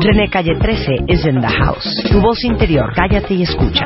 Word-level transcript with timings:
René 0.00 0.28
Calle 0.30 0.56
13 0.58 1.04
is 1.08 1.24
in 1.26 1.40
the 1.40 1.48
house. 1.48 1.88
Tu 2.10 2.20
voz 2.20 2.42
interior, 2.44 2.92
cállate 2.94 3.34
y 3.34 3.42
escucha. 3.42 3.84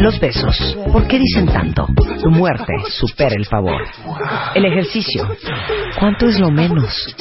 Los 0.00 0.20
besos, 0.20 0.76
¿por 0.92 1.06
qué 1.08 1.18
dicen 1.18 1.46
tanto? 1.46 1.86
Tu 2.22 2.30
muerte 2.30 2.72
supera 2.88 3.34
el 3.36 3.44
favor. 3.46 3.82
El 4.54 4.64
ejercicio, 4.64 5.26
¿cuánto 5.98 6.26
es 6.26 6.38
lo 6.38 6.50
menos? 6.50 7.14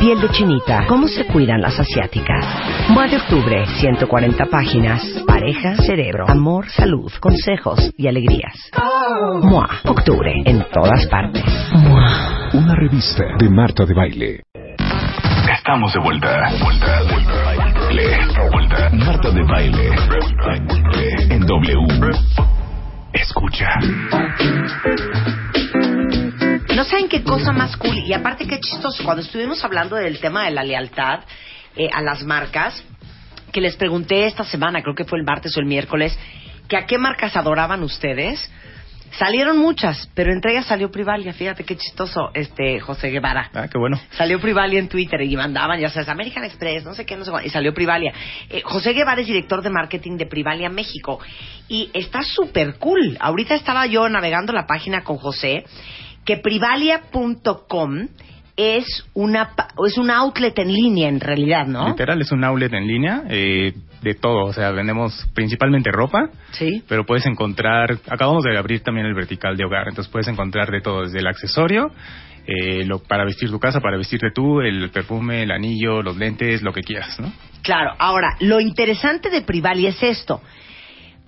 Piel 0.00 0.20
de 0.20 0.28
chinita, 0.30 0.86
¿cómo 0.88 1.08
se 1.08 1.26
cuidan 1.26 1.60
las 1.60 1.78
asiáticas? 1.78 2.44
Mua 2.88 3.06
de 3.06 3.16
octubre, 3.16 3.66
140 3.66 4.46
páginas. 4.46 5.02
Pareja, 5.26 5.76
cerebro, 5.76 6.28
amor, 6.28 6.68
salud, 6.68 7.12
consejos 7.20 7.92
y 7.96 8.08
alegrías. 8.08 8.70
Mua, 9.42 9.68
octubre, 9.84 10.32
en 10.44 10.64
todas 10.72 11.06
partes. 11.06 11.44
Mua. 11.74 12.50
Una 12.54 12.74
revista 12.74 13.24
de 13.38 13.50
Marta 13.50 13.84
de 13.84 13.94
Baile. 13.94 14.40
Estamos 15.66 15.92
de 15.92 15.98
vuelta. 15.98 16.48
Vuelta, 16.62 17.02
vuelta. 17.10 17.54
Vuelta. 17.90 18.50
vuelta. 18.52 18.90
Marta 18.90 19.30
de 19.32 19.42
baile. 19.42 19.90
En 21.28 21.44
W. 21.44 22.10
Escucha. 23.12 23.66
No 26.72 26.84
saben 26.84 27.08
qué 27.08 27.24
cosa 27.24 27.50
más 27.50 27.76
cool. 27.78 27.98
Y 27.98 28.12
aparte, 28.12 28.46
qué 28.46 28.60
chistoso. 28.60 29.02
Cuando 29.02 29.22
estuvimos 29.22 29.64
hablando 29.64 29.96
del 29.96 30.20
tema 30.20 30.44
de 30.44 30.52
la 30.52 30.62
lealtad 30.62 31.24
eh, 31.74 31.88
a 31.92 32.00
las 32.00 32.22
marcas, 32.22 32.84
que 33.52 33.60
les 33.60 33.74
pregunté 33.74 34.26
esta 34.26 34.44
semana, 34.44 34.82
creo 34.82 34.94
que 34.94 35.04
fue 35.04 35.18
el 35.18 35.24
martes 35.24 35.56
o 35.56 35.60
el 35.60 35.66
miércoles, 35.66 36.16
que 36.68 36.76
a 36.76 36.86
qué 36.86 36.96
marcas 36.96 37.36
adoraban 37.36 37.82
ustedes. 37.82 38.48
Salieron 39.12 39.58
muchas, 39.58 40.10
pero 40.14 40.32
entre 40.32 40.52
ellas 40.52 40.66
salió 40.66 40.90
Privalia. 40.90 41.32
Fíjate 41.32 41.64
qué 41.64 41.76
chistoso, 41.76 42.30
este 42.34 42.80
José 42.80 43.08
Guevara. 43.08 43.50
Ah, 43.54 43.68
qué 43.68 43.78
bueno. 43.78 43.98
Salió 44.10 44.40
Privalia 44.40 44.78
en 44.78 44.88
Twitter 44.88 45.22
y 45.22 45.36
mandaban, 45.36 45.80
ya 45.80 45.88
sabes, 45.88 46.08
American 46.08 46.44
Express, 46.44 46.84
no 46.84 46.94
sé 46.94 47.06
qué, 47.06 47.16
no 47.16 47.24
sé 47.24 47.30
cuál, 47.30 47.46
y 47.46 47.50
salió 47.50 47.72
Privalia. 47.72 48.12
Eh, 48.50 48.62
José 48.64 48.92
Guevara 48.92 49.20
es 49.20 49.26
director 49.26 49.62
de 49.62 49.70
marketing 49.70 50.16
de 50.16 50.26
Privalia 50.26 50.68
México 50.68 51.18
y 51.68 51.90
está 51.94 52.22
súper 52.22 52.76
cool. 52.78 53.16
Ahorita 53.20 53.54
estaba 53.54 53.86
yo 53.86 54.08
navegando 54.08 54.52
la 54.52 54.66
página 54.66 55.02
con 55.02 55.16
José, 55.16 55.64
que 56.24 56.36
privalia.com 56.36 58.08
es 58.56 59.06
una 59.12 59.50
es 59.86 59.98
un 59.98 60.10
outlet 60.10 60.58
en 60.58 60.72
línea 60.72 61.08
en 61.08 61.20
realidad, 61.20 61.66
¿no? 61.66 61.88
Literal, 61.88 62.20
es 62.20 62.32
un 62.32 62.42
outlet 62.42 62.72
en 62.72 62.86
línea 62.86 63.22
eh, 63.28 63.74
de 64.06 64.14
todo. 64.14 64.44
O 64.46 64.52
sea, 64.52 64.70
vendemos 64.70 65.26
principalmente 65.34 65.90
ropa, 65.90 66.30
Sí. 66.52 66.82
pero 66.88 67.04
puedes 67.04 67.26
encontrar. 67.26 67.98
Acabamos 68.08 68.44
de 68.44 68.56
abrir 68.56 68.80
también 68.82 69.06
el 69.06 69.14
vertical 69.14 69.56
de 69.56 69.64
hogar, 69.64 69.88
entonces 69.88 70.10
puedes 70.10 70.28
encontrar 70.28 70.70
de 70.70 70.80
todo, 70.80 71.02
desde 71.02 71.18
el 71.18 71.26
accesorio. 71.26 71.90
eh, 72.48 72.84
lo, 72.84 73.00
para 73.00 73.24
vestir 73.24 73.50
tu 73.50 73.58
casa, 73.58 73.80
para 73.80 73.96
vestirte 73.96 74.28
tú, 74.32 74.60
el 74.60 74.90
perfume, 74.90 75.42
el 75.42 75.50
anillo, 75.50 76.00
los 76.00 76.16
lentes, 76.16 76.62
lo 76.62 76.72
que 76.72 76.82
quieras, 76.82 77.18
¿no? 77.18 77.32
Claro, 77.62 77.90
ahora, 77.98 78.36
lo 78.38 78.60
interesante 78.60 79.30
de 79.30 79.42
Privalia 79.42 79.88
es 79.88 80.00
esto. 80.00 80.40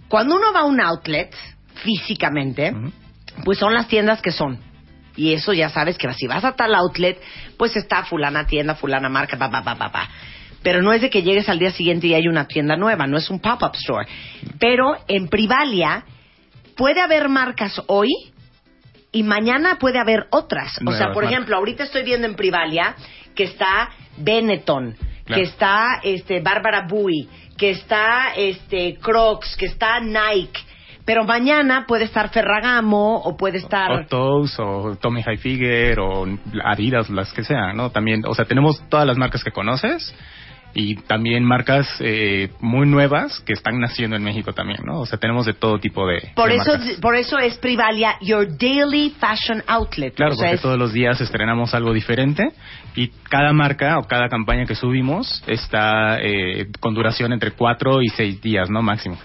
Cuando 0.07 0.37
uno 0.37 0.53
va 0.55 0.61
a 0.61 0.65
un 0.65 0.81
outlet 0.81 1.35
físicamente, 1.83 2.73
pues 3.45 3.59
son 3.59 3.75
las 3.75 3.89
tiendas 3.89 4.23
que 4.23 4.31
son. 4.31 4.61
Y 5.17 5.33
eso 5.33 5.53
ya 5.53 5.69
sabes 5.71 5.99
que 5.99 6.13
si 6.13 6.29
vas 6.29 6.45
a 6.45 6.53
tal 6.55 6.73
outlet, 6.77 7.21
pues 7.57 7.75
está 7.77 8.05
fulana 8.05 8.47
tienda, 8.47 8.77
fulana 8.77 9.09
marca, 9.09 9.37
pa, 9.37 9.51
pa, 9.51 9.65
pa, 9.65 9.75
pa, 9.75 9.91
pa. 9.91 10.09
Pero 10.63 10.83
no 10.83 10.93
es 10.93 11.01
de 11.01 11.11
que 11.11 11.23
llegues 11.23 11.49
al 11.49 11.59
día 11.59 11.71
siguiente 11.71 12.07
y 12.09 12.15
hay 12.15 12.27
una 12.29 12.47
tienda 12.47 12.77
nueva, 12.77 13.07
no 13.07 13.17
es 13.17 13.31
un 13.31 13.41
pop-up 13.41 13.73
store. 13.75 14.07
Pero 14.59 14.97
en 15.07 15.29
Privalia 15.29 16.05
puede 16.77 17.01
haber 17.01 17.29
marcas 17.29 17.81
hoy 17.87 18.09
y 19.13 19.23
mañana 19.23 19.79
puede 19.79 19.99
haber 19.99 20.27
otras. 20.31 20.79
o 20.85 20.93
sea, 20.93 21.13
por 21.13 21.25
ejemplo, 21.25 21.57
ahorita 21.57 21.85
estoy 21.85 22.03
viendo 22.03 22.27
en 22.27 22.35
Privalia 22.35 22.95
que 23.35 23.45
está 23.45 23.91
Benetton, 24.17 24.97
Claro. 25.25 25.43
que 25.43 25.49
está 25.49 26.01
este 26.03 26.41
Bárbara 26.41 26.87
Bui, 26.89 27.29
que 27.59 27.71
está 27.71 28.33
este 28.35 28.97
Crocs, 28.97 29.57
que 29.57 29.67
está 29.67 30.01
Nike. 30.01 30.61
Pero 31.05 31.25
mañana 31.25 31.85
puede 31.87 32.05
estar 32.05 32.29
Ferragamo 32.31 33.17
o 33.17 33.37
puede 33.37 33.59
estar 33.59 33.91
O 33.93 34.07
Toes, 34.07 34.59
o 34.59 34.97
Tommy 35.01 35.23
Hilfiger, 35.27 36.01
o 36.01 36.27
Adidas, 36.65 37.09
las 37.11 37.33
que 37.33 37.45
sean, 37.45 37.77
¿no? 37.77 37.91
También, 37.91 38.23
o 38.27 38.35
sea, 38.35 38.45
tenemos 38.45 38.83
todas 38.89 39.07
las 39.07 39.17
marcas 39.17 39.43
que 39.43 39.51
conoces 39.51 40.15
y 40.75 40.97
también 40.97 41.45
marcas 41.45 41.89
eh, 42.01 42.51
muy 42.61 42.87
nuevas 42.87 43.41
que 43.41 43.53
están 43.55 43.81
naciendo 43.81 44.17
en 44.17 44.23
México 44.23 44.53
también, 44.53 44.81
¿no? 44.85 45.01
O 45.01 45.07
sea, 45.07 45.19
tenemos 45.19 45.47
de 45.47 45.55
todo 45.55 45.79
tipo 45.81 46.07
de, 46.07 46.31
por 46.37 46.51
de 46.51 46.57
eso 46.57 46.73
marcas. 46.73 46.97
por 47.01 47.17
eso 47.17 47.39
es 47.39 47.57
Privalia 47.57 48.17
your 48.21 48.47
daily 48.57 49.15
fashion 49.19 49.63
outlet. 49.67 50.15
Claro, 50.15 50.33
O 50.33 50.37
sea, 50.37 50.45
porque 50.47 50.55
es- 50.57 50.63
todos 50.63 50.79
los 50.79 50.93
días 50.93 51.21
estrenamos 51.21 51.75
algo 51.75 51.93
diferente 51.93 52.45
y 52.95 53.09
cada 53.29 53.53
marca 53.53 53.99
o 53.99 54.03
cada 54.07 54.29
campaña 54.29 54.67
que 54.67 54.75
subimos 54.75 55.43
está 55.47 56.19
eh, 56.21 56.69
con 56.81 56.95
duración 56.95 57.33
entre 57.33 57.53
cuatro 57.53 58.03
y 58.03 58.09
seis 58.09 58.41
días, 58.41 58.69
¿no? 58.71 58.83
Máximo. 58.83 59.17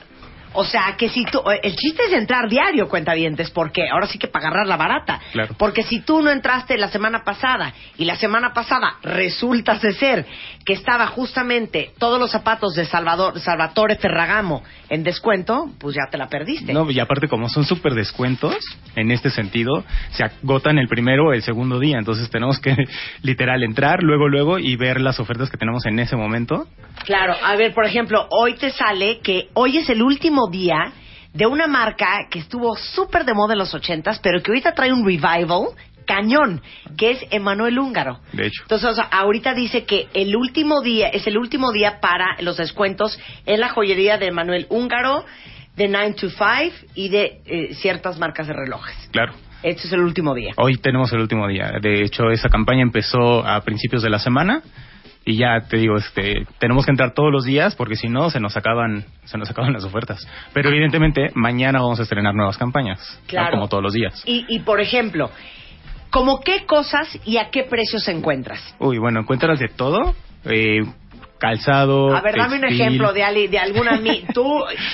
O 0.54 0.64
sea, 0.64 0.96
que 0.98 1.10
si 1.10 1.26
tú... 1.26 1.42
El 1.62 1.76
chiste 1.76 2.04
es 2.08 2.14
entrar 2.14 2.50
diario, 2.50 2.88
cuentavientes, 2.88 3.50
porque 3.52 3.90
ahora 3.90 4.08
sí 4.08 4.18
que 4.18 4.28
para 4.28 4.48
agarrar 4.48 4.68
la 4.68 4.78
barata. 4.78 5.20
Claro. 5.32 5.56
Porque 5.58 5.84
si 5.84 6.02
tú 6.02 6.22
no 6.22 6.30
entraste 6.30 6.78
la 6.78 6.90
semana 6.90 7.24
pasada 7.24 7.74
y 7.98 8.06
la 8.06 8.16
semana 8.16 8.54
pasada 8.54 8.98
resulta 9.04 9.76
de 9.76 9.94
ser 9.94 10.26
que 10.66 10.74
estaba 10.74 11.08
justamente 11.08 11.92
todos 11.98 12.20
los 12.20 12.32
zapatos 12.32 12.76
de 12.76 12.86
Salvador, 12.86 13.40
Salvatore 13.40 13.96
Ferragamo 13.96 14.64
en 14.90 15.04
descuento, 15.04 15.70
pues 15.80 15.96
ya 15.96 16.10
te 16.10 16.18
la 16.18 16.28
perdiste. 16.28 16.74
No, 16.74 16.90
y 16.90 17.00
aparte 17.00 17.28
como 17.28 17.50
son 17.50 17.66
súper 17.66 17.94
descuentos, 17.94 18.56
en 18.96 19.12
este 19.12 19.30
sentido, 19.30 19.84
se 20.12 20.24
agotan 20.24 20.78
el 20.78 20.88
primero 20.88 21.28
o 21.30 21.34
el 21.34 21.42
segundo 21.42 21.80
día, 21.80 21.98
entonces 21.98 22.30
tenemos 22.30 22.60
que 22.60 22.76
literal 23.22 23.64
entrar 23.64 24.04
luego, 24.04 24.28
luego 24.28 24.60
y 24.60 24.76
ver 24.76 25.02
las 25.02 25.20
ofertas 25.20 25.50
que 25.50 25.58
tenemos 25.58 25.86
en 25.86 26.00
ese 26.00 26.16
momento. 26.16 26.68
Claro, 27.06 27.36
a 27.44 27.56
ver, 27.56 27.74
por 27.74 27.86
ejemplo, 27.86 28.28
hoy 28.30 28.56
te 28.56 28.72
sale 28.72 29.20
que 29.20 29.50
hoy 29.54 29.78
es 29.78 29.90
el 29.90 30.02
último 30.02 30.43
día 30.48 30.94
de 31.34 31.48
una 31.48 31.68
marca 31.68 32.28
que 32.30 32.40
estuvo 32.40 32.76
súper 32.76 33.26
de 33.26 33.34
moda 33.34 33.54
en 33.54 33.60
los 33.60 33.74
ochentas, 33.74 34.20
pero 34.20 34.42
que 34.42 34.52
ahorita 34.52 34.74
trae 34.74 34.94
un 34.94 35.06
revival 35.06 35.70
cañón, 36.06 36.62
que 36.98 37.12
es 37.12 37.26
Emanuel 37.32 37.80
Húngaro. 37.80 38.20
De 38.34 38.48
hecho. 38.48 38.62
Entonces, 38.64 38.90
o 38.90 38.94
sea, 38.94 39.06
ahorita 39.06 39.54
dice 39.54 39.86
que 39.86 40.08
el 40.14 40.36
último 40.36 40.82
día, 40.82 41.08
es 41.08 41.26
el 41.28 41.38
último 41.38 41.72
día 41.72 42.00
para 42.02 42.36
los 42.42 42.58
descuentos 42.58 43.18
en 43.46 43.60
la 43.60 43.70
joyería 43.70 44.18
de 44.18 44.28
Emanuel 44.28 44.68
Húngaro, 44.70 45.26
de 45.76 45.88
9 45.88 46.16
to 46.20 46.30
5 46.30 46.88
y 46.94 47.10
de 47.10 47.42
eh, 47.46 47.74
ciertas 47.74 48.20
marcas 48.20 48.48
de 48.48 48.54
relojes. 48.54 49.10
Claro. 49.12 49.34
Este 49.64 49.88
es 49.88 49.94
el 49.94 50.02
último 50.02 50.36
día. 50.36 50.52
Hoy 50.58 50.78
tenemos 50.78 51.12
el 51.14 51.22
último 51.22 51.48
día. 51.48 51.72
De 51.82 52.04
hecho, 52.04 52.30
esa 52.30 52.50
campaña 52.50 52.82
empezó 52.82 53.48
a 53.48 53.62
principios 53.62 54.04
de 54.04 54.10
la 54.10 54.20
semana 54.20 54.62
y 55.26 55.38
ya 55.38 55.62
te 55.70 55.78
digo, 55.78 55.98
este, 55.98 56.46
tenemos 56.60 56.86
que 56.86 56.92
entrar 56.92 57.14
todos 57.14 57.32
los 57.32 57.46
días 57.46 57.76
porque 57.76 57.96
si 57.96 58.10
no 58.10 58.30
se 58.30 58.40
nos 58.40 58.58
acaban, 58.58 59.06
se 59.24 59.38
nos 59.38 59.50
acaban 59.50 59.74
las 59.74 59.86
ofertas. 59.86 60.28
Pero 60.54 60.70
evidentemente 60.70 61.32
mañana 61.34 61.80
vamos 61.80 62.00
a 62.00 62.04
estrenar 62.04 62.36
nuevas 62.36 62.58
campañas, 62.58 63.00
¿no? 63.22 63.28
Claro. 63.28 63.52
como 63.52 63.68
todos 63.70 63.84
los 63.84 63.94
días. 63.94 64.22
Y, 64.26 64.46
y 64.50 64.60
por 64.60 64.82
ejemplo, 64.82 65.30
¿como 66.10 66.42
qué 66.42 66.66
cosas 66.66 67.20
y 67.26 67.38
a 67.38 67.50
qué 67.50 67.64
precios 67.64 68.08
encuentras? 68.08 68.76
Uy, 68.80 68.98
bueno, 68.98 69.22
encuentras 69.22 69.60
de 69.60 69.70
todo. 69.70 70.14
Eh, 70.46 70.82
calzado. 71.48 72.16
A 72.16 72.22
ver, 72.22 72.36
dame 72.38 72.58
un 72.58 72.64
ejemplo 72.66 73.12
de, 73.12 73.22
ali- 73.24 73.48
de 73.48 73.60
alguna 73.60 73.98
mi- 73.98 74.24
tú 74.34 74.46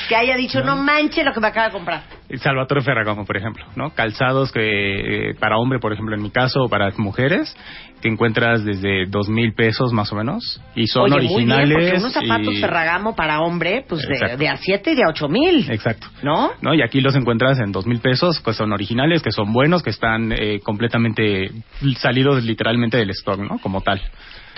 que 0.08 0.16
haya 0.16 0.36
dicho, 0.36 0.62
no 0.64 0.76
manches 0.78 1.24
lo 1.24 1.32
que 1.32 1.40
me 1.40 1.48
acaba 1.48 1.68
de 1.68 1.74
comprar. 1.74 2.04
Salvatore 2.42 2.82
Ferragamo, 2.82 3.26
por 3.26 3.38
ejemplo, 3.38 3.66
¿no? 3.76 3.90
Calzados 3.92 4.52
que 4.52 5.30
eh, 5.32 5.36
para 5.40 5.58
hombre, 5.58 5.80
por 5.80 5.94
ejemplo, 5.94 6.16
en 6.16 6.22
mi 6.22 6.30
caso, 6.30 6.62
o 6.64 6.70
para 6.70 6.92
mujeres, 6.98 7.56
que 8.02 8.08
encuentras 8.08 8.64
desde 8.64 9.06
dos 9.08 9.30
mil 9.30 9.54
pesos 9.54 9.92
más 9.94 10.12
o 10.12 10.16
menos 10.16 10.62
y 10.76 10.86
son 10.88 11.04
Oye, 11.12 11.28
muy 11.28 11.44
bien, 11.46 11.52
originales. 11.52 11.74
porque 11.78 11.98
unos 12.00 12.14
zapatos 12.14 12.54
y- 12.54 12.62
Ferragamo 12.62 13.16
para 13.16 13.42
hombre, 13.42 13.84
pues 13.88 14.02
de, 14.38 14.48
a 14.48 14.58
7 14.58 14.92
y 14.92 14.96
de 14.96 15.04
a 15.04 15.10
8 15.10 15.28
mil. 15.28 15.70
Exacto. 15.72 16.08
¿No? 16.24 16.52
¿no? 16.62 16.74
Y 16.74 16.82
aquí 16.84 17.02
los 17.02 17.16
encuentras 17.16 17.60
en 17.60 17.72
dos 17.72 17.86
mil 17.88 18.00
pesos, 18.00 18.40
que 18.40 18.54
son 18.54 18.72
originales, 18.74 19.22
que 19.24 19.32
son 19.32 19.52
buenos, 19.52 19.82
que 19.84 19.90
están 19.92 20.32
eh, 20.32 20.60
completamente 20.62 21.52
salidos 21.98 22.44
literalmente 22.44 22.98
del 22.98 23.10
stock, 23.12 23.40
¿no? 23.40 23.58
Como 23.60 23.82
tal. 23.82 24.02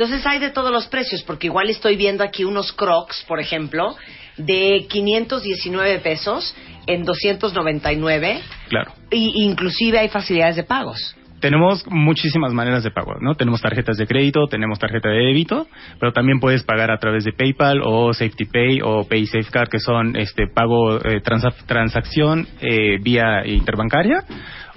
Entonces 0.02 0.26
hay 0.26 0.40
de 0.40 0.50
todos 0.50 0.72
los 0.72 0.88
precios, 0.88 1.22
porque 1.22 1.46
igual 1.46 1.70
estoy 1.70 1.96
viendo 1.96 2.24
aquí 2.24 2.44
unos 2.44 2.74
crocs, 2.74 3.24
por 3.28 3.40
ejemplo, 3.40 3.96
de 4.36 4.88
519 4.90 6.00
pesos 6.00 6.56
en 6.88 7.04
299, 7.04 8.40
Claro. 8.70 8.94
y 9.12 9.44
inclusive 9.44 10.00
hay 10.00 10.10
facilidades 10.10 10.56
de 10.56 10.64
pagos. 10.64 11.16
Tenemos 11.40 11.86
muchísimas 11.88 12.52
maneras 12.52 12.84
de 12.84 12.90
pago, 12.90 13.14
¿no? 13.22 13.36
Tenemos 13.36 13.62
tarjetas 13.62 13.98
de 13.98 14.08
crédito, 14.08 14.48
tenemos 14.48 14.80
tarjeta 14.80 15.08
de 15.10 15.18
débito, 15.26 15.68
pero 16.00 16.14
también 16.14 16.40
puedes 16.40 16.64
pagar 16.64 16.90
a 16.90 16.98
través 16.98 17.24
de 17.24 17.34
PayPal 17.34 17.82
o 17.86 18.12
Safety 18.12 18.46
Pay 18.46 18.80
o 18.84 19.08
Pay 19.08 19.28
Safeguard, 19.28 19.70
que 19.70 19.78
son 19.80 20.16
este 20.16 20.48
pago 20.48 20.98
eh, 20.98 21.22
transa- 21.24 21.54
transacción 21.68 22.48
eh, 22.60 22.98
vía 23.04 23.46
interbancaria 23.46 24.24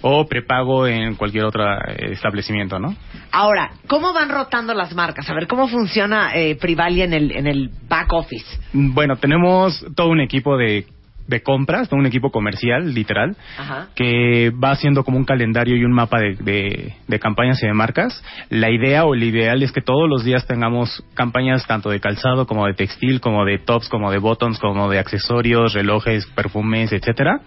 o 0.07 0.27
prepago 0.27 0.87
en 0.87 1.15
cualquier 1.15 1.45
otro 1.45 1.65
eh, 1.65 2.11
establecimiento, 2.13 2.79
¿no? 2.79 2.95
Ahora, 3.33 3.71
¿cómo 3.87 4.13
van 4.13 4.29
rotando 4.29 4.75
las 4.75 4.95
marcas? 4.95 5.29
A 5.31 5.35
ver, 5.35 5.47
¿cómo 5.47 5.67
funciona 5.67 6.35
eh, 6.35 6.57
Privalia 6.57 7.05
en 7.07 7.15
el, 7.15 7.33
en 7.33 7.47
el 7.47 7.71
back 7.89 8.13
office? 8.13 8.45
Bueno, 8.75 9.17
tenemos 9.17 9.83
todo 9.97 10.09
un 10.11 10.21
equipo 10.21 10.59
de 10.59 10.85
de 11.27 11.43
compras, 11.43 11.89
un 11.91 12.05
equipo 12.05 12.31
comercial, 12.31 12.93
literal, 12.93 13.35
Ajá. 13.59 13.89
que 13.95 14.51
va 14.51 14.73
haciendo 14.73 15.05
como 15.05 15.17
un 15.17 15.25
calendario 15.25 15.75
y 15.75 15.83
un 15.83 15.91
mapa 15.93 16.19
de, 16.21 16.35
de- 16.35 16.93
de 17.09 17.19
campañas 17.19 17.63
y 17.63 17.67
de 17.67 17.73
marcas. 17.73 18.23
La 18.51 18.69
idea 18.71 19.07
o 19.07 19.15
el 19.15 19.23
ideal 19.23 19.63
es 19.63 19.73
que 19.73 19.81
todos 19.81 20.07
los 20.07 20.23
días 20.23 20.47
tengamos 20.47 21.03
campañas 21.15 21.67
tanto 21.67 21.89
de 21.89 21.99
calzado 21.99 22.47
como 22.47 22.67
de 22.67 22.75
textil, 22.75 23.23
como 23.23 23.47
de 23.47 23.57
tops, 23.57 23.89
como 23.89 24.11
de 24.11 24.19
bottoms, 24.19 24.59
como 24.59 24.91
de 24.91 24.99
accesorios, 24.99 25.73
relojes, 25.73 26.27
perfumes, 26.27 26.93
etcétera, 26.93 27.41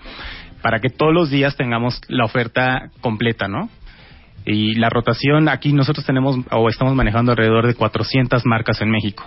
para 0.67 0.81
que 0.81 0.89
todos 0.89 1.13
los 1.13 1.29
días 1.29 1.55
tengamos 1.55 2.01
la 2.09 2.25
oferta 2.25 2.89
completa, 2.99 3.47
¿no? 3.47 3.69
Y 4.45 4.75
la 4.75 4.89
rotación, 4.89 5.47
aquí 5.47 5.71
nosotros 5.71 6.05
tenemos 6.05 6.39
o 6.51 6.67
estamos 6.67 6.93
manejando 6.93 7.31
alrededor 7.31 7.67
de 7.67 7.73
400 7.73 8.45
marcas 8.45 8.81
en 8.81 8.91
México. 8.91 9.23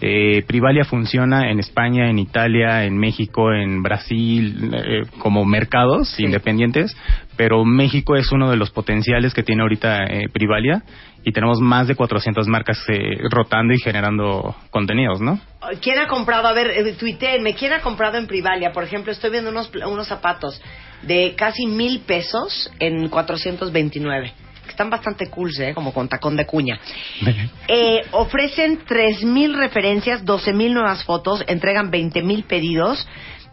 Eh, 0.00 0.44
Privalia 0.46 0.84
funciona 0.84 1.50
en 1.50 1.58
España, 1.58 2.08
en 2.10 2.20
Italia, 2.20 2.84
en 2.84 2.96
México, 2.96 3.52
en 3.52 3.82
Brasil, 3.82 4.70
eh, 4.72 5.02
como 5.18 5.44
mercados 5.44 6.20
independientes, 6.20 6.96
pero 7.36 7.64
México 7.64 8.14
es 8.14 8.30
uno 8.30 8.48
de 8.48 8.56
los 8.56 8.70
potenciales 8.70 9.34
que 9.34 9.42
tiene 9.42 9.62
ahorita 9.62 10.04
eh, 10.04 10.28
Privalia 10.32 10.84
y 11.24 11.32
tenemos 11.32 11.60
más 11.60 11.88
de 11.88 11.96
400 11.96 12.46
marcas 12.46 12.78
eh, 12.86 13.18
rotando 13.32 13.74
y 13.74 13.80
generando 13.80 14.54
contenidos, 14.70 15.20
¿no? 15.20 15.40
¿Quién 15.80 15.98
ha 15.98 16.06
comprado? 16.06 16.48
A 16.48 16.52
ver, 16.52 16.70
eh, 16.70 16.92
tuiteenme. 16.94 17.54
¿Quién 17.54 17.72
ha 17.72 17.80
comprado 17.80 18.18
en 18.18 18.26
Privalia? 18.26 18.72
Por 18.72 18.84
ejemplo, 18.84 19.12
estoy 19.12 19.30
viendo 19.30 19.50
unos, 19.50 19.70
unos 19.74 20.06
zapatos 20.06 20.60
de 21.02 21.34
casi 21.36 21.66
mil 21.66 22.00
pesos 22.00 22.70
en 22.78 23.08
429. 23.08 24.32
Que 24.64 24.70
están 24.70 24.90
bastante 24.90 25.28
cool, 25.28 25.50
¿eh? 25.58 25.74
Como 25.74 25.92
con 25.92 26.08
tacón 26.08 26.36
de 26.36 26.46
cuña. 26.46 26.78
Eh, 27.70 28.00
ofrecen 28.12 28.78
3.000 28.86 29.54
referencias, 29.54 30.24
12.000 30.24 30.72
nuevas 30.72 31.04
fotos, 31.04 31.44
entregan 31.46 31.92
20.000 31.92 32.44
pedidos 32.44 33.06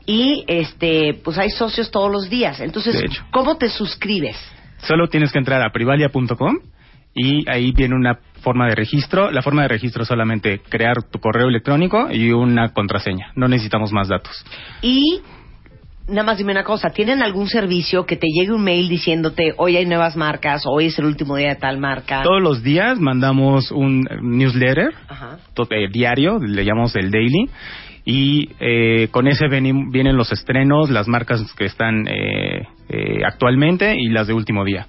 y 0.05 0.45
este 0.47 1.19
pues 1.21 1.37
hay 1.37 1.49
socios 1.49 1.91
todos 1.91 2.09
los 2.09 2.29
días. 2.29 2.61
Entonces. 2.61 3.03
¿cómo 3.31 3.57
te 3.57 3.67
suscribes? 3.67 4.37
Solo 4.87 5.09
tienes 5.09 5.33
que 5.33 5.39
entrar 5.39 5.61
a 5.61 5.69
privalia.com 5.71 6.59
y 7.15 7.49
ahí 7.49 7.71
viene 7.71 7.95
una 7.95 8.19
forma 8.41 8.67
de 8.67 8.75
registro. 8.75 9.31
La 9.31 9.41
forma 9.41 9.61
de 9.63 9.69
registro 9.69 10.03
es 10.03 10.07
solamente 10.09 10.59
crear 10.69 11.01
tu 11.09 11.19
correo 11.19 11.47
electrónico 11.47 12.09
y 12.11 12.31
una 12.31 12.73
contraseña. 12.73 13.31
No 13.35 13.47
necesitamos 13.47 13.91
más 13.93 14.09
datos. 14.09 14.45
Y 14.81 15.21
nada 16.07 16.23
más 16.23 16.37
dime 16.37 16.51
una 16.51 16.63
cosa, 16.63 16.89
¿tienen 16.91 17.23
algún 17.23 17.47
servicio 17.47 18.05
que 18.05 18.17
te 18.17 18.27
llegue 18.27 18.51
un 18.51 18.63
mail 18.63 18.87
diciéndote 18.89 19.53
hoy 19.57 19.77
hay 19.77 19.85
nuevas 19.87 20.15
marcas, 20.15 20.63
hoy 20.69 20.87
es 20.87 20.99
el 20.99 21.05
último 21.05 21.35
día 21.37 21.49
de 21.49 21.55
tal 21.55 21.79
marca? 21.79 22.21
Todos 22.21 22.41
los 22.41 22.61
días 22.61 22.99
mandamos 22.99 23.71
un 23.71 24.05
eh, 24.09 24.17
newsletter 24.21 24.93
Ajá. 25.07 25.39
eh, 25.71 25.87
diario, 25.91 26.37
le 26.39 26.63
llamamos 26.63 26.95
el 26.95 27.09
daily, 27.09 27.49
y 28.07 28.49
eh, 28.59 29.07
con 29.09 29.27
ese 29.27 29.47
veni- 29.47 29.89
vienen 29.91 30.15
los 30.15 30.31
estrenos, 30.31 30.91
las 30.91 31.07
marcas 31.07 31.41
que 31.57 31.65
están 31.65 32.07
eh, 32.07 32.67
eh, 32.89 33.21
actualmente 33.25 33.95
y 33.97 34.09
las 34.09 34.27
de 34.27 34.33
último 34.33 34.63
día. 34.63 34.85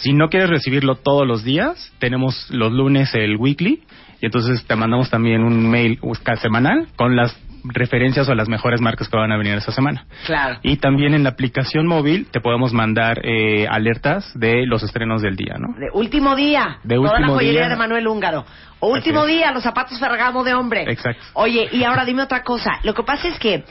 Si 0.00 0.12
no 0.12 0.28
quieres 0.28 0.48
recibirlo 0.48 0.96
todos 0.96 1.26
los 1.26 1.44
días, 1.44 1.92
tenemos 1.98 2.48
los 2.50 2.72
lunes 2.72 3.14
el 3.14 3.36
weekly, 3.36 3.82
y 4.20 4.26
entonces 4.26 4.64
te 4.66 4.76
mandamos 4.76 5.10
también 5.10 5.42
un 5.42 5.68
mail 5.70 5.98
semanal 6.40 6.88
con 6.96 7.16
las 7.16 7.36
referencias 7.64 8.28
o 8.28 8.34
las 8.34 8.48
mejores 8.48 8.80
marcas 8.80 9.08
que 9.08 9.16
van 9.16 9.32
a 9.32 9.36
venir 9.36 9.54
esa 9.54 9.72
semana. 9.72 10.06
Claro. 10.26 10.58
Y 10.62 10.76
también 10.76 11.14
en 11.14 11.22
la 11.22 11.30
aplicación 11.30 11.86
móvil 11.86 12.28
te 12.30 12.40
podemos 12.40 12.72
mandar 12.72 13.20
eh, 13.24 13.66
alertas 13.68 14.30
de 14.38 14.66
los 14.66 14.82
estrenos 14.82 15.22
del 15.22 15.36
día, 15.36 15.56
¿no? 15.58 15.74
De 15.78 15.88
último 15.92 16.36
día. 16.36 16.78
De 16.84 16.96
Toda 16.96 17.08
la 17.08 17.18
último 17.18 17.34
joyería 17.34 17.60
día. 17.62 17.68
de 17.70 17.76
Manuel 17.76 18.06
Húngaro. 18.06 18.44
O 18.80 18.92
último 18.92 19.26
día, 19.26 19.50
los 19.50 19.64
zapatos 19.64 19.98
Ferragamo 19.98 20.44
de 20.44 20.54
hombre. 20.54 20.84
Exacto. 20.88 21.22
Oye, 21.34 21.68
y 21.72 21.82
ahora 21.82 22.04
dime 22.04 22.22
otra 22.22 22.44
cosa. 22.44 22.78
Lo 22.84 22.94
que 22.94 23.02
pasa 23.02 23.26
es 23.28 23.38
que, 23.38 23.64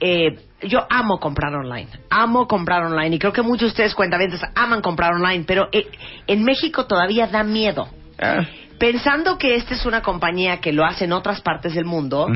eh, 0.00 0.38
yo 0.62 0.86
amo 0.90 1.18
comprar 1.18 1.54
online. 1.54 1.88
Amo 2.10 2.46
comprar 2.46 2.82
online. 2.84 3.16
Y 3.16 3.18
creo 3.18 3.32
que 3.32 3.42
muchos 3.42 3.62
de 3.62 3.66
ustedes 3.68 3.94
cuentavientes 3.94 4.40
aman 4.54 4.82
comprar 4.82 5.14
online. 5.14 5.44
Pero 5.46 5.68
eh, 5.72 5.86
en 6.26 6.44
México 6.44 6.86
todavía 6.86 7.26
da 7.26 7.42
miedo. 7.42 7.88
Ah, 8.18 8.46
Pensando 8.78 9.38
que 9.38 9.54
esta 9.54 9.74
es 9.74 9.86
una 9.86 10.02
compañía 10.02 10.58
que 10.58 10.72
lo 10.72 10.84
hace 10.84 11.04
en 11.04 11.12
otras 11.12 11.40
partes 11.40 11.74
del 11.74 11.86
mundo, 11.86 12.28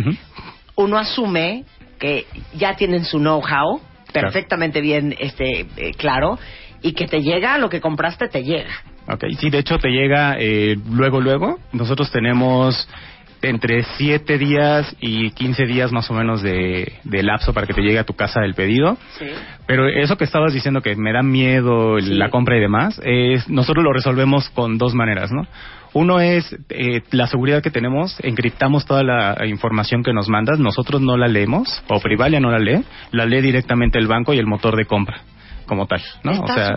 uno 0.74 0.98
asume 0.98 1.64
que 1.98 2.26
ya 2.54 2.76
tienen 2.76 3.04
su 3.04 3.18
know-how 3.18 3.80
perfectamente 4.12 4.80
bien 4.80 5.14
este 5.18 5.66
eh, 5.76 5.92
claro 5.96 6.38
y 6.82 6.92
que 6.92 7.06
te 7.06 7.20
llega 7.20 7.58
lo 7.58 7.68
que 7.68 7.80
compraste 7.80 8.28
te 8.28 8.42
llega. 8.42 8.72
Ok, 9.06 9.24
sí, 9.38 9.50
de 9.50 9.58
hecho 9.58 9.78
te 9.78 9.90
llega 9.90 10.36
eh, 10.38 10.76
luego, 10.90 11.20
luego. 11.20 11.58
Nosotros 11.72 12.10
tenemos 12.10 12.88
entre 13.42 13.82
7 13.96 14.38
días 14.38 14.94
y 15.00 15.30
15 15.30 15.66
días 15.66 15.92
más 15.92 16.10
o 16.10 16.14
menos 16.14 16.42
de, 16.42 16.92
de 17.04 17.22
lapso 17.22 17.52
para 17.54 17.66
que 17.66 17.74
te 17.74 17.80
llegue 17.82 17.98
a 17.98 18.04
tu 18.04 18.14
casa 18.14 18.44
el 18.44 18.54
pedido. 18.54 18.96
Pero 19.66 19.88
eso 19.88 20.16
que 20.16 20.24
estabas 20.24 20.52
diciendo 20.52 20.82
que 20.82 20.96
me 20.96 21.12
da 21.12 21.22
miedo 21.22 21.98
Sí. 22.00 22.14
la 22.14 22.30
compra 22.30 22.56
y 22.56 22.60
demás, 22.60 23.00
es 23.04 23.48
nosotros 23.48 23.84
lo 23.84 23.92
resolvemos 23.92 24.48
con 24.50 24.78
dos 24.78 24.94
maneras, 24.94 25.30
¿no? 25.32 25.46
Uno 25.92 26.20
es 26.20 26.56
eh, 26.68 27.02
la 27.10 27.26
seguridad 27.26 27.62
que 27.62 27.70
tenemos, 27.72 28.16
encriptamos 28.22 28.86
toda 28.86 29.02
la 29.02 29.36
información 29.46 30.04
que 30.04 30.12
nos 30.12 30.28
mandas, 30.28 30.60
nosotros 30.60 31.00
no 31.00 31.16
la 31.16 31.26
leemos, 31.26 31.82
o 31.88 31.98
Privalia 32.00 32.38
no 32.38 32.50
la 32.50 32.60
lee, 32.60 32.84
la 33.10 33.26
lee 33.26 33.40
directamente 33.40 33.98
el 33.98 34.06
banco 34.06 34.32
y 34.32 34.38
el 34.38 34.46
motor 34.46 34.76
de 34.76 34.84
compra, 34.84 35.22
como 35.66 35.86
tal, 35.86 36.02
¿no? 36.22 36.32
Está 36.32 36.44
o 36.44 36.54
sea, 36.54 36.76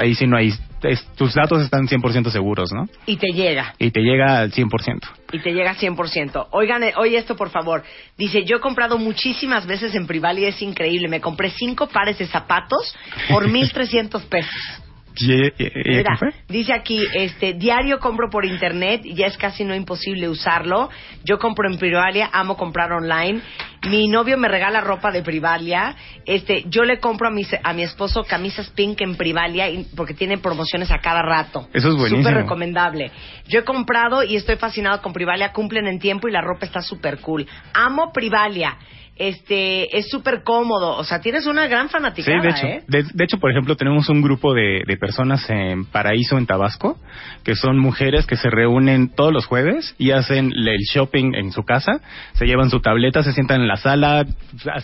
ahí 0.00 0.14
sí 0.14 0.26
no 0.26 0.36
hay, 0.36 0.52
es- 0.82 1.06
tus 1.16 1.34
datos 1.34 1.62
están 1.62 1.86
100% 1.86 2.30
seguros, 2.30 2.70
¿no? 2.72 2.88
Y 3.06 3.16
te 3.16 3.28
llega. 3.28 3.74
Y 3.78 3.90
te 3.90 4.00
llega 4.00 4.40
al 4.40 4.52
100%. 4.52 5.08
Y 5.32 5.38
te 5.40 5.52
llega 5.52 5.74
100%. 5.74 6.48
Oigan, 6.50 6.82
eh, 6.82 6.92
oye 6.96 7.16
esto 7.18 7.36
por 7.36 7.50
favor. 7.50 7.82
Dice, 8.18 8.44
yo 8.44 8.56
he 8.56 8.60
comprado 8.60 8.98
muchísimas 8.98 9.66
veces 9.66 9.94
en 9.94 10.06
Prival 10.06 10.38
y 10.38 10.44
es 10.46 10.60
increíble. 10.60 11.08
Me 11.08 11.20
compré 11.20 11.50
cinco 11.50 11.86
pares 11.88 12.18
de 12.18 12.26
zapatos 12.26 12.94
por 13.30 13.46
1.300 13.48 14.22
pesos. 14.28 14.82
¿Y, 15.16 15.32
y- 15.32 15.46
y- 15.58 15.66
y- 15.84 15.96
Mira, 15.96 16.18
dice 16.48 16.72
aquí, 16.72 17.04
este, 17.14 17.54
diario 17.54 17.98
compro 18.00 18.30
por 18.30 18.44
internet 18.44 19.02
y 19.04 19.14
ya 19.14 19.26
es 19.26 19.36
casi 19.36 19.64
no 19.64 19.74
imposible 19.74 20.28
usarlo. 20.28 20.90
Yo 21.24 21.38
compro 21.38 21.68
en 21.70 21.78
Privalia, 21.78 22.30
amo 22.32 22.56
comprar 22.56 22.92
online. 22.92 23.40
Mi 23.88 24.06
novio 24.08 24.38
me 24.38 24.46
regala 24.48 24.80
ropa 24.80 25.10
de 25.10 25.22
Privalia. 25.22 25.96
Este, 26.24 26.64
yo 26.68 26.84
le 26.84 26.98
compro 27.00 27.28
a 27.28 27.30
mi, 27.30 27.42
a 27.62 27.72
mi 27.72 27.82
esposo 27.82 28.24
camisas 28.24 28.70
pink 28.70 29.00
en 29.00 29.16
Privalia 29.16 29.68
y- 29.68 29.86
porque 29.96 30.14
tiene 30.14 30.38
promociones 30.38 30.90
a 30.90 30.98
cada 30.98 31.20
rato. 31.22 31.68
Eso 31.72 31.88
es 31.88 31.94
buenísimo. 31.96 32.22
Súper 32.22 32.34
recomendable. 32.42 33.10
Yo 33.48 33.60
he 33.60 33.64
comprado 33.64 34.22
y 34.22 34.36
estoy 34.36 34.56
fascinado 34.56 35.02
con 35.02 35.12
Privalia. 35.12 35.52
Cumplen 35.52 35.86
en 35.88 35.98
tiempo 35.98 36.28
y 36.28 36.32
la 36.32 36.40
ropa 36.40 36.64
está 36.64 36.80
súper 36.80 37.18
cool. 37.20 37.46
Amo 37.74 38.12
Privalia. 38.12 38.76
Este, 39.16 39.96
es 39.98 40.08
súper 40.10 40.42
cómodo. 40.42 40.96
O 40.96 41.04
sea, 41.04 41.20
tienes 41.20 41.46
una 41.46 41.66
gran 41.68 41.88
Sí, 41.88 41.92
fanaticada, 41.92 42.40
de 42.42 42.48
hecho, 42.48 42.66
¿eh? 42.66 42.82
de, 42.88 43.04
de 43.12 43.24
hecho, 43.24 43.38
por 43.38 43.50
ejemplo, 43.50 43.76
tenemos 43.76 44.08
un 44.08 44.22
grupo 44.22 44.54
de, 44.54 44.82
de 44.86 44.96
personas 44.96 45.48
en 45.50 45.84
Paraíso, 45.84 46.38
en 46.38 46.46
Tabasco, 46.46 46.98
que 47.44 47.54
son 47.54 47.78
mujeres 47.78 48.26
que 48.26 48.36
se 48.36 48.48
reúnen 48.50 49.10
todos 49.14 49.32
los 49.32 49.46
jueves 49.46 49.94
y 49.98 50.12
hacen 50.12 50.50
el 50.56 50.78
shopping 50.90 51.34
en 51.34 51.52
su 51.52 51.62
casa, 51.62 52.00
se 52.32 52.46
llevan 52.46 52.70
su 52.70 52.80
tableta, 52.80 53.22
se 53.22 53.32
sientan 53.32 53.60
en 53.60 53.68
la 53.68 53.76
sala, 53.76 54.24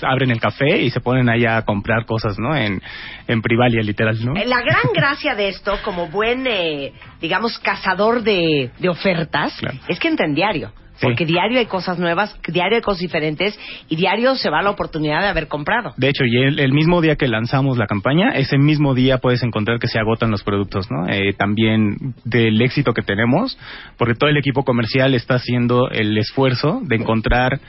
abren 0.02 0.30
el 0.30 0.40
café 0.40 0.82
y 0.82 0.90
se 0.90 1.00
ponen 1.00 1.28
allá 1.30 1.56
a 1.56 1.64
comprar 1.64 2.04
cosas, 2.04 2.38
¿no? 2.38 2.54
En, 2.54 2.82
en 3.28 3.42
Privalia, 3.42 3.82
literal, 3.82 4.22
¿no? 4.24 4.34
La 4.34 4.60
gran 4.60 4.92
gracia 4.94 5.34
de 5.34 5.48
esto, 5.48 5.78
como 5.82 6.08
buen, 6.08 6.46
eh, 6.46 6.92
digamos, 7.20 7.58
cazador 7.58 8.22
de, 8.22 8.70
de 8.78 8.88
ofertas, 8.88 9.56
Claro. 9.58 9.78
es 9.88 9.98
que 9.98 10.08
entra 10.08 10.26
en 10.26 10.34
diario. 10.34 10.70
Sí. 10.98 11.06
Porque 11.06 11.24
diario 11.24 11.58
hay 11.58 11.66
cosas 11.66 11.98
nuevas, 11.98 12.36
diario 12.48 12.76
hay 12.76 12.82
cosas 12.82 13.00
diferentes 13.00 13.58
y 13.88 13.96
diario 13.96 14.34
se 14.34 14.50
va 14.50 14.62
la 14.62 14.70
oportunidad 14.70 15.20
de 15.22 15.28
haber 15.28 15.48
comprado. 15.48 15.92
De 15.96 16.08
hecho, 16.08 16.24
y 16.24 16.36
el, 16.36 16.58
el 16.58 16.72
mismo 16.72 17.00
día 17.00 17.16
que 17.16 17.28
lanzamos 17.28 17.78
la 17.78 17.86
campaña, 17.86 18.30
ese 18.30 18.58
mismo 18.58 18.94
día 18.94 19.18
puedes 19.18 19.42
encontrar 19.42 19.78
que 19.78 19.88
se 19.88 19.98
agotan 19.98 20.30
los 20.30 20.42
productos, 20.42 20.90
¿no? 20.90 21.08
Eh, 21.08 21.34
también 21.34 22.14
del 22.24 22.60
éxito 22.60 22.92
que 22.94 23.02
tenemos, 23.02 23.58
porque 23.96 24.14
todo 24.14 24.28
el 24.30 24.36
equipo 24.36 24.64
comercial 24.64 25.14
está 25.14 25.34
haciendo 25.34 25.88
el 25.90 26.16
esfuerzo 26.18 26.80
de 26.82 26.96
encontrar 26.96 27.60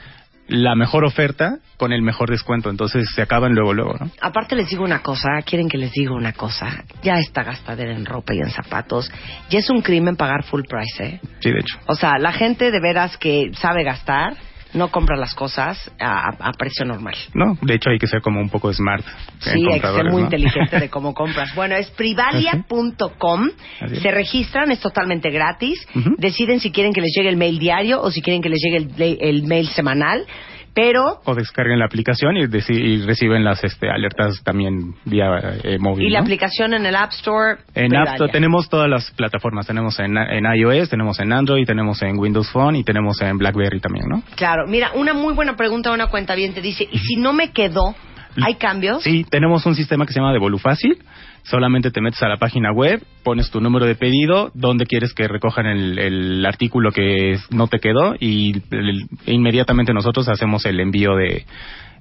la 0.50 0.74
mejor 0.74 1.04
oferta 1.04 1.58
con 1.76 1.92
el 1.92 2.02
mejor 2.02 2.28
descuento, 2.28 2.70
entonces 2.70 3.08
se 3.14 3.22
acaban 3.22 3.54
luego, 3.54 3.72
luego, 3.72 3.94
¿no? 3.98 4.10
Aparte 4.20 4.56
les 4.56 4.68
digo 4.68 4.84
una 4.84 5.00
cosa, 5.00 5.40
quieren 5.44 5.68
que 5.68 5.78
les 5.78 5.92
diga 5.92 6.12
una 6.12 6.32
cosa, 6.32 6.84
ya 7.02 7.18
esta 7.18 7.44
gastadera 7.44 7.94
en 7.94 8.04
ropa 8.04 8.34
y 8.34 8.38
en 8.38 8.50
zapatos, 8.50 9.10
ya 9.48 9.60
es 9.60 9.70
un 9.70 9.80
crimen 9.80 10.16
pagar 10.16 10.42
full 10.42 10.62
price, 10.68 11.04
¿eh? 11.04 11.20
Sí, 11.38 11.50
de 11.50 11.60
hecho. 11.60 11.78
O 11.86 11.94
sea, 11.94 12.18
la 12.18 12.32
gente 12.32 12.70
de 12.72 12.80
veras 12.80 13.16
que 13.16 13.52
sabe 13.54 13.84
gastar, 13.84 14.36
no 14.74 14.88
compra 14.88 15.16
las 15.16 15.34
cosas 15.34 15.90
a, 15.98 16.28
a 16.38 16.52
precio 16.52 16.84
normal. 16.84 17.14
No, 17.34 17.56
de 17.60 17.74
hecho 17.74 17.90
hay 17.90 17.98
que 17.98 18.06
ser 18.06 18.20
como 18.22 18.40
un 18.40 18.48
poco 18.48 18.72
smart. 18.72 19.04
Sí, 19.40 19.66
hay 19.72 19.80
que 19.80 19.86
ser 19.86 20.04
muy 20.04 20.22
¿no? 20.22 20.26
inteligente 20.26 20.78
de 20.78 20.88
cómo 20.88 21.14
compras. 21.20 21.54
Bueno, 21.54 21.76
es 21.76 21.90
privalia.com. 21.90 23.50
Es. 23.80 24.00
Se 24.00 24.10
registran, 24.10 24.70
es 24.70 24.80
totalmente 24.80 25.30
gratis. 25.30 25.86
Deciden 26.18 26.60
si 26.60 26.70
quieren 26.70 26.92
que 26.92 27.00
les 27.00 27.12
llegue 27.16 27.28
el 27.28 27.36
mail 27.36 27.58
diario 27.58 28.00
o 28.00 28.10
si 28.10 28.22
quieren 28.22 28.42
que 28.42 28.48
les 28.48 28.60
llegue 28.62 28.76
el, 28.76 29.18
el 29.20 29.42
mail 29.44 29.68
semanal. 29.68 30.26
Pero, 30.74 31.20
O 31.24 31.34
descarguen 31.34 31.78
la 31.78 31.86
aplicación 31.86 32.36
y, 32.36 32.42
y 32.44 33.02
reciben 33.02 33.44
las 33.44 33.62
este, 33.64 33.90
alertas 33.90 34.42
también 34.44 34.94
vía 35.04 35.26
eh, 35.64 35.78
móvil. 35.78 36.06
y 36.06 36.10
la 36.10 36.20
¿no? 36.20 36.24
aplicación 36.24 36.74
en 36.74 36.86
el 36.86 36.94
App 36.96 37.12
Store. 37.12 37.58
En. 37.74 37.94
App 37.96 38.08
Store 38.14 38.32
tenemos 38.32 38.68
todas 38.68 38.88
las 38.88 39.10
plataformas. 39.10 39.66
Tenemos 39.66 39.98
en, 39.98 40.16
en 40.16 40.44
iOS, 40.54 40.88
tenemos 40.88 41.18
en 41.20 41.32
Android, 41.32 41.66
tenemos 41.66 42.00
en 42.02 42.18
Windows 42.18 42.50
Phone 42.52 42.76
y 42.76 42.84
tenemos 42.84 43.20
en 43.20 43.36
BlackBerry 43.38 43.80
también, 43.80 44.06
¿no? 44.08 44.22
Claro, 44.36 44.66
mira, 44.68 44.92
una 44.94 45.12
muy 45.14 45.34
buena 45.34 45.56
pregunta 45.56 45.90
una 45.92 46.06
cuenta 46.06 46.34
bien 46.34 46.54
te 46.54 46.60
dice, 46.60 46.88
¿y 46.90 46.98
si 46.98 47.16
no 47.16 47.32
me 47.32 47.50
quedó 47.52 47.94
¿Hay 48.42 48.54
cambios? 48.56 49.02
Sí, 49.02 49.24
tenemos 49.28 49.64
un 49.66 49.74
sistema 49.74 50.06
que 50.06 50.12
se 50.12 50.20
llama 50.20 50.32
Devolu 50.32 50.58
Fácil. 50.58 50.98
Solamente 51.42 51.90
te 51.90 52.00
metes 52.02 52.22
a 52.22 52.28
la 52.28 52.36
página 52.36 52.70
web, 52.70 53.02
pones 53.22 53.50
tu 53.50 53.60
número 53.60 53.86
de 53.86 53.94
pedido, 53.94 54.50
dónde 54.54 54.84
quieres 54.86 55.14
que 55.14 55.26
recojan 55.26 55.66
el, 55.66 55.98
el 55.98 56.46
artículo 56.46 56.92
que 56.92 57.38
no 57.50 57.66
te 57.66 57.78
quedó 57.78 58.14
y 58.20 58.62
el- 58.70 59.06
inmediatamente 59.26 59.94
nosotros 59.94 60.28
hacemos 60.28 60.66
el 60.66 60.78
envío 60.80 61.14
de, 61.16 61.46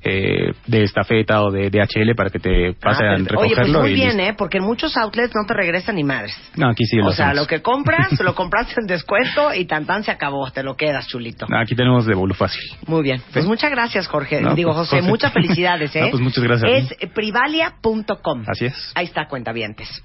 eh, 0.04 0.54
de 0.68 0.84
estafeta 0.84 1.42
o 1.44 1.52
de 1.52 1.70
DHL 1.70 2.16
para 2.16 2.30
que 2.30 2.40
te 2.40 2.74
pasen 2.74 3.06
Ah, 3.08 3.12
a 3.12 3.16
perfecto. 3.16 3.40
Oye, 3.40 3.50
recogerlo. 3.50 3.80
pues 3.80 3.92
muy 3.92 3.92
y 3.92 3.94
bien. 4.06 4.20
¿eh? 4.20 4.34
Porque 4.38 4.58
en 4.60 4.64
muchos 4.64 4.96
outlets 4.98 5.34
no 5.36 5.46
te 5.46 5.54
regresan 5.54 5.96
ni 5.96 6.04
madres. 6.04 6.36
No, 6.56 6.70
aquí 6.70 6.86
sí 6.86 6.98
lo 6.98 7.08
o 7.08 7.12
sea, 7.12 7.28
hacemos. 7.28 7.44
lo 7.44 7.48
que 7.48 7.62
compras, 7.62 8.08
lo 8.22 8.34
compraste 8.36 8.76
en 8.80 8.88
descuento 8.88 9.54
y 9.54 9.66
tan 9.66 9.86
tan 9.86 10.04
se 10.04 10.12
acabó. 10.12 10.50
Te 10.52 10.64
lo 10.64 10.76
quedas, 10.78 11.08
chulito. 11.08 11.46
No, 11.50 11.60
aquí 11.60 11.76
tenemos 11.76 12.06
Devolu 12.06 12.34
Fácil. 12.34 12.62
Muy 12.88 13.04
bien. 13.04 13.22
Pues 13.34 13.44
Sí. 13.46 13.50
muchas 13.50 13.72
gracias, 13.72 14.08
Jorge. 14.08 14.42
No, 14.42 14.56
Digo, 14.56 14.70
pues, 14.74 14.88
José, 14.88 14.98
José. 15.00 15.10
muchas 15.10 15.34
felicidades, 15.34 15.96
¿eh? 15.96 16.02
No, 16.02 16.10
pues, 16.12 16.22
muchas 16.24 16.44
gracias 16.44 16.72
Es 17.02 17.10
privalia.com. 17.12 18.44
Así 18.48 18.66
es. 18.66 18.92
Ahí 18.96 19.06
está, 19.06 19.28
cuentavientes. 19.28 20.02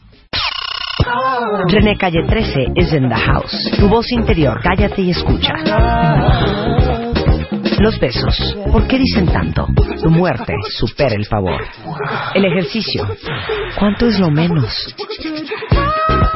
René 1.69 1.97
Calle 1.97 2.23
13 2.27 2.67
is 2.77 2.93
in 2.93 3.09
the 3.09 3.15
house. 3.15 3.71
Tu 3.79 3.89
voz 3.89 4.11
interior, 4.13 4.61
cállate 4.63 5.03
y 5.03 5.11
escucha. 5.11 5.53
Los 7.79 7.99
besos, 7.99 8.57
¿por 8.71 8.87
qué 8.87 8.99
dicen 8.99 9.27
tanto? 9.27 9.67
Tu 10.03 10.11
muerte 10.11 10.55
supera 10.79 11.15
el 11.15 11.27
favor. 11.27 11.61
El 12.35 12.45
ejercicio, 12.45 13.07
¿cuánto 13.79 14.07
es 14.07 14.19
lo 14.19 14.31
menos? 14.31 14.95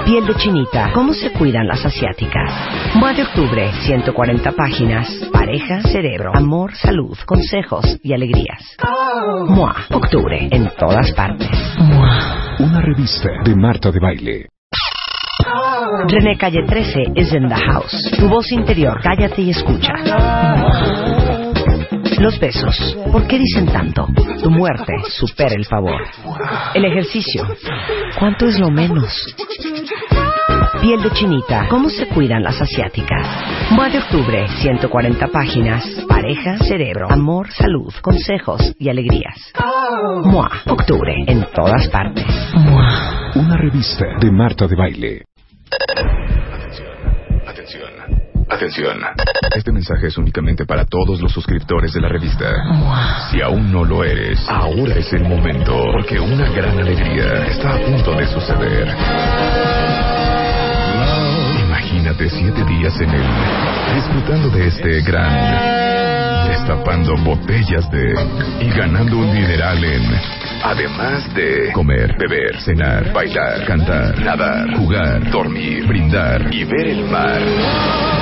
Piel 0.05 0.27
de 0.27 0.35
chinita, 0.37 0.91
¿cómo 0.93 1.13
se 1.13 1.31
cuidan 1.33 1.67
las 1.67 1.85
asiáticas? 1.85 2.51
Mua 2.95 3.13
de 3.13 3.23
octubre, 3.23 3.71
140 3.85 4.53
páginas. 4.53 5.09
Pareja, 5.33 5.81
cerebro, 5.83 6.33
amor, 6.35 6.75
salud, 6.75 7.17
consejos 7.27 7.85
y 8.03 8.13
alegrías. 8.13 8.77
Mua, 9.49 9.77
octubre, 9.93 10.49
en 10.51 10.71
todas 10.79 11.13
partes. 11.13 11.51
Mua. 11.79 12.57
Una 12.59 12.81
revista 12.81 13.29
de 13.45 13.55
Marta 13.55 13.91
de 13.91 14.01
Baile. 14.01 14.47
René 16.09 16.37
Calle 16.37 16.65
13 16.67 17.13
is 17.15 17.33
in 17.33 17.49
the 17.49 17.55
house. 17.55 18.11
Tu 18.19 18.29
voz 18.29 18.51
interior, 18.53 19.01
cállate 19.03 19.43
y 19.43 19.51
escucha. 19.51 19.93
Los 22.19 22.39
besos, 22.41 22.97
¿por 23.13 23.27
qué 23.29 23.39
dicen 23.39 23.67
tanto? 23.67 24.09
Tu 24.43 24.51
muerte 24.51 24.93
supera 25.09 25.55
el 25.55 25.65
favor. 25.65 26.03
El 26.75 26.85
ejercicio, 26.85 27.47
¿cuánto 28.19 28.47
es 28.47 28.59
lo 28.59 28.71
menos? 28.71 29.35
Piel 30.81 31.03
de 31.03 31.11
chinita, 31.11 31.67
¿cómo 31.69 31.89
se 31.89 32.07
cuidan 32.09 32.43
las 32.43 32.61
asiáticas? 32.61 33.27
Mua 33.71 33.89
de 33.89 33.99
octubre, 33.99 34.49
140 34.49 35.29
páginas. 35.29 35.85
Pareja, 36.09 36.59
cerebro, 36.59 37.11
amor, 37.11 37.51
salud, 37.51 37.93
consejos 38.03 38.75
y 38.79 38.89
alegrías. 38.89 39.53
Mua, 40.25 40.51
octubre, 40.67 41.15
en 41.27 41.47
todas 41.55 41.89
partes. 41.89 42.27
Mua. 42.55 43.33
Una 43.37 43.57
revista 43.57 44.05
de 44.21 44.31
Marta 44.33 44.67
de 44.67 44.77
Baile. 44.77 45.23
Atención. 48.51 48.99
Este 49.55 49.73
mensaje 49.73 50.07
es 50.07 50.17
únicamente 50.17 50.65
para 50.65 50.85
todos 50.85 51.21
los 51.21 51.33
suscriptores 51.33 51.93
de 51.93 52.01
la 52.01 52.09
revista. 52.09 52.51
Si 53.31 53.41
aún 53.43 53.71
no 53.71 53.85
lo 53.85 54.03
eres, 54.03 54.41
ahora 54.49 54.95
es 54.97 55.13
el 55.13 55.25
momento, 55.25 55.75
porque 55.93 56.19
una 56.19 56.49
gran 56.51 56.79
alegría 56.79 57.47
está 57.47 57.75
a 57.75 57.79
punto 57.79 58.13
de 58.13 58.27
suceder. 58.27 58.89
Imagínate 61.67 62.31
siete 62.31 62.65
días 62.65 62.99
en 63.01 63.11
él, 63.11 63.27
disfrutando 63.95 64.49
de 64.51 64.67
este 64.67 65.03
gran, 65.03 66.49
destapando 66.49 67.17
botellas 67.23 67.91
de 67.91 68.15
y 68.61 68.71
ganando 68.71 69.19
un 69.19 69.33
dineral 69.33 69.85
en, 69.85 70.03
además 70.63 71.35
de 71.35 71.71
comer, 71.73 72.17
beber, 72.19 72.61
cenar, 72.61 73.13
bailar, 73.13 73.65
cantar, 73.67 74.19
nadar, 74.21 74.75
jugar, 74.77 75.31
dormir, 75.31 75.87
brindar 75.87 76.53
y 76.53 76.65
ver 76.65 76.87
el 76.87 77.05
mar. 77.05 78.18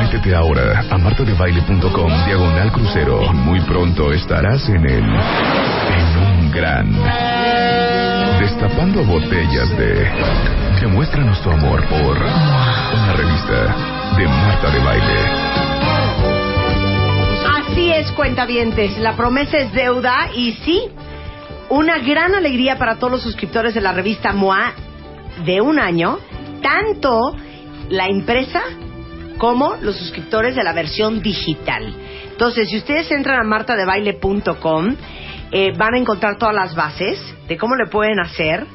Métete 0.00 0.34
ahora 0.34 0.84
a 0.90 0.98
martadebaile.com 0.98 2.10
diagonal 2.26 2.72
crucero 2.72 3.32
muy 3.32 3.60
pronto 3.60 4.12
estarás 4.12 4.68
en 4.68 4.84
el 4.84 5.04
en 5.04 6.18
un 6.18 6.50
gran 6.50 6.90
destapando 8.40 9.04
botellas 9.04 9.70
de 9.76 10.10
demuéstranos 10.80 11.40
tu 11.42 11.50
amor 11.50 11.84
por 11.88 12.16
una 12.16 13.12
revista 13.14 13.76
de 14.16 14.26
Marta 14.26 14.70
de 14.70 14.78
Baile. 14.80 15.50
Así 17.70 17.92
es, 17.92 18.10
cuentavientes. 18.12 18.98
La 18.98 19.16
promesa 19.16 19.58
es 19.58 19.72
deuda 19.72 20.30
y 20.34 20.52
sí, 20.64 20.88
una 21.70 21.98
gran 21.98 22.34
alegría 22.34 22.76
para 22.76 22.96
todos 22.96 23.12
los 23.12 23.22
suscriptores 23.22 23.74
de 23.74 23.80
la 23.80 23.92
revista 23.92 24.32
MOA 24.32 24.74
de 25.44 25.60
un 25.60 25.78
año, 25.78 26.18
tanto 26.60 27.36
la 27.88 28.06
empresa 28.06 28.60
como 29.38 29.76
los 29.76 29.96
suscriptores 29.96 30.54
de 30.54 30.62
la 30.62 30.72
versión 30.72 31.22
digital. 31.22 31.94
Entonces, 32.30 32.68
si 32.68 32.76
ustedes 32.76 33.10
entran 33.10 33.40
a 33.40 33.44
martadebaile.com, 33.44 34.96
eh, 35.52 35.72
van 35.76 35.94
a 35.94 35.98
encontrar 35.98 36.36
todas 36.38 36.54
las 36.54 36.74
bases 36.74 37.18
de 37.48 37.56
cómo 37.56 37.74
le 37.76 37.86
pueden 37.86 38.20
hacer 38.20 38.66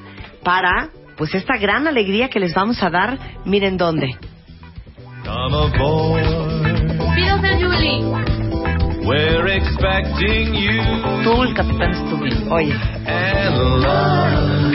para, 0.44 0.90
pues, 1.18 1.36
esta 1.36 1.58
gran 1.58 1.88
alegría 1.88 2.30
que 2.30 2.40
les 2.40 2.54
vamos 2.54 2.82
a 2.82 2.90
dar. 2.90 3.18
Miren 3.46 3.78
dónde. 3.78 4.18
Pido 7.16 7.42
ser 7.42 7.64
Julie. 7.64 8.35
We're 9.06 9.48
expecting 9.56 10.54
you 10.56 10.82
Tú, 11.24 11.44
el 11.44 11.54
capitán 11.54 11.94
Stubing. 11.94 12.52
Oye. 12.52 12.74
and 13.06 13.56
love. 13.82 14.66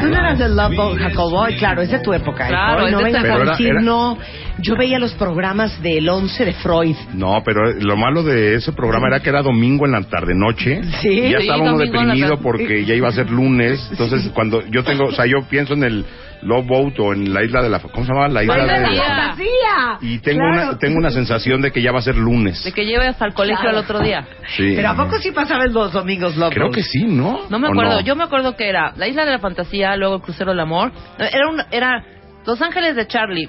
Tú 0.00 0.06
no 0.08 0.18
eras 0.18 0.38
del 0.38 0.56
Love 0.56 0.76
Boat, 0.76 0.98
Jacobo, 0.98 1.48
y 1.48 1.56
claro, 1.56 1.82
es 1.82 1.90
de 1.90 1.98
tu 2.00 2.12
época. 2.14 2.46
¿eh? 2.46 2.48
Claro, 2.48 2.90
no 2.90 2.98
de 2.98 3.04
vengas 3.04 3.22
tu 3.22 3.28
a 3.28 3.34
época. 3.36 3.50
decir, 3.52 3.74
no, 3.82 4.16
yo 4.58 4.74
veía 4.76 4.98
los 4.98 5.12
programas 5.14 5.82
del 5.82 6.08
11 6.08 6.44
de 6.46 6.52
Freud. 6.54 6.96
No, 7.14 7.42
pero 7.44 7.72
lo 7.74 7.96
malo 7.96 8.22
de 8.22 8.54
ese 8.54 8.72
programa 8.72 9.08
era 9.08 9.20
que 9.20 9.28
era 9.28 9.42
domingo 9.42 9.84
en 9.86 9.92
la 9.92 10.02
tarde-noche. 10.02 10.82
Sí. 11.02 11.08
Y 11.10 11.30
ya 11.32 11.38
Sí, 11.40 11.44
estaba 11.48 11.62
uno 11.62 11.72
en 11.72 11.78
la 11.78 11.84
deprimido 11.84 12.38
porque 12.40 12.84
ya 12.86 12.94
iba 12.94 13.08
a 13.08 13.12
ser 13.12 13.30
lunes. 13.30 13.86
Entonces, 13.90 14.30
cuando 14.32 14.66
yo 14.68 14.82
tengo, 14.84 15.04
o 15.04 15.12
sea, 15.12 15.26
yo 15.26 15.42
pienso 15.48 15.74
en 15.74 15.84
el 15.84 16.04
Love 16.42 16.66
Boat 16.66 16.98
o 17.00 17.12
en 17.12 17.32
la 17.34 17.42
isla 17.44 17.62
de 17.62 17.68
la... 17.68 17.78
¿Cómo 17.80 18.04
se 18.06 18.12
llama? 18.12 18.28
La 18.28 18.42
isla 18.42 18.56
de... 18.64 18.96
¡Fantasía! 18.98 19.98
Y 20.00 20.18
tengo, 20.20 20.40
Claro. 20.40 20.68
una, 20.70 20.78
tengo 20.78 20.96
una 20.98 21.10
sensación 21.10 21.60
de 21.60 21.70
que 21.72 21.82
ya 21.82 21.92
va 21.92 21.98
a 21.98 22.02
ser 22.02 22.16
lunes. 22.16 22.64
De 22.64 22.72
que 22.72 22.84
lleve 22.86 23.06
hasta 23.06 23.26
el 23.26 23.34
colegio 23.34 23.60
Claro. 23.62 23.78
al 23.78 23.84
otro 23.84 24.00
día. 24.00 24.26
Sí. 24.56 24.72
Pero 24.74 24.88
¿a 24.90 24.96
poco 24.96 25.18
sí 25.18 25.30
pasaban 25.32 25.72
los 25.72 25.92
domingos 25.92 26.36
Love 26.36 26.52
Creo 26.54 26.66
Boat? 26.66 26.74
que 26.76 26.82
sí, 26.82 27.04
¿no? 27.04 27.40
No 27.50 27.58
me 27.58 27.68
¿O 27.68 27.70
acuerdo. 27.72 28.00
Yo 28.00 28.16
me 28.16 28.24
acuerdo 28.24 28.56
que 28.56 28.68
era 28.68 28.92
la 28.96 29.06
Isla 29.08 29.24
de 29.24 29.32
la 29.32 29.38
Fantasía, 29.38 29.96
luego 29.96 30.16
el 30.16 30.22
Crucero 30.22 30.50
del 30.52 30.60
Amor. 30.60 30.92
Era, 31.18 31.48
un, 31.48 31.60
era 31.70 32.04
Los 32.46 32.60
Ángeles 32.62 32.96
de 32.96 33.06
Charlie. 33.06 33.48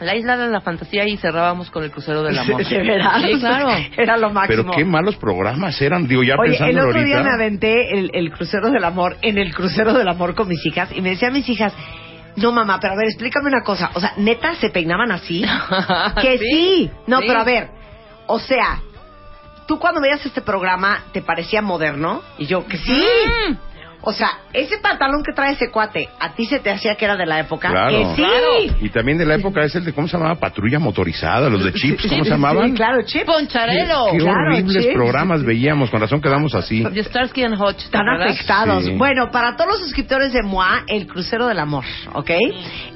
La 0.00 0.16
Isla 0.16 0.36
de 0.36 0.48
la 0.48 0.60
Fantasía 0.60 1.06
y 1.06 1.16
cerrábamos 1.16 1.70
con 1.70 1.84
el 1.84 1.92
Crucero 1.92 2.22
del 2.24 2.36
Amor. 2.36 2.64
¿De 2.64 2.78
veras? 2.82 3.22
Sí, 3.22 3.38
claro. 3.38 3.68
Era 3.96 4.16
lo 4.16 4.30
máximo. 4.30 4.64
Pero 4.64 4.76
qué 4.76 4.84
malos 4.84 5.14
programas 5.16 5.80
eran, 5.80 6.08
digo, 6.08 6.24
ya 6.24 6.34
Oye, 6.34 6.50
el 6.52 6.58
pensándolo 6.58 6.88
otro 6.90 7.04
día 7.04 7.18
ahorita. 7.18 7.30
me 7.30 7.34
aventé 7.44 7.98
el, 7.98 8.10
el 8.12 8.32
crucero 8.32 8.70
del 8.72 8.82
amor, 8.82 9.16
en 9.22 9.38
el 9.38 9.54
crucero 9.54 9.92
del 9.94 10.08
amor 10.08 10.34
con 10.34 10.48
mis 10.48 10.66
hijas, 10.66 10.90
y 10.92 11.00
me 11.00 11.10
decían 11.10 11.32
mis 11.32 11.48
hijas, 11.48 11.72
no 12.36 12.52
mamá, 12.52 12.78
pero 12.80 12.94
a 12.94 12.96
ver, 12.96 13.06
explícame 13.06 13.48
una 13.48 13.62
cosa, 13.62 13.90
o 13.94 14.00
sea, 14.00 14.14
neta, 14.16 14.54
¿se 14.56 14.70
peinaban 14.70 15.12
así? 15.12 15.44
que 16.22 16.38
sí. 16.38 16.90
No, 17.06 17.18
Sí. 17.20 17.24
pero 17.28 17.40
a 17.40 17.44
ver, 17.44 17.70
o 18.26 18.38
sea, 18.38 18.80
tú 19.66 19.78
cuando 19.78 20.00
veías 20.00 20.24
este 20.26 20.40
programa, 20.42 21.04
¿te 21.12 21.22
parecía 21.22 21.62
moderno? 21.62 22.22
Y 22.38 22.46
yo, 22.46 22.66
que 22.66 22.78
sí. 22.78 23.04
Mm. 23.50 23.52
O 24.06 24.12
sea, 24.12 24.40
ese 24.52 24.78
pantalón 24.78 25.22
que 25.22 25.32
trae 25.32 25.52
ese 25.52 25.70
cuate, 25.70 26.08
¿a 26.20 26.34
ti 26.34 26.44
se 26.44 26.58
te 26.60 26.70
hacía 26.70 26.94
que 26.94 27.04
era 27.06 27.16
de 27.16 27.24
la 27.26 27.40
época? 27.40 27.70
Claro. 27.70 27.90
Que 27.90 28.04
sí. 28.14 28.14
Claro. 28.16 28.76
Y 28.82 28.88
también 28.90 29.16
de 29.18 29.24
la 29.24 29.36
época 29.36 29.62
es 29.64 29.74
el 29.74 29.84
de, 29.84 29.92
¿cómo 29.94 30.06
se 30.08 30.16
llamaba? 30.18 30.34
Patrulla 30.38 30.78
motorizada, 30.78 31.48
los 31.48 31.64
de 31.64 31.72
Chips, 31.72 32.02
¿cómo 32.08 32.22
Sí, 32.22 32.24
se 32.24 32.30
llamaban? 32.30 32.68
Sí, 32.70 32.74
claro, 32.74 33.02
Chip. 33.04 33.24
Poncharelo. 33.24 34.06
Qué 34.12 34.18
Claro, 34.18 34.40
horribles 34.52 34.82
Chips. 34.84 34.94
programas 34.94 35.42
veíamos, 35.42 35.90
con 35.90 36.00
razón 36.00 36.20
quedamos 36.20 36.54
así. 36.54 36.82
De 36.84 37.02
Starsky 37.02 37.42
and 37.44 37.58
Hutch. 37.60 37.76
¿te 37.78 37.84
Están 37.84 38.08
acuerdas? 38.08 38.34
afectados. 38.34 38.84
Sí. 38.84 38.90
Bueno, 38.92 39.30
para 39.30 39.56
todos 39.56 39.70
los 39.70 39.80
suscriptores 39.80 40.32
de 40.34 40.42
MOA, 40.42 40.84
el 40.86 41.06
crucero 41.06 41.46
del 41.46 41.58
amor, 41.58 41.84
¿ok? 42.12 42.30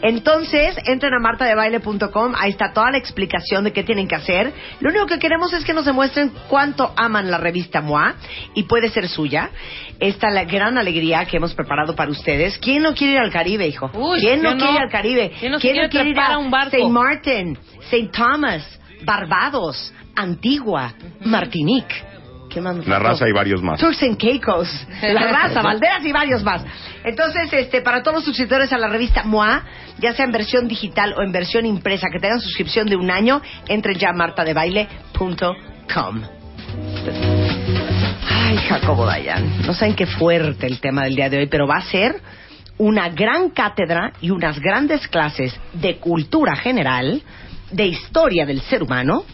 Entonces, 0.03 0.77
entren 0.87 1.15
a 1.15 1.19
martadebaile.com, 1.21 2.35
ahí 2.39 2.51
está 2.51 2.73
toda 2.73 2.91
la 2.91 2.99
explicación 2.99 3.65
de 3.65 3.73
qué 3.73 3.83
tienen 3.83 4.07
que 4.09 4.15
hacer. 4.15 4.53
Lo 4.81 4.91
único 4.91 5.07
que 5.07 5.19
queremos 5.19 5.53
es 5.53 5.65
que 5.65 5.73
nos 5.73 5.85
demuestren 5.87 6.33
cuánto 6.49 6.93
aman 6.97 7.31
la 7.31 7.39
revista 7.39 7.81
MOA 7.81 8.15
y 8.55 8.65
puede 8.65 8.91
ser 8.91 9.09
suya. 9.09 9.51
Esta 10.01 10.31
la 10.31 10.45
gran 10.45 10.79
alegría 10.79 10.98
que 11.29 11.37
hemos 11.37 11.55
preparado 11.55 11.95
para 11.95 12.11
ustedes. 12.11 12.59
¿Quién 12.59 12.83
no 12.83 12.95
quiere 12.95 13.15
ir 13.15 13.19
al 13.19 13.31
Caribe, 13.31 13.67
hijo? 13.67 13.91
Uy, 13.95 14.21
¿Quién 14.21 14.43
no 14.43 14.51
¿quién 14.51 14.59
quiere 14.59 14.73
no? 14.73 14.79
ir 14.79 14.83
al 14.85 14.91
Caribe? 14.91 15.33
¿Quién 15.39 15.53
no 15.53 15.59
quiere 15.59 16.09
ir 16.11 16.19
a 16.19 16.39
un 16.39 16.51
barco? 16.51 16.77
St. 16.77 16.89
Martin, 16.91 17.59
St. 17.91 18.11
Thomas, 18.13 18.81
Barbados, 19.05 19.93
Antigua, 20.17 20.93
Martinique? 21.25 21.95
¿Qué 22.51 22.61
más 22.61 22.77
nos 22.77 22.87
La 22.87 22.99
raza 22.99 23.29
y 23.29 23.33
varios 23.33 23.63
más. 23.63 23.79
Turks 23.79 24.03
and 24.03 24.19
Caicos, 24.19 24.69
La 25.03 25.29
Raza, 25.29 25.61
Valderas 25.61 26.05
y 26.05 26.13
varios 26.13 26.43
más. 26.43 26.65
Entonces, 27.05 27.53
este, 27.53 27.83
para 27.83 28.03
todos 28.03 28.17
los 28.17 28.25
suscriptores 28.25 28.73
a 28.73 28.79
la 28.79 28.89
revista 28.89 29.23
MOA, 29.25 29.65
ya 29.99 30.15
sea 30.15 30.25
en 30.25 30.33
versión 30.33 30.67
digital 30.67 31.15
o 31.19 31.23
en 31.23 31.31
versión 31.31 31.67
impresa, 31.67 32.09
que 32.11 32.19
tengan 32.19 32.41
suscripción 32.41 32.87
de 32.87 32.97
un 32.97 33.11
año, 33.11 33.43
entren 33.69 33.99
ya 33.99 34.11
a 34.11 34.13
martadebaile.com. 34.15 36.23
Ay, 38.31 38.57
Jacobo 38.69 39.07
Dayan, 39.07 39.63
no 39.67 39.73
saben 39.75 39.95
qué 39.95 40.07
fuerte 40.07 40.67
el 40.67 40.81
tema 40.81 41.03
del 41.05 41.15
día 41.17 41.29
de 41.31 41.39
hoy, 41.39 41.47
pero 41.47 41.67
va 41.67 41.77
a 41.77 41.83
ser 41.83 42.17
una 42.79 43.09
gran 43.09 43.51
cátedra 43.51 44.13
y 44.21 44.31
unas 44.31 44.61
grandes 44.61 45.07
clases 45.09 45.59
de 45.73 45.97
cultura 45.97 46.55
general, 46.57 47.23
de 47.73 47.87
historia 47.87 48.47
del 48.47 48.61
ser 48.63 48.83
humano, 48.83 49.25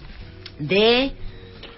de 0.58 1.12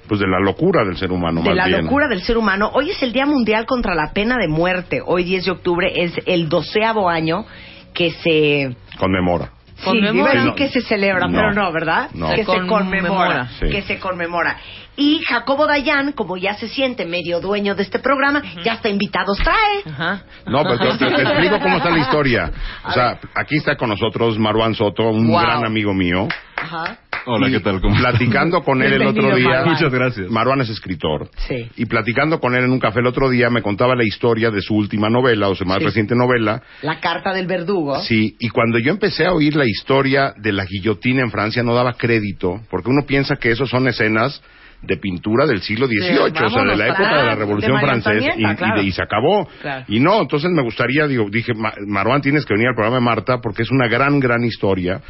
Pues 0.09 0.21
de 0.21 0.27
la 0.29 0.39
locura 0.41 0.85
del 0.85 0.97
ser 0.97 1.11
humano, 1.11 1.43
de 1.43 1.49
más 1.49 1.57
la 1.57 1.67
bien. 1.67 1.85
locura 1.85 2.07
del 2.09 2.23
ser 2.23 2.37
humano. 2.39 2.71
Hoy 2.75 2.91
es 2.91 3.03
el 3.03 3.13
Día 3.13 3.27
Mundial 3.27 3.67
contra 3.67 3.95
la 3.95 4.13
Pena 4.13 4.37
de 4.39 4.47
Muerte. 4.49 5.01
Hoy, 5.05 5.25
10 5.25 5.45
de 5.47 5.51
octubre, 5.51 5.93
es 5.95 6.13
el 6.27 6.49
doceavo 6.49 7.09
año 7.09 7.45
que 7.93 8.11
se... 8.13 8.77
Conmemora. 8.99 9.51
Sí, 9.79 9.85
Conmemora. 9.85 10.15
iba 10.15 10.25
a 10.25 10.33
decir 10.33 10.41
Sí, 10.43 10.47
no. 10.49 10.55
que 10.55 10.69
se 10.69 10.81
celebra, 10.83 11.27
No. 11.27 11.37
pero 11.37 11.53
no, 11.53 11.73
¿verdad? 11.73 12.09
No. 12.15 12.29
Que 12.31 12.37
Se 12.45 12.45
se 12.45 12.67
conmemora. 12.67 12.79
conmemora. 12.79 13.49
Sí. 13.59 13.69
Que 13.69 13.83
se 13.83 13.99
conmemora. 13.99 14.57
Y 14.97 15.21
Jacobo 15.29 15.67
Dayan, 15.67 16.13
como 16.13 16.37
ya 16.39 16.55
se 16.55 16.69
siente 16.69 17.05
medio 17.05 17.41
dueño 17.41 17.75
de 17.75 17.83
este 17.83 17.99
programa, 17.99 18.43
ya 18.65 18.73
hasta 18.75 18.89
invitados 18.89 19.39
trae. 19.39 19.83
Ajá. 19.93 20.23
No, 20.47 20.63
pues 20.65 20.81
te, 20.81 20.87
te- 21.07 21.15
te 21.17 21.23
explico 21.23 21.59
cómo 21.61 21.77
está 21.77 21.91
la 21.91 21.99
historia. 21.99 22.51
O 22.85 22.93
sea, 22.93 23.19
aquí 23.35 23.57
está 23.57 23.77
con 23.77 23.91
nosotros 23.91 24.39
Marwan 24.39 24.75
Soto, 24.75 25.11
un 25.11 25.29
Wow. 25.29 25.41
gran 25.41 25.65
amigo 25.67 25.93
mío. 25.93 26.27
Ajá. 26.57 26.99
Hola, 27.29 27.51
¿qué 27.51 27.59
tal? 27.59 27.81
¿Cómo 27.81 27.97
Platicando 27.97 28.63
con 28.63 28.81
él 28.83 28.93
el 28.95 29.07
otro 29.07 29.35
día. 29.35 29.49
Marwan. 29.49 29.69
Muchas 29.75 29.93
gracias. 29.93 30.31
Marwan 30.31 30.61
es 30.61 30.69
escritor. 30.71 31.29
Sí. 31.49 31.69
Y 31.77 31.85
platicando 31.87 32.39
con 32.39 32.55
él 32.55 32.65
en 32.65 32.71
un 32.71 32.79
café 32.79 33.01
el 33.01 33.07
otro 33.09 33.29
día, 33.29 33.51
me 33.51 33.63
contaba 33.63 33.97
la 33.97 34.05
historia 34.05 34.51
de 34.53 34.61
su 34.63 34.77
última 34.77 35.11
novela, 35.11 35.49
o 35.49 35.55
su 35.57 35.65
más 35.67 35.79
Sí. 35.81 35.85
reciente 35.87 36.15
novela. 36.15 36.63
La 36.83 37.01
carta 37.01 37.33
del 37.35 37.47
verdugo. 37.49 37.99
Sí, 38.01 38.37
y 38.39 38.49
cuando 38.49 38.79
yo 38.79 38.93
empecé 38.93 39.27
a 39.27 39.33
oír 39.33 39.57
la 39.57 39.67
historia 39.67 40.33
de 40.37 40.53
la 40.53 40.65
guillotina 40.67 41.21
en 41.23 41.33
Francia, 41.33 41.65
no 41.65 41.75
daba 41.75 41.95
crédito, 41.95 42.61
porque 42.71 42.89
uno 42.91 43.03
piensa 43.07 43.35
que 43.37 43.51
eso 43.51 43.67
son 43.67 43.89
escenas 43.89 44.41
de 44.83 44.97
pintura 44.99 45.47
del 45.47 45.63
siglo 45.63 45.87
XVIII, 45.87 46.19
o 46.45 46.51
sea, 46.51 46.63
de 46.65 46.77
la 46.77 46.87
época 46.89 47.17
de 47.19 47.25
la 47.27 47.35
Revolución 47.35 47.73
de 47.77 47.81
Francesa, 47.87 48.35
y, 48.37 48.43
claro. 48.57 48.77
de- 48.81 48.85
y 48.87 48.93
se 48.93 49.03
acabó. 49.03 49.49
Claro. 49.61 49.85
Y 49.89 49.99
no, 50.01 50.21
entonces 50.23 50.51
me 50.51 50.63
gustaría, 50.63 51.07
digo, 51.07 51.27
dije, 51.31 51.55
"Ma- 51.55 51.75
Marwan, 51.87 52.21
tienes 52.23 52.45
que 52.45 52.55
venir 52.55 52.69
al 52.69 52.75
programa 52.75 52.97
de 52.99 53.03
Marta, 53.03 53.39
porque 53.43 53.63
es 53.63 53.71
una 53.71 53.89
gran, 53.89 54.21
gran 54.21 54.45
historia 54.45 55.01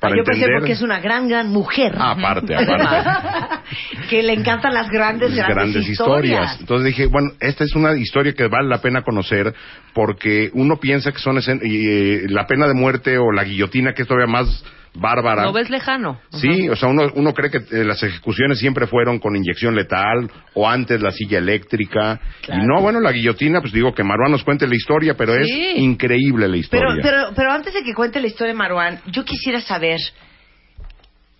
para 0.00 0.14
Ah, 0.14 0.16
yo 0.18 0.24
pensé 0.24 0.40
entender... 0.42 0.60
porque 0.60 0.72
es 0.72 0.82
una 0.82 1.00
gran, 1.00 1.28
gran 1.28 1.48
mujer. 1.48 1.94
Ah, 1.98 2.12
aparte, 2.12 2.54
aparte. 2.54 3.66
que 4.10 4.22
le 4.22 4.34
encantan 4.34 4.72
las 4.74 4.88
grandes, 4.90 5.34
grandes, 5.34 5.54
grandes 5.56 5.88
historias. 5.88 6.58
Entonces 6.60 6.86
dije, 6.86 7.06
bueno, 7.06 7.30
esta 7.40 7.64
es 7.64 7.74
una 7.74 7.96
historia 7.96 8.32
que 8.32 8.46
vale 8.46 8.68
la 8.68 8.80
pena 8.80 9.02
conocer 9.02 9.54
porque 9.94 10.50
uno 10.54 10.76
piensa 10.76 11.12
que 11.12 11.18
son 11.18 11.36
escen- 11.36 11.60
y, 11.62 11.86
eh, 11.88 12.22
la 12.28 12.46
pena 12.46 12.66
de 12.68 12.74
muerte 12.74 13.18
o 13.18 13.32
la 13.32 13.44
guillotina, 13.44 13.92
que 13.94 14.02
es 14.02 14.08
todavía 14.08 14.26
más 14.30 14.64
bárbara. 14.98 15.44
Lo 15.44 15.52
ves 15.52 15.70
lejano. 15.70 16.18
Sí, 16.30 16.68
o 16.68 16.76
sea, 16.76 16.88
uno, 16.88 17.04
uno 17.14 17.32
cree 17.32 17.50
que 17.50 17.58
eh, 17.58 17.84
las 17.84 18.02
ejecuciones 18.02 18.58
siempre 18.58 18.86
fueron 18.86 19.18
con 19.18 19.36
inyección 19.36 19.74
letal 19.74 20.30
o 20.54 20.68
antes 20.68 21.00
la 21.02 21.10
silla 21.12 21.38
eléctrica. 21.38 22.20
Claro. 22.42 22.62
Y 22.62 22.66
no, 22.66 22.80
bueno, 22.80 23.00
la 23.00 23.12
guillotina, 23.12 23.60
pues 23.60 23.72
digo 23.72 23.94
que 23.94 24.02
Marwan 24.02 24.32
nos 24.32 24.44
cuente 24.44 24.66
la 24.66 24.74
historia, 24.76 25.14
pero 25.16 25.34
Sí. 25.34 25.40
es 25.74 25.78
increíble 25.78 26.46
la 26.48 26.52
Pero, 26.52 26.56
historia. 26.94 27.02
pero, 27.02 27.22
pero 27.34 27.52
antes 27.52 27.74
de 27.74 27.82
que 27.82 27.94
cuente 27.94 28.20
la 28.20 28.26
historia 28.26 28.52
de 28.52 28.58
Marwan, 28.58 29.00
yo 29.06 29.24
quisiera 29.24 29.60
saber 29.60 29.98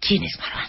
quién 0.00 0.22
es 0.24 0.38
Marwan. 0.38 0.68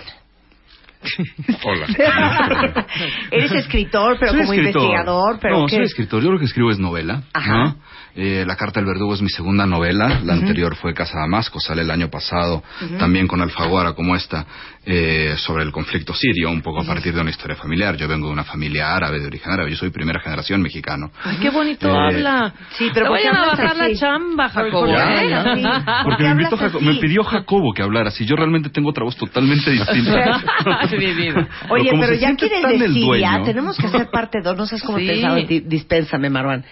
Hola. 1.63 1.88
Eres 3.32 3.51
escritor, 3.53 4.17
pero 4.20 4.32
Soy 4.34 4.41
como 4.41 4.53
escritor. 4.53 4.82
investigador, 4.82 5.39
pero 5.41 5.60
no, 5.60 5.65
¿qué? 5.67 5.75
soy 5.75 5.86
escritor. 5.86 6.24
Yo 6.24 6.32
lo 6.32 6.39
que 6.39 6.46
escribo 6.46 6.72
es 6.72 6.79
novela. 6.79 7.24
Ajá. 7.34 7.53
¿no? 7.58 7.75
Eh, 8.19 8.43
la 8.47 8.55
Carta 8.55 8.79
del 8.79 8.88
Verdugo 8.88 9.13
es 9.13 9.21
mi 9.21 9.29
segunda 9.29 9.67
novela. 9.67 10.21
La 10.24 10.33
anterior 10.33 10.75
fue 10.75 10.91
Casa 10.95 11.19
Damasco, 11.19 11.59
sale 11.59 11.83
el 11.83 11.91
año 11.91 12.09
pasado, 12.09 12.63
también 12.97 13.27
con 13.27 13.41
Alfaguara 13.41 13.93
como 13.93 14.15
esta, 14.15 14.43
eh, 14.83 15.36
sobre 15.38 15.63
el 15.63 15.71
conflicto 15.71 16.15
sirio, 16.15 16.50
un 16.50 16.63
poco 16.63 16.81
a 16.81 16.83
partir 16.83 17.13
de 17.13 17.21
una 17.21 17.29
historia 17.29 17.55
familiar. 17.55 17.95
Yo 17.95 18.07
vengo 18.07 18.25
de 18.25 18.33
una 18.33 18.43
familia 18.43 18.95
árabe, 18.95 19.19
de 19.19 19.27
origen 19.27 19.51
árabe. 19.51 19.69
Yo 19.69 19.77
soy 19.77 19.91
primera 19.91 20.19
generación 20.19 20.63
mexicano. 20.63 21.12
Ay, 21.24 21.38
qué 21.39 21.51
bonito 21.51 21.88
Eh, 21.88 21.95
habla. 21.95 22.53
Sí, 22.71 22.89
pero 22.91 23.05
Te 23.05 23.09
¿por 23.12 23.19
qué 23.19 23.27
vayan 23.29 23.36
a 23.36 23.45
bajar 23.51 23.65
así? 23.67 23.79
la 23.93 24.00
chamba, 24.00 24.50
Jacobo. 24.50 24.88
Ya, 24.88 25.21
¿eh? 25.24 25.29
ya. 25.29 25.43
Sí. 25.55 25.62
¿Por 25.62 26.03
Porque 26.05 26.23
me, 26.23 26.30
hablas 26.30 26.51
invitó 26.51 26.58
Jaco- 26.58 26.77
así? 26.77 26.86
me 26.86 26.95
pidió 26.95 27.23
Jacobo 27.23 27.71
que 27.71 27.84
hablara. 27.84 28.10
Si 28.10 28.25
yo 28.25 28.36
realmente 28.36 28.69
tengo 28.71 28.89
otra 28.89 29.03
voz 29.03 29.15
totalmente 29.15 29.69
distinta. 29.69 30.41
Oye, 31.69 31.91
pero 31.99 32.15
ya 32.15 32.36
quieres 32.36 32.80
decir, 32.80 33.06
ya 33.19 33.43
tenemos 33.43 33.77
que 33.77 33.86
hacer 33.86 34.10
parte 34.10 34.39
2, 34.41 34.58
no 34.58 34.65
sabes 34.65 34.82
cómo 34.82 34.97
Sí. 34.97 35.06
te 35.06 35.12
pensaba, 35.13 35.36
di- 35.36 35.60
dispénsame, 35.60 36.32
Marwan. 36.32 36.65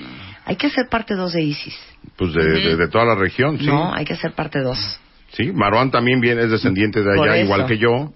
Hay 0.45 0.55
que 0.57 0.67
hacer 0.67 0.87
parte 0.89 1.15
2 1.15 1.33
de 1.33 1.41
ISIS. 1.41 1.75
Pues 2.17 2.33
de, 2.33 2.43
de- 2.43 2.75
de 2.77 2.87
toda 2.87 3.05
la 3.05 3.15
región, 3.15 3.57
sí. 3.59 3.65
No, 3.65 3.93
hay 3.93 4.05
que 4.05 4.13
hacer 4.13 4.31
parte 4.33 4.59
2. 4.59 4.99
Sí, 5.33 5.51
Marwan 5.51 5.91
también 5.91 6.21
viene, 6.21 6.43
es 6.43 6.51
descendiente 6.51 7.01
de 7.03 7.11
allá, 7.11 7.37
igual 7.43 7.65
que 7.67 7.77
yo. 7.77 8.13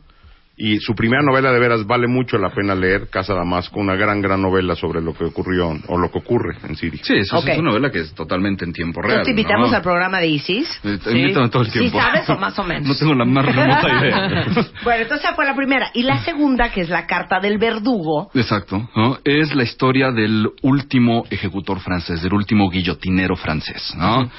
Y 0.62 0.78
su 0.82 0.94
primera 0.94 1.24
novela 1.24 1.54
de 1.54 1.60
veras 1.60 1.88
vale 1.88 2.06
mucho 2.10 2.38
la 2.38 2.50
pena 2.50 2.76
leer, 2.76 3.08
Casa 3.10 3.34
Damasco, 3.34 3.80
una 3.80 3.96
gran, 3.96 4.20
gran 4.22 4.42
novela 4.42 4.76
sobre 4.76 5.02
lo 5.02 5.14
que 5.14 5.24
ocurrió 5.24 5.70
o 5.88 5.98
lo 5.98 6.12
que 6.12 6.18
ocurre 6.20 6.58
en 6.68 6.76
Siria. 6.76 7.00
Sí, 7.02 7.14
eso 7.16 7.38
Ok. 7.38 7.48
es 7.48 7.58
una 7.60 7.70
novela 7.70 7.90
que 7.90 8.02
es 8.02 8.14
totalmente 8.14 8.66
en 8.66 8.74
tiempo 8.74 9.02
real. 9.02 9.24
Te 9.24 9.30
invitamos 9.30 9.72
¿no? 9.72 9.78
al 9.78 9.82
programa 9.82 10.20
de 10.20 10.28
ISIS. 10.28 10.68
Eh, 10.84 10.98
te 11.02 11.18
invitan 11.18 11.50
todo 11.50 11.62
el 11.64 11.72
¿Sí 11.72 11.80
tiempo. 11.80 12.02
sabes 12.02 12.30
o 12.30 12.38
más 12.38 12.60
o 12.60 12.66
menos? 12.66 12.86
No 12.90 12.94
tengo 12.96 13.14
la 13.14 13.24
más 13.24 13.46
remota 13.46 13.88
idea. 14.02 14.46
Bueno, 14.84 15.02
entonces 15.04 15.24
esa 15.26 15.34
fue 15.34 15.46
la 15.46 15.56
primera. 15.56 15.92
Y 15.94 16.04
la 16.04 16.18
segunda, 16.26 16.70
que 16.74 16.82
es 16.82 16.90
la 16.90 17.08
carta 17.08 17.40
del 17.40 17.58
verdugo. 17.58 18.30
Exacto. 18.34 18.90
¿no? 18.98 19.18
Es 19.24 19.56
la 19.56 19.64
historia 19.64 20.12
del 20.12 20.46
último 20.62 21.24
ejecutor 21.30 21.80
francés, 21.80 22.22
del 22.22 22.34
último 22.34 22.70
guillotinero 22.70 23.38
francés. 23.38 23.94
¿no? 23.98 24.30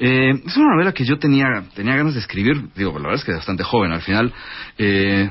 Eh, 0.00 0.32
es 0.44 0.56
una 0.56 0.74
novela 0.74 0.90
que 0.92 1.04
yo 1.04 1.20
tenía, 1.20 1.46
tenía 1.76 1.94
ganas 1.94 2.14
de 2.14 2.20
escribir, 2.20 2.56
digo, 2.74 2.90
la 2.94 3.04
verdad 3.04 3.14
es 3.20 3.24
que 3.24 3.32
bastante 3.32 3.62
joven. 3.62 3.92
Al 3.92 4.00
final, 4.02 4.32
eh, 4.76 5.30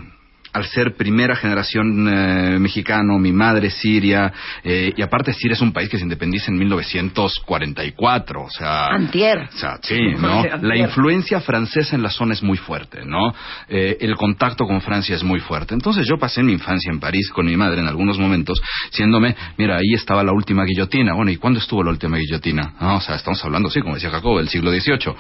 al 0.54 0.66
ser 0.66 0.96
primera 0.96 1.36
generación 1.36 2.08
eh, 2.08 2.60
mexicano, 2.60 3.18
mi 3.18 3.32
madre 3.32 3.70
siria, 3.70 4.32
eh, 4.64 4.94
y 4.96 5.02
aparte 5.02 5.34
Siria 5.34 5.54
es 5.54 5.62
un 5.62 5.72
país 5.72 5.90
que 5.90 5.98
se 5.98 6.04
independiza 6.04 6.52
en 6.52 6.58
1944, 6.58 8.44
o 8.44 8.50
sea... 8.50 8.88
Antier. 8.88 9.50
O 9.54 9.58
sea, 9.58 9.80
sí, 9.82 9.98
¿no? 10.20 10.40
Antier. 10.40 10.64
La 10.64 10.78
influencia 10.78 11.40
francesa 11.40 11.96
en 11.96 12.04
la 12.04 12.10
zona 12.10 12.34
es 12.34 12.44
muy 12.44 12.58
fuerte, 12.58 13.06
¿no? 13.06 13.34
Eh, 13.70 13.98
el 14.02 14.16
contacto 14.16 14.66
con 14.66 14.82
Francia 14.82 15.16
es 15.16 15.24
muy 15.24 15.40
fuerte. 15.40 15.74
Entonces 15.74 16.06
yo 16.08 16.18
pasé 16.18 16.44
mi 16.44 16.52
infancia 16.54 16.92
en 16.92 17.00
París 17.00 17.30
con 17.32 17.46
mi 17.46 17.56
madre 17.56 17.82
en 17.82 17.88
algunos 17.88 18.18
momentos, 18.20 18.62
siéndome, 18.92 19.36
mira, 19.58 19.78
ahí 19.78 19.94
estaba 19.94 20.24
la 20.24 20.34
última 20.34 20.66
guillotina. 20.66 21.14
Bueno, 21.14 21.32
¿y 21.32 21.38
cuándo 21.38 21.60
estuvo 21.60 21.84
la 21.84 21.92
última 21.92 22.18
guillotina? 22.18 22.74
No, 22.80 22.98
o 22.98 23.02
sea, 23.02 23.16
estamos 23.16 23.44
hablando, 23.46 23.70
sí, 23.70 23.82
como 23.82 23.96
decía 23.96 24.10
Jacobo, 24.10 24.40
del 24.40 24.50
siglo 24.50 24.72
XVIII. 24.72 25.16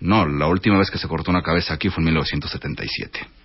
No, 0.00 0.26
la 0.26 0.46
última 0.46 0.78
vez 0.78 0.90
que 0.90 0.98
se 0.98 1.06
cortó 1.08 1.30
una 1.30 1.42
cabeza 1.42 1.74
aquí 1.74 1.90
fue 1.90 2.00
en 2.00 2.06
1977. 2.06 3.39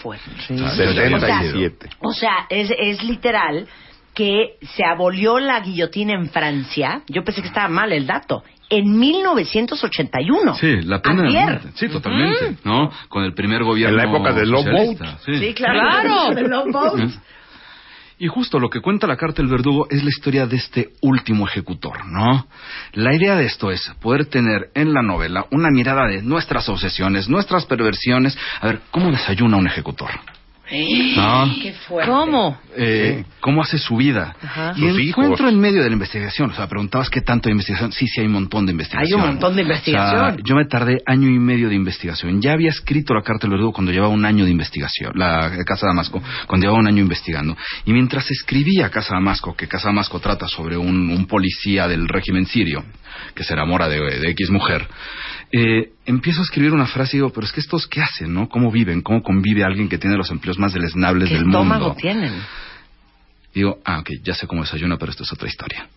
Fuerte. 0.00 0.30
Nacido. 0.50 0.92
77. 0.92 1.90
O 2.00 2.12
sea, 2.12 2.46
es, 2.48 2.70
es 2.78 3.02
literal 3.02 3.66
que 4.14 4.56
se 4.74 4.84
abolió 4.84 5.38
la 5.38 5.60
guillotina 5.60 6.14
en 6.14 6.28
Francia. 6.30 7.02
Yo 7.08 7.22
pensé 7.22 7.42
que 7.42 7.48
estaba 7.48 7.68
mal 7.68 7.92
el 7.92 8.06
dato. 8.06 8.42
En 8.68 8.98
1981. 8.98 10.54
Sí, 10.54 10.82
la 10.82 11.00
pena 11.02 11.24
muerte. 11.24 11.68
Sí, 11.74 11.88
totalmente, 11.88 12.56
¿no? 12.64 12.90
Con 13.08 13.24
el 13.24 13.34
primer 13.34 13.64
gobierno 13.64 13.98
En 13.98 14.04
la 14.04 14.10
época 14.12 14.32
de 14.32 14.46
Love 14.46 14.64
socialista, 14.64 15.04
Boat. 15.04 15.18
sí. 15.24 15.38
Sí, 15.38 15.54
claro. 15.54 15.80
Claro. 15.80 16.34
De. 16.96 17.10
Y 18.22 18.28
justo 18.28 18.60
lo 18.60 18.68
que 18.68 18.82
cuenta 18.82 19.06
la 19.06 19.16
carta 19.16 19.40
del 19.40 19.50
verdugo 19.50 19.86
es 19.88 20.04
la 20.04 20.10
historia 20.10 20.46
de 20.46 20.56
este 20.56 20.90
último 21.00 21.48
ejecutor, 21.48 22.04
¿no? 22.04 22.46
La 22.92 23.14
idea 23.14 23.34
de 23.34 23.46
esto 23.46 23.70
es 23.70 23.90
poder 23.98 24.26
tener 24.26 24.70
en 24.74 24.92
la 24.92 25.00
novela 25.00 25.46
una 25.52 25.70
mirada 25.70 26.06
de 26.06 26.20
nuestras 26.20 26.68
obsesiones, 26.68 27.30
nuestras 27.30 27.64
perversiones. 27.64 28.36
A 28.60 28.66
ver, 28.66 28.82
¿cómo 28.90 29.10
desayuna 29.10 29.56
un 29.56 29.68
ejecutor? 29.68 30.10
¿No? 31.16 31.54
Qué 31.62 31.72
fuerte. 31.72 32.10
¿Cómo? 32.10 32.58
Eh, 32.76 33.24
¿Cómo 33.40 33.62
hace 33.62 33.78
su 33.78 33.96
vida? 33.96 34.36
Ajá. 34.40 34.72
Y 34.76 34.86
encuentro 34.86 35.46
hijos. 35.46 35.52
en 35.52 35.60
medio 35.60 35.82
de 35.82 35.88
la 35.88 35.94
investigación, 35.94 36.50
o 36.50 36.54
sea, 36.54 36.68
preguntabas 36.68 37.10
qué 37.10 37.20
tanto 37.20 37.48
de 37.48 37.52
investigación. 37.52 37.92
Sí, 37.92 38.06
sí, 38.06 38.20
hay 38.20 38.26
un 38.26 38.34
montón 38.34 38.66
de 38.66 38.72
investigación. 38.72 39.20
Hay 39.20 39.26
un 39.26 39.32
montón 39.32 39.56
de 39.56 39.62
investigación. 39.62 40.20
O 40.20 40.30
sea, 40.30 40.36
yo 40.44 40.54
me 40.54 40.64
tardé 40.66 40.98
año 41.06 41.28
y 41.28 41.38
medio 41.38 41.68
de 41.68 41.74
investigación. 41.74 42.40
Ya 42.40 42.52
había 42.52 42.70
escrito 42.70 43.14
la 43.14 43.22
carta 43.22 43.42
del 43.42 43.52
verdugo 43.52 43.72
cuando 43.72 43.92
llevaba 43.92 44.12
un 44.12 44.24
año 44.24 44.44
de 44.44 44.50
investigación, 44.50 45.12
la 45.14 45.50
Casa 45.64 45.86
Damasco, 45.86 46.22
cuando 46.46 46.64
llevaba 46.64 46.80
un 46.80 46.86
año 46.86 47.02
investigando. 47.02 47.56
Y 47.84 47.92
mientras 47.92 48.30
escribía 48.30 48.90
Casa 48.90 49.14
Damasco, 49.14 49.54
que 49.54 49.66
Casa 49.66 49.88
Damasco 49.88 50.20
trata 50.20 50.46
sobre 50.46 50.76
un, 50.76 51.10
un 51.10 51.26
policía 51.26 51.88
del 51.88 52.08
régimen 52.08 52.46
sirio, 52.46 52.84
que 53.34 53.44
se 53.44 53.52
enamora 53.54 53.88
de, 53.88 53.98
de 54.00 54.30
X 54.30 54.50
mujer, 54.50 54.86
eh, 55.52 55.90
empiezo 56.06 56.40
a 56.40 56.44
escribir 56.44 56.72
una 56.72 56.86
frase 56.86 57.16
y 57.16 57.18
digo, 57.20 57.30
pero 57.32 57.44
es 57.46 57.52
que 57.52 57.60
estos 57.60 57.86
qué 57.86 58.00
hacen, 58.02 58.32
¿no? 58.32 58.48
¿Cómo 58.48 58.70
viven? 58.70 59.00
¿Cómo 59.02 59.22
convive 59.22 59.64
alguien 59.64 59.88
que 59.88 59.98
tiene 59.98 60.16
los 60.16 60.30
empleos 60.30 60.58
más 60.58 60.72
deleznables 60.72 61.28
¿Qué 61.28 61.34
del 61.34 61.44
estómago 61.46 61.86
mundo? 61.88 62.00
tienen? 62.00 62.32
Digo, 63.52 63.78
ah, 63.84 63.98
ok, 63.98 64.10
ya 64.22 64.32
sé 64.34 64.46
cómo 64.46 64.62
desayuna, 64.62 64.96
pero 64.96 65.10
esto 65.10 65.24
es 65.24 65.32
otra 65.32 65.48
historia. 65.48 65.88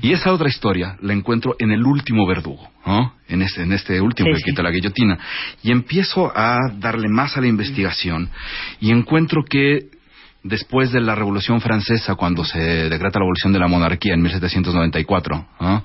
Y 0.00 0.12
esa 0.14 0.32
otra 0.32 0.48
historia 0.48 0.96
la 1.02 1.12
encuentro 1.12 1.54
en 1.58 1.70
el 1.70 1.84
último 1.84 2.26
verdugo, 2.26 2.70
¿no? 2.86 3.14
En 3.28 3.42
este, 3.42 3.62
en 3.62 3.72
este 3.72 4.00
último 4.00 4.28
Sí, 4.28 4.32
que 4.32 4.38
sí. 4.38 4.44
quita 4.50 4.62
la 4.62 4.70
guillotina. 4.70 5.18
Y 5.62 5.70
empiezo 5.70 6.32
a 6.34 6.56
darle 6.78 7.08
más 7.10 7.36
a 7.36 7.42
la 7.42 7.46
investigación 7.46 8.30
y 8.80 8.90
encuentro 8.90 9.44
que 9.44 9.90
después 10.42 10.92
de 10.92 11.00
la 11.02 11.14
Revolución 11.14 11.60
Francesa, 11.60 12.14
cuando 12.14 12.42
se 12.42 12.58
decreta 12.58 13.18
la 13.18 13.24
abolición 13.24 13.52
de 13.52 13.58
la 13.58 13.68
monarquía 13.68 14.14
en 14.14 14.22
1794, 14.22 15.46
¿no? 15.60 15.84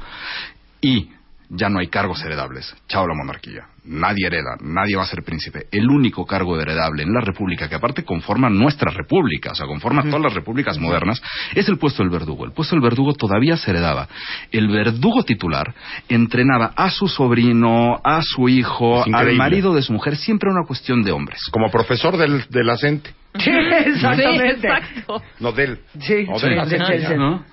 Y 0.82 1.10
ya 1.52 1.68
no 1.68 1.80
hay 1.80 1.88
cargos 1.88 2.24
heredables. 2.24 2.76
Chao 2.88 3.08
la 3.08 3.16
monarquía. 3.16 3.66
Nadie 3.86 4.28
hereda, 4.28 4.56
nadie 4.62 4.96
va 4.96 5.02
a 5.02 5.08
ser 5.08 5.24
príncipe. 5.24 5.66
El 5.72 5.90
único 5.90 6.24
cargo 6.24 6.60
heredable 6.60 7.02
en 7.02 7.12
la 7.12 7.22
república, 7.22 7.68
que 7.68 7.74
aparte 7.74 8.04
conforma 8.04 8.52
nuestra 8.52 8.92
república, 8.92 9.52
o 9.54 9.56
sea, 9.56 9.66
conforma 9.66 10.04
todas 10.04 10.22
las 10.22 10.34
repúblicas 10.36 10.78
modernas, 10.78 11.20
es 11.56 11.68
el 11.68 11.80
puesto 11.80 12.04
del 12.04 12.12
verdugo. 12.12 12.46
El 12.46 12.52
puesto 12.52 12.76
del 12.76 12.84
verdugo 12.84 13.14
todavía 13.16 13.58
se 13.58 13.72
heredaba. 13.72 14.08
El 14.52 14.68
verdugo 14.68 15.24
titular 15.24 15.74
entrenaba 16.08 16.72
a 16.76 16.92
su 16.92 17.08
sobrino, 17.08 18.00
a 18.04 18.22
su 18.22 18.48
hijo, 18.48 19.04
al 19.12 19.34
marido 19.36 19.74
de 19.74 19.82
su 19.82 19.92
mujer, 19.92 20.18
siempre 20.18 20.52
una 20.52 20.68
cuestión 20.68 21.02
de 21.02 21.12
hombres. 21.12 21.42
Como 21.52 21.72
profesor 21.72 22.16
del, 22.16 22.44
del 22.50 22.70
acente. 22.70 23.12
Sí, 23.40 23.50
exactamente. 23.50 24.60
Sí, 24.62 24.68
exacto. 24.68 25.24
No 25.40 25.52
del. 25.52 25.80
Sí, 26.00 26.28
O 26.32 26.38
sí, 26.40 26.48
del 26.48 26.68
sí, 26.70 26.76
acente. 26.76 27.00
sí, 27.00 27.06
sí. 27.08 27.14
¿no? 27.18 27.44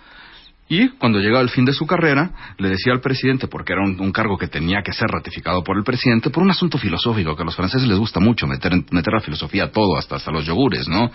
Y 0.68 0.88
cuando 0.98 1.20
llegaba 1.20 1.42
el 1.42 1.48
fin 1.50 1.64
de 1.64 1.72
su 1.72 1.86
carrera, 1.86 2.30
le 2.58 2.70
decía 2.70 2.92
al 2.92 3.00
presidente, 3.00 3.46
porque 3.46 3.72
era 3.72 3.82
un, 3.84 4.10
cargo 4.10 4.36
que 4.36 4.48
tenía 4.48 4.82
que 4.82 4.92
ser 4.92 5.06
ratificado 5.08 5.62
por 5.62 5.76
el 5.76 5.84
presidente, 5.84 6.30
por 6.30 6.42
un 6.42 6.50
asunto 6.50 6.76
filosófico, 6.76 7.36
que 7.36 7.42
a 7.42 7.44
los 7.44 7.54
franceses 7.54 7.86
les 7.86 7.96
gusta 7.98 8.18
mucho 8.18 8.48
meter, 8.48 8.72
meter 8.90 9.12
la 9.12 9.20
filosofía 9.20 9.64
a 9.64 9.70
todo, 9.70 9.96
hasta, 9.96 10.16
hasta 10.16 10.32
los 10.32 10.44
yogures, 10.44 10.88
¿no? 10.88 11.08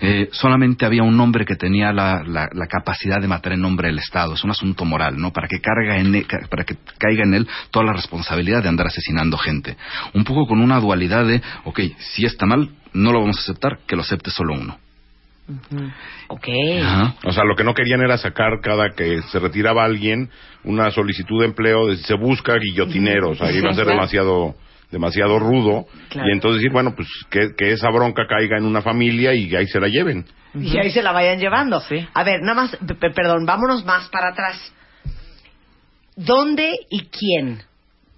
Eh, 0.00 0.28
solamente 0.30 0.86
había 0.86 1.02
un 1.02 1.18
hombre 1.18 1.44
que 1.44 1.56
tenía 1.56 1.92
la, 1.92 2.22
la- 2.24 2.48
la 2.52 2.66
capacidad 2.68 3.20
de 3.20 3.26
matar 3.26 3.54
en 3.54 3.60
nombre 3.62 3.88
del 3.88 3.98
Estado, 3.98 4.34
es 4.34 4.44
un 4.44 4.50
asunto 4.52 4.84
moral, 4.84 5.18
¿no? 5.18 5.32
Para 5.32 5.48
que, 5.48 5.60
carga 5.60 5.98
en 5.98 6.22
ca- 6.22 6.46
para 6.48 6.64
que 6.64 6.76
caiga 6.98 7.24
en 7.24 7.34
él 7.34 7.48
toda 7.72 7.86
la 7.86 7.92
responsabilidad 7.94 8.62
de 8.62 8.68
andar 8.68 8.86
asesinando 8.86 9.36
gente. 9.36 9.76
Un 10.14 10.22
poco 10.22 10.46
con 10.46 10.60
una 10.60 10.78
dualidad 10.78 11.26
de, 11.26 11.42
ok, 11.64 11.80
si 11.98 12.24
está 12.24 12.46
mal, 12.46 12.70
no 12.92 13.10
lo 13.12 13.20
vamos 13.20 13.38
a 13.38 13.40
aceptar, 13.40 13.78
que 13.86 13.96
lo 13.96 14.02
acepte 14.02 14.30
solo 14.30 14.54
uno. 14.54 14.78
Ok. 16.28 16.48
Ajá. 16.82 17.14
O 17.24 17.32
sea, 17.32 17.44
lo 17.44 17.54
que 17.56 17.64
no 17.64 17.74
querían 17.74 18.00
era 18.00 18.18
sacar 18.18 18.60
cada 18.62 18.90
que 18.96 19.22
se 19.30 19.38
retiraba 19.38 19.84
alguien 19.84 20.30
una 20.64 20.90
solicitud 20.90 21.40
de 21.40 21.46
empleo, 21.46 21.86
de, 21.88 21.96
se 21.98 22.14
busca 22.14 22.54
guillotineros, 22.56 23.40
ahí 23.40 23.58
iba 23.58 23.70
a 23.70 23.74
ser 23.74 23.86
demasiado 23.86 24.54
demasiado 24.90 25.38
rudo 25.38 25.86
Claro. 26.10 26.28
y 26.28 26.32
entonces 26.32 26.58
decir, 26.60 26.70
bueno, 26.70 26.94
pues 26.94 27.08
que, 27.30 27.54
que 27.56 27.72
esa 27.72 27.88
bronca 27.88 28.26
caiga 28.28 28.58
en 28.58 28.66
una 28.66 28.82
familia 28.82 29.34
y 29.34 29.54
ahí 29.56 29.66
se 29.66 29.80
la 29.80 29.88
lleven. 29.88 30.26
Y 30.54 30.76
ahí 30.76 30.90
se 30.90 31.02
la 31.02 31.12
vayan 31.12 31.38
llevando. 31.38 31.80
Sí. 31.80 32.06
A 32.12 32.22
ver, 32.24 32.40
nada 32.42 32.54
más, 32.54 32.78
perdón, 32.98 33.46
vámonos 33.46 33.86
más 33.86 34.10
para 34.10 34.32
atrás. 34.32 34.72
¿Dónde 36.14 36.70
y 36.90 37.06
quién 37.06 37.62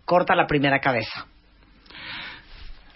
corta 0.05 0.35
la 0.35 0.49
primera 0.49 0.81
cabeza? 0.81 1.27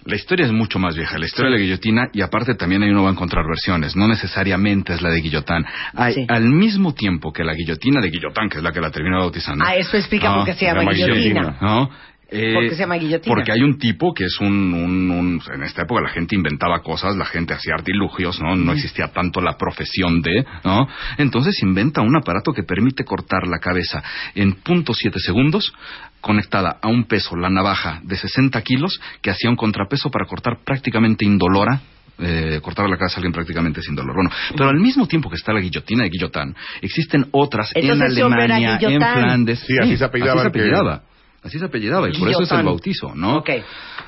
La 0.08 0.16
historia 0.16 0.46
es 0.46 0.52
mucho 0.52 0.78
más 0.78 0.96
vieja, 0.96 1.18
la 1.18 1.26
historia 1.26 1.50
de 1.50 1.58
la 1.58 1.62
guillotina, 1.62 2.08
y 2.14 2.22
aparte 2.22 2.54
también 2.54 2.82
ahí 2.82 2.88
uno 2.88 3.02
va 3.02 3.10
a 3.10 3.12
encontrar 3.12 3.44
versiones, 3.46 3.94
no 3.94 4.08
necesariamente 4.08 4.94
es 4.94 5.02
la 5.02 5.10
de 5.10 5.20
Guillotán. 5.20 5.66
Hay, 5.94 6.14
Sí. 6.14 6.26
Al 6.28 6.48
mismo 6.48 6.94
tiempo 6.94 7.30
que 7.30 7.44
la 7.44 7.52
guillotina 7.52 8.00
de 8.00 8.08
Guillotán, 8.08 8.48
que 8.48 8.56
es 8.56 8.64
la 8.64 8.72
que 8.72 8.80
la 8.80 8.90
termina 8.90 9.18
bautizando. 9.18 9.66
Ah, 9.66 9.76
eso 9.76 9.98
explica 9.98 10.34
por 10.34 10.46
qué 10.46 10.54
se 10.54 10.64
llama 10.64 10.80
llama 10.80 10.92
guillotina. 10.92 11.14
guillotina. 11.14 11.58
¿no? 11.60 11.90
Eh, 12.30 12.52
¿Por 12.52 12.64
qué 12.64 12.70
se 12.74 12.76
llama 12.80 12.96
guillotina? 12.96 13.34
Porque 13.34 13.52
hay 13.52 13.62
un 13.62 13.78
tipo 13.78 14.12
que 14.12 14.24
es 14.24 14.38
un, 14.40 14.74
un- 14.74 15.10
un- 15.10 15.42
En 15.54 15.62
esta 15.62 15.82
época 15.82 16.02
la 16.02 16.10
gente 16.10 16.34
inventaba 16.36 16.82
cosas, 16.82 17.16
la 17.16 17.24
gente 17.24 17.54
hacía 17.54 17.72
artilugios, 17.74 18.38
¿no? 18.40 18.54
No 18.54 18.72
existía 18.72 19.08
tanto 19.08 19.40
la 19.40 19.56
profesión 19.56 20.20
de, 20.20 20.44
¿no? 20.64 20.86
Entonces 21.16 21.62
inventa 21.62 22.02
un 22.02 22.14
aparato 22.16 22.52
que 22.52 22.64
permite 22.64 23.04
cortar 23.04 23.46
la 23.46 23.58
cabeza 23.58 24.02
en 24.34 24.52
punto 24.56 24.92
siete 24.92 25.18
segundos, 25.20 25.72
conectada 26.20 26.76
a 26.82 26.88
un 26.88 27.04
peso, 27.04 27.34
la 27.36 27.48
navaja 27.48 28.00
de 28.02 28.16
60 28.16 28.60
kilos, 28.62 29.00
que 29.22 29.30
hacía 29.30 29.48
un 29.48 29.56
contrapeso 29.56 30.10
para 30.10 30.26
cortar 30.26 30.58
prácticamente 30.64 31.24
indolora 31.24 31.80
eh, 32.20 32.58
cortar 32.60 32.90
la 32.90 32.96
cabeza 32.98 33.14
a 33.14 33.18
alguien 33.18 33.32
prácticamente 33.32 33.80
sin 33.80 33.94
dolor. 33.94 34.12
Bueno, 34.16 34.30
pero 34.56 34.70
al 34.70 34.78
mismo 34.80 35.06
tiempo 35.06 35.30
que 35.30 35.36
está 35.36 35.52
la 35.52 35.60
guillotina 35.60 36.02
de 36.02 36.10
Guillotán, 36.10 36.52
existen 36.82 37.26
otras 37.30 37.70
en 37.76 37.84
Entonces, 37.84 38.18
Alemania, 38.18 38.76
en. 38.80 38.98
Flandes. 39.22 39.60
Sí, 39.60 39.74
así 39.80 39.96
se 39.96 40.04
apellidaba 40.04 41.00
Así 41.48 41.58
se 41.58 41.64
apellidaba. 41.64 42.08
Y 42.08 42.18
por 42.18 42.28
eso 42.30 42.42
es 42.42 42.50
el 42.52 42.62
bautizo, 42.64 43.14
¿no? 43.14 43.38
Ok. 43.38 43.50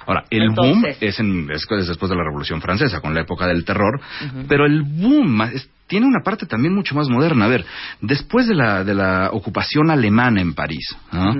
Ahora, 0.07 0.25
el 0.31 0.43
Entonces- 0.45 0.75
boom 0.75 0.85
es, 1.01 1.21
en, 1.21 1.51
es 1.51 1.67
es 1.71 1.89
después 1.89 2.09
de 2.11 2.17
la 2.17 2.25
Revolución 2.25 2.61
Francesa, 2.61 3.01
con 3.01 3.15
la 3.15 3.21
época 3.23 3.47
del 3.47 3.65
terror, 3.65 4.01
pero 4.49 4.67
el 4.67 4.83
boom 4.83 5.43
es- 5.43 5.69
tiene 5.87 6.07
una 6.07 6.23
parte 6.25 6.47
también 6.47 6.75
mucho 6.75 6.95
más 6.95 7.09
moderna. 7.09 7.47
A 7.47 7.49
ver, 7.49 7.65
después 8.01 8.47
de 8.47 8.55
la, 8.55 8.85
de 8.85 8.95
la 8.95 9.31
ocupación 9.33 9.91
alemana 9.91 10.41
en 10.41 10.55
París, 10.55 10.97
¿no? 11.13 11.35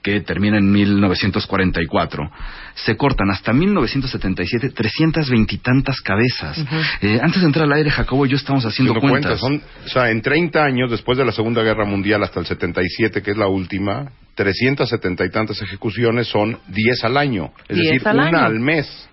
que 0.00 0.20
termina 0.20 0.58
en 0.58 0.70
1944, 0.70 2.30
se 2.74 2.96
cortan 2.96 3.30
hasta 3.30 3.52
1977 3.52 4.70
320 4.70 5.54
y 5.54 5.58
tantas 5.58 6.00
cabezas. 6.00 6.56
Eh, 7.02 7.18
antes 7.20 7.40
de 7.40 7.46
entrar 7.46 7.66
al 7.66 7.72
aire, 7.72 7.90
Jacobo 7.90 8.24
y 8.24 8.28
yo 8.30 8.36
estamos 8.36 8.64
haciendo 8.64 8.92
Haciendo 8.94 9.10
cuentas. 9.12 9.40
cuentas, 9.40 9.66
son, 9.66 9.84
o 9.86 9.88
sea, 9.88 10.10
en 10.10 10.22
30 10.22 10.64
años, 10.64 10.90
después 10.90 11.18
de 11.18 11.24
la 11.24 11.32
Segunda 11.32 11.62
Guerra 11.62 11.84
Mundial 11.84 12.22
hasta 12.22 12.40
el 12.40 12.46
77, 12.46 13.22
que 13.22 13.32
es 13.32 13.36
la 13.36 13.48
última, 13.48 14.06
370 14.38 15.24
y 15.26 15.30
tantas 15.30 15.60
ejecuciones 15.60 16.28
son 16.28 16.56
10 16.68 17.04
al 17.04 17.16
año. 17.16 17.50
Es 17.68 17.76
10 17.76 17.92
decir, 17.92 18.08
al 18.08 18.16
una 18.16 18.26
año. 18.28 18.38
al 18.38 18.60
mes. 18.60 19.08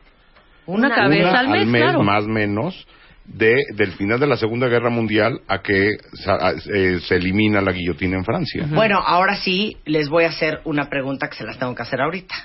Una, 0.67 0.87
Una- 0.87 0.95
cabeza 0.95 1.29
una 1.29 1.39
al 1.39 1.67
mes, 1.67 1.81
claro. 1.81 2.03
más 2.03 2.25
menos, 2.27 2.87
de, 3.25 3.55
del 3.75 3.91
final 3.93 4.19
de 4.19 4.27
la 4.27 4.37
Segunda 4.37 4.67
Guerra 4.67 4.91
Mundial 4.91 5.39
a 5.47 5.61
que 5.63 5.89
sa- 6.13 6.53
eh, 6.73 6.99
se 7.01 7.15
elimina 7.15 7.59
la 7.59 7.71
guillotina 7.71 8.17
en 8.17 8.23
Francia. 8.23 8.65
Bueno, 8.69 8.99
ahora 9.03 9.35
sí 9.35 9.77
les 9.85 10.09
voy 10.09 10.25
a 10.25 10.29
hacer 10.29 10.59
una 10.63 10.89
pregunta 10.89 11.27
que 11.27 11.35
se 11.35 11.43
las 11.43 11.57
tengo 11.57 11.73
que 11.73 11.81
hacer 11.81 12.01
ahorita. 12.01 12.35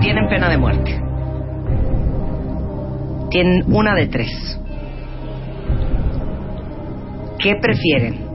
Tienen 0.00 0.28
pena 0.28 0.48
de 0.48 0.56
muerte. 0.56 1.00
Tienen 3.30 3.64
una 3.72 3.94
de 3.94 4.06
tres. 4.06 4.60
¿Qué 7.38 7.54
prefieren? 7.60 8.26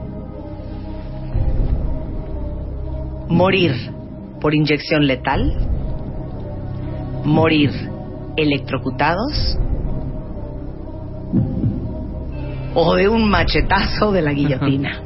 ¿Morir 3.28 3.72
por 4.40 4.54
inyección 4.54 5.06
letal? 5.06 5.54
¿Morir 7.24 7.70
electrocutados? 8.36 9.58
¿O 12.74 12.94
de 12.94 13.08
un 13.08 13.28
machetazo 13.28 14.12
de 14.12 14.22
la 14.22 14.32
guillotina? 14.32 15.00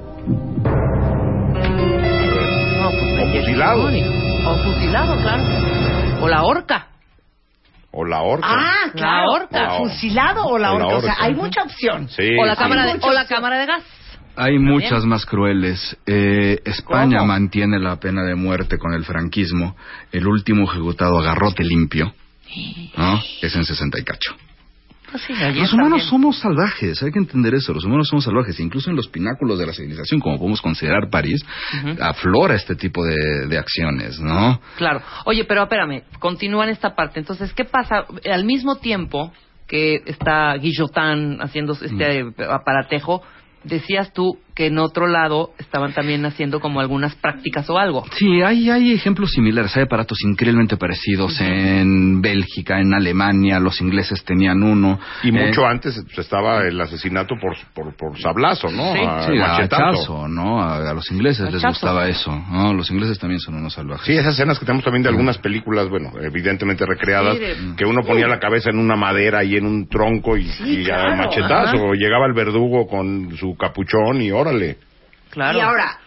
O 2.85 2.91
fusilado. 3.33 3.89
O 4.47 4.55
fusilado, 4.65 5.17
claro. 5.23 5.43
O 6.23 6.29
la 6.29 6.43
horca. 6.45 6.96
O 7.99 8.05
la 8.05 8.21
horca. 8.21 8.47
Ah, 8.47 8.91
claro. 8.93 9.31
horca. 9.31 9.73
¿O 9.73 9.89
fusilado 9.89 10.45
o 10.45 10.59
la 10.59 10.73
O 10.73 10.79
la 10.79 10.85
horca? 10.87 10.97
O 10.99 11.01
sea, 11.01 11.13
horca. 11.13 11.25
hay 11.25 11.35
mucha 11.35 11.63
opción. 11.63 12.09
Sí, 12.11 12.29
o 12.39 12.45
la 12.45 12.55
sí. 12.55 12.59
cámara 12.63 12.85
de, 12.85 12.95
Muchas 12.95 13.09
o 13.09 13.13
la 13.13 13.27
cámara 13.27 13.59
de 13.59 13.67
gas. 13.67 13.83
Hay 14.37 14.59
muchas 14.59 15.07
más 15.07 15.25
crueles. 15.25 15.97
Eh, 16.05 16.61
España 16.67 17.21
¿Cómo? 17.21 17.29
mantiene 17.29 17.79
la 17.79 17.97
pena 17.97 18.23
de 18.23 18.35
muerte 18.35 18.77
con 18.77 18.93
el 18.93 19.05
franquismo. 19.05 19.77
El 20.13 20.27
último 20.27 20.71
ejecutado 20.71 21.19
a 21.19 21.23
garrote 21.23 21.65
limpio. 21.65 22.13
¿no? 22.99 23.21
Es 23.41 23.57
en 23.57 23.65
60 23.65 23.99
y 23.99 24.05
cacho. 24.05 24.37
Sí, 25.19 25.33
Los 25.33 25.73
humanos 25.73 25.91
también. 26.03 26.09
somos 26.09 26.39
salvajes, 26.39 27.03
hay 27.03 27.11
que 27.11 27.19
entender 27.19 27.55
eso. 27.55 27.73
Los 27.73 27.85
humanos 27.85 28.09
somos 28.09 28.25
salvajes. 28.25 28.59
Incluso 28.61 28.91
en 28.91 28.97
los 28.97 29.09
pináculos 29.09 29.59
de 29.59 29.67
la 29.67 29.73
civilización, 29.73 30.21
como 30.21 30.37
podemos 30.39 30.61
considerar 30.61 31.09
París, 31.11 31.45
aflora 32.01 32.55
este 32.55 32.75
tipo 32.75 33.05
de, 33.05 33.47
de 33.49 33.59
acciones, 33.59 34.21
¿no? 34.21 34.61
Claro. 34.77 35.03
Oye, 35.25 35.45
pero 35.45 35.63
espérame, 35.65 36.03
continúa 36.19 36.65
en 36.65 36.71
esta 36.71 36.95
parte. 36.95 37.21
Entonces, 37.21 37.53
¿qué 37.53 37.65
pasa? 37.65 38.05
Al 38.31 38.45
mismo 38.45 38.77
tiempo 38.77 39.33
que 39.67 40.03
está 40.07 40.55
Guillotán 40.55 41.39
haciendo 41.41 41.73
este 41.73 42.25
Mm. 42.25 42.35
aparatejo, 42.51 43.23
decías 43.65 44.13
tú 44.13 44.39
que 44.57 44.67
en 44.69 44.79
otro 44.79 45.07
lado 45.07 45.51
estaban 45.59 45.93
también 45.93 46.25
haciendo 46.25 46.61
como 46.61 46.81
algunas 46.81 47.15
prácticas 47.15 47.69
o 47.69 47.79
algo. 47.79 48.05
Sí, 48.17 48.41
hay, 48.43 48.71
hay 48.71 48.93
ejemplos 48.93 49.31
similares. 49.33 49.77
Hay 49.77 49.83
aparatos 49.85 50.19
increíblemente 50.23 50.77
parecidos 50.79 51.39
en 51.41 52.23
Bélgica, 52.23 52.81
en 52.81 52.95
Alemania. 52.95 53.61
Los 53.61 53.81
ingleses 53.83 54.25
tenían 54.25 54.63
uno. 54.63 54.99
Y 55.23 55.29
Eh, 55.29 55.33
mucho 55.47 55.67
antes 55.67 56.03
pues, 56.07 56.19
estaba 56.21 56.67
el 56.67 56.81
asesinato 56.81 57.35
por, 57.41 57.55
por, 57.75 57.95
por 57.97 58.19
sablazo, 58.19 58.69
¿no? 58.71 58.95
Sí. 58.95 59.01
A 59.05 59.23
Sí, 59.27 59.33
¿no? 60.31 60.63
A, 60.63 60.91
a 60.91 60.95
los 60.95 61.11
ingleses 61.11 61.53
les 61.53 61.63
gustaba 61.63 62.09
eso, 62.09 62.33
¿no? 62.51 62.73
Los 62.73 62.91
ingleses 62.91 63.19
también 63.19 63.41
son 63.41 63.57
unos 63.57 63.75
salvajes. 63.75 64.07
Sí, 64.07 64.13
esas 64.15 64.35
escenas 64.35 64.59
que 64.59 64.65
tenemos 64.65 64.85
también 64.85 65.03
de 65.03 65.11
algunas 65.11 65.37
películas, 65.39 65.89
bueno, 65.91 66.13
evidentemente 66.21 66.87
recreadas, 66.87 67.35
Sí, 67.37 67.41
de- 67.41 67.77
que 67.77 67.85
uno 67.85 68.03
ponía 68.03 68.27
la 68.27 68.39
cabeza 68.39 68.71
en 68.71 68.79
una 68.79 68.97
madera 68.97 69.45
y 69.45 69.57
en 69.57 69.67
un 69.67 69.87
tronco 69.89 70.37
y, 70.37 70.45
Sí, 70.45 70.81
y 70.81 70.85
claro. 70.85 71.13
a 71.13 71.17
machetazo. 71.17 71.77
Ajá. 71.77 71.95
Llegaba 71.95 72.27
el 72.27 72.33
verdugo 72.33 72.87
con 72.87 73.37
su 73.37 73.55
capuchón 73.57 74.23
y 74.23 74.31
órale. 74.49 74.79
Claro. 75.31 75.59
Y 75.59 75.61
ahora, 75.61 75.99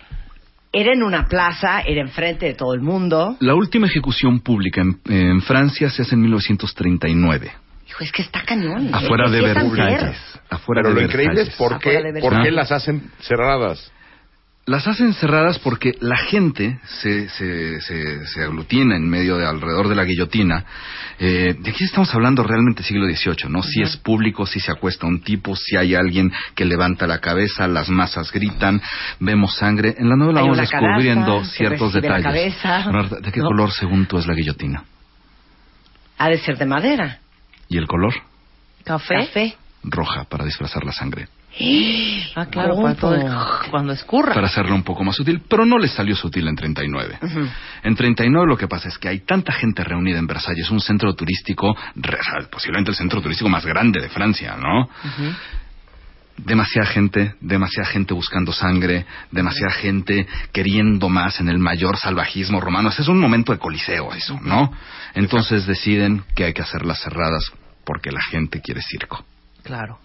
era 0.72 0.94
en 0.94 1.04
una 1.04 1.26
plaza, 1.28 1.82
era 1.82 2.02
enfrente 2.02 2.46
de 2.46 2.54
todo 2.54 2.74
el 2.74 2.82
mundo. 2.82 3.38
La 3.40 3.56
última 3.56 3.88
ejecución 3.88 4.40
pública 4.42 4.82
en, 4.82 5.00
en 5.06 5.42
Francia 5.42 5.90
se 5.90 6.02
hace 6.04 6.16
en 6.16 6.22
1939, 6.22 7.52
Hijo, 7.88 8.04
es 8.04 8.12
que 8.12 8.22
está 8.22 8.44
cañón. 8.44 8.94
afuera 8.94 9.30
de 9.30 9.42
Versalles. 9.42 10.18
Afuera 10.50 10.82
Pero 10.84 10.94
de 10.96 11.02
lo 11.02 11.08
increíble 11.08 11.42
es 11.42 11.48
Versalles. 11.48 11.58
por 11.58 11.80
qué, 11.80 11.92
por 11.94 12.04
qué 12.04 12.12
Versalles. 12.28 12.54
las 12.54 12.72
hacen 12.72 13.12
cerradas. 13.20 13.92
Las 14.70 14.88
hacen 14.88 15.16
cerradas 15.16 15.58
porque 15.58 15.94
la 16.00 16.16
gente 16.16 16.80
se, 16.86 17.28
se, 17.30 17.82
se, 17.82 18.28
se 18.28 18.44
aglutina 18.44 18.96
en 18.96 19.10
medio 19.10 19.36
de 19.36 19.48
alrededor 19.48 19.88
de 19.88 19.96
la 19.96 20.04
guillotina. 20.04 20.64
Eh, 21.18 21.56
de 21.60 21.72
aquí 21.72 21.86
estamos 21.86 22.14
hablando 22.14 22.44
realmente 22.44 22.84
siglo 22.84 23.08
XVIII, 23.08 23.50
¿no? 23.50 23.64
Si 23.64 23.82
es 23.82 23.98
público, 23.98 24.46
si 24.46 24.60
se 24.60 24.72
acuesta 24.72 25.08
un 25.08 25.24
tipo, 25.24 25.56
si 25.56 25.76
hay 25.76 25.96
alguien 25.96 26.32
que 26.54 26.66
levanta 26.66 27.08
la 27.08 27.18
cabeza, 27.18 27.68
las 27.68 27.90
masas 27.90 28.32
gritan, 28.32 28.80
vemos 29.20 29.56
sangre. 29.56 29.96
En 29.98 30.08
la 30.08 30.16
novela 30.16 30.42
vamos 30.42 30.58
descubriendo 30.60 31.44
ciertos 31.46 31.92
detalles. 31.94 32.56
¿De 33.24 33.32
qué 33.32 33.40
¿No? 33.40 33.48
color, 33.48 33.72
según 33.72 34.06
tú, 34.06 34.20
es 34.20 34.28
la 34.28 34.36
guillotina? 34.36 34.84
Ha 36.20 36.30
de 36.30 36.38
ser 36.38 36.60
de 36.60 36.68
madera. 36.68 37.18
¿Y 37.70 37.80
el 37.80 37.88
color? 37.88 38.14
¿Café? 38.84 39.16
Café. 39.16 39.58
Roja, 39.82 40.26
para 40.26 40.46
disfrazar 40.46 40.86
la 40.86 40.92
sangre. 40.92 41.28
Ah, 42.36 42.46
claro, 42.46 42.76
¿Cómo? 42.76 42.84
para 42.84 42.96
todo 42.96 43.16
el- 43.16 43.26
cuando 43.72 43.92
escurra. 43.92 44.34
para 44.34 44.48
hacerlo 44.48 44.76
un 44.76 44.84
poco 44.84 45.04
más 45.04 45.16
sutil, 45.16 45.42
pero 45.50 45.66
no 45.66 45.78
le 45.78 45.88
salió 45.88 46.16
sutil 46.16 46.48
en 46.48 46.56
39. 46.56 47.20
Ujú. 47.22 47.48
En 47.84 47.96
39 47.96 48.48
lo 48.48 48.56
que 48.58 48.68
pasa 48.68 48.88
es 48.88 48.98
que 48.98 49.10
hay 49.10 49.20
tanta 49.22 49.52
gente 49.54 49.84
reunida 49.84 50.20
en 50.20 50.28
Versalles, 50.28 50.70
un 50.70 50.80
centro 50.80 51.14
turístico, 51.16 51.76
posiblemente 52.52 52.92
el 52.92 52.98
centro 52.98 53.22
turístico 53.22 53.50
más 53.50 53.66
grande 53.66 54.00
de 54.00 54.10
Francia, 54.10 54.56
¿no? 54.58 54.90
Demasiada 56.38 56.88
gente, 56.88 57.34
demasiada 57.42 57.90
gente 57.90 58.14
buscando 58.14 58.54
sangre, 58.54 59.06
demasiada 59.30 59.74
gente 59.74 60.26
queriendo 60.54 61.10
más 61.10 61.42
en 61.42 61.50
el 61.50 61.60
mayor 61.60 61.98
salvajismo 61.98 62.62
romano. 62.62 62.88
Ese 62.90 63.02
es 63.02 63.10
un 63.10 63.20
momento 63.20 63.52
de 63.52 63.58
coliseo 63.60 64.14
eso, 64.14 64.40
¿no? 64.42 64.72
Entonces 65.16 65.66
deciden 65.66 66.24
que 66.36 66.46
hay 66.46 66.54
que 66.54 66.62
hacerlas 66.62 67.02
cerradas 67.02 67.44
porque 67.86 68.12
la 68.12 68.22
gente 68.24 68.62
quiere 68.62 68.82
circo. 68.82 69.26
Claro. 69.64 70.00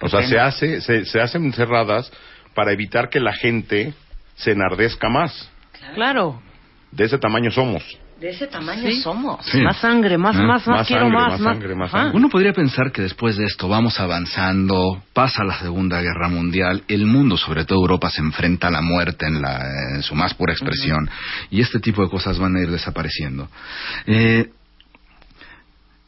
O 0.00 0.08
sea, 0.08 0.22
se, 0.26 0.38
hace, 0.38 0.80
se, 0.80 1.04
se 1.04 1.20
hacen 1.20 1.52
cerradas 1.52 2.10
para 2.54 2.72
evitar 2.72 3.08
que 3.08 3.20
la 3.20 3.32
gente 3.32 3.94
se 4.36 4.52
enardezca 4.52 5.08
más. 5.08 5.50
Claro. 5.94 6.42
De 6.90 7.04
ese 7.04 7.18
tamaño 7.18 7.50
somos. 7.50 7.82
De 8.20 8.30
ese 8.30 8.46
tamaño 8.46 8.82
Sí. 8.88 9.00
somos. 9.02 9.44
Sí. 9.46 9.60
Más 9.60 9.76
sangre, 9.78 10.16
más, 10.16 10.36
Ah, 10.36 10.42
más, 10.42 10.66
más, 10.66 10.78
más 10.78 10.86
quiero 10.86 11.02
sangre, 11.06 11.18
más, 11.18 11.30
más 11.40 11.40
sangre, 11.40 11.74
más 11.74 11.88
Ajá. 11.88 11.98
sangre. 12.04 12.16
Uno 12.16 12.28
podría 12.28 12.52
pensar 12.52 12.92
que 12.92 13.02
después 13.02 13.36
de 13.36 13.44
esto 13.44 13.68
vamos 13.68 13.98
avanzando, 14.00 15.02
pasa 15.12 15.42
la 15.44 15.58
Segunda 15.58 16.00
Guerra 16.00 16.28
Mundial, 16.28 16.84
el 16.88 17.06
mundo, 17.06 17.36
sobre 17.36 17.64
todo 17.64 17.80
Europa, 17.80 18.10
se 18.10 18.20
enfrenta 18.22 18.68
a 18.68 18.70
la 18.70 18.80
muerte 18.80 19.26
en, 19.26 19.42
la, 19.42 19.60
en 19.96 20.02
su 20.02 20.14
más 20.14 20.32
pura 20.34 20.52
expresión 20.52 21.10
y 21.50 21.60
este 21.60 21.80
tipo 21.80 22.02
de 22.02 22.08
cosas 22.08 22.38
van 22.38 22.56
a 22.56 22.60
ir 22.60 22.70
desapareciendo. 22.70 23.48
Eh, 24.06 24.48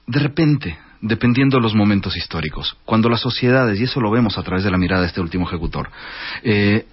de 0.07 0.19
repente, 0.21 0.79
dependiendo 1.01 1.57
de 1.57 1.63
los 1.63 1.75
momentos 1.75 2.17
históricos, 2.17 2.77
cuando 2.85 3.09
las 3.09 3.21
sociedades, 3.21 3.79
y 3.81 3.85
eso 3.85 4.01
lo 4.01 4.11
vemos 4.11 4.39
a 4.39 4.43
través 4.43 4.65
de 4.65 4.71
la 4.71 4.79
mirada 4.79 5.03
de 5.03 5.09
este 5.09 5.21
último 5.21 5.47
ejecutor, 5.47 5.91
eh, 6.43 6.87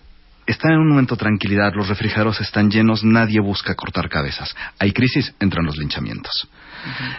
están 0.46 0.74
en 0.74 0.80
un 0.80 0.90
momento 0.90 1.16
de 1.16 1.20
tranquilidad, 1.20 1.74
los 1.74 1.88
refrigerados 1.88 2.42
están 2.42 2.70
llenos, 2.70 3.04
nadie 3.04 3.40
busca 3.40 3.76
cortar 3.76 4.10
cabezas. 4.10 4.54
Hay 4.78 4.92
crisis, 4.92 5.34
entran 5.40 5.66
los 5.66 5.78
linchamientos. 5.78 6.50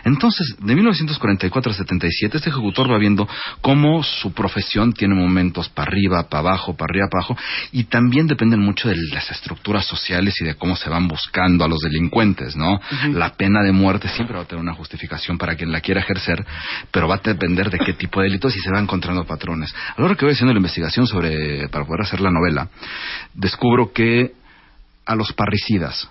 Entonces, 0.04 0.56
de 0.60 0.74
1944 0.74 1.72
a 1.72 1.74
77, 1.74 2.36
este 2.36 2.50
ejecutor 2.50 2.90
va 2.90 2.98
viendo 2.98 3.28
cómo 3.60 4.02
su 4.02 4.32
profesión 4.32 4.92
tiene 4.92 5.14
momentos 5.14 5.68
para 5.68 5.90
arriba, 5.90 6.28
para 6.28 6.40
abajo, 6.40 6.76
para 6.76 6.90
arriba, 6.90 7.08
para 7.10 7.24
abajo, 7.24 7.38
y 7.72 7.84
también 7.84 8.26
dependen 8.26 8.60
mucho 8.60 8.88
de 8.88 8.96
las 9.12 9.30
estructuras 9.30 9.86
sociales 9.86 10.34
y 10.40 10.44
de 10.44 10.54
cómo 10.54 10.76
se 10.76 10.90
van 10.90 11.08
buscando 11.08 11.64
a 11.64 11.68
los 11.68 11.80
delincuentes, 11.80 12.56
¿no? 12.56 12.80
La 13.12 13.34
pena 13.34 13.62
de 13.62 13.72
muerte 13.72 14.08
siempre 14.08 14.36
va 14.36 14.42
a 14.42 14.46
tener 14.46 14.62
una 14.62 14.74
justificación 14.74 15.38
para 15.38 15.56
quien 15.56 15.72
la 15.72 15.80
quiera 15.80 16.00
ejercer, 16.00 16.44
pero 16.90 17.08
va 17.08 17.16
a 17.16 17.20
depender 17.22 17.70
de 17.70 17.78
qué 17.78 17.94
tipo 17.94 18.20
de 18.20 18.26
delitos 18.26 18.54
y 18.56 18.60
se 18.60 18.70
va 18.70 18.80
encontrando 18.80 19.24
patrones. 19.24 19.74
A 19.74 20.00
la 20.00 20.06
hora 20.06 20.14
que 20.14 20.24
voy 20.24 20.34
haciendo 20.34 20.52
la 20.52 20.58
investigación 20.58 21.06
sobre, 21.06 21.68
para 21.68 21.84
poder 21.84 22.02
hacer 22.02 22.20
la 22.20 22.30
novela, 22.30 22.68
descubro 23.34 23.92
que 23.92 24.32
a 25.06 25.14
los 25.14 25.32
parricidas 25.32 26.08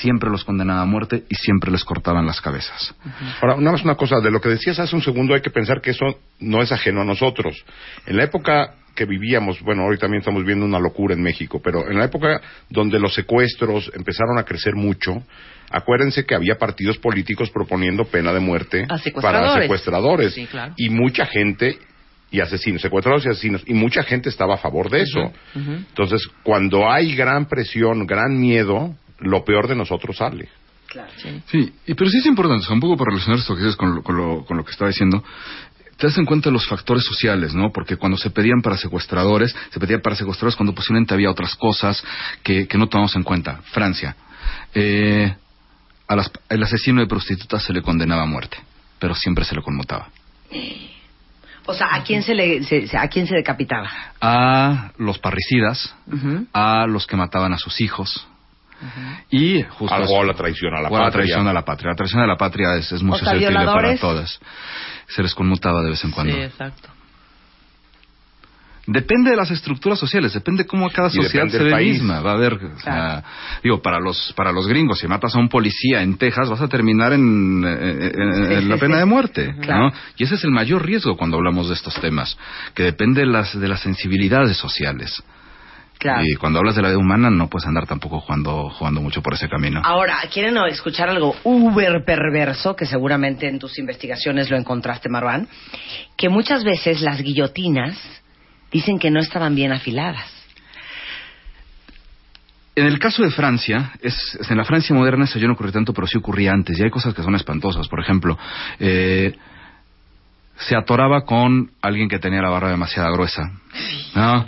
siempre 0.00 0.30
los 0.30 0.44
condenaban 0.44 0.82
a 0.82 0.86
muerte 0.86 1.24
y 1.28 1.34
siempre 1.34 1.70
les 1.70 1.84
cortaban 1.84 2.26
las 2.26 2.40
cabezas. 2.40 2.94
Ahora, 3.40 3.56
nada 3.56 3.72
más 3.72 3.84
una 3.84 3.96
cosa, 3.96 4.20
de 4.20 4.30
lo 4.30 4.40
que 4.40 4.48
decías 4.48 4.78
hace 4.78 4.94
un 4.94 5.02
segundo 5.02 5.34
hay 5.34 5.40
que 5.40 5.50
pensar 5.50 5.80
que 5.80 5.90
eso 5.90 6.04
no 6.38 6.62
es 6.62 6.70
ajeno 6.72 7.00
a 7.02 7.04
nosotros. 7.04 7.64
En 8.06 8.16
la 8.16 8.24
época 8.24 8.74
que 8.94 9.04
vivíamos, 9.04 9.60
bueno, 9.62 9.86
hoy 9.86 9.98
también 9.98 10.20
estamos 10.20 10.44
viendo 10.44 10.64
una 10.64 10.78
locura 10.78 11.14
en 11.14 11.22
México, 11.22 11.60
pero 11.62 11.90
en 11.90 11.98
la 11.98 12.04
época 12.04 12.40
donde 12.68 12.98
los 12.98 13.14
secuestros 13.14 13.90
empezaron 13.94 14.38
a 14.38 14.44
crecer 14.44 14.74
mucho, 14.74 15.22
acuérdense 15.70 16.24
que 16.24 16.34
había 16.34 16.56
partidos 16.56 16.98
políticos 16.98 17.50
proponiendo 17.50 18.04
pena 18.04 18.32
de 18.32 18.40
muerte 18.40 18.86
A 18.88 18.98
secuestradores. 18.98 19.50
para 19.50 19.62
secuestradores. 19.62 20.34
Sí, 20.34 20.46
claro. 20.46 20.74
Y 20.76 20.90
mucha 20.90 21.26
gente 21.26 21.78
y 22.32 22.40
asesinos, 22.40 22.80
secuestradores 22.82 23.26
y 23.26 23.30
asesinos, 23.30 23.62
y 23.66 23.74
mucha 23.74 24.02
gente 24.02 24.28
estaba 24.28 24.54
a 24.54 24.58
favor 24.58 24.88
de 24.88 25.02
eso. 25.02 25.32
Entonces, 25.54 26.28
cuando 26.44 26.88
hay 26.90 27.14
gran 27.16 27.46
presión, 27.46 28.06
gran 28.06 28.38
miedo, 28.40 28.94
lo 29.20 29.44
peor 29.44 29.68
de 29.68 29.74
nosotros 29.76 30.16
sale. 30.16 30.48
Sí, 31.46 31.72
y, 31.86 31.94
pero 31.94 32.10
sí 32.10 32.18
es 32.18 32.26
importante, 32.26 32.64
o 32.64 32.66
sea, 32.66 32.74
un 32.74 32.80
poco 32.80 32.96
para 32.96 33.10
relacionar 33.10 33.38
esto 33.38 33.54
que 33.54 33.60
dices 33.62 33.76
con 33.76 33.94
lo, 33.96 34.02
con, 34.02 34.16
lo, 34.16 34.44
con 34.44 34.56
lo 34.56 34.64
que 34.64 34.72
estaba 34.72 34.88
diciendo, 34.88 35.22
te 35.96 36.06
das 36.06 36.18
en 36.18 36.24
cuenta 36.24 36.50
los 36.50 36.66
factores 36.66 37.04
sociales, 37.04 37.54
¿no? 37.54 37.70
Porque 37.72 37.96
cuando 37.96 38.16
se 38.18 38.30
pedían 38.30 38.60
para 38.62 38.76
secuestradores, 38.76 39.54
se 39.70 39.78
pedía 39.78 40.00
para 40.00 40.16
secuestradores 40.16 40.56
cuando 40.56 40.74
posiblemente 40.74 41.14
había 41.14 41.30
otras 41.30 41.54
cosas 41.54 42.02
que, 42.42 42.66
que 42.66 42.78
no 42.78 42.88
tomamos 42.88 43.14
en 43.16 43.22
cuenta. 43.22 43.60
Francia, 43.70 44.16
eh, 44.74 45.32
a 46.08 46.16
las- 46.16 46.32
el 46.48 46.62
asesino 46.62 47.00
de 47.02 47.06
prostitutas 47.06 47.62
se 47.62 47.72
le 47.72 47.82
condenaba 47.82 48.22
a 48.22 48.26
muerte, 48.26 48.56
pero 48.98 49.14
siempre 49.14 49.44
se 49.44 49.54
le 49.54 49.62
conmutaba. 49.62 50.08
O 51.66 51.74
sea, 51.74 51.94
¿a 51.94 52.02
quién 52.02 52.22
se 52.24 52.34
le 52.34 52.64
se- 52.64 52.88
a 52.96 53.06
quién 53.08 53.26
se 53.28 53.34
decapitaba? 53.36 53.88
A 54.20 54.90
los 54.98 55.18
parricidas, 55.20 55.94
a 56.52 56.86
los 56.88 57.06
que 57.06 57.16
mataban 57.16 57.52
a 57.52 57.58
sus 57.58 57.80
hijos. 57.80 58.26
Y 59.30 59.62
justo 59.62 59.94
Algo 59.94 60.22
a 60.22 60.24
la 60.24 60.34
traición 60.34 60.74
a 60.74 60.80
la 60.82 60.88
o 60.88 60.96
a 60.96 60.98
la 60.98 61.04
patria. 61.06 61.12
traición 61.22 61.48
a 61.48 61.52
la 61.52 61.64
patria. 61.64 61.90
La 61.90 61.96
traición 61.96 62.22
a 62.22 62.26
la 62.26 62.36
patria 62.36 62.74
es, 62.76 62.90
es 62.92 63.02
muy 63.02 63.14
O 63.16 63.18
sea, 63.18 63.32
susceptible 63.32 63.64
para 63.66 63.96
todas. 63.96 64.40
Se 65.08 65.22
les 65.22 65.34
conmutaba 65.34 65.82
de 65.82 65.90
vez 65.90 66.04
en 66.04 66.10
cuando. 66.10 66.34
Sí, 66.34 66.40
exacto. 66.40 66.88
Depende 68.86 69.30
de 69.30 69.36
las 69.36 69.50
estructuras 69.52 69.98
sociales, 70.00 70.32
depende 70.32 70.66
cómo 70.66 70.88
cada 70.90 71.10
sociedad 71.10 71.46
se 71.48 71.62
ve 71.62 71.70
país. 71.70 71.92
misma. 72.00 72.20
Va 72.22 72.30
a 72.32 72.34
haber, 72.34 72.54
o 72.54 72.78
sea, 72.80 73.22
digo, 73.62 73.80
para 73.82 74.00
los 74.00 74.32
para 74.34 74.50
los 74.50 74.66
gringos, 74.66 74.98
si 74.98 75.06
matas 75.06 75.34
a 75.36 75.38
un 75.38 75.48
policía 75.48 76.02
en 76.02 76.16
Texas, 76.16 76.48
vas 76.48 76.60
a 76.62 76.66
terminar 76.66 77.12
en, 77.12 77.62
en- 77.64 78.52
en 78.52 78.62
Sí, 78.62 78.68
la 78.68 78.78
pena 78.78 78.98
de 78.98 79.04
muerte, 79.04 79.54
Claro. 79.60 79.90
¿no? 79.90 79.92
Y 80.16 80.24
ese 80.24 80.34
es 80.34 80.44
el 80.44 80.50
mayor 80.50 80.84
riesgo 80.84 81.16
cuando 81.16 81.36
hablamos 81.36 81.68
de 81.68 81.74
estos 81.74 81.94
temas, 82.00 82.36
que 82.74 82.82
depende 82.82 83.20
de 83.20 83.26
las 83.26 83.58
de 83.60 83.68
las 83.68 83.80
sensibilidades 83.80 84.56
sociales. 84.56 85.22
Claro. 86.00 86.22
Y 86.24 86.34
cuando 86.36 86.58
hablas 86.58 86.74
de 86.76 86.80
la 86.82 86.88
vida 86.88 86.98
humana, 86.98 87.28
no 87.30 87.48
puedes 87.48 87.66
andar 87.68 87.86
tampoco 87.86 88.20
jugando 88.20 88.70
jugando 88.70 89.02
mucho 89.02 89.20
por 89.22 89.34
ese 89.34 89.48
camino. 89.50 89.82
Ahora, 89.84 90.16
¿quieren 90.32 90.56
escuchar 90.68 91.10
algo 91.10 91.36
uber 91.44 92.02
perverso 92.06 92.74
que 92.74 92.86
seguramente 92.86 93.46
en 93.46 93.58
tus 93.58 93.78
investigaciones 93.78 94.50
lo 94.50 94.56
encontraste, 94.56 95.10
Marván? 95.10 95.46
Que 96.16 96.30
muchas 96.30 96.64
veces 96.64 97.02
las 97.02 97.20
guillotinas 97.22 97.98
dicen 98.72 98.98
que 98.98 99.10
no 99.10 99.20
estaban 99.20 99.54
bien 99.54 99.72
afiladas. 99.72 100.24
En 102.76 102.86
el 102.86 102.98
caso 102.98 103.22
de 103.22 103.30
Francia, 103.30 103.92
es, 104.00 104.38
es- 104.40 104.50
en 104.50 104.56
la 104.56 104.64
Francia 104.64 104.94
moderna 104.96 105.24
eso 105.24 105.38
ya 105.38 105.46
no 105.48 105.52
ocurre 105.52 105.72
tanto, 105.72 105.92
pero 105.92 106.06
sí 106.06 106.16
ocurría 106.16 106.52
antes. 106.52 106.78
Y 106.78 106.82
hay 106.82 106.90
cosas 106.90 107.12
que 107.14 107.22
son 107.22 107.34
espantosas. 107.34 107.88
Por 107.88 108.00
ejemplo, 108.00 108.38
eh, 108.78 109.34
se 110.56 110.76
atoraba 110.76 111.22
con 111.26 111.72
alguien 111.82 112.08
que 112.08 112.18
tenía 112.18 112.40
la 112.40 112.48
barra 112.48 112.70
demasiado 112.70 113.12
gruesa. 113.12 113.42
¿no? 114.14 114.46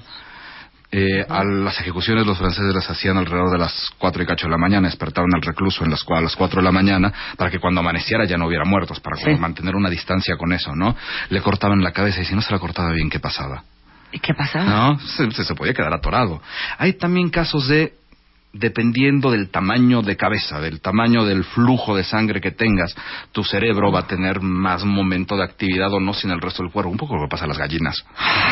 Eh, 0.95 1.25
a 1.27 1.43
las 1.43 1.81
ejecuciones 1.81 2.27
los 2.27 2.37
franceses 2.37 2.75
las 2.75 2.91
hacían 2.91 3.17
alrededor 3.17 3.51
de 3.51 3.57
las 3.57 3.91
cuatro 3.97 4.23
y 4.23 4.27
cacho 4.27 4.47
de 4.47 4.51
la 4.51 4.59
mañana, 4.59 4.89
despertaban 4.89 5.31
al 5.35 5.41
recluso 5.41 5.85
en 5.85 5.91
las, 5.91 6.05
a 6.07 6.21
las 6.21 6.37
cuatro 6.37 6.61
de 6.61 6.65
la 6.67 6.71
mañana 6.71 7.11
para 7.39 7.51
que 7.51 7.59
cuando 7.59 7.81
amaneciera 7.81 8.27
ya 8.27 8.37
no 8.37 8.47
hubiera 8.47 8.67
muertos, 8.67 9.01
para 9.01 9.17
Sí. 9.17 9.31
mantener 9.41 9.75
una 9.75 9.89
distancia 9.89 10.37
con 10.37 10.53
eso, 10.53 10.75
¿no? 10.75 10.95
Le 11.31 11.41
cortaban 11.41 11.83
la 11.83 11.93
cabeza 11.93 12.21
y 12.21 12.27
si 12.27 12.35
no 12.35 12.43
se 12.43 12.53
la 12.53 12.59
cortaba 12.59 12.93
bien, 12.93 13.09
¿qué 13.09 13.21
pasaba? 13.21 13.65
¿Y 14.13 14.19
qué 14.19 14.35
pasaba? 14.35 14.65
No, 14.67 14.99
se 14.99 15.55
podía 15.55 15.73
quedar 15.73 15.95
atorado. 15.95 16.43
Hay 16.77 16.93
también 16.93 17.31
casos 17.31 17.69
de, 17.69 17.95
dependiendo 18.53 19.31
del 19.31 19.51
tamaño 19.51 20.03
de 20.03 20.17
cabeza, 20.17 20.61
del 20.61 20.81
tamaño 20.81 21.25
del 21.25 21.45
flujo 21.45 21.97
de 21.97 22.05
sangre 22.05 22.41
que 22.41 22.51
tengas, 22.51 22.95
tu 23.33 23.43
cerebro 23.45 23.91
va 23.91 24.01
a 24.01 24.07
tener 24.07 24.41
más 24.41 24.85
momento 24.85 25.37
de 25.37 25.45
actividad 25.45 25.93
o 25.93 26.01
no 26.01 26.13
sin 26.13 26.31
el 26.31 26.41
resto 26.41 26.63
del 26.63 26.73
cuerpo. 26.73 26.91
Un 26.91 26.99
poco 26.99 27.17
lo 27.17 27.23
que 27.23 27.31
pasa 27.31 27.45
a 27.45 27.49
las 27.49 27.59
gallinas. 27.59 28.05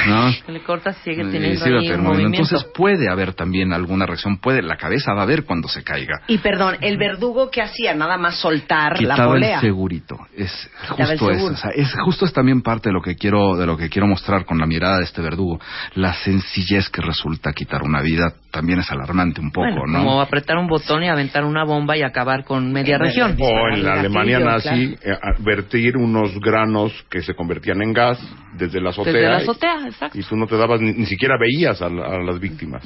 ¿no? 0.08 0.30
Le 0.48 0.62
cortas 0.62 0.96
y 1.00 1.10
sigue 1.10 1.24
teniendo 1.24 1.64
sigue 1.64 1.76
ahí 1.78 1.84
un 1.84 1.90
teniendo 1.90 2.10
movimiento. 2.10 2.42
Entonces 2.42 2.68
puede 2.74 3.10
haber 3.10 3.34
también 3.34 3.72
alguna 3.72 4.06
reacción, 4.06 4.38
puede, 4.38 4.62
la 4.62 4.76
cabeza 4.76 5.12
va 5.12 5.22
a 5.22 5.26
ver 5.26 5.44
cuando 5.44 5.68
se 5.68 5.82
caiga. 5.82 6.22
Y 6.28 6.38
perdón, 6.38 6.76
el 6.80 6.96
verdugo 6.96 7.50
que 7.50 7.60
hacía 7.62 7.94
nada 7.94 8.16
más 8.16 8.36
soltar 8.36 8.92
la 9.02 9.14
Quitaba 9.14 9.32
polea. 9.32 9.56
el 9.56 9.60
segurito. 9.60 10.16
Es 10.36 10.70
Quitaba 10.82 11.10
justo 11.10 11.30
eso. 11.30 11.34
seguro. 11.34 11.54
o 11.54 11.56
sea, 11.56 11.70
es 11.74 11.94
justo 12.04 12.24
es 12.24 12.32
también 12.32 12.62
parte 12.62 12.88
de 12.88 12.92
lo 12.94 13.02
que 13.02 13.16
quiero 13.16 13.56
de 13.56 13.66
lo 13.66 13.76
que 13.76 13.88
quiero 13.88 14.06
mostrar 14.06 14.44
con 14.44 14.58
la 14.58 14.66
mirada 14.66 14.98
de 14.98 15.04
este 15.04 15.20
verdugo, 15.20 15.60
la 15.94 16.14
sencillez 16.14 16.88
que 16.88 17.02
resulta 17.02 17.52
quitar 17.52 17.82
una 17.82 18.00
vida 18.00 18.32
también 18.50 18.80
es 18.80 18.90
alarmante 18.90 19.40
un 19.40 19.50
poco, 19.50 19.66
Bueno, 19.66 19.86
¿no? 19.90 19.98
Como 19.98 20.20
apretar 20.20 20.56
un 20.56 20.66
botón 20.66 21.02
y 21.02 21.08
aventar 21.08 21.44
una 21.44 21.64
bomba 21.64 21.96
y 21.96 22.02
acabar 22.02 22.44
con 22.44 22.72
media 22.72 22.98
región. 22.98 23.36
O 23.40 23.68
en 23.74 23.82
la 23.84 23.94
Alemania 24.00 24.38
nazi, 24.38 24.96
eh, 25.02 25.14
vertir 25.40 25.96
unos 25.96 26.38
granos 26.40 26.92
que 27.10 27.22
se 27.22 27.34
convertían 27.34 27.82
en 27.82 27.92
gas 27.92 28.18
desde 28.54 28.80
la 28.80 28.90
azotea. 28.90 29.12
Desde 29.12 29.28
la 29.28 29.38
y- 29.38 29.42
azotea, 29.42 29.86
exacto. 29.86 30.18
Y 30.18 30.22
tú 30.22 30.36
no 30.36 30.46
te 30.46 30.56
dabas, 30.56 30.80
ni, 30.80 30.92
ni 30.92 31.06
siquiera 31.06 31.34
veías 31.38 31.80
a, 31.82 31.88
la- 31.88 32.06
a 32.06 32.18
las 32.22 32.38
víctimas. 32.40 32.84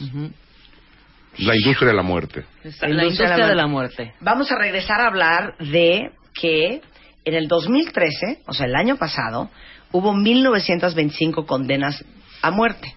La 1.39 1.57
industria 1.57 1.89
de 1.89 1.95
la 1.95 2.03
muerte. 2.03 2.45
La 2.83 3.05
industria 3.05 3.47
de 3.47 3.55
la 3.55 3.67
muerte. 3.67 4.15
Vamos 4.21 4.51
a 4.53 4.57
regresar 4.57 5.01
a 5.01 5.07
hablar 5.09 5.57
de 5.59 6.11
que 6.33 6.81
en 7.25 7.35
el 7.35 7.49
2013, 7.49 8.43
o 8.47 8.53
sea, 8.53 8.67
el 8.67 8.75
año 8.77 8.97
pasado, 8.97 9.51
hubo 9.93 10.13
1925 10.15 11.47
condenas 11.47 12.05
a 12.43 12.51
muerte. 12.51 12.95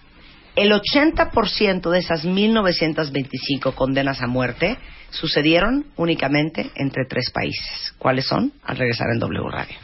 El 0.58 0.72
80% 0.72 1.88
de 1.88 2.00
esas 2.00 2.24
1925 2.24 3.76
condenas 3.76 4.20
a 4.22 4.26
muerte 4.26 4.76
sucedieron 5.10 5.86
únicamente 5.94 6.72
entre 6.74 7.04
tres 7.08 7.30
países. 7.30 7.94
¿Cuáles 7.96 8.26
son? 8.26 8.52
Al 8.64 8.76
regresar 8.76 9.06
en 9.12 9.20
W 9.20 9.50
Radio. 9.52 9.76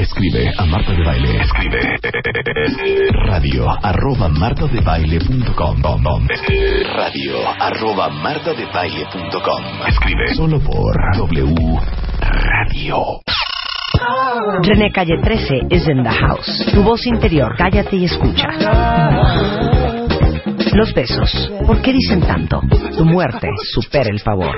Escribe 0.00 0.52
a 0.58 0.66
Marta 0.66 0.90
de 0.90 1.04
Baile. 1.04 1.42
Escribe 1.42 1.78
radio 3.26 3.70
arroba 3.70 4.28
martadebaile.com 4.28 6.28
radio 6.96 7.48
arroba 7.60 8.08
martadebaile.com 8.08 9.86
Escribe 9.86 10.34
solo 10.34 10.58
por 10.58 10.96
W 11.18 11.54
Radio. 12.20 13.20
René 14.62 14.90
Calle 14.92 15.18
13 15.22 15.66
is 15.70 15.88
in 15.88 16.02
the 16.02 16.10
house. 16.10 16.66
Tu 16.72 16.82
voz 16.82 17.06
interior, 17.06 17.54
cállate 17.56 17.96
y 17.96 18.04
escucha. 18.04 18.48
Los 20.74 20.94
besos, 20.94 21.52
¿por 21.66 21.82
qué 21.82 21.92
dicen 21.92 22.20
tanto? 22.20 22.62
Tu 22.96 23.04
muerte 23.04 23.48
supera 23.74 24.08
el 24.10 24.20
favor. 24.20 24.56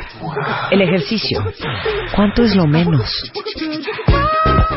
El 0.71 0.83
ejercicio, 0.83 1.43
¿cuánto 2.15 2.45
es 2.45 2.55
lo 2.55 2.67
menos? 2.67 3.33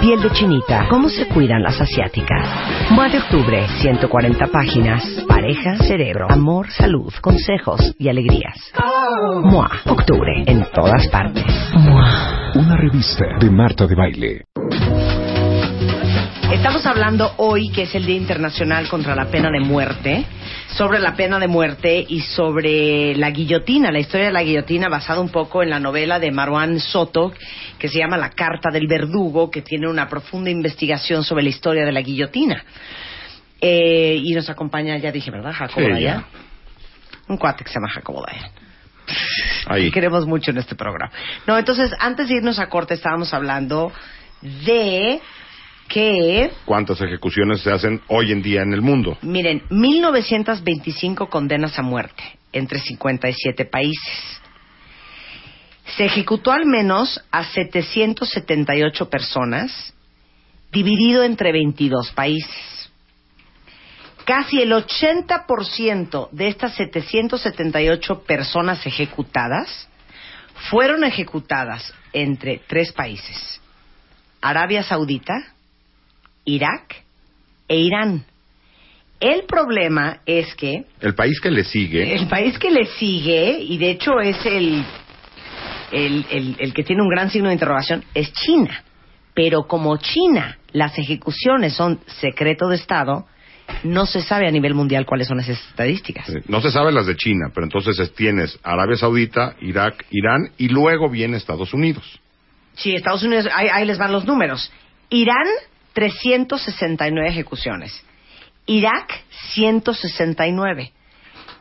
Piel 0.02 0.22
de 0.22 0.32
chinita, 0.32 0.88
¿cómo 0.90 1.10
se 1.10 1.28
cuidan 1.28 1.62
las 1.62 1.80
asiáticas? 1.80 2.92
Mua 2.92 3.10
de 3.10 3.20
octubre, 3.20 3.68
140 3.82 4.48
páginas. 4.48 5.04
Pareja, 5.28 5.78
cerebro, 5.78 6.28
amor, 6.30 6.70
salud, 6.70 7.14
consejos 7.22 7.96
y 8.00 8.10
alegrías. 8.10 8.56
Mua, 9.44 9.70
octubre, 9.86 10.44
en 10.46 10.66
todas 10.74 11.08
partes. 11.10 11.46
Mua. 11.74 12.37
Una 12.56 12.78
revista 12.78 13.26
de 13.40 13.50
Marta 13.50 13.86
de 13.86 13.96
Baile. 13.96 14.46
Estamos 16.52 16.86
hablando 16.86 17.34
hoy, 17.38 17.70
que 17.70 17.84
es 17.84 17.94
el 17.94 18.06
Día 18.06 18.16
Internacional 18.16 18.88
contra 18.88 19.16
la 19.16 19.26
Pena 19.26 19.52
de 19.52 19.60
Muerte, 19.60 20.26
sobre 20.70 21.00
la 21.00 21.16
pena 21.16 21.40
de 21.40 21.48
muerte 21.48 22.06
y 22.08 22.22
sobre 22.22 23.16
la 23.16 23.32
guillotina, 23.32 23.92
la 23.92 24.00
historia 24.00 24.28
de 24.28 24.32
la 24.32 24.44
guillotina 24.44 24.88
basada 24.88 25.20
un 25.20 25.30
poco 25.30 25.62
en 25.62 25.70
la 25.70 25.80
novela 25.80 26.20
de 26.20 26.32
Marwan 26.32 26.80
Soto, 26.80 27.34
que 27.78 27.90
se 27.90 28.00
llama 28.00 28.18
La 28.18 28.30
Carta 28.30 28.70
del 28.72 28.88
Verdugo, 28.88 29.52
que 29.52 29.62
tiene 29.62 29.88
una 29.88 30.08
profunda 30.08 30.50
investigación 30.50 31.24
sobre 31.24 31.44
la 31.44 31.50
historia 31.50 31.86
de 31.86 31.92
la 31.92 32.02
guillotina. 32.02 32.64
Eh, 33.60 34.20
y 34.24 34.34
nos 34.34 34.50
acompaña, 34.50 34.98
ya 34.98 35.12
dije, 35.12 35.32
¿verdad? 35.32 35.54
Jacobo 35.54 35.96
Sí, 35.96 36.02
ya. 36.02 36.26
Un 37.28 37.38
cuate 37.38 37.64
que 37.64 37.70
se 37.70 37.76
llama 37.76 37.90
Jacobo 37.90 38.24
Dayan. 38.26 38.67
Ahí. 39.66 39.92
Queremos 39.92 40.26
mucho 40.26 40.52
en 40.52 40.58
este 40.58 40.76
programa. 40.76 41.12
No, 41.46 41.58
entonces, 41.58 41.92
antes 42.00 42.28
de 42.28 42.36
irnos 42.36 42.60
a 42.60 42.70
corte, 42.70 42.94
estábamos 42.94 43.34
hablando 43.34 43.92
de 44.42 45.20
que 45.88 46.52
¿Cuántas 46.66 47.00
ejecuciones 47.02 47.62
se 47.62 47.72
hacen 47.72 48.02
hoy 48.08 48.32
en 48.32 48.42
día 48.42 48.62
en 48.62 48.74
el 48.74 48.82
mundo? 48.82 49.18
Miren, 49.22 49.64
1925 49.70 51.30
condenas 51.30 51.80
a 51.80 51.82
muerte 51.82 52.24
entre 52.52 52.80
57 52.80 53.66
países. 53.66 54.42
Se 55.96 56.06
ejecutó 56.06 56.52
al 56.52 56.66
menos 56.66 57.22
a 57.32 57.46
778 57.46 59.10
personas, 59.10 59.94
dividido 60.72 61.24
entre 61.24 61.52
22 61.54 62.12
países. 62.12 62.77
Casi 64.28 64.62
el 64.62 64.74
80% 64.74 66.30
de 66.32 66.48
estas 66.50 66.76
778 66.76 68.24
personas 68.24 68.86
ejecutadas 68.86 69.88
fueron 70.70 71.06
ejecutadas 71.06 71.94
entre 72.12 72.60
tres 72.68 72.92
países. 72.92 73.62
Arabia 74.42 74.84
Saudita, 74.84 75.34
Irak 76.44 77.04
e 77.70 77.78
Irán. 77.78 78.26
El 79.22 79.44
problema 79.46 80.20
es 80.26 80.54
que 80.56 80.86
El 81.00 81.16
país 81.16 81.40
que 81.40 81.50
le 81.50 81.64
sigue, 81.64 82.14
el 82.14 82.28
país 82.28 82.60
que 82.60 82.70
le 82.70 82.86
sigue, 82.86 83.58
y 83.62 83.78
de 83.78 83.92
hecho 83.92 84.20
es 84.20 84.46
el, 84.46 84.84
el, 85.94 86.26
el- 86.30 86.56
el 86.60 86.74
que 86.74 86.84
tiene 86.84 87.02
un 87.02 87.10
gran 87.10 87.30
signo 87.32 87.48
de 87.48 87.54
interrogación, 87.54 88.04
es 88.14 88.34
China. 88.34 88.84
Pero 89.34 89.68
como 89.68 89.96
China, 89.98 90.58
las 90.74 90.98
ejecuciones 91.00 91.74
son 91.74 92.02
secreto 92.20 92.68
de 92.68 92.76
Estado, 92.76 93.26
no 93.84 94.06
se 94.06 94.22
sabe 94.22 94.48
a 94.48 94.52
nivel 94.52 94.74
mundial 94.74 95.06
cuáles 95.06 95.28
son 95.28 95.40
esas 95.40 95.60
estadísticas. 95.70 96.28
no 96.48 96.62
se 96.62 96.72
sabe 96.72 96.92
las 96.92 97.06
de 97.06 97.16
China, 97.16 97.52
pero 97.54 97.66
entonces 97.66 98.00
es- 98.00 98.14
tienes 98.14 98.58
Arabia 98.64 98.96
Saudita, 98.98 99.56
Irak, 99.62 100.06
Irán 100.12 100.52
y 100.58 100.70
luego 100.70 101.10
viene 101.10 101.38
Estados 101.38 101.74
Unidos. 101.74 102.20
Sí, 102.76 102.94
Estados 102.94 103.24
Unidos, 103.24 103.48
ahí, 103.54 103.68
ahí 103.72 103.86
les 103.86 103.98
van 103.98 104.12
los 104.12 104.26
números. 104.26 104.72
Irán, 105.10 105.48
369 105.94 107.28
ejecuciones. 107.30 108.04
Irak, 108.68 109.12
169. 109.54 110.92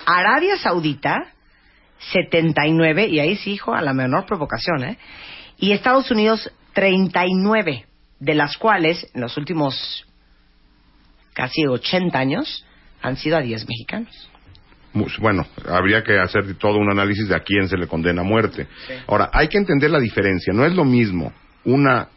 Arabia 0.04 0.56
Saudita, 0.58 1.32
79. 2.12 3.06
Y 3.08 3.20
ahí 3.20 3.36
sí, 3.36 3.52
hijo, 3.52 3.74
a 3.74 3.80
la 3.82 3.92
menor 3.92 4.26
provocación, 4.26 4.84
¿eh? 4.84 4.98
Y 5.58 5.72
Estados 5.72 6.10
Unidos, 6.10 6.50
39. 6.74 7.86
De 8.18 8.34
las 8.34 8.56
cuales, 8.56 9.10
en 9.14 9.20
los 9.20 9.36
últimos 9.36 10.06
casi 11.36 11.66
80 11.66 12.18
años, 12.18 12.64
han 13.02 13.16
sido 13.18 13.36
a 13.36 13.42
10 13.42 13.68
mexicanos. 13.68 14.30
Bueno, 15.18 15.46
habría 15.68 16.02
que 16.02 16.18
hacer 16.18 16.54
todo 16.54 16.78
un 16.78 16.90
análisis 16.90 17.28
de 17.28 17.36
a 17.36 17.40
quién 17.40 17.68
se 17.68 17.76
le 17.76 17.86
condena 17.86 18.22
a 18.22 18.24
muerte. 18.24 18.66
Ahora, 19.06 19.28
hay 19.34 19.48
que 19.48 19.58
entender 19.58 19.90
la 19.90 20.00
diferencia. 20.00 20.54
No 20.54 20.64
es 20.64 20.72
lo 20.74 20.84
mismo 20.86 21.34
una 21.64 22.08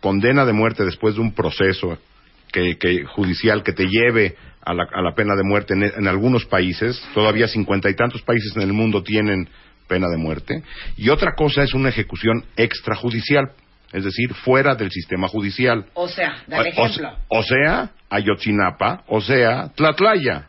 condena 0.00 0.44
de 0.44 0.52
muerte 0.52 0.84
después 0.84 1.16
de 1.16 1.20
un 1.22 1.32
proceso 1.32 1.98
que, 2.52 2.78
que- 2.78 3.04
judicial 3.04 3.64
que 3.64 3.72
te 3.72 3.86
lleve 3.88 4.36
a 4.62 4.72
la, 4.74 4.84
a 4.92 5.02
la 5.02 5.14
pena 5.16 5.34
de 5.34 5.42
muerte 5.42 5.74
en, 5.74 5.82
en 5.82 6.06
algunos 6.06 6.44
países. 6.44 7.02
Todavía 7.14 7.48
cincuenta 7.48 7.90
y 7.90 7.94
tantos 7.96 8.22
países 8.22 8.54
en 8.54 8.62
el 8.62 8.72
mundo 8.72 9.02
tienen 9.02 9.48
pena 9.88 10.06
de 10.08 10.18
muerte. 10.18 10.62
Y 10.96 11.08
otra 11.08 11.32
cosa 11.34 11.64
es 11.64 11.74
una 11.74 11.88
ejecución 11.88 12.44
extrajudicial, 12.56 13.50
es 13.92 14.04
decir, 14.04 14.32
fuera 14.34 14.74
del 14.74 14.90
sistema 14.90 15.28
judicial. 15.28 15.86
O 15.94 16.08
sea, 16.08 16.36
O- 16.48 16.82
O, 16.82 17.38
o 17.38 17.42
sea, 17.42 17.90
Ayotzinapa, 18.10 19.04
o 19.08 19.20
sea, 19.20 19.68
Tlatlaya. 19.74 20.44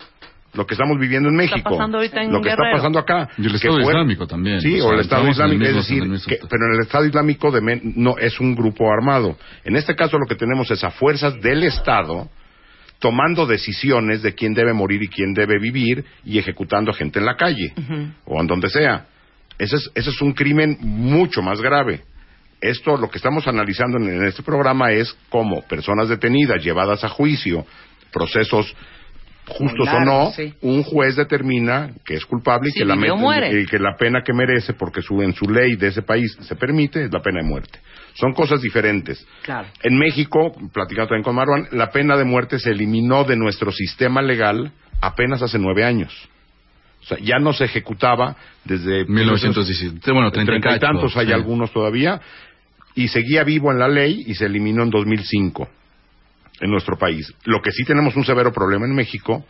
Lo 0.54 0.65
que 0.65 0.73
estamos 0.73 0.97
viviendo 0.99 1.30
en 1.30 1.39
Está 1.41 1.56
México. 1.58 1.69
pasando 1.78 1.97
ahorita 1.99 2.23
en 2.23 2.32
lo 2.32 2.41
que 2.41 2.49
Guerrero. 2.49 2.63
está 2.69 2.78
pasando 2.78 2.99
acá. 2.99 3.30
Y 3.38 3.43
el 3.45 3.49
que 3.52 3.56
Estado 3.58 3.73
fue- 3.75 3.84
Islámico 3.93 4.25
también. 4.25 4.60
Sí, 4.62 4.82
O 4.82 4.91
el 4.93 5.02
Estado 5.02 5.28
Islámico. 5.30 5.63
Es 5.63 5.75
decir, 5.75 6.04
que- 6.28 6.39
pero 6.49 6.65
en 6.65 6.73
el 6.73 6.80
Estado 6.82 7.06
Islámico 7.06 7.52
de 7.52 7.62
men- 7.62 7.93
no 7.97 8.17
es 8.17 8.39
un 8.39 8.56
grupo 8.56 8.91
armado. 8.91 9.38
En 9.63 9.75
este 9.75 9.95
caso 9.95 10.17
lo 10.17 10.25
que 10.25 10.34
tenemos 10.36 10.71
es 10.71 10.84
a 10.84 10.89
fuerzas 10.89 11.39
del 11.39 11.62
Estado 11.63 12.30
tomando 12.97 13.45
decisiones 13.45 14.23
de 14.23 14.34
quién 14.34 14.54
debe 14.56 14.73
morir 14.73 15.04
y 15.04 15.08
quién 15.08 15.34
debe 15.36 15.60
vivir 15.60 16.04
y 16.25 16.39
ejecutando 16.39 16.89
a 16.91 16.95
gente 16.95 17.19
en 17.19 17.25
la 17.25 17.36
calle 17.38 17.73
o 18.25 18.41
en 18.41 18.47
donde 18.47 18.69
sea. 18.69 19.06
Ese 19.60 19.75
es, 19.75 19.91
ese 19.93 20.10
es 20.10 20.21
un 20.21 20.34
crimen 20.34 20.78
mucho 20.82 21.41
más 21.43 21.62
grave. 21.62 22.02
Esto, 22.61 22.97
lo 22.97 23.09
que 23.09 23.17
estamos 23.17 23.47
analizando 23.47 23.97
en, 23.97 24.09
en 24.09 24.25
este 24.25 24.43
programa 24.43 24.91
es 24.91 25.15
cómo 25.29 25.61
personas 25.67 26.09
detenidas, 26.09 26.63
llevadas 26.63 27.03
a 27.03 27.09
juicio, 27.09 27.65
procesos 28.11 28.75
justos 29.47 29.87
o 29.87 29.99
no, 30.01 30.31
sí. 30.35 30.53
un 30.61 30.83
juez 30.83 31.15
determina 31.15 31.89
que 32.05 32.13
es 32.13 32.25
culpable 32.25 32.69
y 32.69 32.77
que, 32.77 32.85
la, 32.85 32.95
vive 32.95 33.11
o 33.11 33.15
met- 33.15 33.19
muere. 33.19 33.61
y 33.61 33.65
que 33.65 33.79
la 33.79 33.95
pena 33.97 34.21
que 34.23 34.31
merece, 34.33 34.73
porque 34.73 35.01
su, 35.01 35.21
en 35.23 35.33
su 35.33 35.49
ley 35.49 35.75
de 35.75 35.87
ese 35.87 36.03
país 36.03 36.37
se 36.41 36.55
permite, 36.55 37.05
es 37.05 37.11
la 37.11 37.21
pena 37.21 37.41
de 37.41 37.47
muerte. 37.47 37.79
Son 38.13 38.33
cosas 38.33 38.61
diferentes. 38.61 39.25
Claro. 39.43 39.67
En 39.81 39.97
México, 39.97 40.51
platicando 40.73 41.07
también 41.07 41.23
con 41.23 41.35
Marwan, 41.35 41.67
la 41.71 41.89
pena 41.89 42.15
de 42.15 42.25
muerte 42.25 42.59
se 42.59 42.71
eliminó 42.71 43.23
de 43.23 43.35
nuestro 43.37 43.71
sistema 43.71 44.21
legal 44.21 44.71
apenas 45.01 45.41
hace 45.41 45.57
nueve 45.57 45.83
años. 45.83 46.13
O 47.01 47.05
sea, 47.05 47.17
ya 47.19 47.39
no 47.39 47.53
se 47.53 47.63
ejecutaba 47.65 48.35
desde 48.65 49.05
1917, 49.05 50.11
bueno, 50.11 50.31
30 50.31 50.41
y 50.41 50.45
treinta 50.45 50.69
y 50.69 50.79
cacho, 50.79 50.93
tantos, 50.93 51.17
hay 51.17 51.27
sí. 51.27 51.31
algunos 51.31 51.71
todavía, 51.71 52.19
y 53.03 53.07
seguía 53.07 53.43
vivo 53.43 53.71
en 53.71 53.79
la 53.79 53.88
ley 53.88 54.23
y 54.27 54.35
se 54.35 54.45
eliminó 54.45 54.83
en 54.83 54.89
2005 54.89 55.67
en 56.62 56.69
nuestro 56.71 56.97
país. 56.97 57.33
Lo 57.45 57.62
que 57.62 57.71
sí 57.71 57.83
tenemos 57.85 58.15
un 58.15 58.25
severo 58.25 58.51
problema 58.51 58.85
en 58.85 58.93
México 58.93 59.45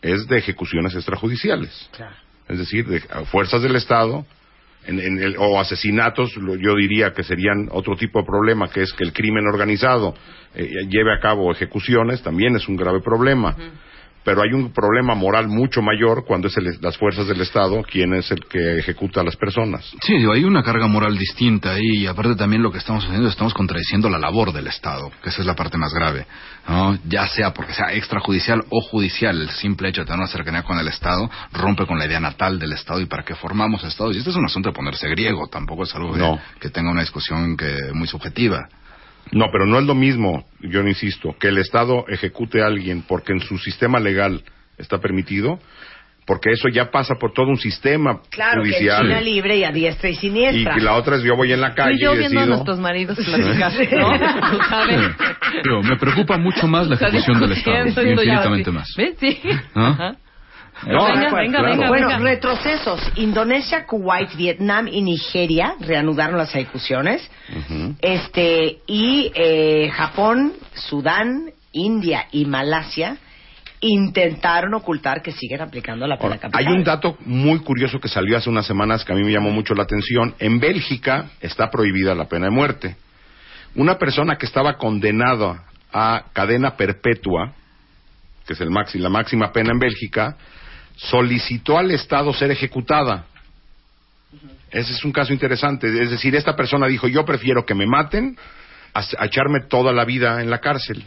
es 0.00 0.26
de 0.28 0.38
ejecuciones 0.38 0.94
extrajudiciales. 0.94 1.90
Es 2.48 2.58
decir, 2.58 2.86
de 2.86 3.00
fuerzas 3.26 3.62
del 3.62 3.74
Estado 3.76 4.24
en- 4.86 5.00
en 5.00 5.18
el- 5.22 5.36
o 5.38 5.58
asesinatos, 5.60 6.36
lo- 6.36 6.54
yo 6.54 6.74
diría 6.76 7.12
que 7.12 7.24
serían 7.24 7.68
otro 7.72 7.96
tipo 7.96 8.20
de 8.20 8.26
problema, 8.26 8.70
que 8.70 8.82
es 8.82 8.92
que 8.92 9.02
el 9.04 9.12
crimen 9.12 9.44
organizado 9.46 10.14
eh, 10.54 10.70
lleve 10.88 11.12
a 11.14 11.20
cabo 11.20 11.52
ejecuciones, 11.52 12.22
también 12.22 12.56
es 12.56 12.68
un 12.68 12.76
grave 12.76 13.00
problema. 13.00 13.54
Pero 14.28 14.42
hay 14.42 14.52
un 14.52 14.74
problema 14.74 15.14
moral 15.14 15.48
mucho 15.48 15.80
mayor 15.80 16.26
cuando 16.26 16.48
es 16.48 16.56
el- 16.58 16.76
las 16.82 16.98
fuerzas 16.98 17.26
del 17.28 17.40
Estado 17.40 17.82
quien 17.82 18.12
es 18.12 18.30
el 18.30 18.44
que 18.44 18.78
ejecuta 18.78 19.22
a 19.22 19.24
las 19.24 19.36
personas. 19.36 19.90
Sí, 20.02 20.18
digo, 20.18 20.32
hay 20.32 20.44
una 20.44 20.62
carga 20.62 20.86
moral 20.86 21.16
distinta 21.16 21.70
ahí 21.72 22.02
y 22.02 22.06
aparte 22.06 22.34
también 22.36 22.62
lo 22.62 22.70
que 22.70 22.76
estamos 22.76 23.06
haciendo, 23.06 23.26
estamos 23.26 23.54
contradiciendo 23.54 24.10
la 24.10 24.18
labor 24.18 24.52
del 24.52 24.66
Estado, 24.66 25.10
que 25.22 25.30
esa 25.30 25.40
es 25.40 25.46
la 25.46 25.54
parte 25.54 25.78
más 25.78 25.94
grave, 25.94 26.26
¿no? 26.68 26.98
Ya 27.08 27.26
sea 27.26 27.54
porque 27.54 27.72
sea 27.72 27.90
extrajudicial 27.94 28.60
o 28.68 28.82
judicial, 28.82 29.40
el 29.40 29.48
simple 29.48 29.88
hecho 29.88 30.02
de 30.02 30.08
tener 30.08 30.18
una 30.20 30.28
cercanía 30.28 30.62
con 30.62 30.78
el 30.78 30.88
Estado 30.88 31.30
rompe 31.54 31.86
con 31.86 31.98
la 31.98 32.04
idea 32.04 32.20
natal 32.20 32.58
del 32.58 32.74
Estado 32.74 33.00
y 33.00 33.06
para 33.06 33.22
qué 33.24 33.34
formamos 33.34 33.82
Estados. 33.82 34.14
Y 34.14 34.18
este 34.18 34.28
es 34.28 34.36
un 34.36 34.44
asunto 34.44 34.68
de 34.68 34.74
ponerse 34.74 35.08
griego, 35.08 35.46
tampoco 35.48 35.84
es 35.84 35.94
algo 35.94 36.12
que, 36.12 36.20
que 36.60 36.68
tenga 36.68 36.90
una 36.90 37.00
discusión 37.00 37.56
que 37.56 37.92
muy 37.94 38.06
subjetiva. 38.06 38.68
No, 39.32 39.46
pero 39.52 39.66
no 39.66 39.78
es 39.78 39.84
lo 39.86 39.94
mismo, 39.94 40.44
yo 40.60 40.82
no 40.82 40.88
insisto, 40.88 41.34
que 41.38 41.48
el 41.48 41.58
Estado 41.58 42.04
ejecute 42.08 42.62
a 42.62 42.66
alguien 42.66 43.02
porque 43.06 43.32
en 43.32 43.40
su 43.40 43.58
sistema 43.58 43.98
legal 44.00 44.42
está 44.78 44.98
permitido, 44.98 45.58
porque 46.26 46.50
eso 46.50 46.68
ya 46.68 46.90
pasa 46.90 47.14
por 47.14 47.32
todo 47.32 47.46
un 47.48 47.56
sistema 47.56 48.20
Claro, 48.30 48.60
judicial. 48.60 49.24
Libre 49.24 49.56
y 49.56 49.64
a 49.64 49.72
diestra 49.72 50.10
y 50.10 50.12
y 50.12 50.16
siniestra. 50.16 50.74
que 50.74 50.80
la 50.82 50.94
otra 50.94 51.16
es 51.16 51.22
yo 51.22 51.34
voy 51.36 51.52
en 51.52 51.60
la 51.60 51.74
calle 51.74 51.94
y 51.94 52.02
yo 52.02 52.14
y 52.14 52.18
viendo 52.18 52.38
a 52.38 52.42
decido. 52.42 52.54
nuestros 52.56 52.78
maridos 52.80 53.16
platicar, 53.18 53.72
¿no? 53.98 54.50
Tú 54.50 54.58
sabes. 54.68 55.10
Digo, 55.64 55.82
me 55.82 55.96
preocupa 55.96 56.36
mucho 56.36 56.66
más 56.68 56.86
la 56.86 56.96
ejecución 56.96 57.40
del 57.40 57.52
Estado, 57.52 57.86
infinitamente 57.88 58.70
más. 58.70 58.88
¿Ves? 58.96 59.16
Sí. 59.18 59.40
¿No? 59.74 60.16
No, 60.86 61.06
venga, 61.06 61.30
venga, 61.32 61.58
claro. 61.58 61.70
venga, 61.70 61.88
Bueno, 61.88 62.06
venga. 62.08 62.18
retrocesos. 62.20 63.00
Indonesia, 63.16 63.84
Kuwait, 63.84 64.34
Vietnam 64.36 64.88
y 64.88 65.02
Nigeria 65.02 65.74
reanudaron 65.80 66.38
las 66.38 66.54
ejecuciones. 66.54 67.28
Este, 68.00 68.78
y 68.86 69.32
eh, 69.34 69.90
Japón, 69.90 70.52
Sudán, 70.74 71.50
India 71.72 72.26
y 72.32 72.44
Malasia 72.44 73.16
intentaron 73.80 74.74
ocultar 74.74 75.22
que 75.22 75.30
siguen 75.32 75.60
aplicando 75.60 76.06
la 76.06 76.18
pena 76.18 76.38
capital. 76.38 76.66
hay 76.66 76.72
un 76.72 76.82
dato 76.82 77.16
muy 77.24 77.60
curioso 77.60 78.00
que 78.00 78.08
salió 78.08 78.36
hace 78.36 78.50
unas 78.50 78.66
semanas 78.66 79.04
que 79.04 79.12
a 79.12 79.14
mí 79.16 79.22
me 79.22 79.30
llamó 79.30 79.50
mucho 79.50 79.74
la 79.74 79.84
atención. 79.84 80.34
En 80.38 80.58
Bélgica 80.58 81.30
está 81.40 81.70
prohibida 81.70 82.14
la 82.14 82.24
pena 82.28 82.46
de 82.46 82.50
muerte. 82.50 82.96
Una 83.76 83.96
persona 83.96 84.36
que 84.36 84.46
estaba 84.46 84.76
condenada 84.78 85.64
a 85.92 86.24
cadena 86.32 86.76
perpetua, 86.76 87.52
que 88.46 88.54
es 88.54 88.60
el 88.60 88.70
maxi, 88.70 88.98
la 88.98 89.10
máxima 89.10 89.52
pena 89.52 89.70
en 89.72 89.78
Bélgica, 89.78 90.36
solicitó 90.98 91.78
al 91.78 91.90
Estado 91.92 92.32
ser 92.34 92.50
ejecutada. 92.50 93.24
Ese 94.70 94.92
es 94.92 95.04
un 95.04 95.12
caso 95.12 95.32
interesante. 95.32 95.86
Es 95.86 96.10
decir, 96.10 96.34
esta 96.34 96.54
persona 96.54 96.86
dijo, 96.86 97.08
yo 97.08 97.24
prefiero 97.24 97.64
que 97.64 97.74
me 97.74 97.86
maten 97.86 98.36
a, 98.92 99.00
a 99.18 99.26
echarme 99.26 99.60
toda 99.60 99.92
la 99.92 100.04
vida 100.04 100.42
en 100.42 100.50
la 100.50 100.58
cárcel. 100.58 101.02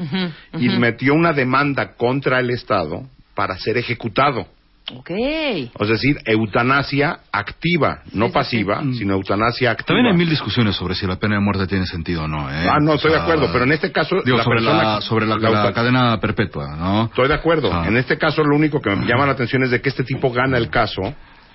Y 0.57 0.69
metió 0.69 1.13
una 1.13 1.33
demanda 1.33 1.93
contra 1.93 2.39
el 2.39 2.49
Estado 2.49 3.07
para 3.35 3.57
ser 3.57 3.77
ejecutado. 3.77 4.47
Ok. 4.95 5.09
Es 5.11 5.87
decir, 5.87 6.17
eutanasia 6.25 7.19
activa, 7.31 8.01
no 8.13 8.27
sí, 8.27 8.31
pasiva, 8.33 8.81
sino 8.97 9.13
eutanasia 9.13 9.71
activa. 9.71 9.87
También 9.87 10.07
hay 10.07 10.17
mil 10.17 10.29
discusiones 10.29 10.75
sobre 10.75 10.95
si 10.95 11.07
la 11.07 11.17
pena 11.17 11.35
de 11.35 11.41
muerte 11.41 11.67
tiene 11.67 11.85
sentido 11.85 12.23
o 12.23 12.27
no. 12.27 12.49
¿eh? 12.51 12.67
Ah, 12.69 12.79
no, 12.81 12.95
estoy 12.95 13.11
O 13.11 13.13
de 13.13 13.19
sea, 13.19 13.23
acuerdo, 13.23 13.49
pero 13.53 13.63
en 13.65 13.71
este 13.71 13.91
caso... 13.91 14.17
Digo, 14.25 14.37
la 14.37 14.43
sobre, 14.43 14.59
persona 14.59 14.83
la, 14.83 15.01
sobre 15.01 15.25
la, 15.25 15.37
la 15.37 15.73
cadena 15.73 16.19
perpetua, 16.19 16.75
¿no? 16.75 17.05
Estoy 17.05 17.27
de 17.29 17.35
acuerdo. 17.35 17.71
Ah. 17.71 17.87
En 17.87 17.95
este 17.95 18.17
caso, 18.17 18.43
lo 18.43 18.55
único 18.55 18.81
que 18.81 18.93
me 18.95 19.05
llama 19.05 19.25
la 19.25 19.33
atención 19.33 19.63
es 19.63 19.71
de 19.71 19.81
que 19.81 19.89
este 19.89 20.03
tipo 20.03 20.31
gana 20.31 20.57
el 20.57 20.69
caso 20.69 21.01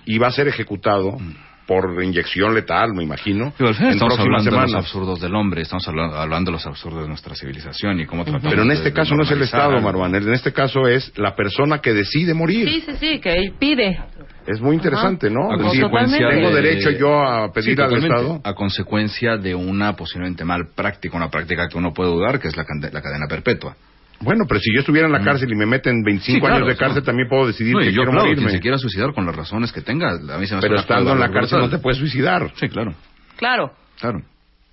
y 0.07 0.19
va 0.19 0.29
a 0.29 0.33
ser 0.33 0.49
ejecutado 0.49 1.19
por 1.67 2.03
inyección 2.03 2.55
letal, 2.55 2.95
me 2.95 3.03
imagino, 3.03 3.51
final 3.75 3.75
en 3.91 3.91
estamos 3.95 4.19
hablando 4.21 4.51
de 4.53 4.61
los 4.63 4.75
absurdos 4.75 5.21
del 5.21 5.35
hombre, 5.35 5.63
estamos 5.63 5.87
hablando, 5.89 6.17
hablando 6.17 6.51
de 6.51 6.57
los 6.57 6.67
absurdos 6.67 7.03
de 7.03 7.09
nuestra 7.09 7.35
civilización 7.35 7.99
y 8.01 8.07
cómo 8.07 8.25
tratamos 8.25 8.49
Pero 8.51 8.63
en 8.63 8.69
de- 8.69 8.75
este 8.75 8.91
de 8.91 8.95
caso 8.95 9.15
no 9.17 9.25
es 9.25 9.31
el 9.33 9.43
Estado. 9.43 9.81
Marwan. 9.81 10.15
En 10.15 10.33
este 10.33 10.53
caso 10.53 10.87
es 10.87 11.13
la 11.19 11.35
persona 11.35 11.81
que 11.81 11.93
decide 11.93 12.35
morir. 12.35 12.69
Sí, 12.69 12.81
sí, 12.87 12.93
sí, 13.01 13.19
que 13.21 13.35
él 13.35 13.55
pide. 13.59 13.99
Es 14.47 14.61
muy 14.61 14.77
interesante, 14.77 15.29
¿no? 15.29 15.51
A 15.51 15.57
decir, 15.57 15.83
consecuencia 15.83 16.29
tengo 16.31 16.49
de- 16.55 16.63
derecho 16.63 16.91
yo 16.91 17.21
a 17.21 17.53
pedir 17.53 17.71
Sí, 17.77 17.83
al. 17.83 18.13
Estado. 18.21 18.41
A 18.45 18.55
consecuencia 18.55 19.37
de 19.37 19.55
una 19.57 19.97
posiblemente 19.97 20.45
mal 20.45 20.69
práctica, 20.75 21.17
una 21.17 21.31
práctica 21.31 21.69
que 21.69 21.77
uno 21.77 21.93
puede 21.93 22.11
dudar, 22.11 22.39
que 22.39 22.47
es 22.49 22.57
la, 22.57 22.65
la 22.93 23.03
cadena 23.03 23.27
perpetua. 23.29 23.75
Bueno, 24.21 24.45
pero 24.49 24.61
si 24.61 24.73
yo 24.75 24.81
estuviera 24.81 25.07
en 25.07 25.13
la 25.13 25.23
cárcel 25.23 25.51
y 25.53 25.57
me 25.57 25.67
meten 25.67 26.03
25 26.03 26.35
Sí, 26.37 26.41
claro, 26.41 26.57
años 26.57 26.69
de 26.69 26.77
cárcel, 26.77 27.01
no. 27.01 27.05
también 27.05 27.29
puedo 27.29 27.47
decidir 27.47 27.75
No, 27.75 27.81
que 27.81 27.87
yo 27.87 27.97
quiero 27.97 28.11
aplaudo 28.11 28.29
morirme. 28.29 28.43
quien 28.49 28.57
se 28.59 28.63
quiera 28.63 28.79
suicidar 28.79 29.13
con 29.13 29.27
las 29.27 29.37
razones 29.37 29.73
que 29.73 29.83
tenga. 29.83 30.11
A 30.13 30.39
mí 30.39 30.47
se 30.47 30.55
me 30.55 30.59
hace 30.59 30.69
Pero 30.69 30.81
estando 30.81 31.13
en 31.13 31.21
la 31.21 31.31
cárcel 31.31 31.59
no 31.61 31.69
te 31.69 31.79
puedes 31.79 31.99
suicidar. 31.99 32.51
Sí, 32.57 32.69
claro, 32.69 32.95
Claro. 33.37 33.73
claro. 34.01 34.21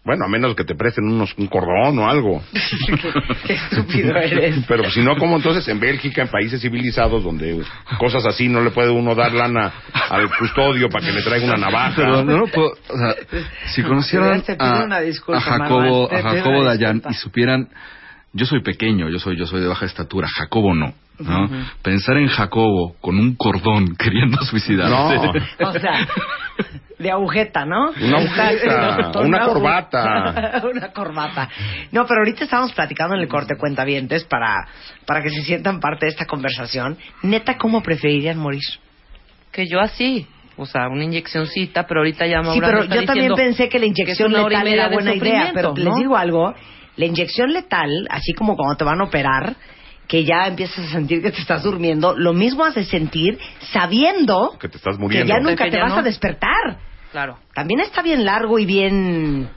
Bueno, 0.06 0.26
a 0.26 0.28
menos 0.28 0.54
que 0.54 0.66
te 0.66 0.76
presten 0.76 1.06
unos, 1.06 1.34
un 1.38 1.48
cordón 1.48 1.98
o 2.00 2.10
algo. 2.10 2.44
Qué 3.48 3.54
estúpido 3.54 4.16
eres. 4.18 4.66
Pero 4.68 4.89
si 4.91 5.02
no, 5.02 5.16
como 5.18 5.38
entonces 5.38 5.66
en 5.70 5.80
Bélgica, 5.80 6.24
en 6.24 6.28
países 6.28 6.62
civilizados, 6.62 7.24
donde 7.24 7.62
cosas 8.00 8.26
así 8.26 8.50
no 8.50 8.60
le 8.62 8.72
puede 8.72 8.89
uno 8.89 9.16
dar 9.16 9.32
lana 9.34 9.72
al 10.10 10.30
custodio 10.38 10.89
para 10.89 11.06
que 11.06 11.12
le 11.14 11.22
traiga 11.22 11.46
una 11.46 11.56
navaja. 11.58 11.94
Pero 11.96 12.22
no 12.24 12.38
lo 12.38 12.48
puedo, 12.48 12.72
o 12.89 12.98
sea, 12.98 13.16
si 13.74 13.82
conocieran 13.84 14.44
a, 14.60 14.80
a 14.84 15.39
Jacobo, 15.39 16.12
a 16.14 16.22
Jacobo 16.22 16.64
Dayan 16.66 17.02
y 17.10 17.14
supieran, 17.14 17.70
yo 18.34 18.46
soy 18.46 18.62
pequeño, 18.62 19.10
yo 19.10 19.20
soy, 19.20 19.38
yo 19.38 19.46
soy 19.46 19.62
de 19.62 19.68
baja 19.68 19.86
estatura, 19.86 20.28
Jacobo 20.28 20.74
no, 20.74 20.94
¿no? 21.20 21.50
Pensar 21.82 22.18
en 22.18 22.28
Jacobo 22.28 22.96
con 23.00 23.18
un 23.18 23.36
cordón 23.36 23.96
queriendo 23.98 24.38
suicidarse. 24.44 24.94
No. 25.60 25.70
O 25.70 25.72
sea, 25.74 26.08
de 26.98 27.12
agujeta, 27.12 27.66
¿no? 27.66 27.92
Una 27.92 28.18
agujeta, 28.18 29.20
una 29.20 29.46
corbata. 29.46 30.62
una 30.72 30.92
corbata. 30.92 31.50
No, 31.92 32.06
pero 32.06 32.22
ahorita 32.22 32.46
estamos 32.46 32.74
platicando 32.74 33.16
en 33.16 33.22
el 33.22 33.28
corte 33.28 33.56
cuentavientes 33.58 34.24
para, 34.24 34.68
para 35.06 35.22
que 35.22 35.30
se 35.30 35.44
sientan 35.44 35.80
parte 35.80 36.08
de 36.08 36.12
esta 36.12 36.26
conversación. 36.26 36.98
Neta, 37.22 37.58
¿cómo 37.58 37.84
preferirían 37.84 38.40
morir? 38.40 38.62
Que 39.52 39.68
yo 39.68 39.80
así. 39.80 40.28
O 40.56 40.66
sea, 40.68 40.88
una 40.88 41.04
inyeccióncita, 41.04 41.88
pero 41.88 42.02
ahorita 42.02 42.28
ya 42.28 42.42
Maura 42.42 42.54
Sí, 42.54 42.62
me 42.62 42.68
pero 42.68 42.84
está 42.84 42.96
yo 42.96 43.06
también 43.06 43.34
pensé 43.34 43.70
que 43.70 43.80
la 43.80 43.88
inyección 43.88 44.32
que 44.32 44.38
letal 44.38 44.68
era 44.68 44.90
buena 44.90 45.16
idea, 45.16 45.52
pero 45.52 45.74
les 45.76 45.96
digo 45.96 46.16
algo, 46.16 46.54
la 46.96 47.06
inyección 47.06 47.54
letal, 47.54 48.08
así 48.10 48.34
como 48.34 48.56
cuando 48.56 48.76
te 48.76 48.84
van 48.84 49.02
a 49.02 49.06
operar, 49.06 49.56
que 50.08 50.24
ya 50.26 50.48
empiezas 50.48 50.86
a 50.88 50.91
sentir 50.91 51.22
que 51.22 51.32
te 51.32 51.39
estás 51.41 51.64
durmiendo, 51.64 52.14
lo 52.16 52.34
mismo 52.34 52.66
has 52.66 52.76
de 52.76 52.84
sentir 52.86 53.39
sabiendo 53.72 54.58
Que 54.60 54.68
te 54.70 54.78
estás 54.78 54.98
que 54.98 55.02
muriendo. 55.02 55.34
ya 55.34 55.39
nunca 55.39 55.64
Que 55.66 55.72
te 55.72 55.78
ya 55.78 55.84
vas 55.84 55.94
no. 55.94 56.00
a 56.00 56.04
despertar. 56.04 56.78
Claro. 57.12 57.38
También 57.54 57.80
está 57.80 58.02
bien 58.02 58.26
largo 58.26 58.60
y 58.60 58.66
bien, 58.66 59.50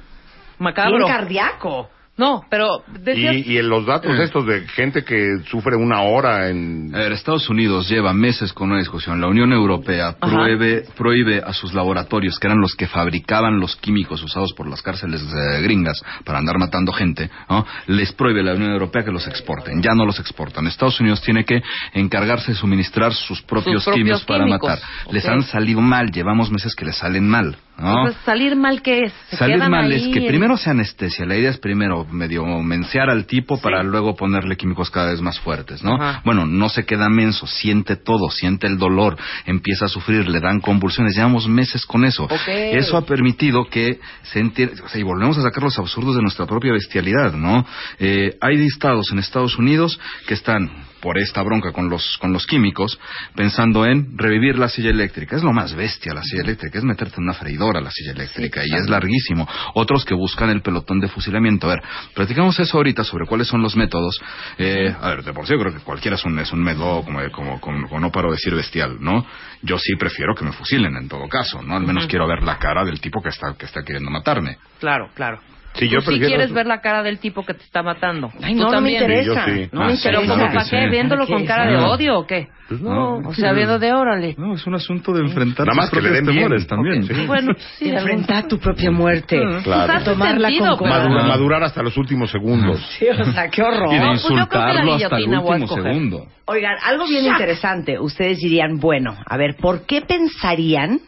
Macabro. 0.59 0.97
bien 0.99 1.09
cardíaco. 1.09 1.91
No, 2.19 2.45
pero 2.49 2.83
decías... 3.03 3.35
Y, 3.35 3.53
y 3.53 3.59
en 3.59 3.69
los 3.69 3.85
datos 3.85 4.19
estos 4.19 4.47
de 4.47 4.67
gente 4.69 5.05
que 5.05 5.41
sufre 5.51 5.77
una 5.77 6.01
hora 6.03 6.49
en... 6.49 6.95
A 6.95 6.99
ver, 6.99 7.13
Estados 7.13 7.51
Unidos 7.51 7.89
lleva 7.89 8.15
meses 8.15 8.55
con 8.55 8.71
una 8.71 8.79
discusión. 8.79 9.21
La 9.21 9.29
Unión 9.29 9.53
Europea 9.53 10.17
prohíbe, 10.19 10.85
prohíbe 10.97 11.43
a 11.45 11.53
sus 11.53 11.75
laboratorios, 11.75 12.39
que 12.39 12.47
eran 12.47 12.61
los 12.61 12.75
que 12.75 12.87
fabricaban 12.87 13.61
los 13.61 13.77
químicos 13.77 14.23
usados 14.23 14.55
por 14.55 14.67
las 14.67 14.81
cárceles 14.81 15.23
eh, 15.23 15.61
gringas 15.63 16.03
para 16.25 16.39
andar 16.39 16.59
matando 16.59 16.91
gente, 16.93 17.31
¿no? 17.51 17.67
les 17.87 18.13
prohíbe 18.13 18.43
la 18.43 18.55
Unión 18.55 18.73
Europea 18.73 19.05
que 19.05 19.13
los 19.13 19.27
exporten. 19.27 19.83
Ya 19.83 19.95
no 19.95 20.07
los 20.07 20.19
exportan. 20.19 20.67
Estados 20.67 20.99
Unidos 21.01 21.21
tiene 21.21 21.45
que 21.45 21.63
encargarse 21.93 22.53
de 22.53 22.59
suministrar 22.59 23.13
sus 23.13 23.43
propios, 23.43 23.85
propios 23.85 23.95
químicos 23.95 24.25
para 24.25 24.47
matar. 24.47 24.79
Les 25.11 25.27
han 25.27 25.43
salido 25.43 25.83
mal. 25.83 26.11
Llevamos 26.11 26.51
meses 26.51 26.75
que 26.75 26.87
les 26.87 26.97
salen 26.97 27.29
mal. 27.29 27.57
¿No? 27.79 28.05
Pues, 28.05 28.17
salir 28.25 28.57
mal, 28.57 28.83
¿qué 28.83 29.05
es? 29.05 29.13
Se 29.31 29.37
Salir 29.37 29.59
mal 29.59 29.91
ahí 29.91 30.09
es 30.09 30.15
que 30.15 30.27
primero 30.27 30.57
se 30.57 30.71
anestesia. 30.71 31.27
La 31.27 31.37
idea 31.37 31.51
es 31.51 31.59
primero 31.59 32.05
medio 32.05 32.45
mensear 32.47 33.11
al 33.11 33.27
tipo 33.27 33.61
para 33.61 33.83
luego 33.83 34.17
ponerle 34.17 34.57
químicos 34.57 34.91
cada 34.91 35.11
vez 35.11 35.21
más 35.21 35.39
fuertes, 35.41 35.83
¿no? 35.83 35.95
Ajá. 35.95 36.23
Bueno, 36.25 36.47
no 36.47 36.69
se 36.69 36.85
queda 36.85 37.09
menso, 37.09 37.47
siente 37.47 37.97
todo, 37.97 38.31
siente 38.31 38.67
el 38.67 38.79
dolor, 38.79 39.17
empieza 39.45 39.87
a 39.87 39.89
sufrir, 39.89 40.29
le 40.29 40.41
dan 40.41 40.61
convulsiones. 40.61 41.15
Llevamos 41.15 41.49
meses 41.49 41.85
con 41.85 42.05
eso. 42.05 42.29
Eso 42.47 42.97
ha 42.97 43.05
permitido 43.05 43.67
que 43.67 44.01
se 44.23 44.41
entienda, 44.41 44.83
o 44.85 44.89
sea, 44.89 45.01
y 45.01 45.05
volvemos 45.05 45.37
a 45.39 45.43
sacar 45.43 45.63
los 45.63 45.79
absurdos 45.79 46.17
de 46.17 46.23
nuestra 46.23 46.47
propia 46.47 46.73
bestialidad, 46.73 47.33
¿no? 47.33 47.67
Eh, 47.99 48.37
hay 48.41 48.65
estados 48.65 49.11
en 49.13 49.19
Estados 49.19 49.59
Unidos 49.59 49.99
que 50.27 50.35
están 50.35 50.71
por 51.07 51.19
esta 51.19 51.41
bronca 51.45 51.71
con 51.71 51.89
los, 51.89 52.19
con 52.19 52.33
los 52.33 52.49
químicos, 52.49 52.99
pensando 53.37 53.87
en 53.87 54.19
revivir 54.19 54.59
la 54.59 54.69
silla 54.69 54.91
eléctrica. 54.91 55.37
Es 55.37 55.45
lo 55.45 55.53
más 55.53 55.73
bestia 55.73 56.13
la 56.13 56.25
silla 56.25 56.43
eléctrica, 56.43 56.79
es 56.79 56.85
meterte 56.85 57.15
en 57.19 57.23
una 57.23 57.33
freidora 57.33 57.81
la 57.81 57.93
silla 57.93 58.11
eléctrica 58.11 58.63
y 58.67 58.75
es 58.75 58.89
larguísimo. 58.89 59.49
Otros 59.75 60.05
que 60.05 60.15
buscan 60.15 60.51
el 60.51 60.63
pelotón 60.63 60.99
de 60.99 61.07
fusilamiento. 61.07 61.69
A 61.69 61.77
ver, 61.77 61.83
platicamos 62.13 62.59
eso 62.59 62.77
ahorita 62.77 63.05
sobre 63.05 63.25
cuáles 63.25 63.47
son 63.47 63.63
los 63.63 63.77
métodos. 63.77 64.21
Eh, 64.59 64.93
a 65.01 65.11
ver, 65.11 65.23
de 65.23 65.33
por 65.33 65.47
sí 65.47 65.53
yo 65.53 65.61
creo 65.61 65.75
que 65.75 65.79
cualquiera 65.79 66.17
es 66.17 66.25
un, 66.25 66.41
es 66.41 66.53
un 66.53 66.61
método 66.61 67.05
como, 67.05 67.21
como, 67.31 67.61
como, 67.61 67.89
como 67.89 68.01
no 68.01 68.11
paro 68.11 68.31
de 68.31 68.39
decir 68.39 68.57
bestial, 68.57 68.97
¿no? 68.99 69.25
Yo 69.63 69.79
sí 69.79 69.95
prefiero 69.97 70.35
que 70.35 70.45
me 70.45 70.51
fusilen 70.51 70.97
en 70.97 71.09
todo 71.09 71.29
caso, 71.29 71.63
¿no? 71.63 71.77
Al 71.77 71.87
menos 71.87 72.09
quiero 72.09 72.27
ver 72.27 72.43
la 72.43 72.59
cara 72.59 72.85
del 72.85 73.01
tipo 73.01 73.23
que 73.23 73.29
está, 73.29 73.55
que 73.57 73.67
está 73.67 73.85
queriendo 73.85 74.11
matarme. 74.11 74.59
Claro, 74.81 75.09
claro. 75.15 75.39
Sí, 75.79 75.87
Tú 75.89 75.95
yo 75.95 76.01
sí 76.01 76.07
prefiero 76.07 76.29
quieres 76.29 76.53
ver 76.53 76.67
la 76.67 76.81
cara 76.81 77.03
del 77.03 77.19
tipo 77.19 77.45
que 77.45 77.55
te 77.55 77.63
está 77.63 77.83
matando. 77.83 78.31
Ay, 78.43 78.55
Tú 78.55 78.63
no, 78.63 78.71
no 78.73 78.81
me 78.81 78.93
interesa. 78.93 79.45
Sí, 79.45 79.51
sí. 79.65 79.69
No 79.73 79.83
Ah, 79.83 79.87
me 79.87 79.97
sí, 79.97 80.01
Pero 80.05 80.21
interesa. 80.23 80.33
como 80.35 80.49
que 80.51 80.55
para 80.55 80.65
sí. 80.65 80.71
qué, 80.77 80.89
viéndolo 80.89 81.27
con 81.27 81.45
cara 81.47 81.67
de 81.71 81.77
odio 81.77 82.19
o 82.21 82.27
qué? 82.27 82.49
Pues 82.69 82.81
No, 82.81 83.21
no, 83.21 83.29
o 83.29 83.35
sea, 83.35 83.51
sí. 83.51 83.55
viendo 83.57 83.79
de 83.79 83.93
órale. 83.93 84.35
No, 84.39 84.55
es 84.55 84.67
un 84.67 84.75
asunto 84.75 85.13
de 85.13 85.21
enfrentar 85.21 85.67
Nada 85.67 85.77
más 85.77 85.89
tus 85.91 85.99
que 85.99 86.03
le 86.03 86.09
propios 86.15 86.27
den 86.27 86.35
temores 86.37 86.67
también. 86.67 87.03
Ok, 87.05 87.11
sí. 87.13 87.27
Bueno, 87.27 87.53
sí, 87.79 87.91
Enfrentar 87.91 88.49
tu 88.49 88.59
propia 88.59 88.91
muerte. 88.91 89.39
Pues 89.41 89.63
Claro. 89.63 89.93
hace 89.93 90.05
Tomarla 90.07 90.49
sentido, 90.49 90.77
con 90.77 90.91
pero- 90.91 91.03
Madura- 91.05 91.23
madurar 91.29 91.63
hasta 91.63 91.83
los 91.83 91.97
últimos 91.97 92.31
segundos. 92.31 92.81
Sí, 92.99 93.07
o 93.09 93.25
sea, 93.33 93.49
qué 93.49 93.63
horror. 93.63 93.89
Y 93.93 93.95
de 93.95 94.01
No, 94.01 94.07
pues 94.13 94.23
insultarlo 94.25 94.95
hasta 94.95 95.17
el 95.19 95.29
último 95.29 95.69
segundo. 95.69 96.27
Oigan, 96.47 96.75
algo 96.85 97.07
bien 97.07 97.27
interesante. 97.27 97.99
Ustedes 98.01 98.39
dirían, 98.39 98.79
bueno, 98.79 99.17
a 99.27 99.37
ver, 99.37 99.57
¿por 99.57 99.85
qué 99.87 100.01
pensarían, 100.03 100.99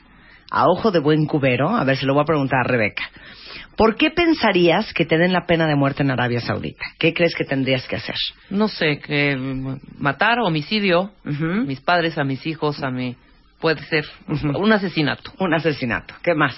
a 0.51 0.67
ojo 0.69 0.91
de 0.91 1.01
buen 1.01 1.27
cubero, 1.27 1.71
a 1.71 1.85
ver, 1.85 1.97
se 1.97 2.07
lo 2.07 2.15
voy 2.15 2.23
a 2.23 2.27
preguntar 2.27 2.61
a 2.61 2.65
Rebeca, 2.69 3.05
¿por 3.79 3.97
qué 3.97 4.11
pensarías 4.11 4.93
que 4.93 5.07
te 5.07 5.17
den 5.17 5.33
la 5.33 5.47
pena 5.47 5.67
de 5.67 5.75
muerte 5.77 6.03
en 6.03 6.11
Arabia 6.11 6.41
Saudita? 6.41 6.85
¿Qué 6.99 7.15
crees 7.15 7.35
que 7.35 7.45
tendrías 7.45 7.87
que 7.89 7.97
hacer? 7.97 8.17
No 8.51 8.69
sé, 8.69 8.99
que 8.99 9.35
matar, 9.99 10.41
homicidio, 10.41 11.13
Ujú. 11.25 11.65
mis 11.65 11.81
padres, 11.81 12.19
a 12.19 12.25
mis 12.25 12.45
hijos, 12.47 12.83
a 12.83 12.91
mí. 12.91 13.17
Puede 13.61 13.83
ser 13.85 14.05
un 14.29 14.71
asesinato. 14.73 15.33
Un 15.39 15.55
asesinato. 15.55 16.13
¿Qué 16.23 16.35
más? 16.35 16.55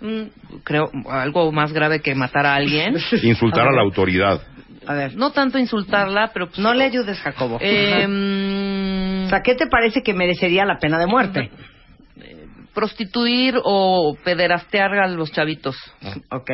Mm, 0.00 0.22
Creo 0.64 0.90
algo 1.10 1.52
más 1.52 1.72
grave 1.72 2.00
que 2.00 2.14
matar 2.14 2.46
a 2.46 2.54
alguien. 2.56 2.96
Insultar 3.22 3.68
a 3.68 3.72
la 3.72 3.82
autoridad. 3.82 4.40
A 4.86 4.94
ver, 4.94 5.14
No 5.16 5.30
tanto 5.32 5.58
insultarla, 5.58 6.30
pero 6.34 6.48
pues, 6.48 6.58
no 6.58 6.74
le 6.74 6.84
ayudes, 6.84 7.18
Jacobo. 7.20 7.58
eh, 7.60 8.04
o 9.26 9.28
sea, 9.28 9.40
¿qué 9.42 9.54
te 9.54 9.66
parece 9.66 10.02
que 10.02 10.12
merecería 10.14 10.64
la 10.64 10.78
pena 10.78 10.98
de 10.98 11.06
muerte? 11.06 11.50
Prostituir 12.74 13.54
o 13.62 14.16
pederastear 14.24 14.94
a 14.94 15.08
los 15.08 15.32
chavitos. 15.32 15.76
Ok. 16.30 16.50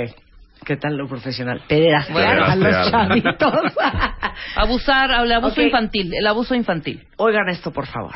¿Qué 0.64 0.76
tal 0.76 0.96
lo 0.96 1.08
profesional? 1.08 1.62
Pederastear 1.66 2.38
a 2.38 2.56
los 2.56 2.90
chavitos. 2.90 3.74
Abusar, 4.56 5.10
el 5.24 5.32
abuso 5.32 5.62
infantil, 5.62 6.12
el 6.14 6.26
abuso 6.26 6.54
infantil. 6.54 7.06
Oigan 7.16 7.48
esto, 7.48 7.72
por 7.72 7.86
favor. 7.86 8.14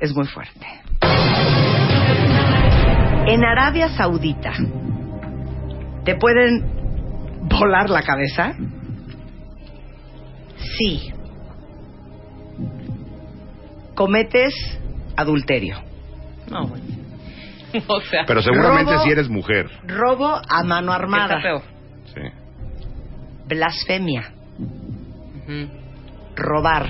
Es 0.00 0.12
muy 0.14 0.26
fuerte. 0.26 0.66
En 3.26 3.44
Arabia 3.44 3.88
Saudita, 3.90 4.52
¿te 6.04 6.16
pueden 6.16 7.48
volar 7.48 7.88
la 7.88 8.02
cabeza? 8.02 8.54
Sí. 10.76 11.12
Cometes 13.94 14.54
adulterio. 15.16 15.76
No, 16.50 16.66
bueno. 16.66 17.01
O 17.88 18.00
sea, 18.02 18.24
Pero 18.26 18.42
seguramente 18.42 18.92
Robo. 18.92 19.04
si 19.04 19.10
eres 19.10 19.28
mujer. 19.28 19.68
Robo 19.86 20.26
a 20.48 20.62
mano 20.62 20.92
está 20.92 21.02
armada. 21.02 21.40
feo. 21.40 21.62
Sí. 22.14 22.20
Blasfemia. 23.46 24.32
Robar. 26.36 26.88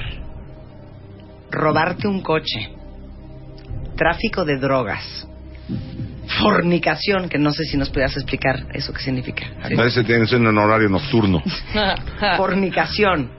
Robarte 1.50 2.06
un 2.08 2.20
coche. 2.22 2.70
Tráfico 3.96 4.44
de 4.44 4.58
drogas. 4.58 5.28
Fornicación, 6.40 7.28
que 7.28 7.38
no 7.38 7.50
sé 7.52 7.64
si 7.64 7.76
nos 7.76 7.90
pudieras 7.90 8.16
explicar 8.16 8.66
eso 8.72 8.92
qué 8.92 9.00
significa. 9.00 9.44
Entonces 9.64 10.04
tienes 10.06 10.32
en 10.32 10.46
un 10.46 10.56
horario 10.58 10.88
nocturno. 10.88 11.42
Fornicación. 12.36 13.30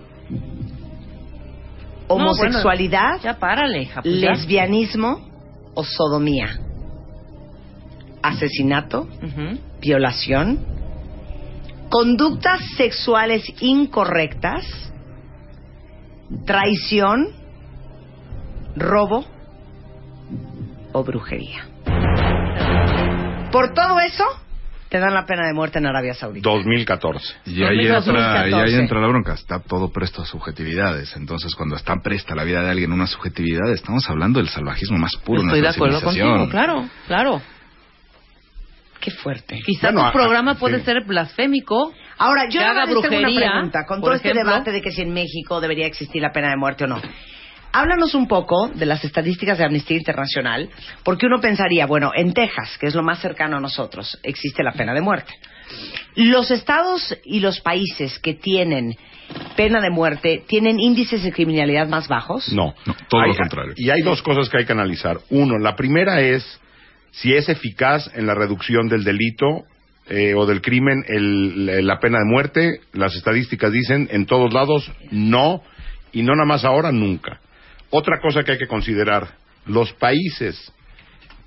No, 2.08 2.16
Homosexualidad, 2.16 3.20
Ya 3.24 3.40
párale, 3.40 3.84
hija, 3.84 4.02
pues 4.02 4.20
ya. 4.22 4.32
lesbianismo 4.32 5.28
o 5.74 5.84
sodomía. 5.84 6.60
Asesinato, 8.24 9.08
violación, 9.80 10.66
conductas 11.90 12.62
sexuales 12.78 13.44
incorrectas, 13.60 14.66
traición, 16.46 17.28
robo 18.76 19.26
o 20.94 21.04
brujería. 21.04 21.68
Por 23.52 23.74
todo 23.74 24.00
eso, 24.00 24.24
te 24.90 25.00
dan 25.00 25.14
la 25.14 25.26
pena 25.26 25.48
de 25.48 25.54
muerte 25.54 25.80
en 25.80 25.88
Arabia 25.88 26.14
Saudita. 26.14 26.48
2014. 26.48 27.36
Y 27.48 27.64
ahí, 27.64 27.88
2014. 27.88 28.10
entra, 28.10 28.48
y 28.48 28.54
ahí 28.54 28.76
entra 28.76 29.02
la 29.02 29.08
bronca, 29.08 29.34
está 29.34 29.60
todo 29.60 29.92
presto 29.92 30.22
a 30.22 30.26
subjetividades. 30.26 31.16
Entonces, 31.16 31.56
cuando 31.56 31.76
está 31.76 31.96
presta 32.02 32.36
la 32.36 32.44
vida 32.44 32.62
de 32.62 32.70
alguien 32.70 32.92
una 32.92 33.08
subjetividad, 33.08 33.72
estamos 33.72 34.08
hablando 34.10 34.40
del 34.40 34.50
salvajismo 34.50 34.98
más 34.98 35.16
puro 35.18 35.42
Estoy 35.42 35.62
de 35.62 35.68
acuerdo 35.68 36.02
contigo, 36.02 36.48
claro, 36.50 36.88
claro. 37.08 37.42
Qué 39.04 39.12
fuerte. 39.12 39.60
Quizá 39.66 39.88
Bueno, 39.88 40.02
tu 40.02 40.06
a- 40.08 40.12
programa 40.14 40.54
sí. 40.54 40.60
puede 40.62 40.82
ser 40.84 41.04
blasfémico. 41.06 41.94
Ahora, 42.18 42.48
yo 42.50 42.62
haga 42.62 42.74
más 42.74 42.88
tengo 42.88 43.00
una 43.02 43.10
brujería, 43.10 43.52
pregunta. 43.52 43.80
Con 43.86 44.00
todo 44.02 44.14
este 44.14 44.34
debate 44.34 44.72
de 44.72 44.82
que 44.82 44.92
si 44.92 45.02
en 45.02 45.14
México 45.14 45.60
debería 45.60 45.86
existir 45.88 46.22
la 46.22 46.32
pena 46.32 46.50
de 46.50 46.56
muerte 46.58 46.86
o 46.86 46.88
no. 46.88 47.02
Háblanos 47.76 48.14
un 48.14 48.28
poco 48.28 48.70
de 48.70 48.86
las 48.86 49.04
estadísticas 49.04 49.58
de 49.58 49.66
Amnistía 49.66 49.98
Internacional, 49.98 50.70
porque 51.04 51.26
uno 51.26 51.42
pensaría, 51.42 51.86
bueno, 51.88 52.12
en 52.16 52.32
Texas, 52.32 52.78
que 52.80 52.86
es 52.88 52.94
lo 52.96 53.02
más 53.04 53.20
cercano 53.20 53.58
a 53.58 53.60
nosotros, 53.60 54.18
existe 54.24 54.62
la 54.64 54.74
pena 54.74 54.94
de 54.94 55.02
muerte. 55.02 55.34
Los 56.16 56.52
estados 56.52 57.18
y 57.26 57.40
los 57.40 57.60
países 57.62 58.20
que 58.20 58.36
tienen 58.36 58.96
pena 59.58 59.82
de 59.82 59.90
muerte 59.90 60.44
tienen 60.48 60.80
índices 60.80 61.24
de 61.24 61.32
criminalidad 61.32 61.88
más 61.88 62.08
bajos. 62.08 62.54
No. 62.54 62.76
No, 62.86 62.96
todo 63.10 63.22
Hay- 63.22 63.30
lo 63.32 63.36
contrario. 63.36 63.74
Y 63.76 63.90
hay 63.90 64.02
dos 64.04 64.22
cosas 64.22 64.48
que 64.50 64.60
hay 64.60 64.66
que 64.66 64.74
analizar. 64.74 65.18
Uno, 65.32 65.58
la 65.58 65.76
primera 65.76 66.22
es 66.22 66.60
si 67.14 67.34
es 67.34 67.48
eficaz 67.48 68.12
en 68.16 68.26
la 68.28 68.36
reducción 68.36 68.90
del 68.90 69.04
delito 69.06 69.64
eh, 70.10 70.34
o 70.36 70.46
del 70.46 70.62
crimen 70.62 71.06
el- 71.08 71.88
la 71.88 71.98
pena 72.00 72.18
de 72.20 72.26
muerte. 72.26 72.82
Las 72.92 73.16
estadísticas 73.16 73.72
dicen 73.72 74.10
en 74.12 74.26
todos 74.26 74.52
lados 74.54 74.92
no, 75.12 75.64
y 76.12 76.24
no 76.24 76.34
nada 76.36 76.46
más 76.46 76.66
ahora, 76.66 76.92
nunca. 76.92 77.40
Otra 77.90 78.20
cosa 78.20 78.44
que 78.44 78.52
hay 78.52 78.58
que 78.58 78.68
considerar, 78.68 79.30
los 79.66 79.94
países 79.94 80.74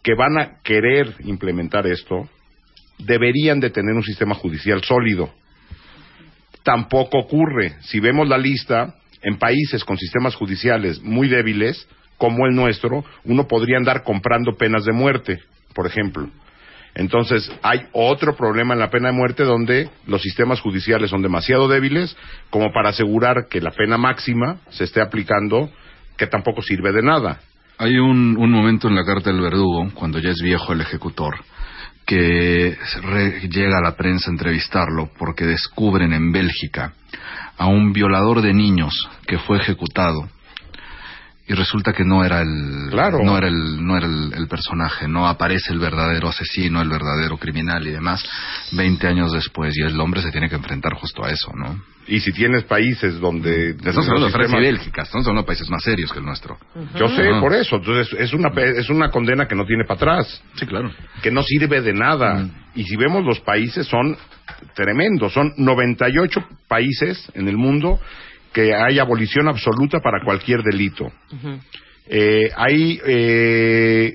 que 0.02 0.14
van 0.14 0.38
a 0.38 0.62
querer 0.62 1.14
implementar 1.24 1.86
esto 1.86 2.30
deberían 2.98 3.60
de 3.60 3.68
tener 3.68 3.94
un 3.94 4.02
sistema 4.04 4.34
judicial 4.34 4.82
sólido 4.82 5.30
tampoco 6.62 7.18
ocurre. 7.18 7.74
Si 7.82 8.00
vemos 8.00 8.28
la 8.28 8.38
lista, 8.38 8.94
en 9.22 9.38
países 9.38 9.84
con 9.84 9.96
sistemas 9.96 10.34
judiciales 10.34 11.00
muy 11.00 11.28
débiles, 11.28 11.86
como 12.18 12.46
el 12.46 12.54
nuestro, 12.54 13.04
uno 13.24 13.46
podría 13.46 13.76
andar 13.76 14.02
comprando 14.02 14.56
penas 14.56 14.84
de 14.84 14.92
muerte, 14.92 15.40
por 15.74 15.86
ejemplo. 15.86 16.28
Entonces, 16.94 17.52
hay 17.62 17.82
otro 17.92 18.34
problema 18.36 18.72
en 18.72 18.80
la 18.80 18.88
pena 18.88 19.08
de 19.08 19.14
muerte 19.14 19.44
donde 19.44 19.90
los 20.06 20.22
sistemas 20.22 20.60
judiciales 20.60 21.10
son 21.10 21.20
demasiado 21.20 21.68
débiles 21.68 22.16
como 22.48 22.72
para 22.72 22.88
asegurar 22.88 23.48
que 23.50 23.60
la 23.60 23.70
pena 23.70 23.98
máxima 23.98 24.60
se 24.70 24.84
esté 24.84 25.02
aplicando, 25.02 25.70
que 26.16 26.26
tampoco 26.26 26.62
sirve 26.62 26.92
de 26.92 27.02
nada. 27.02 27.40
Hay 27.76 27.98
un, 27.98 28.38
un 28.38 28.50
momento 28.50 28.88
en 28.88 28.94
la 28.94 29.04
carta 29.04 29.30
del 29.30 29.42
verdugo, 29.42 29.90
cuando 29.92 30.18
ya 30.18 30.30
es 30.30 30.40
viejo 30.42 30.72
el 30.72 30.80
ejecutor, 30.80 31.36
que 32.06 32.78
llega 33.50 33.76
a 33.76 33.82
la 33.82 33.94
prensa 33.94 34.30
a 34.30 34.32
entrevistarlo 34.32 35.10
porque 35.18 35.44
descubren 35.44 36.14
en 36.14 36.32
Bélgica 36.32 36.94
a 37.58 37.66
un 37.66 37.92
violador 37.92 38.40
de 38.40 38.54
niños 38.54 39.10
que 39.26 39.38
fue 39.38 39.58
ejecutado 39.58 40.30
y 41.48 41.54
resulta 41.54 41.92
que 41.92 42.04
no 42.04 42.24
era 42.24 42.40
el 42.40 42.88
Claro. 42.90 43.18
no 43.22 43.36
era 43.36 43.48
el 43.48 43.84
no 43.84 43.96
era 43.96 44.06
el, 44.06 44.32
el 44.34 44.48
personaje 44.48 45.06
no 45.08 45.26
aparece 45.28 45.72
el 45.72 45.78
verdadero 45.78 46.28
asesino 46.28 46.80
el 46.82 46.88
verdadero 46.88 47.36
criminal 47.38 47.86
y 47.86 47.90
demás 47.90 48.24
20 48.72 49.06
años 49.06 49.32
después 49.32 49.76
y 49.76 49.82
el 49.82 49.98
hombre 50.00 50.22
se 50.22 50.30
tiene 50.30 50.48
que 50.48 50.56
enfrentar 50.56 50.94
justo 50.94 51.24
a 51.24 51.30
eso 51.30 51.52
no 51.54 51.82
Y 52.08 52.20
si 52.20 52.32
tienes 52.32 52.62
países 52.64 53.18
donde... 53.18 53.70
estamos 53.70 54.06
hablando 54.08 54.26
de 54.26 54.32
Francia 54.32 54.58
y 54.58 54.62
Bélgica 54.62 55.02
estamos 55.02 55.26
hablando 55.26 55.42
de 55.42 55.46
países 55.46 55.68
más 55.70 55.82
serios 55.82 56.12
que 56.12 56.18
el 56.18 56.24
nuestro 56.24 56.58
Yo 56.98 57.08
sé, 57.08 57.28
por 57.40 57.52
eso. 57.52 57.76
Entonces, 57.76 58.14
es 58.18 58.32
una, 58.32 58.48
es 58.62 58.88
una 58.90 59.10
condena 59.10 59.46
que 59.48 59.56
no 59.56 59.64
tiene 59.64 59.84
para 59.84 59.96
atrás. 59.96 60.42
sí 60.54 60.66
claro 60.66 60.90
que 61.22 61.30
no 61.30 61.42
sirve 61.42 61.80
de 61.80 61.92
nada. 61.92 62.48
Y 62.74 62.84
si 62.84 62.96
vemos 62.96 63.24
los 63.24 63.40
países, 63.40 63.86
son 63.86 64.16
tremendos. 64.74 65.32
Son 65.32 65.52
98 65.56 66.46
países 66.68 67.30
en 67.34 67.48
el 67.48 67.56
mundo 67.56 68.00
que 68.56 68.74
hay 68.74 68.98
abolición 68.98 69.48
absoluta 69.48 70.00
para 70.00 70.24
cualquier 70.24 70.62
delito. 70.62 71.04
Ujú. 71.04 71.60
Eh, 72.08 72.50
hay 72.56 72.98
eh, 73.04 74.14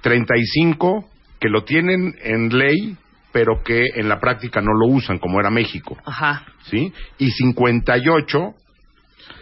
35 0.00 1.08
que 1.38 1.48
lo 1.48 1.62
tienen 1.62 2.12
en 2.20 2.48
ley, 2.48 2.96
pero 3.30 3.62
que 3.62 3.84
en 3.94 4.08
la 4.08 4.18
práctica 4.18 4.60
no 4.60 4.72
lo 4.72 4.92
usan, 4.92 5.20
como 5.20 5.38
era 5.38 5.50
México. 5.50 5.96
Ajá. 6.04 6.44
¿sí? 6.64 6.92
Y 7.18 7.30
58 7.30 8.54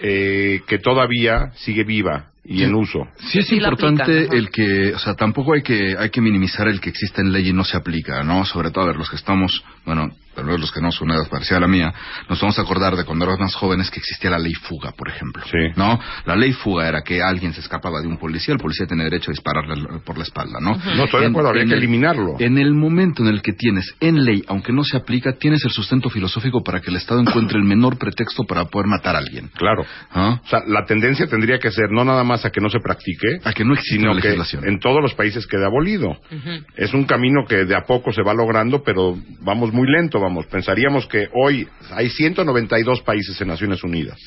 eh, 0.03 0.61
que 0.67 0.79
todavía 0.79 1.53
sigue 1.55 1.85
viva 1.85 2.34
y 2.45 2.63
en 2.63 2.75
uso. 2.75 3.07
Sí 3.19 3.39
es 3.39 3.47
Sí 3.47 3.57
importante 3.57 4.03
aplican, 4.03 4.37
el 4.37 4.51
que, 4.51 4.95
o 4.95 4.99
sea, 4.99 5.15
tampoco 5.15 5.55
hay 5.55 5.63
que 5.63 5.97
hay 5.99 6.11
que 6.11 6.21
minimizar 6.21 6.69
el 6.69 6.81
que 6.81 6.91
existe 6.91 7.21
en 7.23 7.33
ley 7.33 7.49
y 7.49 7.53
no 7.53 7.65
se 7.65 7.77
aplica, 7.77 8.23
¿no? 8.23 8.45
Sobre 8.45 8.71
todo 8.71 8.85
a 8.85 8.87
ver 8.89 8.97
los 8.97 9.09
que 9.09 9.17
estamos, 9.17 9.63
bueno, 9.87 10.09
tal 10.35 10.47
vez 10.47 10.59
los 10.59 10.73
que 10.73 10.81
no 10.81 10.91
son 10.91 11.09
una 11.09 11.17
edad 11.19 11.29
parecida 11.31 11.59
a 11.59 11.61
la 11.61 11.69
mía, 11.69 11.95
nos 12.29 12.41
vamos 12.41 12.59
a 12.59 12.63
acordar 12.63 12.97
de 12.97 13.05
cuando 13.05 13.25
éramos 13.25 13.41
más 13.41 13.55
jóvenes 13.55 13.89
que 13.91 14.01
existía 14.01 14.31
la 14.31 14.39
ley 14.39 14.53
fuga, 14.53 14.91
por 14.93 15.09
ejemplo. 15.09 15.43
Sí. 15.45 15.73
¿No? 15.77 15.99
La 16.27 16.35
ley 16.35 16.53
fuga 16.53 16.89
era 16.89 17.03
que 17.03 17.23
alguien 17.23 17.53
se 17.53 17.61
escapaba 17.61 18.01
de 18.01 18.09
un 18.09 18.17
policía, 18.19 18.53
el 18.55 18.61
policía 18.61 18.87
tiene 18.87 19.05
derecho 19.05 19.31
a 19.31 19.33
dispararle 19.33 20.01
por 20.05 20.19
la 20.19 20.25
espalda, 20.25 20.59
¿no? 20.61 20.77
No, 20.97 21.05
estoy 21.05 21.21
de 21.23 21.27
acuerdo, 21.29 21.49
habría 21.51 21.65
que 21.65 21.73
el- 21.75 21.79
eliminarlo. 21.79 22.35
En 22.41 22.59
el 22.59 22.75
momento 22.75 23.23
en 23.23 23.29
el 23.29 23.43
que 23.43 23.53
tienes 23.53 23.95
en 24.01 24.25
ley, 24.25 24.43
aunque 24.49 24.73
no 24.73 24.83
se 24.83 24.97
aplica, 24.97 25.35
tienes 25.39 25.65
el 25.65 25.71
sustento 25.71 26.11
filosófico 26.11 26.63
para 26.65 26.81
que 26.81 26.91
el 26.91 26.97
Estado 26.97 27.21
encuentre 27.21 27.57
el 27.59 27.65
menor 27.65 27.97
pretexto 27.97 28.43
para 28.45 28.65
poder 28.65 28.89
matar 28.89 29.15
a 29.15 29.19
alguien. 29.19 29.51
Claro. 29.55 29.85
¿Ah? 30.11 30.41
O 30.45 30.49
sea, 30.49 30.61
la 30.67 30.85
tendencia 30.85 31.27
tendría 31.29 31.59
que 31.61 31.71
ser 31.71 31.91
no 31.91 32.05
nada 32.05 32.25
más 32.25 32.34
a 32.43 32.51
que 32.51 32.61
no 32.63 32.71
se 32.71 32.81
practique, 32.81 33.41
A 33.45 33.53
que 33.53 33.65
no 33.65 33.75
exista 33.75 33.97
sino 33.97 34.15
la 34.15 34.21
que 34.23 34.29
legislación. 34.29 34.67
en 34.67 34.79
todos 34.81 35.03
los 35.03 35.13
países 35.13 35.47
quede 35.47 35.67
abolido. 35.67 36.19
Es 36.77 36.95
un 36.95 37.05
camino 37.05 37.45
que 37.47 37.67
de 37.67 37.77
a 37.77 37.83
poco 37.83 38.13
se 38.13 38.23
va 38.23 38.33
logrando, 38.33 38.83
pero 38.83 39.19
vamos 39.41 39.73
muy 39.75 39.87
lento, 39.87 40.19
vamos. 40.21 40.47
Pensaríamos 40.47 41.07
que 41.07 41.29
hoy 41.35 41.69
hay 41.91 42.09
192 42.09 43.03
países 43.03 43.39
en 43.41 43.49
Naciones 43.49 43.85
Unidas. 43.85 44.19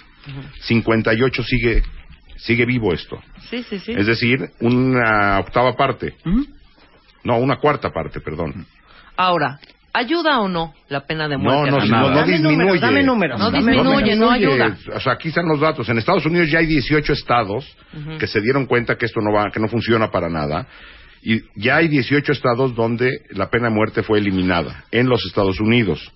58 0.61 1.43
sigue 1.43 1.83
sigue 2.37 2.65
vivo 2.65 2.93
esto. 2.93 3.19
Sí, 3.49 3.63
sí, 3.63 3.79
sí. 3.79 3.93
Es 3.97 4.05
decir, 4.05 4.39
una 4.59 5.39
octava 5.39 5.75
parte. 5.75 6.13
No, 7.23 7.39
una 7.39 7.55
cuarta 7.57 7.89
parte, 7.89 8.19
perdón. 8.21 8.65
Ahora, 9.15 9.59
¿ayuda 9.97 10.39
o 10.39 10.47
no 10.47 10.73
la 10.89 11.05
pena 11.05 11.27
de 11.27 11.37
No, 11.37 11.43
muerte? 11.43 11.71
no, 11.71 11.77
no, 11.77 12.09
no 12.09 12.15
Dame 12.15 12.31
disminuye. 12.33 12.55
números, 12.57 12.81
dame 12.81 13.03
números. 13.03 13.39
No 13.39 13.51
dame 13.51 13.71
disminuye, 13.73 14.15
números. 14.15 14.17
no 14.17 14.31
ayuda. 14.31 14.77
O 14.95 14.99
sea, 14.99 15.13
aquí 15.13 15.29
están 15.29 15.47
los 15.47 15.59
datos. 15.59 15.87
En 15.89 15.97
Estados 15.97 16.25
Unidos 16.25 16.49
ya 16.49 16.59
hay 16.59 16.65
18 16.67 17.13
estados 17.13 17.65
que 18.19 18.27
se 18.27 18.41
dieron 18.41 18.65
cuenta 18.65 18.95
que 18.97 19.05
esto 19.05 19.19
no 19.21 19.31
va, 19.33 19.49
que 19.51 19.59
no 19.59 19.67
funciona 19.67 20.09
para 20.11 20.29
nada. 20.29 20.67
Y 21.23 21.41
ya 21.55 21.77
hay 21.77 21.87
18 21.87 22.31
estados 22.31 22.75
donde 22.75 23.09
la 23.31 23.49
pena 23.49 23.69
de 23.69 23.75
muerte 23.75 24.03
fue 24.03 24.19
eliminada 24.19 24.85
en 24.91 25.09
los 25.09 25.25
Estados 25.25 25.59
Unidos. 25.59 26.11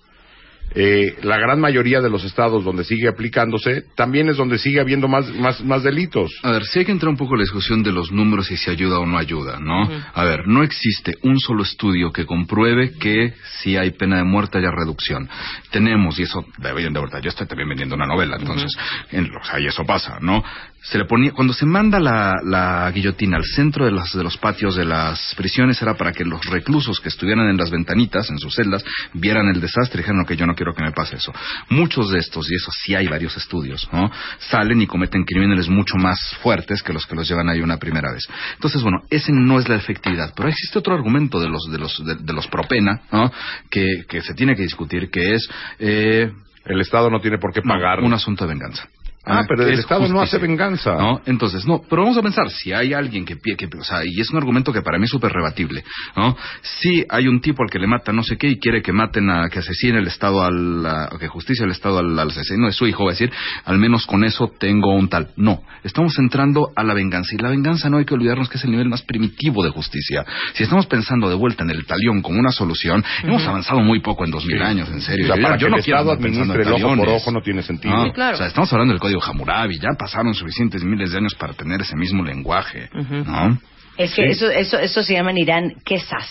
Eh, 0.74 1.16
la 1.22 1.36
gran 1.38 1.60
mayoría 1.60 2.00
de 2.00 2.08
los 2.10 2.24
estados 2.24 2.64
donde 2.64 2.84
sigue 2.84 3.08
aplicándose 3.08 3.82
también 3.94 4.28
es 4.28 4.36
donde 4.36 4.58
sigue 4.58 4.80
habiendo 4.80 5.08
más, 5.08 5.28
más, 5.34 5.62
más 5.64 5.82
delitos. 5.82 6.30
A 6.42 6.52
ver, 6.52 6.64
sí 6.64 6.80
hay 6.80 6.84
que 6.84 6.92
entrar 6.92 7.10
un 7.10 7.16
poco 7.16 7.34
en 7.34 7.38
la 7.40 7.44
discusión 7.44 7.82
de 7.82 7.92
los 7.92 8.10
números 8.12 8.50
y 8.50 8.56
si 8.56 8.70
ayuda 8.70 8.98
o 8.98 9.06
no 9.06 9.18
ayuda, 9.18 9.58
¿no? 9.60 9.88
A 10.14 10.24
ver, 10.24 10.46
no 10.46 10.62
existe 10.62 11.16
un 11.22 11.38
solo 11.38 11.62
estudio 11.62 12.12
que 12.12 12.24
compruebe 12.26 12.92
que 12.98 13.34
si 13.60 13.76
hay 13.76 13.90
pena 13.92 14.16
de 14.18 14.24
muerte 14.24 14.58
haya 14.58 14.70
reducción. 14.70 15.28
Tenemos, 15.70 16.18
y 16.18 16.22
eso, 16.22 16.44
de 16.58 16.72
de 16.72 17.00
verdad, 17.00 17.20
yo 17.22 17.28
estoy 17.30 17.46
también 17.46 17.68
vendiendo 17.68 17.94
una 17.94 18.06
novela, 18.06 18.36
entonces, 18.38 18.70
en- 19.10 19.26
o 19.34 19.44
sea, 19.44 19.60
y 19.60 19.66
eso 19.66 19.84
pasa, 19.84 20.18
¿no? 20.20 20.42
Se 20.84 20.98
le 20.98 21.04
ponía, 21.04 21.30
cuando 21.32 21.52
se 21.52 21.64
manda 21.64 22.00
la, 22.00 22.34
la 22.44 22.90
guillotina 22.92 23.36
al 23.36 23.44
centro 23.44 23.84
de, 23.84 23.92
las, 23.92 24.12
de 24.12 24.22
los 24.24 24.36
patios 24.38 24.74
de 24.74 24.84
las 24.84 25.34
prisiones 25.36 25.80
era 25.80 25.94
para 25.96 26.12
que 26.12 26.24
los 26.24 26.44
reclusos 26.46 26.98
que 27.00 27.08
estuvieran 27.08 27.48
en 27.48 27.56
las 27.56 27.70
ventanitas, 27.70 28.28
en 28.30 28.38
sus 28.38 28.54
celdas, 28.54 28.84
vieran 29.14 29.48
el 29.48 29.60
desastre 29.60 30.00
y 30.00 30.02
dijeran, 30.02 30.24
que 30.24 30.36
yo 30.36 30.46
no 30.46 30.54
quiero 30.54 30.61
que 30.74 30.82
me 30.82 30.92
pase 30.92 31.16
eso. 31.16 31.32
Muchos 31.68 32.10
de 32.10 32.18
estos, 32.18 32.50
y 32.50 32.54
eso 32.54 32.70
sí 32.70 32.94
hay 32.94 33.08
varios 33.08 33.36
estudios, 33.36 33.88
¿no? 33.92 34.10
Salen 34.38 34.80
y 34.82 34.86
cometen 34.86 35.24
crímenes 35.24 35.68
mucho 35.68 35.96
más 35.96 36.18
fuertes 36.42 36.82
que 36.82 36.92
los 36.92 37.06
que 37.06 37.16
los 37.16 37.28
llevan 37.28 37.48
ahí 37.48 37.60
una 37.60 37.78
primera 37.78 38.12
vez. 38.12 38.28
Entonces, 38.54 38.82
bueno, 38.82 38.98
ese 39.10 39.32
no 39.32 39.58
es 39.58 39.68
la 39.68 39.74
efectividad. 39.76 40.32
Pero 40.36 40.48
existe 40.48 40.78
otro 40.78 40.94
argumento 40.94 41.40
de 41.40 41.48
los, 41.48 41.62
de 41.70 41.78
los, 41.78 42.04
de, 42.04 42.14
de 42.14 42.32
los 42.32 42.46
pro 42.46 42.62
pena, 42.64 43.02
¿no? 43.10 43.32
Que, 43.68 44.04
que 44.08 44.20
se 44.20 44.34
tiene 44.34 44.54
que 44.54 44.62
discutir, 44.62 45.10
que 45.10 45.34
es, 45.34 45.48
eh, 45.80 46.30
El 46.64 46.80
Estado 46.80 47.10
no 47.10 47.20
tiene 47.20 47.38
por 47.38 47.52
qué 47.52 47.60
no, 47.64 47.74
pagar. 47.74 48.00
un 48.00 48.14
asunto 48.14 48.44
de 48.46 48.50
venganza. 48.54 48.86
Ah, 49.24 49.42
pero 49.48 49.62
el 49.64 49.72
es 49.74 49.78
Estado 49.80 50.08
no 50.08 50.20
hace 50.20 50.38
venganza. 50.38 50.94
¿no? 50.96 51.20
Entonces, 51.26 51.64
no, 51.64 51.80
pero 51.88 52.02
vamos 52.02 52.18
a 52.18 52.22
pensar, 52.22 52.50
si 52.50 52.72
hay 52.72 52.92
alguien 52.92 53.24
que, 53.24 53.36
pie- 53.36 53.56
que 53.56 53.66
o 53.78 53.84
sea, 53.84 54.00
y 54.04 54.20
es 54.20 54.30
un 54.30 54.38
argumento 54.38 54.72
que 54.72 54.82
para 54.82 54.98
mí 54.98 55.04
es 55.04 55.10
súper 55.10 55.30
rebatible, 55.32 55.84
¿no? 56.16 56.36
Si 56.62 57.04
hay 57.08 57.28
un 57.28 57.40
tipo 57.40 57.62
al 57.62 57.70
que 57.70 57.78
le 57.78 57.86
mata 57.86 58.12
no 58.12 58.22
sé 58.24 58.36
qué 58.36 58.48
y 58.48 58.58
quiere 58.58 58.82
que 58.82 58.92
maten 58.92 59.30
a, 59.30 59.48
que 59.48 59.60
asesine 59.60 59.98
el 59.98 60.06
Estado 60.08 60.42
al, 60.44 60.84
a- 60.86 61.08
que 61.20 61.28
justicia 61.28 61.64
el 61.64 61.70
Estado 61.70 61.98
al, 61.98 62.18
al 62.18 62.28
asesino 62.30 62.66
de 62.66 62.72
su 62.72 62.86
hijo, 62.86 63.04
va 63.04 63.10
a 63.10 63.14
decir, 63.14 63.30
al 63.64 63.78
menos 63.78 64.06
con 64.06 64.24
eso 64.24 64.50
tengo 64.58 64.92
un 64.94 65.08
tal. 65.08 65.28
No, 65.36 65.62
estamos 65.84 66.18
entrando 66.18 66.70
a 66.74 66.82
la 66.82 66.94
venganza 66.94 67.34
y 67.34 67.38
la 67.38 67.48
venganza 67.50 67.88
no 67.88 67.98
hay 67.98 68.04
que 68.04 68.14
olvidarnos 68.14 68.48
que 68.48 68.58
es 68.58 68.64
el 68.64 68.70
nivel 68.72 68.88
más 68.88 69.02
primitivo 69.02 69.62
de 69.62 69.70
justicia. 69.70 70.24
Si 70.54 70.64
estamos 70.64 70.86
pensando 70.86 71.28
de 71.28 71.36
vuelta 71.36 71.62
en 71.62 71.70
el 71.70 71.86
talión 71.86 72.22
como 72.22 72.40
una 72.40 72.50
solución, 72.50 73.04
hemos 73.22 73.46
avanzado 73.46 73.80
muy 73.80 74.00
poco 74.00 74.24
en 74.24 74.30
dos 74.32 74.44
mil 74.46 74.60
años, 74.62 74.88
en 74.90 75.00
serio. 75.00 75.26
O 75.26 75.28
sea, 75.28 75.36
Yo- 75.36 75.42
para 75.42 75.56
yo 75.58 75.66
que 75.66 75.70
no 75.70 75.76
el 75.76 75.84
quiero 75.84 75.98
Estado 76.00 76.12
administre 76.12 76.62
el 76.62 76.72
ojo 76.72 76.96
por 76.96 77.08
ojo 77.08 77.30
no 77.30 77.40
tiene 77.40 77.62
sentido. 77.62 77.94
Ah, 77.94 78.04
Sí, 78.06 78.12
claro. 78.12 78.34
O 78.34 78.38
sea, 78.38 78.46
estamos 78.48 78.72
hablando 78.72 78.92
del 78.94 79.00
código 79.00 79.11
Hammurabi, 79.20 79.78
ya 79.78 79.90
pasaron 79.98 80.34
suficientes 80.34 80.82
miles 80.84 81.10
de 81.12 81.18
años 81.18 81.34
para 81.34 81.52
tener 81.54 81.80
ese 81.80 81.96
mismo 81.96 82.22
lenguaje, 82.24 82.88
¿no? 82.92 83.58
Es 83.98 84.14
que 84.14 84.24
eso, 84.26 84.50
eso, 84.50 84.78
eso 84.78 85.02
se 85.02 85.12
llama 85.14 85.32
en 85.32 85.38
Irán 85.38 85.74
quesas 85.84 86.26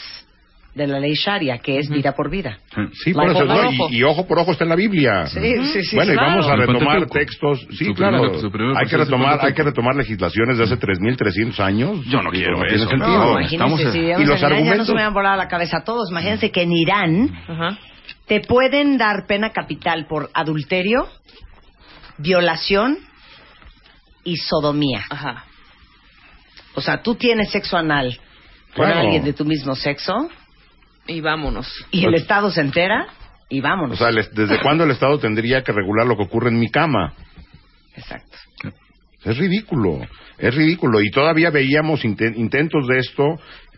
de 0.73 0.87
la 0.87 0.99
ley 0.99 1.13
Sharia, 1.15 1.57
que 1.57 1.77
es 1.79 1.89
vida 1.89 2.13
por 2.13 2.29
vida. 2.31 2.57
Sí, 3.03 3.13
por 3.13 3.25
eso, 3.29 3.39
por 3.39 3.47
no, 3.47 3.55
ojo. 3.69 3.89
y, 3.91 3.97
y 3.97 4.03
ojo 4.03 4.25
por 4.25 4.39
ojo 4.39 4.53
está 4.53 4.63
en 4.63 4.69
la 4.69 4.77
Biblia. 4.77 5.25
Sí, 5.27 5.39
sí, 5.73 5.83
sí. 5.83 5.95
bueno, 5.97 6.13
claro. 6.13 6.27
y 6.27 6.31
vamos 6.31 6.47
a 6.47 6.55
retomar 6.55 7.05
textos. 7.07 7.67
Sí, 7.77 7.85
Su 7.85 7.93
claro. 7.93 8.39
su 8.39 8.49
primera 8.49 8.79
hay 8.79 8.87
que 8.87 8.95
retomar, 8.97 9.45
hay 9.45 9.53
que 9.53 9.63
retomar 9.63 9.95
legislaciones 9.95 10.57
de 10.57 10.63
hace 10.63 10.79
3.300 10.79 11.59
años. 11.59 12.05
Yo 12.05 12.21
no 12.21 12.31
quiero 12.31 12.55
tiene 12.61 12.75
eso. 12.75 12.87
sentido. 12.89 13.07
No, 13.09 13.17
No, 13.33 13.39
imagínense, 13.41 13.55
estamos 13.55 13.79
si 13.93 13.99
y 13.99 14.25
los 14.25 14.39
Irán, 14.39 14.39
ya 14.39 14.47
no 14.49 14.55
argumentos- 14.55 14.87
se 14.87 14.93
me 14.95 15.01
han 15.03 15.13
volado 15.13 15.35
la 15.37 15.47
cabeza 15.49 15.77
a 15.79 15.83
todos. 15.83 16.09
Imagínense 16.09 16.51
que 16.51 16.61
en 16.61 16.71
Irán 16.71 17.29
Ajá. 17.49 17.77
te 18.27 18.39
pueden 18.39 18.97
dar 18.97 19.25
pena 19.27 19.49
capital 19.51 20.05
por 20.07 20.29
adulterio, 20.33 21.05
violación 22.21 22.97
y 24.23 24.37
sodomía. 24.37 25.03
Ajá. 25.09 25.45
O 26.75 26.81
sea, 26.81 27.01
tú 27.01 27.15
tienes 27.15 27.51
sexo 27.51 27.77
anal 27.77 28.17
con 28.75 28.85
Claro. 28.85 29.01
alguien 29.01 29.23
de 29.23 29.33
tu 29.33 29.43
mismo 29.45 29.75
sexo 29.75 30.29
Y 31.07 31.19
vámonos. 31.21 31.67
y 31.91 32.05
el 32.05 32.13
Estado 32.15 32.49
se 32.51 32.61
entera 32.61 33.07
y 33.49 33.59
O 33.59 33.63
vámonos. 33.63 33.97
sea, 33.97 34.09
el- 34.09 34.27
¿desde 34.33 34.59
cuándo 34.61 34.83
el 34.85 34.91
Estado 34.91 35.19
tendría 35.19 35.63
que 35.63 35.71
regular 35.71 36.05
lo 36.07 36.15
que 36.15 36.23
ocurre 36.23 36.49
en 36.49 36.59
mi 36.59 36.69
cama? 36.69 37.13
Exacto. 37.95 38.37
Es 39.23 39.37
ridículo, 39.37 39.99
es 40.39 40.55
ridículo. 40.55 40.99
Y 41.01 41.11
todavía 41.11 41.49
veíamos 41.51 42.03
inte- 42.05 42.33
intentos 42.35 42.87
de 42.87 42.97
esto 42.99 43.23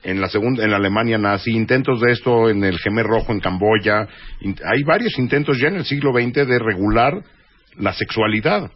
en 0.04 0.22
la 0.22 0.30
segunda, 0.30 0.64
en 0.64 0.72
la 0.72 0.78
Alemania 0.78 1.18
nazi, 1.18 1.52
intentos 1.52 2.00
de 2.00 2.12
esto 2.12 2.50
en 2.50 2.64
el 2.64 2.78
Gemer 2.80 3.06
Rojo 3.06 3.32
en 3.34 3.40
Camboya. 3.40 4.08
In- 4.42 4.56
hay 4.64 4.84
varios 4.84 5.18
intentos 5.18 5.58
ya 5.60 5.68
en 5.70 5.78
el 5.78 5.86
siglo 5.86 6.12
XX 6.14 6.46
de 6.48 6.60
regular 6.60 7.14
la 7.78 7.94
sexualidad. 7.94 8.72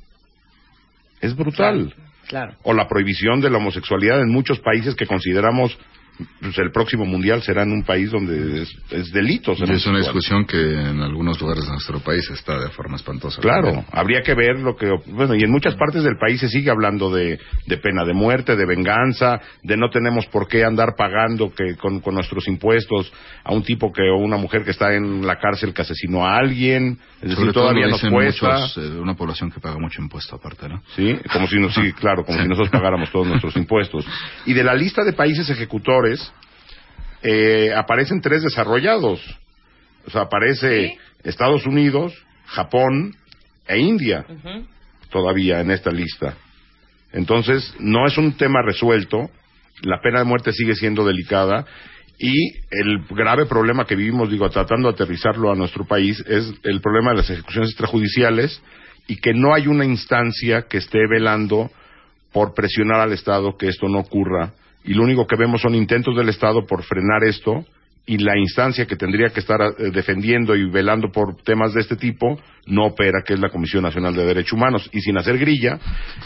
Es 1.22 1.36
brutal. 1.36 1.94
Claro. 2.28 2.56
O 2.64 2.74
la 2.74 2.88
prohibición 2.88 3.40
de 3.40 3.50
la 3.50 3.58
homosexualidad 3.58 4.22
en 4.22 4.30
muchos 4.30 4.60
países 4.60 4.96
que 4.96 5.08
consideramos 5.08 5.78
pues, 6.42 6.58
el 6.58 6.72
próximo 6.72 7.06
mundial 7.06 7.42
será 7.44 7.64
en 7.64 7.72
un 7.72 7.84
país 7.84 8.10
donde 8.12 8.64
es, 8.64 8.76
es 8.92 9.12
delito. 9.12 9.52
es 9.54 9.86
una 9.86 10.00
discusión 10.00 10.46
que 10.46 10.58
en 10.58 11.02
algunos 11.02 11.40
lugares 11.40 11.66
de 11.66 11.72
nuestro 11.72 12.00
país 12.00 12.28
está 12.32 12.60
de 12.60 12.70
forma 12.70 12.96
espantosa. 12.96 13.42
Claro, 13.42 13.66
también. 13.68 13.86
habría 13.92 14.22
que 14.22 14.34
ver 14.34 14.60
lo 14.60 14.76
que... 14.76 14.90
Bueno, 15.08 15.36
y 15.36 15.44
en 15.44 15.52
muchas 15.52 15.76
partes 15.76 16.04
del 16.04 16.18
país 16.18 16.40
se 16.40 16.50
sigue 16.50 16.72
hablando 16.72 17.12
de, 17.14 17.40
de 17.68 17.78
pena 17.78 18.04
de 18.06 18.14
muerte, 18.14 18.56
de 18.56 18.66
venganza, 18.66 19.40
de 19.64 19.78
no 19.78 19.90
tenemos 19.90 20.26
por 20.28 20.48
qué 20.48 20.64
andar 20.64 20.96
pagando 20.98 21.54
que 21.54 21.76
con, 21.76 22.00
con 22.00 22.16
nuestros 22.16 22.48
impuestos 22.48 23.12
a 23.44 23.54
un 23.54 23.64
tipo 23.64 23.92
que 23.92 24.04
o 24.10 24.18
una 24.18 24.38
mujer 24.38 24.64
que 24.64 24.72
está 24.72 24.94
en 24.96 25.26
la 25.26 25.38
cárcel 25.40 25.74
que 25.74 25.82
asesinó 25.84 26.26
a 26.26 26.38
alguien. 26.38 26.98
Es 27.18 27.30
decir, 27.30 27.38
Sobre 27.38 27.54
todavía 27.54 27.88
nos 27.88 28.02
cuesta. 28.02 28.52
muchos, 28.60 28.78
eh, 28.78 29.00
una 29.00 29.16
población 29.16 29.52
que 29.52 29.60
paga 29.60 29.78
mucho 29.80 30.02
impuesto 30.02 30.36
aparte, 30.36 30.68
¿no? 30.70 30.82
Sí, 30.96 31.18
como 31.32 31.48
si, 31.48 31.60
no- 31.60 31.70
sí, 31.72 31.94
claro, 32.00 32.24
como 32.26 32.40
si 32.42 32.48
nosotros 32.48 32.70
pagáramos 32.70 33.12
todos 33.12 33.28
nuestros 33.28 33.56
impuestos. 33.58 34.06
Y 34.46 34.54
de 34.54 34.64
la 34.64 34.74
lista 34.74 35.04
de 35.04 35.14
países 35.14 35.50
ejecutores 35.50 36.07
eh, 37.24 37.74
aparecen 37.76 38.22
tres 38.22 38.44
desarrollados. 38.44 39.22
O 40.06 40.12
sea, 40.12 40.22
aparece 40.22 40.98
Estados 41.24 41.66
Unidos, 41.66 42.14
Japón 42.46 43.16
e 43.68 43.80
India 43.80 44.26
todavía 45.10 45.62
en 45.62 45.72
esta 45.72 45.92
lista. 45.92 46.36
Entonces, 47.12 47.74
no 47.80 48.06
es 48.06 48.18
un 48.18 48.34
tema 48.34 48.62
resuelto, 48.62 49.30
la 49.82 50.02
pena 50.02 50.20
de 50.20 50.26
muerte 50.26 50.52
sigue 50.52 50.76
siendo 50.76 51.06
delicada 51.06 51.66
y 52.20 52.34
el 52.72 53.06
grave 53.10 53.46
problema 53.46 53.86
que 53.86 53.96
vivimos, 53.96 54.30
digo, 54.30 54.50
tratando 54.50 54.90
de 54.90 54.96
aterrizarlo 54.96 55.52
a 55.52 55.56
nuestro 55.56 55.86
país, 55.86 56.24
es 56.28 56.52
el 56.64 56.82
problema 56.82 57.12
de 57.12 57.18
las 57.18 57.30
ejecuciones 57.30 57.70
extrajudiciales 57.72 58.62
y 59.08 59.18
que 59.18 59.34
no 59.34 59.54
hay 59.54 59.68
una 59.68 59.86
instancia 59.86 60.64
que 60.64 60.78
esté 60.78 61.00
velando 61.08 61.70
por 62.34 62.54
presionar 62.54 63.00
al 63.00 63.14
Estado 63.14 63.56
que 63.58 63.68
esto 63.68 63.88
no 63.88 64.00
ocurra. 64.00 64.54
Y 64.88 64.94
lo 64.94 65.04
único 65.04 65.28
que 65.28 65.36
vemos 65.36 65.62
son 65.62 65.76
intentos 65.76 66.16
del 66.16 66.30
Estado 66.30 66.66
por 66.66 66.82
frenar 66.84 67.24
esto 67.26 67.66
y 68.06 68.18
la 68.18 68.38
instancia 68.38 68.86
que 68.86 68.96
tendría 68.96 69.28
que 69.28 69.42
estar 69.42 69.60
eh, 69.62 69.92
defendiendo 69.92 70.56
y 70.56 70.70
velando 70.70 71.12
por 71.12 71.36
temas 71.44 71.74
de 71.74 71.82
este 71.82 71.98
tipo 71.98 72.40
no 72.66 72.86
opera, 72.86 73.22
que 73.26 73.34
es 73.34 73.40
la 73.40 73.50
Comisión 73.50 73.84
Nacional 73.84 74.16
de 74.16 74.26
Derechos 74.26 74.54
Humanos. 74.54 74.90
Y 74.94 75.02
sin 75.02 75.18
hacer 75.18 75.38
grilla, 75.38 75.78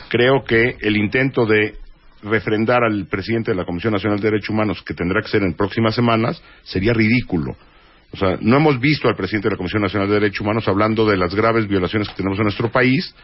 creo 0.10 0.44
que 0.48 0.78
el 0.80 0.96
intento 0.96 1.48
de 1.48 1.74
refrendar 2.22 2.84
al 2.84 3.08
presidente 3.08 3.50
de 3.50 3.58
la 3.58 3.66
Comisión 3.66 3.94
Nacional 3.94 4.20
de 4.20 4.30
Derechos 4.30 4.52
Humanos, 4.52 4.84
que 4.84 4.94
tendrá 4.94 5.22
que 5.24 5.30
ser 5.30 5.42
en 5.42 5.56
próximas 5.56 5.96
semanas, 5.96 6.42
sería 6.62 6.94
ridículo. 6.94 7.56
O 8.14 8.18
sea, 8.18 8.38
no 8.42 8.58
hemos 8.58 8.80
visto 8.80 9.08
al 9.08 9.16
presidente 9.16 9.48
de 9.48 9.56
la 9.56 9.58
Comisión 9.58 9.82
Nacional 9.82 10.08
de 10.08 10.16
Derechos 10.16 10.42
Humanos 10.42 10.68
hablando 10.68 11.08
de 11.08 11.18
las 11.18 11.34
graves 11.34 11.68
violaciones 11.68 12.10
que 12.10 12.16
tenemos 12.16 12.38
en 12.38 12.44
nuestro 12.44 12.72
país 12.72 13.16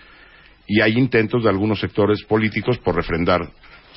y 0.65 0.81
hay 0.81 0.97
intentos 0.97 1.43
de 1.43 1.49
algunos 1.49 1.79
sectores 1.79 2.23
políticos 2.23 2.79
por 2.79 2.95
refrendar 2.95 3.47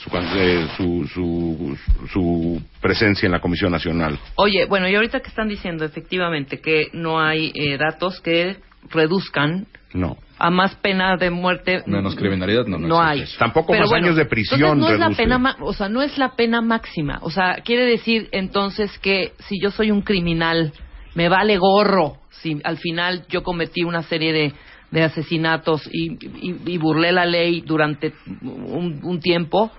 su, 0.02 0.10
eh, 0.36 0.66
su, 0.76 1.06
su, 1.12 1.78
su 2.12 2.62
presencia 2.80 3.26
en 3.26 3.32
la 3.32 3.40
Comisión 3.40 3.70
Nacional. 3.72 4.18
Oye, 4.36 4.64
bueno, 4.66 4.88
y 4.88 4.94
ahorita 4.94 5.20
que 5.20 5.28
están 5.28 5.48
diciendo 5.48 5.84
efectivamente 5.84 6.60
que 6.60 6.88
no 6.92 7.20
hay 7.20 7.52
eh, 7.54 7.76
datos 7.78 8.20
que 8.20 8.56
reduzcan 8.90 9.66
No. 9.92 10.16
a 10.38 10.50
más 10.50 10.74
pena 10.76 11.16
de 11.16 11.30
muerte. 11.30 11.82
Menos 11.86 12.14
criminalidad, 12.16 12.64
no, 12.66 12.78
no 12.78 13.00
hay. 13.00 13.20
eso. 13.20 13.36
Tampoco 13.38 13.72
Pero 13.72 13.82
más 13.82 13.90
bueno, 13.90 14.06
años 14.06 14.16
de 14.16 14.24
prisión 14.24 14.78
no 14.80 14.88
es 14.88 14.98
la 14.98 15.10
pena, 15.10 15.56
o 15.60 15.72
sea, 15.74 15.88
no 15.88 16.00
es 16.02 16.16
la 16.16 16.30
pena 16.34 16.60
máxima. 16.62 17.18
O 17.22 17.30
sea, 17.30 17.56
quiere 17.64 17.84
decir 17.84 18.28
entonces 18.32 18.96
que 19.00 19.32
si 19.40 19.60
yo 19.60 19.70
soy 19.70 19.90
un 19.90 20.00
criminal, 20.02 20.72
me 21.14 21.28
vale 21.28 21.58
gorro 21.58 22.16
si 22.30 22.58
al 22.64 22.78
final 22.78 23.26
yo 23.28 23.42
cometí 23.42 23.82
una 23.84 24.02
serie 24.02 24.32
de, 24.32 24.52
de 24.92 25.02
asesinatos 25.02 25.86
y, 25.92 26.12
y- 26.12 26.56
y 26.66 26.78
burlé 26.78 27.12
la 27.12 27.26
ley 27.26 27.60
durante 27.60 28.14
un, 28.40 29.00
un 29.02 29.20
tiempo, 29.20 29.70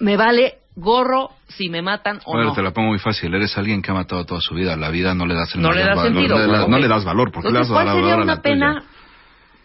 me 0.00 0.16
vale 0.16 0.54
gorro 0.76 1.30
si 1.48 1.68
me 1.68 1.82
matan 1.82 2.20
o 2.24 2.36
ver, 2.36 2.46
no. 2.46 2.52
te 2.54 2.62
la 2.62 2.70
pongo 2.72 2.88
muy 2.88 2.98
fácil. 2.98 3.34
Eres 3.34 3.56
alguien 3.58 3.82
que 3.82 3.90
ha 3.90 3.94
matado 3.94 4.24
toda 4.24 4.40
su 4.40 4.54
vida. 4.54 4.76
La 4.76 4.90
vida 4.90 5.14
no 5.14 5.26
le 5.26 5.34
das 5.34 5.54
el 5.54 5.62
No 5.62 5.72
le 5.72 5.80
das 5.84 5.96
valor. 5.96 6.12
sentido. 6.12 6.38
No 6.38 6.46
le, 6.46 6.52
das- 6.52 6.62
Ok. 6.64 6.68
no 6.70 6.78
le 6.78 6.88
das 6.88 7.04
valor. 7.04 7.32
porque 7.32 7.48
le 7.50 7.58
Entonces, 7.58 7.68
das 7.70 7.76
¿cuál 7.76 7.86
valor 7.86 8.00
sería 8.02 8.14
a 8.14 8.16
la 8.18 8.22
una 8.24 8.36
tuya? 8.36 8.42
pena 8.42 8.82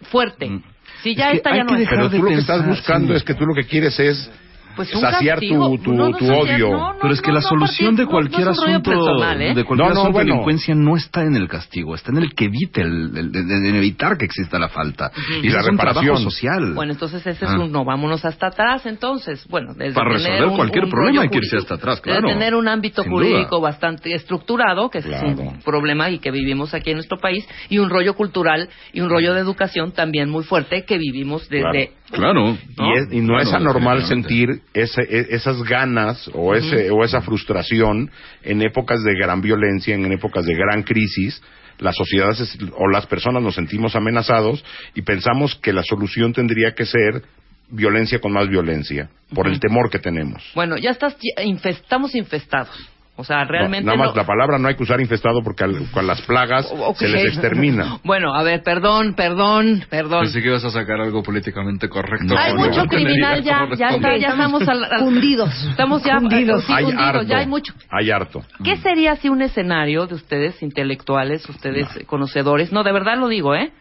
fuerte? 0.09 0.49
Mm. 0.49 0.63
Si 1.03 1.15
ya 1.15 1.31
Es 1.31 1.41
hay 1.45 1.57
ya 1.57 1.63
no 1.63 1.75
es. 1.75 1.87
Pero 1.89 2.09
tú 2.09 2.17
lo 2.23 2.29
que 2.29 2.35
estás 2.35 2.65
buscando 2.65 3.13
sí. 3.13 3.17
es 3.17 3.23
que 3.23 3.33
tú 3.35 3.45
lo 3.45 3.53
que 3.53 3.63
quieres 3.67 3.99
es 3.99 4.31
Pues 4.75 4.93
un 4.93 5.01
saciar 5.01 5.35
castigo. 5.39 5.69
tu, 5.69 5.77
tu, 5.77 5.93
No, 5.93 6.09
no 6.09 6.17
tu 6.17 6.25
saciar, 6.25 6.43
odio. 6.55 6.69
no, 6.71 6.93
no, 6.93 6.99
Pero 7.01 7.13
es 7.13 7.21
que 7.21 7.27
no, 7.29 7.33
la 7.35 7.41
solución 7.41 7.95
de 7.95 8.05
cualquier 8.05 8.47
rollo 8.47 8.51
asunto 8.51 8.89
personal, 8.91 9.41
¿eh? 9.41 9.53
de 9.53 9.63
cualquier 9.63 9.77
No, 9.77 9.93
no, 9.93 9.99
asunto 10.01 10.11
bueno. 10.11 10.25
de 10.25 10.31
delincuencia 10.31 10.75
no 10.75 10.95
está 10.97 11.21
en 11.23 11.35
el 11.35 11.47
castigo, 11.47 11.95
está 11.95 12.11
en 12.11 12.17
el 12.17 12.33
que 12.35 12.45
evite 12.45 12.81
el, 12.81 13.17
el- 13.17 13.35
en 13.35 13.75
evitar 13.75 14.17
que 14.17 14.25
exista 14.25 14.59
la 14.59 14.69
falta. 14.69 15.11
Y 15.41 15.47
Y 15.47 15.49
la 15.49 15.61
reparación. 15.61 16.17
social. 16.17 16.73
Bueno, 16.73 16.93
entonces 16.93 17.25
ese 17.25 17.45
es 17.45 17.51
Ah. 17.51 17.59
un 17.59 17.71
no, 17.71 17.85
vámonos 17.85 18.23
hasta 18.25 18.47
atrás 18.47 18.85
entonces. 18.85 19.45
Bueno, 19.49 19.73
desde 19.75 19.93
Para 19.93 20.09
tener 20.15 20.23
resolver 20.31 20.47
un- 20.49 20.55
cualquier 20.57 20.83
un 20.85 20.89
problema 20.91 21.21
hay 21.21 21.29
que 21.29 21.37
irse 21.37 21.57
hasta 21.57 21.75
atrás, 21.75 22.01
desde 22.01 22.19
claro. 22.19 22.27
tener 22.27 22.55
un 22.55 22.67
ámbito 22.67 23.03
Sin 23.03 23.11
jurídico 23.11 23.57
duda. 23.57 23.69
bastante 23.69 24.13
estructurado, 24.13 24.89
que 24.89 24.99
es 24.99 25.05
Claro. 25.05 25.27
un 25.29 25.59
problema 25.61 26.09
y 26.09 26.19
que 26.19 26.31
vivimos 26.31 26.73
aquí 26.73 26.91
en 26.91 26.97
nuestro 26.97 27.17
país, 27.17 27.47
y 27.69 27.77
un 27.77 27.89
rollo 27.89 28.15
cultural 28.15 28.69
y 28.93 29.01
un 29.01 29.09
rollo 29.09 29.33
de 29.33 29.39
educación 29.41 29.91
también 29.93 30.29
muy 30.29 30.43
fuerte 30.43 30.83
que 30.85 30.97
vivimos 30.97 31.47
desde... 31.49 31.91
Claro. 32.11 32.49
Y, 32.77 32.93
es- 32.97 33.13
y 33.13 33.21
no 33.21 33.39
es 33.39 33.51
anormal 33.51 34.03
sentir 34.05 34.61
ese- 34.73 35.03
e- 35.09 35.27
esas 35.35 35.61
ganas 35.63 36.29
o, 36.33 36.53
ese, 36.55 36.91
o 36.91 37.03
esa 37.03 37.21
frustración 37.21 38.09
en 38.43 38.61
épocas 38.61 39.03
de 39.03 39.13
gran 39.15 39.41
violencia, 39.41 39.95
en 39.95 40.11
épocas 40.11 40.45
de 40.45 40.53
gran 40.55 40.83
crisis. 40.83 41.41
Las 41.79 41.95
sociedades 41.95 42.39
es- 42.39 42.57
o 42.77 42.87
las 42.89 43.05
personas 43.05 43.43
nos 43.43 43.55
sentimos 43.55 43.95
amenazados 43.95 44.63
y 44.93 45.01
pensamos 45.01 45.55
que 45.55 45.73
la 45.73 45.83
solución 45.83 46.31
tendría 46.33 46.73
que 46.73 46.85
ser 46.85 47.21
violencia 47.69 48.19
con 48.19 48.31
más 48.31 48.47
violencia, 48.47 49.09
por 49.33 49.47
el 49.47 49.59
temor 49.59 49.89
que 49.89 49.99
tenemos. 49.99 50.43
Bueno, 50.53 50.77
ya 50.77 50.91
estás, 50.91 51.17
infest- 51.43 51.81
estamos 51.81 52.13
infestados. 52.15 52.69
O 53.17 53.23
sea, 53.23 53.45
realmente... 53.45 53.85
No, 53.85 53.93
nada 53.93 54.07
más 54.07 54.15
no- 54.15 54.21
la 54.21 54.27
palabra 54.27 54.59
no 54.59 54.67
hay 54.67 54.75
que 54.75 54.83
usar 54.83 54.99
infestado 54.99 55.41
porque 55.41 55.63
al- 55.63 55.89
con 55.91 56.05
las 56.05 56.21
plagas 56.23 56.69
Ok. 56.69 56.97
se 56.97 57.07
les 57.07 57.25
extermina. 57.27 57.99
Bueno, 58.03 58.35
a 58.35 58.43
ver, 58.43 58.61
perdón, 58.61 59.13
perdón, 59.15 59.85
perdón. 59.89 60.23
Pensé 60.23 60.41
que 60.41 60.49
ibas 60.49 60.65
a 60.65 60.69
sacar 60.69 60.99
algo 60.99 61.23
políticamente 61.23 61.87
correcto. 61.87 62.35
Hay 62.37 62.51
Porque 62.53 62.67
mucho 62.69 62.83
no 62.83 62.87
criminal 62.89 63.41
ya, 63.41 63.67
ya 63.77 63.89
está, 63.91 64.17
ya 64.17 64.27
estamos 64.29 64.67
al, 64.67 64.83
al- 64.83 65.03
Hundidos. 65.03 65.49
Estamos 65.69 66.03
ya 66.03 66.17
Hundidos. 66.17 66.65
sí, 66.65 66.73
hay 66.75 66.83
hundidos, 66.83 67.05
harto. 67.07 67.23
ya 67.23 67.37
hay 67.37 67.47
mucho. 67.47 67.73
Hay 67.89 68.11
harto. 68.11 68.43
¿Qué 68.63 68.75
sería 68.77 69.15
si 69.15 69.29
un 69.29 69.41
escenario 69.41 70.07
de 70.07 70.15
ustedes 70.15 70.61
intelectuales, 70.61 71.47
ustedes 71.47 71.87
conocedores, 72.07 72.73
no, 72.73 72.83
de 72.83 72.91
verdad 72.91 73.17
lo 73.17 73.29
digo, 73.29 73.55
¿eh? 73.55 73.71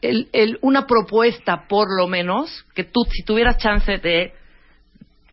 El, 0.00 0.28
el, 0.32 0.58
una 0.62 0.86
propuesta, 0.86 1.64
por 1.68 1.88
lo 1.94 2.06
menos, 2.06 2.64
que 2.74 2.84
tú, 2.84 3.00
si 3.10 3.22
tuvieras 3.22 3.58
chance 3.58 3.98
de 3.98 4.32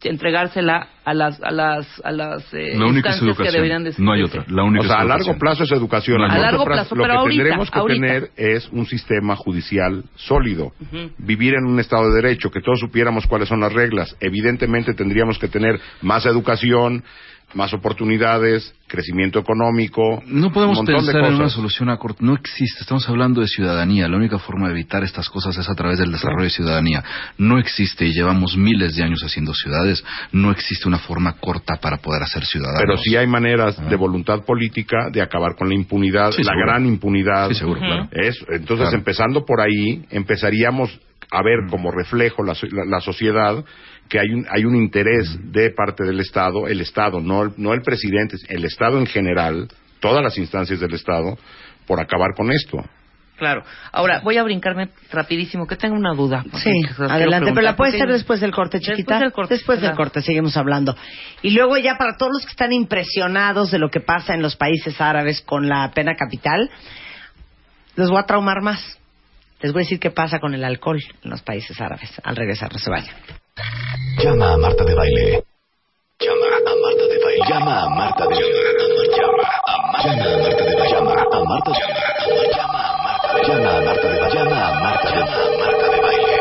entregársela 0.10 0.88
a 1.06 1.14
las 1.14 1.42
a 1.44 1.52
las 1.52 2.02
a 2.04 2.12
las 2.12 2.54
eh, 2.54 2.76
La 2.78 2.86
única 2.86 3.10
es 3.10 3.22
instancias 3.22 3.48
que 3.48 3.52
deberían 3.56 3.84
de 3.84 3.94
No 3.98 4.14
hay 4.14 4.24
otra. 4.24 4.44
ser. 4.44 4.52
La 4.52 4.64
única 4.64 4.86
O 4.86 4.88
sea, 4.88 4.96
es 4.98 5.02
a 5.02 5.06
largo 5.06 5.38
plazo 5.38 5.64
es 5.64 5.72
educación. 5.72 6.18
No, 6.20 6.26
a 6.26 6.38
largo 6.38 6.64
plazo, 6.66 6.90
plazo, 6.90 6.96
lo 6.96 7.02
pero 7.04 7.14
que 7.14 7.20
ahorita, 7.20 7.44
tendremos 7.44 7.72
que 7.72 7.80
ahorita. 7.80 8.08
tener 8.08 8.30
es 8.38 8.70
un 8.72 8.86
sistema 8.86 9.36
judicial 9.36 10.04
sólido. 10.16 10.72
Vivir 11.18 11.56
en 11.56 11.66
un 11.66 11.80
Estado 11.80 12.10
de 12.10 12.22
Derecho, 12.22 12.50
que 12.52 12.62
todos 12.62 12.80
supiéramos 12.80 13.28
cuáles 13.28 13.50
son 13.50 13.60
las 13.60 13.74
reglas. 13.74 14.16
Evidentemente 14.20 14.94
tendríamos 14.94 15.38
que 15.40 15.48
tener 15.48 15.80
más 16.02 16.26
educación, 16.26 17.04
más 17.56 17.74
oportunidades, 17.74 18.74
crecimiento 18.88 19.40
económico. 19.40 20.22
No 20.26 20.52
podemos 20.52 20.78
un 20.80 20.86
montón 20.86 21.06
de 21.06 21.12
pensar 21.12 21.22
en 21.30 21.36
una 21.36 21.44
cosas. 21.46 21.56
solución 21.56 21.90
a 21.90 21.98
corto. 21.98 22.24
No 22.24 22.34
existe. 22.34 22.82
Estamos 22.82 23.08
hablando 23.10 23.42
de 23.42 23.48
ciudadanía. 23.48 24.08
La 24.08 24.18
única 24.18 24.40
forma 24.40 24.68
de 24.68 24.74
evitar 24.74 25.04
estas 25.04 25.30
cosas 25.30 25.58
es 25.58 25.70
a 25.70 25.76
través 25.76 26.00
del 26.00 26.12
desarrollo 26.12 26.44
de 26.44 26.50
ciudadanía. 26.50 27.04
No 27.38 27.58
existe 27.60 28.06
y 28.06 28.14
llevamos 28.14 28.58
miles 28.58 28.96
de 28.96 29.04
años 29.04 29.24
haciendo 29.24 29.54
ciudades. 29.54 30.04
No 30.32 30.52
existe 30.52 30.88
una 30.88 31.00
forma 31.00 31.34
corta 31.34 31.76
para 31.82 31.98
poder 31.98 32.24
hacer 32.24 32.46
ciudadanos. 32.46 32.82
Pero 32.86 32.98
sí 32.98 33.16
hay 33.16 33.28
maneras 33.28 33.78
de 33.90 33.96
voluntad 33.96 34.44
política 34.46 35.10
de 35.12 35.22
acabar 35.22 35.56
con 35.56 35.70
la 35.70 35.76
impunidad, 35.76 36.32
Sí, 36.32 36.44
la 36.44 36.52
seguro. 36.52 36.66
gran 36.68 36.86
impunidad. 36.86 37.50
Sí, 37.50 37.56
seguro, 37.56 37.80
claro. 37.80 38.08
Es- 38.12 38.44
entonces, 38.50 38.86
Claro. 38.90 38.98
empezando 38.98 39.46
por 39.46 39.62
ahí, 39.62 40.04
empezaríamos 40.12 40.90
a 41.32 41.42
ver 41.44 41.70
como 41.70 41.90
reflejo 41.92 42.44
la, 42.44 42.54
la- 42.72 42.86
la 42.86 43.00
sociedad 43.00 43.64
que 44.14 44.20
hay 44.20 44.30
un, 44.32 44.46
hay 44.48 44.64
un 44.64 44.76
interés 44.76 45.36
de 45.52 45.72
parte 45.72 46.04
del 46.04 46.20
Estado, 46.20 46.68
el 46.68 46.82
Estado, 46.82 47.20
no, 47.20 47.42
el- 47.46 47.54
no 47.58 47.74
el 47.74 47.82
presidente, 47.82 48.38
el 48.48 48.64
Estado 48.64 49.00
en 49.00 49.08
general, 49.08 49.68
todas 50.00 50.24
las 50.24 50.38
instancias 50.38 50.80
del 50.80 50.94
Estado, 50.94 51.36
por 51.88 52.00
acabar 52.00 52.36
con 52.38 52.52
esto. 52.52 52.78
Claro. 53.38 53.64
Ahora, 53.92 54.20
voy 54.24 54.38
a 54.38 54.44
brincarme 54.44 54.90
rapidísimo, 55.12 55.66
que 55.66 55.78
tengo 55.78 55.96
una 55.96 56.14
duda. 56.14 56.46
Sí, 56.64 56.70
adelante, 57.00 57.50
pero 57.56 57.64
la 57.64 57.76
puedes 57.76 57.96
porque- 57.96 58.04
hacer 58.04 58.14
después 58.14 58.40
del 58.40 58.52
corte, 58.52 58.78
Después 58.78 58.98
chiquita. 58.98 59.18
del 59.20 59.32
corte, 59.32 59.56
Después 59.56 59.82
del 59.82 59.94
corte, 59.96 60.22
seguimos 60.22 60.56
hablando. 60.58 60.96
Y 61.42 61.50
luego 61.50 61.76
ya 61.78 61.98
para 61.98 62.16
todos 62.16 62.34
los 62.34 62.46
que 62.46 62.52
están 62.52 62.72
impresionados 62.72 63.72
de 63.72 63.80
lo 63.80 63.90
que 63.90 64.00
pasa 64.00 64.36
en 64.36 64.44
los 64.44 64.56
países 64.56 65.02
árabes 65.02 65.42
con 65.42 65.68
la 65.68 65.90
pena 65.92 66.14
capital, 66.16 66.70
los 67.96 68.12
voy 68.12 68.20
a 68.20 68.28
traumar 68.28 68.62
más. 68.62 69.00
Les 69.64 69.74
voy 69.74 69.82
a 69.82 69.86
decir 69.86 70.00
qué 70.00 70.12
pasa 70.12 70.38
con 70.38 70.54
el 70.54 70.64
alcohol 70.64 71.00
en 71.24 71.30
los 71.32 71.42
países 71.42 71.82
árabes. 71.82 72.12
Al 72.24 72.36
regresar, 72.36 72.72
no 72.72 72.78
se 72.78 72.92
vayan. 72.92 73.16
Llama 74.24 74.54
a 74.54 74.58
Marta 74.58 74.84
de 74.84 74.96
Baile. 74.96 75.44
Llama 76.20 76.46
a 76.58 76.60
Marta 76.82 77.06
de 77.08 77.18
Baile. 77.24 77.46
Llama 77.50 77.84
a 77.84 77.90
Marta 77.90 78.24
de 78.24 78.30
Baile. 78.30 78.48
Llama 79.18 79.44
a 79.44 79.46
Marta 79.92 80.16
de 80.16 80.24
Baile. 80.76 80.90
Llama 80.90 81.12
a 81.12 81.14
Marta 81.44 81.70
de 81.70 81.76
Baile. 81.76 81.84
Llama 82.56 82.80
a 82.80 82.82
Marta 83.04 83.28
de 83.30 83.36
Baile. 83.42 83.44
Llama 83.44 83.68
a 83.68 83.70
Marta 83.84 84.08
de 84.10 84.18
Baile. 84.22 84.34
Llama 84.34 84.60
a 84.64 84.66
Marta 84.80 85.08
de 85.92 86.00
Baile. 86.02 86.34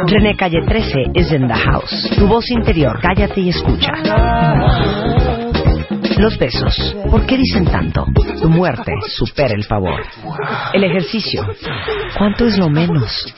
René 0.07 0.37
Calle 0.37 0.63
13 0.67 1.13
is 1.15 1.33
in 1.33 1.47
the 1.47 1.55
house. 1.55 1.91
Tu 2.17 2.27
voz 2.27 2.51
interior, 2.51 2.99
cállate 3.01 3.41
y 3.41 3.49
escucha. 3.51 3.93
Los 6.19 6.37
besos, 6.39 6.97
¿por 7.11 7.25
qué 7.25 7.39
dicen 7.39 7.65
tanto? 7.65 8.07
Tu 8.41 8.49
muerte 8.49 8.93
supera 9.09 9.55
el 9.55 9.65
favor. 9.65 10.03
El 10.75 10.85
ejercicio, 10.85 11.43
¿cuánto 12.19 12.47
es 12.47 12.59
lo 12.59 12.69
menos? 12.69 13.35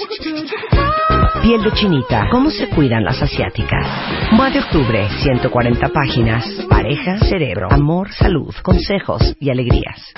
Piel 1.42 1.60
de 1.60 1.72
chinita, 1.72 2.28
¿cómo 2.30 2.50
se 2.50 2.68
cuidan 2.68 3.02
las 3.02 3.20
asiáticas? 3.20 3.84
Mua 4.30 4.48
de 4.48 4.60
octubre, 4.60 5.08
140 5.22 5.88
páginas. 5.88 6.46
Pareja, 6.70 7.18
cerebro, 7.18 7.66
amor, 7.68 8.12
salud, 8.12 8.54
consejos 8.62 9.34
y 9.40 9.50
alegrías. 9.50 10.14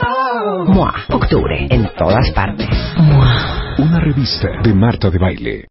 Mua, 0.66 0.92
octubre, 1.10 1.66
en 1.70 1.88
todas 1.96 2.30
partes. 2.32 2.68
Mua. 2.98 3.74
Una 3.78 4.00
revista 4.00 4.48
de 4.62 4.74
Marta 4.74 5.08
de 5.08 5.18
Baile. 5.18 5.64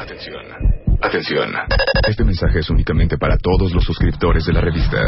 Atención. 0.00 0.42
Atención. 1.02 1.52
Este 2.08 2.24
mensaje 2.24 2.60
es 2.60 2.70
únicamente 2.70 3.18
para 3.18 3.36
todos 3.36 3.74
los 3.74 3.84
suscriptores 3.84 4.46
de 4.46 4.54
la 4.54 4.62
revista. 4.62 5.02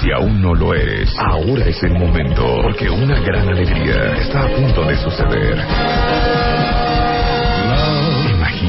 Si 0.00 0.10
aún 0.10 0.42
no 0.42 0.52
lo 0.52 0.74
eres, 0.74 1.16
ahora 1.16 1.66
es 1.66 1.80
el 1.84 1.92
momento, 1.92 2.44
porque 2.60 2.90
una 2.90 3.20
gran 3.20 3.48
alegría 3.48 4.16
está 4.16 4.46
a 4.46 4.48
punto 4.48 4.84
de 4.84 4.96
suceder. 4.96 5.64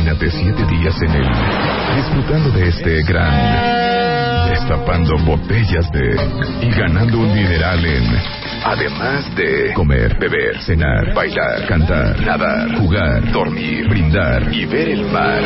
Imagínate 0.06 0.30
siete 0.38 0.64
días 0.68 1.02
en 1.02 1.10
él, 1.16 1.30
disfrutando 1.96 2.52
de 2.52 2.68
este 2.68 3.02
gran, 3.06 4.50
destapando 4.52 5.18
botellas 5.26 5.92
de 5.92 6.16
y 6.62 6.70
ganando 6.70 7.18
un 7.22 7.34
dineral 7.34 7.84
en 7.84 8.04
Además 8.66 9.36
de 9.36 9.74
comer, 9.74 10.16
beber, 10.20 10.62
cenar, 10.62 11.12
bailar, 11.16 11.66
cantar, 11.68 12.22
nadar, 12.22 12.78
jugar, 12.78 13.32
dormir, 13.32 13.90
brindar 13.90 14.54
y 14.54 14.66
ver 14.66 14.90
el 14.90 15.06
mar. 15.06 15.42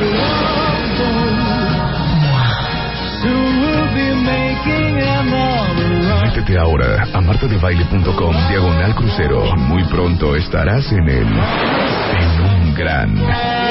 Métete 6.26 6.60
ahora 6.60 7.08
a 7.14 7.22
martadebaile.com 7.22 8.36
diagonal 8.50 8.94
crucero. 8.94 9.56
Muy 9.56 9.86
pronto 9.86 10.36
estarás 10.36 10.92
en 10.92 11.08
el 11.08 11.28
en 11.28 12.42
un 12.42 12.74
gran 12.76 13.69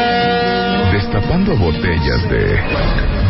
Destapando 1.18 1.56
botellas 1.56 2.30
de 2.30 2.62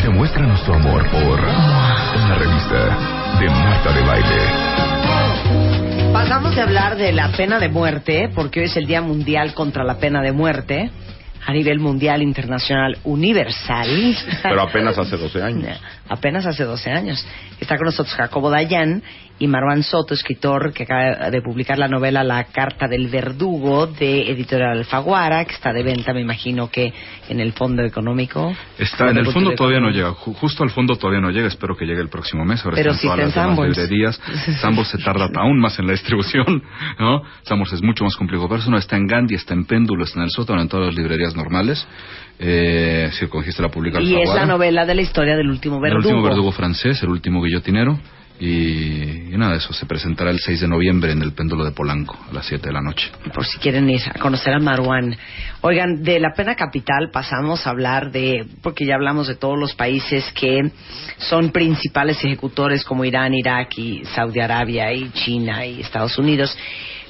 Demuéstranos 0.02 0.62
tu 0.62 0.74
amor 0.74 1.08
por 1.10 1.40
una 1.40 2.34
revista 2.34 3.38
de 3.40 3.48
Marta 3.48 3.94
de 3.94 4.02
Baile. 4.02 4.36
Pasamos 6.12 6.54
de 6.54 6.60
hablar 6.60 6.98
de 6.98 7.14
la 7.14 7.32
pena 7.32 7.58
de 7.58 7.70
muerte, 7.70 8.28
porque 8.34 8.60
hoy 8.60 8.66
es 8.66 8.76
el 8.76 8.84
Día 8.84 9.00
Mundial 9.00 9.54
contra 9.54 9.84
la 9.84 9.96
Pena 9.96 10.20
de 10.20 10.32
Muerte, 10.32 10.90
a 11.46 11.52
nivel 11.54 11.78
mundial, 11.78 12.20
internacional, 12.20 12.98
universal. 13.04 13.88
Pero 14.42 14.60
apenas 14.60 14.98
hace 14.98 15.16
12 15.16 15.42
años. 15.42 15.80
Apenas 16.08 16.46
hace 16.46 16.64
12 16.64 16.90
años. 16.90 17.26
Está 17.60 17.76
con 17.76 17.86
nosotros 17.86 18.14
Jacobo 18.14 18.50
Dayan 18.50 19.02
y 19.40 19.46
Marwan 19.46 19.84
Soto, 19.84 20.14
escritor 20.14 20.72
que 20.72 20.82
acaba 20.82 21.30
de 21.30 21.40
publicar 21.42 21.78
la 21.78 21.86
novela 21.86 22.24
La 22.24 22.42
Carta 22.44 22.88
del 22.88 23.06
Verdugo 23.08 23.86
de 23.86 24.30
Editorial 24.32 24.78
Alfaguara, 24.78 25.44
que 25.44 25.52
está 25.54 25.72
de 25.72 25.84
venta, 25.84 26.12
me 26.12 26.20
imagino 26.20 26.68
que 26.70 26.92
en 27.28 27.38
el 27.38 27.52
Fondo 27.52 27.82
Económico. 27.84 28.52
Está 28.78 29.10
en 29.10 29.18
el 29.18 29.26
fondo 29.26 29.52
todavía 29.54 29.78
no 29.78 29.90
llega, 29.90 30.10
ju- 30.10 30.34
justo 30.34 30.64
al 30.64 30.70
fondo 30.70 30.96
todavía 30.96 31.20
no 31.20 31.30
llega, 31.30 31.46
espero 31.46 31.76
que 31.76 31.84
llegue 31.86 32.00
el 32.00 32.08
próximo 32.08 32.44
mes. 32.44 32.64
Ahora 32.64 32.76
Pero 32.76 32.90
las 32.92 33.04
en 33.04 33.64
librerías. 33.86 34.20
Se 34.88 34.98
tarda 34.98 35.28
aún 35.36 35.60
más 35.60 35.78
en 35.78 35.86
la 35.86 35.92
distribución, 35.92 36.62
¿no? 36.98 37.22
Sanborns 37.42 37.74
es 37.74 37.82
mucho 37.82 38.02
más 38.04 38.16
complicado. 38.16 38.48
Pero 38.48 38.60
eso 38.60 38.70
no 38.70 38.78
está 38.78 38.96
en 38.96 39.06
Gandhi, 39.06 39.34
está 39.36 39.54
en 39.54 39.66
Péndulo, 39.66 40.04
está 40.04 40.18
en 40.18 40.24
el 40.24 40.30
sótano, 40.30 40.60
en 40.62 40.68
todas 40.68 40.86
las 40.86 40.94
librerías 40.96 41.36
normales. 41.36 41.86
Eh, 42.38 43.10
la 43.58 43.68
publica 43.68 44.00
Y 44.00 44.14
es 44.20 44.32
la 44.32 44.46
novela 44.46 44.86
de 44.86 44.94
la 44.94 45.02
historia 45.02 45.36
del 45.36 45.48
último 45.48 45.76
El 45.76 45.82
verdugo. 45.82 45.98
último 46.08 46.22
verdugo 46.22 46.52
francés, 46.52 47.02
el 47.02 47.08
último 47.08 47.42
guillotinero. 47.42 47.98
Y, 48.40 49.34
y 49.34 49.36
nada, 49.36 49.56
eso 49.56 49.72
se 49.72 49.84
presentará 49.84 50.30
el 50.30 50.38
6 50.38 50.60
de 50.60 50.68
noviembre 50.68 51.10
en 51.10 51.22
el 51.22 51.32
péndulo 51.32 51.64
de 51.64 51.72
Polanco, 51.72 52.16
a 52.30 52.32
las 52.32 52.46
7 52.46 52.68
de 52.68 52.72
la 52.72 52.80
noche. 52.80 53.10
por 53.34 53.44
si 53.44 53.58
quieren 53.58 53.90
ir 53.90 54.00
a 54.14 54.18
conocer 54.20 54.54
a 54.54 54.60
Marwan. 54.60 55.16
Oigan, 55.62 56.04
de 56.04 56.20
la 56.20 56.32
pena 56.36 56.54
capital 56.54 57.10
pasamos 57.12 57.66
a 57.66 57.70
hablar 57.70 58.12
de, 58.12 58.46
porque 58.62 58.86
ya 58.86 58.94
hablamos 58.94 59.26
de 59.26 59.34
todos 59.34 59.58
los 59.58 59.74
países 59.74 60.30
que 60.38 60.70
son 61.16 61.50
principales 61.50 62.24
ejecutores 62.24 62.84
como 62.84 63.04
Irán, 63.04 63.34
Irak 63.34 63.76
y 63.76 64.04
Saudi 64.04 64.38
Arabia 64.38 64.92
y 64.92 65.10
China 65.10 65.66
y 65.66 65.80
Estados 65.80 66.16
Unidos, 66.16 66.56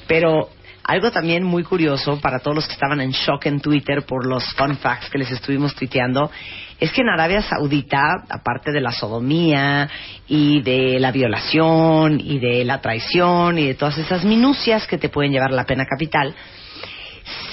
pero 0.07 0.49
algo 0.89 1.11
también 1.11 1.43
muy 1.43 1.63
curioso 1.63 2.19
para 2.19 2.39
todos 2.39 2.55
los 2.55 2.65
que 2.65 2.73
estaban 2.73 2.99
en 2.99 3.11
shock 3.11 3.45
en 3.45 3.59
Twitter 3.59 4.07
por 4.07 4.25
los 4.25 4.43
fun 4.55 4.75
facts 4.75 5.11
que 5.11 5.19
les 5.19 5.29
estuvimos 5.29 5.75
tuiteando, 5.75 6.31
es 6.79 6.91
que 6.91 7.01
en 7.01 7.09
Arabia 7.09 7.43
Saudita, 7.43 7.99
aparte 8.27 8.71
de 8.71 8.81
la 8.81 8.91
sodomía 8.91 9.87
y 10.27 10.63
de 10.63 10.99
la 10.99 11.11
violación 11.11 12.19
y 12.19 12.39
de 12.39 12.65
la 12.65 12.81
traición 12.81 13.59
y 13.59 13.67
de 13.67 13.75
todas 13.75 13.99
esas 13.99 14.25
minucias 14.25 14.87
que 14.87 14.97
te 14.97 15.09
pueden 15.09 15.31
llevar 15.31 15.51
a 15.51 15.55
la 15.55 15.65
pena 15.65 15.85
capital, 15.85 16.33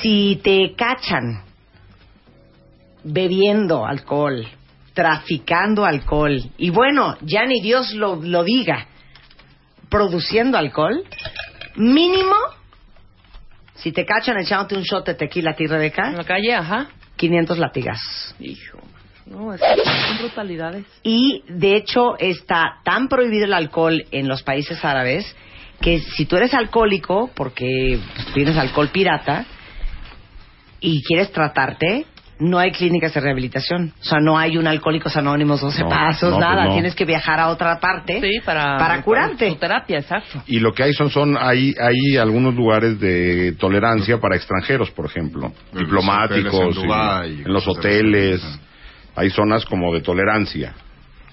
si 0.00 0.40
te 0.42 0.74
cachan 0.74 1.42
bebiendo 3.04 3.84
alcohol, 3.84 4.48
traficando 4.94 5.84
alcohol, 5.84 6.42
y 6.56 6.70
bueno, 6.70 7.18
ya 7.20 7.44
ni 7.44 7.60
Dios 7.60 7.92
lo, 7.92 8.16
lo 8.16 8.44
diga, 8.44 8.86
produciendo 9.90 10.56
alcohol, 10.56 11.04
mínimo, 11.74 12.34
si 13.76 13.92
te 13.92 14.04
cachan 14.04 14.38
echándote 14.38 14.76
un 14.76 14.82
shot 14.82 15.06
de 15.06 15.14
tequila 15.14 15.52
a 15.52 15.54
ti, 15.54 15.64
En 15.64 15.70
Rebeca, 15.70 16.10
la 16.10 16.24
calle, 16.24 16.54
ajá. 16.54 16.88
500 17.16 17.58
latigazos. 17.58 18.34
Hijo. 18.38 18.78
No, 19.26 19.52
es 19.52 19.60
son 19.60 20.18
brutalidades. 20.18 20.84
Y 21.02 21.42
de 21.48 21.76
hecho 21.76 22.16
está 22.18 22.80
tan 22.84 23.08
prohibido 23.08 23.44
el 23.44 23.54
alcohol 23.54 24.04
en 24.12 24.28
los 24.28 24.42
países 24.42 24.84
árabes 24.84 25.34
que 25.80 25.98
si 25.98 26.26
tú 26.26 26.36
eres 26.36 26.54
alcohólico, 26.54 27.30
porque 27.34 27.98
tienes 28.34 28.56
alcohol 28.56 28.88
pirata, 28.88 29.44
y 30.80 31.02
quieres 31.02 31.32
tratarte, 31.32 32.06
no 32.38 32.58
hay 32.58 32.70
clínicas 32.72 33.14
de 33.14 33.20
rehabilitación. 33.20 33.94
O 34.00 34.04
sea, 34.04 34.18
no 34.20 34.36
hay 34.38 34.58
un 34.58 34.66
Alcohólicos 34.66 35.16
Anónimos 35.16 35.60
12 35.60 35.82
No, 35.84 35.88
pasos, 35.88 36.30
no, 36.30 36.36
pues 36.36 36.48
nada. 36.48 36.64
no. 36.66 36.72
Tienes 36.74 36.94
que 36.94 37.04
viajar 37.04 37.40
a 37.40 37.48
otra 37.48 37.78
parte 37.80 38.20
Sí, 38.20 38.40
para, 38.44 38.76
para 38.76 39.00
curarte. 39.02 39.48
Su 39.50 39.56
terapia, 39.56 39.98
exacto. 39.98 40.42
Y 40.46 40.58
lo 40.60 40.72
que 40.74 40.82
hay 40.82 40.92
son, 40.92 41.08
son 41.10 41.36
hay, 41.38 41.74
hay 41.80 42.16
algunos 42.18 42.54
lugares 42.54 43.00
de 43.00 43.52
tolerancia 43.58 44.18
para 44.18 44.36
extranjeros, 44.36 44.90
por 44.90 45.06
ejemplo, 45.06 45.52
En 45.72 45.78
diplomáticos, 45.78 46.54
en 46.54 46.70
y- 46.70 46.74
Dubái, 46.84 47.42
en 47.46 47.52
los 47.52 47.66
hoteles, 47.66 48.42
hay 49.14 49.30
zonas 49.30 49.64
como 49.64 49.94
de 49.94 50.02
tolerancia, 50.02 50.74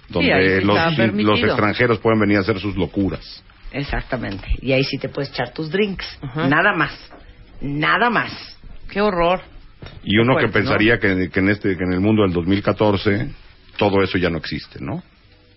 donde 0.07 0.59
sí 0.61 0.65
los, 0.65 0.97
los 1.25 1.39
extranjeros 1.41 1.99
pueden 1.99 2.19
venir 2.19 2.37
a 2.37 2.41
hacer 2.41 2.59
sus 2.59 2.77
locuras. 2.77 3.43
Exactamente. 3.73 4.47
Y 4.61 4.71
ahí 4.71 4.83
sí 4.83 4.97
te 4.97 5.09
puedes 5.09 5.31
echar 5.31 5.51
tus 5.51 5.69
drinks. 5.69 6.05
Nada 6.35 6.73
más. 6.73 6.97
Nada 7.59 8.09
más. 8.09 8.31
Qué 8.89 9.01
horror. 9.01 9.41
Y 10.03 10.17
uno 10.17 10.34
Pues, 10.34 10.45
que 10.45 10.51
pensaría 10.51 10.99
que, 10.99 11.29
que 11.29 11.39
en 11.39 11.49
este 11.49 11.75
que 11.77 11.84
en 11.84 11.93
el 11.93 11.99
mundo 11.99 12.23
del 12.23 12.34
2014 12.34 13.29
todo 13.77 14.01
eso 14.03 14.17
ya 14.17 14.29
no 14.29 14.38
existe, 14.38 14.79
¿no? 14.81 15.03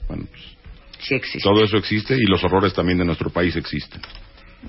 Bueno, 0.08 0.24
pues, 0.30 0.42
Sí 0.98 1.14
existe. 1.14 1.40
todo 1.48 1.62
eso 1.62 1.76
existe 1.76 2.14
y 2.16 2.24
los 2.24 2.42
horrores 2.44 2.72
también 2.72 2.98
de 2.98 3.04
nuestro 3.04 3.30
país 3.30 3.54
existen. 3.56 4.00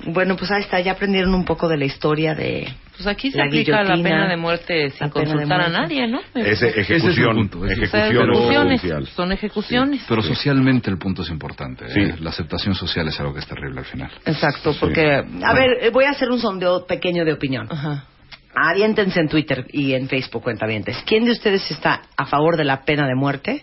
Bueno, 0.05 0.35
pues 0.35 0.51
ahí 0.51 0.61
está. 0.61 0.79
Ya 0.79 0.91
aprendieron 0.91 1.33
un 1.33 1.43
poco 1.45 1.67
de 1.67 1.77
la 1.77 1.85
historia 1.85 2.35
de... 2.35 2.67
Pues 2.95 3.07
aquí 3.07 3.31
se 3.31 3.37
La 3.37 3.45
aplica 3.45 3.81
la 3.83 3.95
pena 3.95 4.27
de 4.27 4.37
muerte 4.37 4.89
sin 4.91 5.09
consultar 5.09 5.61
a 5.61 5.69
muerte. 5.69 5.71
nadie, 5.71 6.07
¿no? 6.07 6.19
Ese 6.35 6.51
es 6.67 6.75
el 6.75 6.79
ejecución, 6.81 7.35
punto, 7.49 7.65
ese 7.65 7.73
es 7.73 7.79
el 7.79 7.85
O 7.85 7.89
sea, 7.89 8.05
ejecución 8.07 8.29
ejecuciones, 8.29 8.81
judicial. 8.81 9.07
son 9.07 9.31
ejecuciones. 9.31 10.03
Pero 10.07 10.21
socialmente 10.21 10.91
el 10.91 10.97
punto 10.99 11.23
es 11.23 11.29
importante. 11.29 11.85
¿eh? 11.85 11.89
Sí. 12.15 12.21
La 12.23 12.29
aceptación 12.29 12.75
social 12.75 13.07
es 13.07 13.19
algo 13.19 13.33
que 13.33 13.39
es 13.39 13.47
terrible 13.47 13.79
al 13.79 13.85
final. 13.85 14.11
Exacto, 14.25 14.73
Sí. 14.73 14.77
porque... 14.81 15.03
A 15.43 15.53
ver, 15.53 15.77
eh, 15.81 15.89
voy 15.91 16.05
a 16.05 16.11
hacer 16.11 16.29
un 16.29 16.39
sondeo 16.39 16.85
pequeño 16.85 17.25
de 17.25 17.33
opinión. 17.33 17.65
Ajá. 17.71 18.05
Aviéntense 18.55 19.19
en 19.19 19.27
Twitter 19.29 19.65
y 19.71 19.93
en 19.93 20.07
Facebook, 20.07 20.43
cuentavientes. 20.43 20.97
¿Quién 21.05 21.25
de 21.25 21.31
ustedes 21.31 21.69
está 21.71 22.01
a 22.15 22.25
favor 22.25 22.57
de 22.57 22.63
la 22.65 22.83
pena 22.83 23.07
de 23.07 23.15
muerte 23.15 23.61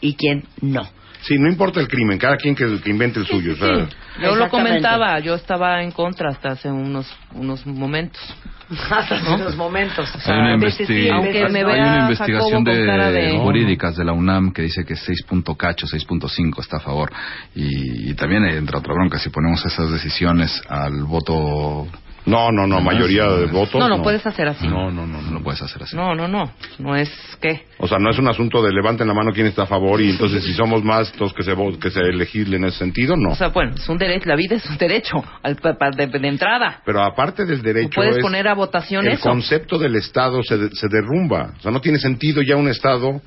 y 0.00 0.14
quién 0.14 0.44
no? 0.60 0.86
Sí, 1.22 1.38
no 1.38 1.48
importa 1.48 1.80
el 1.80 1.88
crimen, 1.88 2.18
cada 2.18 2.36
quien 2.36 2.54
que, 2.54 2.80
que 2.80 2.90
invente 2.90 3.18
el 3.18 3.26
suyo. 3.26 3.54
o 3.54 3.56
sea, 3.56 3.86
Sí, 3.86 3.92
yo 4.22 4.36
lo 4.36 4.48
comentaba, 4.48 5.18
yo 5.20 5.34
estaba 5.34 5.82
en 5.82 5.90
contra 5.90 6.28
hasta 6.30 6.50
hace 6.50 6.70
unos 6.70 7.10
unos 7.34 7.66
momentos. 7.66 8.20
Hasta 8.90 9.16
en 9.34 9.44
los 9.44 9.54
momentos. 9.56 10.12
O 10.12 10.18
sea, 10.20 10.34
Hay 10.34 10.40
una, 10.40 10.56
investi- 10.56 10.86
sí, 10.86 11.08
Aunque 11.08 11.48
me 11.50 11.60
hay 11.60 11.78
Jacobo 11.78 12.00
investigación 12.00 12.64
de, 12.64 12.72
de- 13.12 13.38
jurídicas 13.38 13.96
de 13.96 14.04
la 14.04 14.12
UNAM 14.12 14.52
que 14.52 14.62
dice 14.62 14.84
que 14.84 14.96
6 14.96 15.22
punto 15.22 15.54
cacho, 15.54 15.86
6.5 15.86 16.60
está 16.60 16.78
a 16.78 16.80
favor. 16.80 17.12
Y, 17.54 18.10
y 18.10 18.14
también 18.14 18.44
entra 18.44 18.80
otra 18.80 18.92
bronca, 18.92 19.18
si 19.20 19.30
ponemos 19.30 19.64
esas 19.64 19.90
decisiones 19.92 20.60
al 20.68 21.04
voto... 21.04 21.86
No, 22.26 22.50
no, 22.50 22.66
no, 22.66 22.80
mayoría 22.80 23.26
de 23.28 23.46
votos. 23.46 23.76
No, 23.80 23.88
no 23.88 24.02
puedes 24.02 24.26
hacer 24.26 24.48
así. 24.48 24.66
No, 24.66 24.90
no, 24.90 25.06
no, 25.06 25.22
no 25.22 25.30
lo 25.30 25.42
puedes 25.42 25.62
hacer 25.62 25.82
así. 25.84 25.94
No, 25.96 26.14
no, 26.14 26.26
no. 26.26 26.50
No 26.78 26.96
es 26.96 27.10
que. 27.40 27.66
O 27.78 27.86
sea, 27.86 27.98
no 27.98 28.10
es 28.10 28.18
un 28.18 28.28
asunto 28.28 28.62
de 28.62 28.72
levanten 28.72 29.06
la 29.06 29.14
mano 29.14 29.32
quién 29.32 29.46
está 29.46 29.62
a 29.62 29.66
favor 29.66 30.00
y 30.00 30.10
entonces 30.10 30.42
si 30.44 30.52
somos 30.52 30.82
más, 30.82 31.10
entonces 31.12 31.36
que 31.36 31.42
se, 31.44 31.54
que 31.78 31.90
se 31.90 32.00
legisle 32.12 32.56
en 32.56 32.64
ese 32.64 32.78
sentido, 32.78 33.16
no. 33.16 33.30
O 33.30 33.34
sea, 33.36 33.48
bueno, 33.48 33.74
es 33.76 33.88
un 33.88 33.96
derecho, 33.98 34.28
la 34.28 34.36
vida 34.36 34.56
es 34.56 34.68
un 34.68 34.76
derecho 34.76 35.22
al, 35.42 35.56
de, 35.56 36.06
de 36.06 36.28
entrada. 36.28 36.82
Pero 36.84 37.00
aparte 37.02 37.44
del 37.44 37.62
derecho, 37.62 37.90
puedes 37.94 38.16
es 38.16 38.22
poner 38.22 38.48
a 38.48 38.54
votación 38.54 39.06
el 39.06 39.12
eso. 39.14 39.28
concepto 39.28 39.78
del 39.78 39.94
Estado 39.96 40.42
se, 40.42 40.56
de- 40.58 40.70
se 40.74 40.88
derrumba. 40.88 41.52
O 41.58 41.62
sea, 41.62 41.70
no 41.70 41.80
tiene 41.80 41.98
sentido 41.98 42.42
ya 42.42 42.56
un 42.56 42.68
Estado 42.68 43.20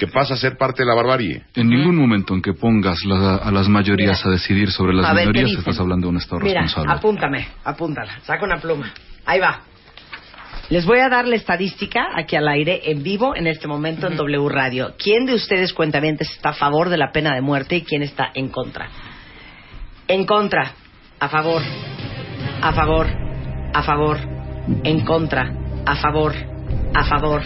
que 0.00 0.06
pasa 0.06 0.32
a 0.32 0.36
ser 0.38 0.56
parte 0.56 0.82
de 0.82 0.86
la 0.88 0.94
barbarie. 0.94 1.42
En 1.54 1.68
ningún 1.68 1.94
momento 1.94 2.32
en 2.34 2.40
que 2.40 2.54
pongas 2.54 3.04
la- 3.04 3.36
a 3.36 3.50
las 3.52 3.68
mayorías 3.68 4.24
a 4.24 4.30
decidir 4.30 4.70
sobre 4.70 4.94
las 4.94 5.04
A 5.04 5.12
ver, 5.12 5.26
¿qué 5.26 5.32
minorías 5.40 5.58
estás 5.58 5.78
hablando 5.78 6.06
de 6.06 6.10
un 6.12 6.16
Estado 6.16 6.40
Mira, 6.40 6.62
responsable. 6.62 6.98
apúntame, 6.98 7.48
apúntala. 7.64 8.18
Saca 8.22 8.42
una 8.46 8.58
pluma. 8.58 8.90
Ahí 9.26 9.38
va. 9.40 9.60
Les 10.70 10.86
voy 10.86 11.00
a 11.00 11.10
dar 11.10 11.28
la 11.28 11.36
estadística 11.36 12.06
aquí 12.16 12.34
al 12.34 12.48
aire, 12.48 12.80
en 12.90 13.02
vivo, 13.02 13.36
en 13.36 13.46
este 13.46 13.68
momento 13.68 14.06
en 14.06 14.16
W 14.16 14.48
Radio. 14.48 14.94
¿Quién 14.98 15.26
de 15.26 15.34
ustedes, 15.34 15.74
cuentavientes, 15.74 16.30
está 16.30 16.50
a 16.50 16.54
favor 16.54 16.88
de 16.88 16.96
la 16.96 17.12
pena 17.12 17.34
de 17.34 17.42
muerte 17.42 17.76
y 17.76 17.82
quién 17.82 18.02
está 18.02 18.30
en 18.34 18.48
contra? 18.48 18.88
En 20.08 20.24
contra. 20.24 20.72
A 21.18 21.28
favor. 21.28 21.60
A 22.62 22.72
favor. 22.72 23.06
A 23.74 23.82
favor. 23.82 24.16
En 24.82 25.00
contra. 25.04 25.52
A 25.84 25.96
favor. 25.96 26.32
A 26.94 27.04
favor. 27.04 27.42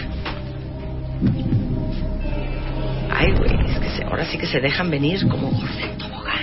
Ay, 3.15 3.33
güey, 3.33 3.55
es 3.71 3.79
que 3.79 3.89
se- 3.91 4.05
ahora 4.05 4.25
sí 4.25 4.39
que 4.39 4.47
se 4.47 4.61
dejan 4.61 4.91
venir 4.91 5.27
como 5.29 5.49
gordo 5.51 5.67
tobogán. 5.99 6.35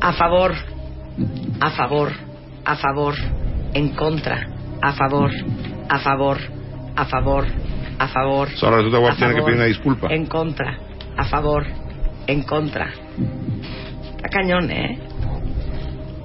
A 0.00 0.12
favor. 0.12 0.54
A 1.60 1.70
favor. 1.70 2.12
A 2.64 2.76
favor. 2.76 3.14
En 3.74 3.90
contra. 3.90 4.46
A 4.82 4.92
favor. 4.92 5.30
A 5.88 5.98
favor. 5.98 6.38
A 6.96 7.04
favor. 7.04 7.46
A 7.98 8.08
favor. 8.08 8.48
Ahora 8.62 8.76
resulta 8.78 8.96
que 8.96 9.00
voy 9.02 9.10
a 9.10 9.12
A 9.12 9.16
tener 9.16 9.34
que 9.34 9.42
pedir 9.42 9.56
una 9.56 9.64
disculpa. 9.66 10.08
En 10.12 10.26
contra. 10.26 10.78
A 11.16 11.24
favor. 11.24 11.66
En 12.26 12.42
contra. 12.42 12.90
Está 14.16 14.28
cañón, 14.28 14.70
¿eh? 14.70 14.98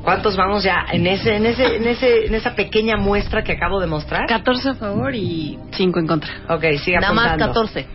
¿Cuántos 0.04 0.38
vamos 0.38 0.64
ya 0.64 0.86
en 0.92 1.08
ese, 1.08 1.36
en 1.36 1.48
ese, 1.48 1.78
en 1.78 1.88
ese, 1.88 2.28
en 2.28 2.36
esa 2.36 2.54
pequeña 2.54 2.96
muestra 2.96 3.44
que 3.44 3.54
acabo 3.54 3.80
de 3.80 3.88
mostrar? 3.88 4.28
14 4.28 4.70
a 4.70 4.76
favor 4.76 5.16
y 5.16 5.58
5 5.72 6.00
en 6.00 6.06
contra. 6.08 6.32
Ok, 6.48 6.64
siga 6.84 7.00
Nada 7.00 7.14
más 7.14 7.26
apuntando. 7.32 7.54
14. 7.54 7.88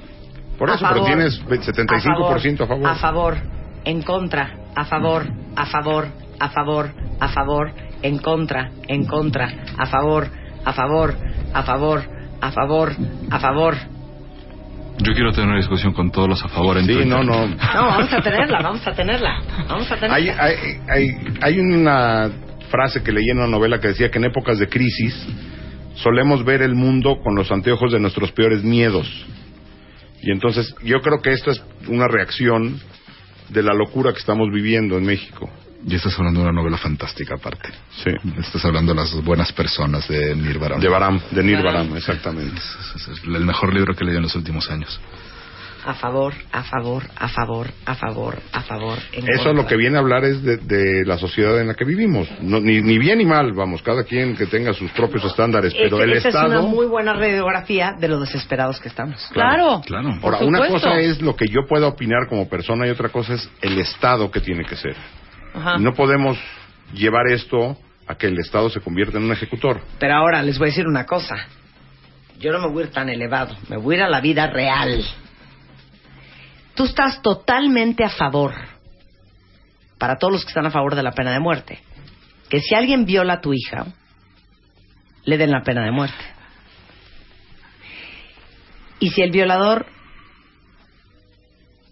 Por 0.61 0.71
A 0.71 0.75
eso, 0.75 0.85
pero 0.87 1.01
favor. 1.01 1.07
tienes 1.07 1.43
75% 1.45 2.61
a 2.63 2.67
favor. 2.69 2.87
A 2.87 2.95
favor. 2.95 3.37
En 3.85 4.03
contra. 4.03 4.55
A 4.77 4.85
favor. 4.85 5.27
A 5.57 5.67
favor. 5.67 6.07
A 6.39 6.49
favor. 6.51 6.91
A 7.19 7.29
favor. 7.29 7.73
En 8.03 8.19
contra. 8.19 8.71
En 8.87 9.07
contra. 9.07 9.51
A 9.77 9.87
favor. 9.87 10.29
A 10.65 10.73
favor. 10.73 11.17
a 11.55 11.63
favor, 11.65 12.03
a 12.43 12.53
favor, 12.53 12.93
a 13.31 13.41
favor. 13.41 13.75
Yo 14.99 15.13
quiero 15.15 15.33
tener 15.33 15.49
una 15.49 15.57
discusión 15.57 15.93
con 15.95 16.11
todos 16.13 16.29
los 16.29 16.45
a 16.45 16.49
favor 16.49 16.77
en 16.77 16.85
Sí, 16.85 16.93
Twitter. 16.93 17.09
no, 17.09 17.25
no. 17.25 17.47
No, 17.49 17.57
vamos 17.87 18.13
a 18.13 18.21
tenerla, 18.21 18.61
vamos 18.63 18.87
a 18.87 18.93
tenerla, 18.93 19.41
vamos 19.69 19.91
a 19.91 19.95
tenerla. 19.97 20.15
Hay, 20.15 20.29
hay, 20.29 20.57
hay, 20.89 21.09
hay 21.41 21.59
una 21.59 22.31
frase 22.71 23.03
que 23.03 23.11
leí 23.11 23.25
en 23.31 23.39
una 23.39 23.47
novela 23.49 23.81
que 23.81 23.89
decía 23.89 24.11
que 24.11 24.19
en 24.19 24.27
épocas 24.27 24.59
de 24.59 24.69
crisis 24.69 25.27
solemos 25.95 26.45
ver 26.45 26.61
el 26.63 26.75
mundo 26.75 27.17
con 27.25 27.35
los 27.35 27.51
anteojos 27.51 27.91
de 27.91 27.99
nuestros 28.01 28.31
peores 28.33 28.63
miedos. 28.63 29.09
Y 30.23 30.31
entonces 30.31 30.75
yo 30.83 31.01
creo 31.01 31.21
que 31.23 31.33
esta 31.33 31.53
es 31.53 31.63
una 31.89 32.09
reacción 32.09 32.81
de 33.49 33.63
la 33.63 33.75
locura 33.75 34.13
que 34.13 34.19
estamos 34.19 34.49
viviendo 34.53 34.99
en 34.99 35.05
México. 35.05 35.51
Y 35.87 35.95
estás 35.95 36.19
hablando 36.19 36.41
de 36.41 36.47
una 36.51 36.61
novela 36.61 36.77
fantástica 36.77 37.37
aparte. 37.37 37.71
Sí. 38.05 38.11
Estás 38.39 38.65
hablando 38.67 38.93
de 38.93 39.01
las 39.01 39.15
buenas 39.25 39.51
personas 39.53 40.07
de 40.09 40.37
Nirvana. 40.37 40.77
De 40.77 40.89
Baram, 40.89 41.21
de 41.31 41.43
Nir 41.43 41.63
Baram, 41.63 41.97
exactamente. 41.97 42.61
Es, 42.97 43.09
es 43.09 43.25
el 43.25 43.45
mejor 43.47 43.73
libro 43.73 43.95
que 43.95 44.05
he 44.05 44.07
leído 44.07 44.19
en 44.19 44.25
los 44.25 44.35
últimos 44.35 44.71
años. 44.71 45.01
A 45.85 45.95
favor, 45.95 46.35
a 46.53 46.63
favor, 46.63 47.03
a 47.17 47.29
favor, 47.29 47.67
a 47.87 47.95
favor, 47.95 48.39
a 48.53 48.63
favor. 48.63 48.99
en 49.13 49.25
Eso 49.25 49.45
contra. 49.45 49.53
lo 49.53 49.67
que 49.67 49.77
viene 49.77 49.97
a 49.97 50.01
hablar 50.01 50.25
es 50.25 50.43
de, 50.43 50.59
de 50.59 51.05
la 51.07 51.17
sociedad 51.17 51.61
en 51.61 51.69
la 51.69 51.75
que 51.75 51.85
vivimos. 51.85 52.29
No, 52.41 52.61
ni, 52.61 52.81
ni 52.83 52.99
bien 52.99 53.19
ni 53.19 53.25
mal, 53.25 53.53
vamos, 53.53 53.83
cada 53.83 54.05
quien 54.05 54.37
que 54.37 54.47
tenga 54.47 54.73
sus 54.75 54.91
propios 54.93 55.25
estándares, 55.25 55.75
pero 55.75 56.03
el 56.03 56.13
esa 56.13 56.29
Estado... 56.29 56.55
es 56.55 56.61
una 56.61 56.69
muy 56.69 56.87
buena 56.87 57.15
radiografía 57.15 57.95
de 57.99 58.09
lo 58.09 58.21
desesperados 58.21 58.79
que 58.81 58.89
estamos. 58.89 59.27
Claro. 59.33 59.81
Claro. 59.87 60.19
Por 60.21 60.35
Ahora, 60.35 60.47
una 60.47 60.69
cosa 60.69 60.99
es 60.99 61.23
lo 61.23 61.35
que 61.35 61.47
yo 61.49 61.67
pueda 61.67 61.87
opinar 61.87 62.29
como 62.29 62.49
persona 62.49 62.87
y 62.87 62.91
otra 62.91 63.09
cosa 63.09 63.35
es 63.35 63.51
el 63.63 63.79
Estado 63.79 64.31
que 64.31 64.41
tiene 64.41 64.65
que 64.65 64.77
ser. 64.77 64.97
Ajá. 65.55 65.79
No 65.79 65.95
podemos 65.95 66.39
llevar 66.93 67.27
esto 67.29 67.77
a 68.07 68.17
que 68.17 68.27
el 68.27 68.39
Estado 68.39 68.69
se 68.71 68.81
convierta 68.81 69.19
en 69.19 69.25
un 69.25 69.33
ejecutor. 69.33 69.81
Pero 69.99 70.15
ahora 70.15 70.43
les 70.43 70.59
voy 70.59 70.67
a 70.69 70.71
decir 70.71 70.87
una 70.87 71.07
cosa. 71.07 71.37
Yo 72.39 72.53
no 72.53 72.59
me 72.61 72.69
voy 72.73 72.83
a 72.83 72.87
ir 72.87 72.93
tan 72.93 73.09
elevado, 73.09 73.55
me 73.69 73.77
voy 73.77 73.95
a 73.95 73.99
ir 73.99 74.05
a 74.05 74.09
la 74.09 74.21
vida 74.21 74.47
real. 74.47 75.05
Tú 76.81 76.87
estás 76.87 77.21
totalmente 77.21 78.03
a 78.05 78.09
favor, 78.09 78.55
para 79.99 80.17
todos 80.17 80.33
los 80.33 80.43
que 80.45 80.49
están 80.49 80.65
a 80.65 80.71
favor 80.71 80.95
de 80.95 81.03
la 81.03 81.13
pena 81.13 81.31
de 81.31 81.39
muerte, 81.39 81.79
que 82.49 82.59
si 82.61 82.75
alguien 82.75 83.05
viola 83.05 83.35
a 83.35 83.41
tu 83.43 83.53
hija, 83.53 83.85
le 85.27 85.37
den 85.37 85.51
la 85.51 85.61
pena 85.63 85.85
de 85.85 85.91
muerte. 85.91 86.25
Y 88.99 89.11
si 89.11 89.21
el 89.21 89.31
violador 89.31 89.85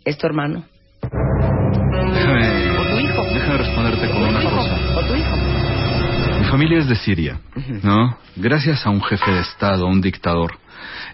es 0.06 0.16
tu 0.16 0.26
hermano, 0.26 0.64
Déjame, 1.02 2.78
o 2.78 2.82
tu 2.82 2.98
hijo, 2.98 3.24
déjame 3.24 3.58
responderte 3.58 4.10
con 4.10 4.22
una 4.22 4.42
cosa. 4.42 4.74
o 4.96 5.06
tu 5.06 5.14
hijo. 5.14 5.36
Mi 6.40 6.46
familia 6.50 6.78
es 6.78 6.88
de 6.88 6.96
Siria, 6.96 7.38
¿no? 7.82 8.16
Gracias 8.36 8.86
a 8.86 8.88
un 8.88 9.02
jefe 9.02 9.32
de 9.32 9.40
Estado, 9.40 9.86
a 9.86 9.90
un 9.90 10.00
dictador, 10.00 10.58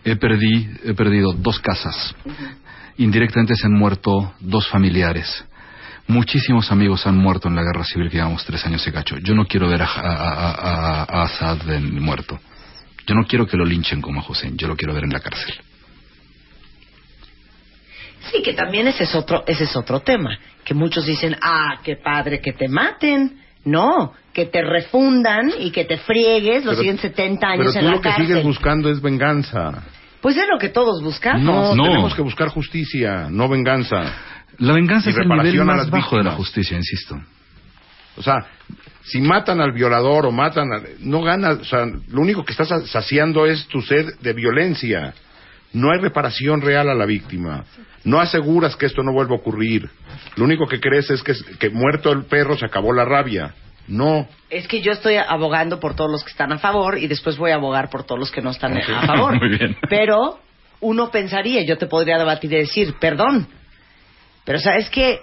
he, 0.04 0.14
perdí, 0.14 0.70
he 0.84 0.94
perdido 0.94 1.32
dos 1.32 1.58
casas. 1.58 2.14
Indirectamente 2.96 3.54
se 3.56 3.66
han 3.66 3.72
muerto 3.74 4.34
dos 4.40 4.68
familiares. 4.68 5.44
Muchísimos 6.06 6.70
amigos 6.70 7.06
han 7.06 7.16
muerto 7.16 7.48
en 7.48 7.56
la 7.56 7.62
guerra 7.62 7.82
civil 7.84 8.10
que 8.10 8.18
llevamos 8.18 8.44
tres 8.44 8.64
años 8.66 8.86
y 8.86 8.92
cacho. 8.92 9.16
Yo 9.18 9.34
no 9.34 9.46
quiero 9.46 9.68
ver 9.68 9.82
a, 9.82 9.86
a- 9.86 10.12
a- 10.12 10.50
a- 10.50 11.02
a 11.02 11.22
Assad 11.22 11.68
en- 11.70 12.00
muerto. 12.02 12.38
Yo 13.06 13.14
no 13.14 13.26
quiero 13.26 13.46
que 13.46 13.56
lo 13.56 13.64
linchen 13.64 14.00
como 14.00 14.20
a 14.20 14.24
Hussein. 14.28 14.56
Yo 14.56 14.68
lo 14.68 14.76
quiero 14.76 14.94
ver 14.94 15.04
en 15.04 15.10
la 15.12 15.20
cárcel. 15.20 15.54
Sí, 18.32 18.42
que 18.42 18.54
también 18.54 18.86
ese 18.88 19.04
es 19.04 19.14
otro, 19.14 19.44
ese 19.46 19.64
es 19.64 19.76
otro 19.76 20.00
tema. 20.00 20.38
Que 20.64 20.72
muchos 20.74 21.04
dicen, 21.04 21.36
ah, 21.42 21.80
qué 21.82 21.96
padre 21.96 22.40
que 22.40 22.52
te 22.52 22.68
maten. 22.68 23.38
No, 23.66 24.12
que 24.34 24.44
te 24.46 24.62
refundan 24.62 25.50
y 25.58 25.70
que 25.70 25.84
te 25.86 25.96
friegues 25.96 26.64
los 26.66 26.74
Pero- 26.74 26.76
siguientes 26.82 27.10
70 27.10 27.48
Pero 27.48 27.62
años 27.62 27.72
tú 27.72 27.78
en 27.78 27.84
la 27.86 27.90
lo 27.92 27.96
que 28.00 28.08
cárcel. 28.10 28.26
sigues 28.26 28.44
buscando 28.44 28.90
es 28.90 29.00
venganza. 29.00 29.82
Pues 30.24 30.38
es 30.38 30.46
lo 30.50 30.58
que 30.58 30.70
todos 30.70 31.02
buscamos. 31.02 31.42
No, 31.42 31.74
No. 31.74 31.82
tenemos 31.84 32.14
que 32.14 32.22
buscar 32.22 32.48
justicia, 32.48 33.28
no 33.30 33.46
venganza. 33.46 34.02
La 34.56 34.72
venganza 34.72 35.10
Y 35.10 35.12
es 35.12 35.18
el 35.18 35.24
nivel 35.28 35.36
reparación 35.38 35.60
a 35.68 35.72
más 35.74 35.76
las 35.76 35.90
bajo 35.90 36.16
de 36.16 36.24
la 36.24 36.30
justicia, 36.30 36.78
insisto. 36.78 37.14
O 38.16 38.22
sea, 38.22 38.46
si 39.02 39.20
matan 39.20 39.60
al 39.60 39.72
violador 39.72 40.24
o 40.24 40.32
matan 40.32 40.72
al... 40.72 40.82
No 41.00 41.20
ganas, 41.20 41.58
o 41.58 41.64
sea, 41.64 41.84
lo 42.08 42.22
único 42.22 42.42
que 42.42 42.52
estás 42.52 42.68
sa- 42.68 42.86
saciando 42.86 43.44
es 43.44 43.66
tu 43.68 43.82
sed 43.82 44.14
de 44.22 44.32
violencia. 44.32 45.12
No 45.74 45.90
hay 45.92 45.98
reparación 46.00 46.62
real 46.62 46.88
a 46.88 46.94
la 46.94 47.04
víctima. 47.04 47.64
No 48.04 48.18
aseguras 48.18 48.76
que 48.76 48.86
esto 48.86 49.02
no 49.02 49.12
vuelva 49.12 49.34
a 49.34 49.38
ocurrir. 49.40 49.90
Lo 50.36 50.44
único 50.46 50.66
que 50.66 50.80
crees 50.80 51.10
es 51.10 51.22
que, 51.22 51.34
que 51.58 51.68
muerto 51.68 52.10
el 52.12 52.24
perro 52.24 52.56
se 52.56 52.64
acabó 52.64 52.94
la 52.94 53.04
rabia. 53.04 53.52
No. 53.86 54.26
Es 54.50 54.66
que 54.66 54.80
yo 54.80 54.92
estoy 54.92 55.16
abogando 55.16 55.78
por 55.80 55.94
todos 55.94 56.10
los 56.10 56.24
que 56.24 56.30
están 56.30 56.52
a 56.52 56.58
favor 56.58 56.96
y 56.98 57.06
después 57.06 57.36
voy 57.36 57.50
a 57.50 57.56
abogar 57.56 57.90
por 57.90 58.04
todos 58.04 58.18
los 58.18 58.30
que 58.30 58.40
no 58.40 58.50
están 58.50 58.76
a 58.76 59.06
favor. 59.06 59.38
Muy 59.40 59.58
bien. 59.58 59.76
Pero 59.90 60.38
uno 60.80 61.10
pensaría, 61.10 61.62
yo 61.64 61.76
te 61.78 61.86
podría 61.86 62.18
debatir 62.18 62.52
y 62.52 62.56
decir, 62.56 62.94
perdón, 63.00 63.46
pero 64.44 64.58
sabes 64.58 64.88
que 64.90 65.20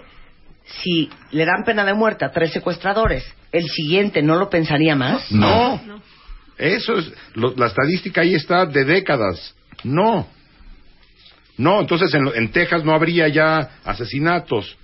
si 0.64 1.10
le 1.32 1.44
dan 1.44 1.64
pena 1.64 1.84
de 1.84 1.94
muerte 1.94 2.24
a 2.24 2.30
tres 2.30 2.52
secuestradores, 2.52 3.24
el 3.50 3.64
siguiente 3.68 4.22
no 4.22 4.36
lo 4.36 4.48
pensaría 4.48 4.94
más. 4.94 5.30
No. 5.32 5.80
Eso 6.58 6.98
es... 6.98 7.12
lo- 7.34 7.54
la 7.56 7.66
estadística 7.66 8.20
ahí 8.20 8.34
está 8.34 8.64
de 8.66 8.84
décadas. 8.84 9.54
No. 9.82 10.26
No, 11.56 11.80
entonces 11.80 12.14
en, 12.14 12.24
lo- 12.24 12.34
en 12.34 12.50
Texas 12.52 12.84
no 12.84 12.92
habría 12.92 13.26
ya 13.28 13.70
asesinatos. 13.84 14.76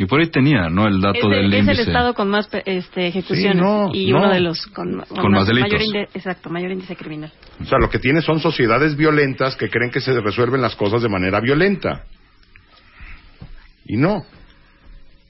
Y 0.00 0.06
por 0.06 0.20
ahí 0.20 0.28
tenía, 0.28 0.68
¿no? 0.70 0.86
El 0.86 0.96
Es, 0.96 1.02
dato 1.02 1.28
de- 1.28 1.36
del 1.36 1.46
es 1.46 1.52
el 1.54 1.58
índice. 1.70 1.82
estado 1.82 2.14
con 2.14 2.28
más 2.30 2.46
pe- 2.46 2.62
este, 2.64 3.08
ejecuciones 3.08 3.54
Sí, 3.56 3.58
no, 3.60 3.90
y 3.92 4.12
no. 4.12 4.18
uno 4.18 4.30
de 4.32 4.40
los 4.40 4.64
con, 4.68 5.00
Con 5.08 5.32
más 5.32 5.46
delitos. 5.48 5.72
mayor 5.72 5.82
inde- 5.82 6.08
exacto, 6.14 6.48
mayor 6.50 6.70
índice 6.70 6.94
criminal. 6.94 7.32
O 7.60 7.64
sea, 7.64 7.78
lo 7.78 7.90
que 7.90 7.98
tiene 7.98 8.22
son 8.22 8.38
sociedades 8.38 8.96
violentas 8.96 9.56
que 9.56 9.68
creen 9.68 9.90
que 9.90 10.00
se 10.00 10.18
resuelven 10.20 10.62
las 10.62 10.76
cosas 10.76 11.02
de 11.02 11.08
manera 11.08 11.40
violenta. 11.40 12.04
Y 13.86 13.96
no. 13.96 14.24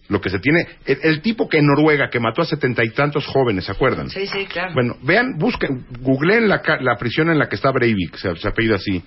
Lo 0.08 0.20
que 0.20 0.30
se 0.30 0.38
tiene... 0.38 0.66
El, 0.86 0.98
el 1.02 1.20
tipo 1.22 1.48
que 1.48 1.58
en 1.58 1.66
Noruega, 1.66 2.08
que 2.10 2.18
mató 2.20 2.42
a 2.42 2.44
setenta 2.46 2.82
y 2.84 2.90
tantos 2.90 3.26
jóvenes, 3.26 3.64
¿se 3.66 3.72
acuerdan? 3.72 4.08
Sí, 4.10 4.26
sí, 4.26 4.46
claro. 4.46 4.72
Bueno, 4.74 4.96
vean, 5.02 5.36
busquen, 5.38 5.86
googleen 6.00 6.48
la, 6.48 6.60
ca- 6.62 6.80
la 6.80 6.96
prisión 6.96 7.30
en 7.30 7.38
la 7.38 7.48
que 7.48 7.56
está 7.56 7.70
Breivik, 7.70 8.16
se, 8.16 8.34
se 8.36 8.48
apellida 8.48 8.76
así. 8.76 9.02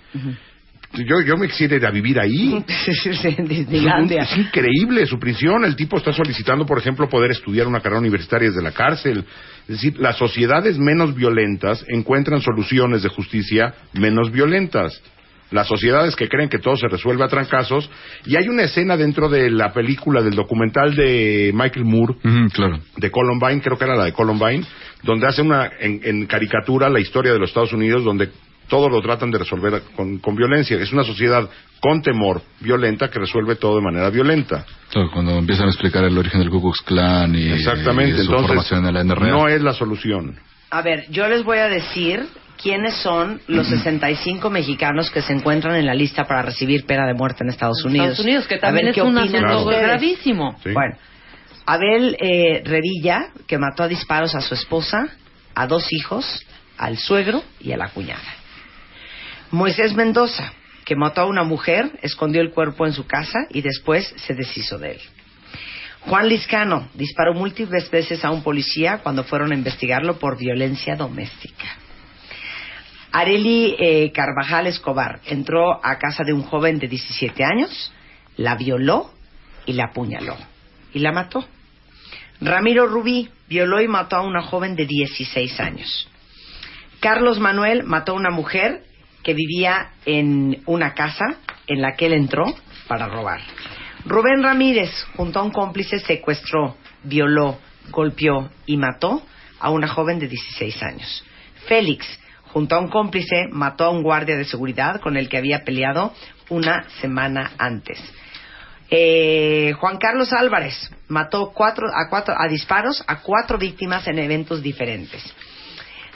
Yo, 0.93 1.21
yo 1.21 1.37
me 1.37 1.47
quisiera 1.47 1.75
ir 1.75 1.85
a 1.85 1.91
vivir 1.91 2.19
ahí. 2.19 2.63
Disneylandia. 3.47 4.23
Es 4.23 4.37
increíble 4.37 5.05
su 5.05 5.17
prisión. 5.17 5.63
El 5.63 5.75
tipo 5.75 5.97
está 5.97 6.11
solicitando, 6.11 6.65
por 6.65 6.77
ejemplo, 6.77 7.07
poder 7.07 7.31
estudiar 7.31 7.67
una 7.67 7.79
carrera 7.79 7.99
universitaria 7.99 8.49
desde 8.49 8.61
la 8.61 8.71
cárcel. 8.71 9.25
Es 9.63 9.75
decir, 9.75 9.97
las 9.99 10.17
sociedades 10.17 10.77
menos 10.77 11.15
violentas 11.15 11.85
encuentran 11.87 12.41
soluciones 12.41 13.03
de 13.03 13.09
justicia 13.09 13.73
menos 13.93 14.31
violentas. 14.31 15.01
Las 15.51 15.67
sociedades 15.67 16.15
que 16.15 16.29
creen 16.29 16.49
que 16.49 16.59
todo 16.59 16.77
se 16.77 16.87
resuelve 16.87 17.23
a 17.23 17.27
trancazos. 17.27 17.89
Y 18.25 18.37
hay 18.37 18.47
una 18.47 18.63
escena 18.63 18.95
dentro 18.95 19.29
de 19.29 19.49
la 19.49 19.73
película, 19.73 20.21
del 20.21 20.35
documental 20.35 20.95
de 20.95 21.51
Michael 21.53 21.85
Moore, 21.85 22.15
claro. 22.53 22.79
de 22.97 23.11
Columbine, 23.11 23.61
creo 23.61 23.77
que 23.77 23.83
era 23.83 23.95
la 23.95 24.05
de 24.05 24.13
Columbine, 24.13 24.65
donde 25.03 25.27
hace 25.27 25.41
una, 25.41 25.69
en, 25.79 25.99
en 26.03 26.25
caricatura, 26.25 26.89
la 26.89 27.01
historia 27.01 27.33
de 27.33 27.39
los 27.39 27.49
Estados 27.49 27.73
Unidos, 27.73 28.03
donde 28.03 28.29
todo 28.71 28.87
lo 28.87 29.01
tratan 29.01 29.29
de 29.31 29.37
resolver 29.37 29.83
con, 29.97 30.19
con 30.19 30.33
violencia. 30.33 30.77
Es 30.77 30.93
una 30.93 31.03
sociedad 31.03 31.47
con 31.81 32.01
temor 32.01 32.41
violenta 32.61 33.09
que 33.09 33.19
resuelve 33.19 33.57
todo 33.57 33.75
de 33.75 33.81
manera 33.81 34.09
violenta. 34.09 34.65
Cuando 35.13 35.37
empiezan 35.37 35.65
a 35.65 35.71
explicar 35.71 36.05
el 36.05 36.17
origen 36.17 36.39
del 36.39 36.49
Ku 36.49 36.61
Klux 36.61 36.81
Klan 36.83 37.35
y, 37.35 37.51
Exactamente. 37.51 38.13
y 38.13 38.15
su 38.15 38.21
Entonces, 38.31 38.47
formación 38.47 38.85
en 38.87 38.93
la 38.93 39.03
NRA. 39.03 39.27
no 39.27 39.49
es 39.49 39.61
la 39.61 39.73
solución. 39.73 40.39
A 40.69 40.81
ver, 40.81 41.05
yo 41.09 41.27
les 41.27 41.43
voy 41.43 41.57
a 41.57 41.67
decir 41.67 42.25
quiénes 42.63 42.95
son 42.95 43.41
los 43.47 43.67
65 43.67 44.49
mexicanos 44.49 45.11
que 45.11 45.21
se 45.21 45.33
encuentran 45.33 45.75
en 45.75 45.85
la 45.85 45.93
lista 45.93 46.23
para 46.23 46.41
recibir 46.41 46.85
pena 46.85 47.05
de 47.07 47.13
muerte 47.13 47.43
en 47.43 47.49
Estados 47.49 47.83
Unidos. 47.83 48.11
Estados 48.11 48.25
Unidos, 48.25 48.47
que 48.47 48.55
A 48.55 48.59
también 48.59 48.85
ver 48.85 48.91
es 48.91 48.95
qué 48.95 49.01
un 49.01 49.17
opinan 49.17 49.45
asunto 49.47 49.69
gravísimo. 49.69 50.55
Sí. 50.63 50.71
Bueno, 50.71 50.95
Abel 51.65 52.15
eh, 52.21 52.61
Revilla, 52.63 53.31
que 53.47 53.57
mató 53.57 53.83
a 53.83 53.89
disparos 53.89 54.33
a 54.33 54.39
su 54.39 54.53
esposa, 54.53 55.09
a 55.55 55.67
dos 55.67 55.91
hijos, 55.91 56.45
al 56.77 56.97
suegro 56.97 57.43
y 57.59 57.73
a 57.73 57.77
la 57.77 57.89
cuñada. 57.89 58.21
Moisés 59.51 59.93
Mendoza, 59.93 60.53
que 60.85 60.95
mató 60.95 61.21
a 61.21 61.25
una 61.25 61.43
mujer, 61.43 61.91
escondió 62.01 62.41
el 62.41 62.51
cuerpo 62.51 62.85
en 62.85 62.93
su 62.93 63.05
casa 63.05 63.39
y 63.49 63.61
después 63.61 64.13
se 64.15 64.33
deshizo 64.33 64.77
de 64.77 64.93
él. 64.93 65.01
Juan 66.01 66.29
Liscano 66.29 66.87
disparó 66.93 67.33
múltiples 67.33 67.91
veces 67.91 68.23
a 68.23 68.31
un 68.31 68.43
policía 68.43 68.99
cuando 69.03 69.23
fueron 69.23 69.51
a 69.51 69.55
investigarlo 69.55 70.17
por 70.17 70.37
violencia 70.37 70.95
doméstica. 70.95 71.67
Areli 73.11 73.75
eh, 73.77 74.11
Carvajal 74.13 74.67
Escobar 74.67 75.19
entró 75.25 75.85
a 75.85 75.97
casa 75.99 76.23
de 76.23 76.31
un 76.31 76.43
joven 76.43 76.79
de 76.79 76.87
17 76.87 77.43
años, 77.43 77.93
la 78.37 78.55
violó 78.55 79.11
y 79.65 79.73
la 79.73 79.87
apuñaló 79.87 80.37
y 80.93 80.99
la 80.99 81.11
mató. 81.11 81.45
Ramiro 82.39 82.87
Rubí 82.87 83.29
violó 83.49 83.81
y 83.81 83.87
mató 83.87 84.15
a 84.15 84.21
una 84.21 84.41
joven 84.41 84.75
de 84.77 84.85
16 84.85 85.59
años. 85.59 86.09
Carlos 87.01 87.39
Manuel 87.39 87.83
mató 87.83 88.13
a 88.13 88.15
una 88.15 88.31
mujer 88.31 88.85
que 89.23 89.33
vivía 89.33 89.91
en 90.05 90.61
una 90.65 90.93
casa 90.93 91.25
en 91.67 91.81
la 91.81 91.95
que 91.95 92.07
él 92.07 92.13
entró 92.13 92.45
para 92.87 93.07
robar. 93.07 93.41
Rubén 94.05 94.43
Ramírez, 94.43 94.89
junto 95.15 95.39
a 95.39 95.43
un 95.43 95.51
cómplice, 95.51 95.99
secuestró, 95.99 96.77
violó, 97.03 97.59
golpeó 97.89 98.49
y 98.65 98.77
mató 98.77 99.23
a 99.59 99.69
una 99.69 99.87
joven 99.87 100.19
de 100.19 100.27
16 100.27 100.83
años. 100.83 101.23
Félix, 101.67 102.05
junto 102.47 102.75
a 102.75 102.79
un 102.79 102.89
cómplice, 102.89 103.47
mató 103.51 103.85
a 103.85 103.91
un 103.91 104.01
guardia 104.01 104.35
de 104.35 104.45
seguridad 104.45 104.99
con 105.01 105.17
el 105.17 105.29
que 105.29 105.37
había 105.37 105.63
peleado 105.63 106.13
una 106.49 106.89
semana 106.99 107.51
antes. 107.57 107.99
Eh, 108.89 109.73
Juan 109.79 109.97
Carlos 109.97 110.33
Álvarez 110.33 110.91
mató 111.07 111.53
cuatro, 111.53 111.87
a, 111.87 112.09
cuatro, 112.09 112.35
a 112.37 112.47
disparos 112.49 113.01
a 113.07 113.21
cuatro 113.21 113.57
víctimas 113.57 114.05
en 114.07 114.19
eventos 114.19 114.61
diferentes. 114.61 115.23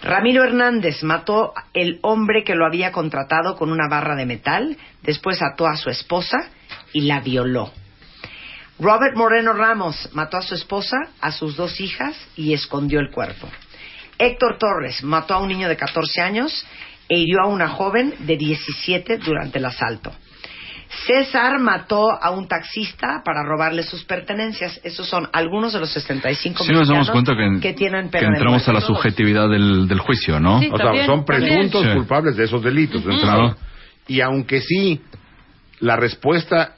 Ramiro 0.06 0.43
Hernández 0.43 1.01
mató 1.01 1.56
el 1.74 1.97
hombre 2.03 2.43
que 2.43 2.53
lo 2.53 2.68
había 2.68 2.91
contratado 2.91 3.56
con 3.56 3.72
una 3.72 3.89
barra 3.89 4.16
de 4.16 4.28
metal, 4.28 4.78
después 5.01 5.41
ató 5.41 5.66
a 5.66 5.78
su 5.78 5.89
esposa 5.89 6.51
y 6.93 7.01
la 7.01 7.22
violó. 7.22 7.74
Robert 8.78 9.16
Moreno 9.16 9.53
Ramos 9.53 10.12
mató 10.14 10.38
a 10.38 10.43
su 10.43 10.53
esposa, 10.53 10.95
a 11.22 11.32
sus 11.32 11.56
dos 11.56 11.82
hijas 11.82 12.16
y 12.36 12.53
escondió 12.53 12.99
el 12.99 13.10
cuerpo. 13.10 13.49
Héctor 14.20 14.60
Torres 14.60 15.03
mató 15.03 15.34
a 15.34 15.39
un 15.39 15.47
niño 15.47 15.68
de 15.68 15.76
14 15.76 16.22
años 16.22 16.68
e 17.10 17.18
hirió 17.18 17.41
a 17.41 17.47
una 17.47 17.70
joven 17.70 18.14
de 18.20 18.38
17 18.38 19.18
durante 19.18 19.58
el 19.58 19.66
asalto. 19.66 20.14
César 21.06 21.60
mató 21.60 22.12
a 22.12 22.30
un 22.32 22.48
taxista 22.48 23.22
para 23.24 23.44
robarle 23.44 23.84
sus 23.84 24.04
pertenencias. 24.04 24.80
Esos 24.84 25.08
son 25.08 25.28
algunos 25.34 25.74
de 25.74 25.80
los 25.80 25.92
65 25.92 26.64
Sí 26.64 26.72
nos 26.72 26.88
damos 26.88 27.10
cuenta 27.10 27.34
que, 27.62 27.74
tienen 27.74 28.10
que 28.10 28.20
entramos 28.20 28.68
a 28.68 28.74
la 28.74 28.82
subjetividad 28.82 29.50
del, 29.50 29.88
del 29.88 30.00
juicio, 30.00 30.40
¿no? 30.40 30.60
Sí. 30.60 30.70
O 30.72 30.78
sea, 30.78 31.06
son 31.06 31.26
presuntos 31.26 31.82
también. 31.82 31.98
Culpables 31.98 32.36
de 32.38 32.46
esos 32.46 32.64
delitos. 32.64 33.04
Claro. 33.04 33.56
Y 34.08 34.22
aunque 34.22 34.62
sí, 34.62 35.02
la 35.80 35.96
respuesta 35.96 36.76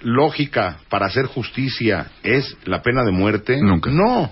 lógica 0.00 0.78
para 0.88 1.06
hacer 1.06 1.26
justicia 1.26 2.08
es 2.22 2.56
la 2.64 2.82
pena 2.82 3.02
de 3.04 3.12
muerte, 3.12 3.58
Nunca. 3.60 3.90
no. 3.90 4.30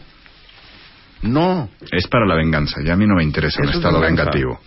No. 1.23 1.69
Es 1.93 2.09
para 2.09 2.27
la 2.27 2.35
venganza. 2.35 2.81
Ya 2.85 2.95
a 2.95 2.97
mí 2.97 3.07
no 3.07 3.15
me 3.15 3.23
interesa 3.23 3.61
un 3.63 3.69
Eso 3.69 3.79
es 3.79 3.85
estado 3.85 4.01
vengativo. 4.01 4.61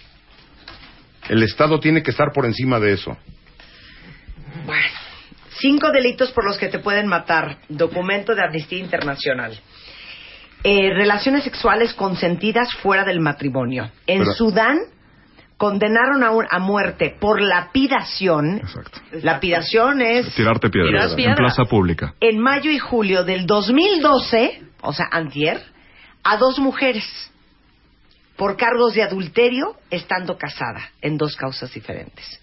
El 1.28 1.44
Estado 1.44 1.80
tiene 1.80 2.02
que 2.02 2.12
estar 2.12 2.32
por 2.34 2.46
encima 2.46 2.80
de 2.80 2.94
eso. 2.94 3.18
Cinco 5.60 5.92
delitos 5.92 6.32
por 6.32 6.46
los 6.46 6.58
que 6.58 6.68
te 6.68 6.80
pueden 6.80 7.08
matar. 7.08 7.58
Documento 7.70 8.36
de 8.36 8.44
Amnistía 8.44 8.80
Internacional. 8.80 9.58
Eh, 10.64 10.92
relaciones 10.94 11.44
sexuales 11.44 11.94
consentidas 11.94 12.74
fuera 12.76 13.04
del 13.06 13.20
matrimonio. 13.20 13.90
En 14.08 14.20
Pero- 14.20 14.34
Sudán 14.34 14.78
condenaron 15.58 16.24
a, 16.24 16.32
un- 16.32 16.48
a 16.50 16.60
muerte 16.60 17.16
por 17.20 17.42
lapidación. 17.42 18.58
Exacto. 18.58 19.00
Lapidación 19.22 20.02
es 20.02 20.34
Tirarte 20.36 20.70
piedras 20.70 21.16
Tirar 21.16 21.32
en 21.32 21.36
plaza 21.38 21.64
pública. 21.66 22.14
en 22.20 22.40
mayo 22.40 22.70
y 22.72 22.80
julio 22.80 23.24
del 23.24 23.46
2012, 23.46 24.62
o 24.82 24.92
sea, 24.92 25.06
antier, 25.12 25.62
a 26.24 26.36
dos 26.38 26.60
mujeres 26.60 27.06
por 28.36 28.58
cargos 28.58 28.96
de 28.96 29.04
adulterio 29.04 29.78
estando 29.90 30.38
casada 30.38 30.90
en 31.02 31.16
dos 31.18 31.38
causas 31.38 31.72
diferentes. 31.74 32.42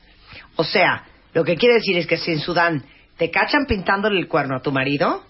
O 0.56 0.64
sea, 0.64 1.04
lo 1.34 1.44
que 1.44 1.56
quiere 1.56 1.74
decir 1.76 1.96
es 1.96 2.06
que 2.06 2.16
si 2.16 2.32
en 2.32 2.40
Sudán 2.40 2.82
te 3.16 3.30
cachan 3.30 3.66
pintándole 3.66 4.18
el 4.18 4.28
cuerno 4.28 4.56
a 4.56 4.60
tu 4.62 4.72
marido, 4.72 5.22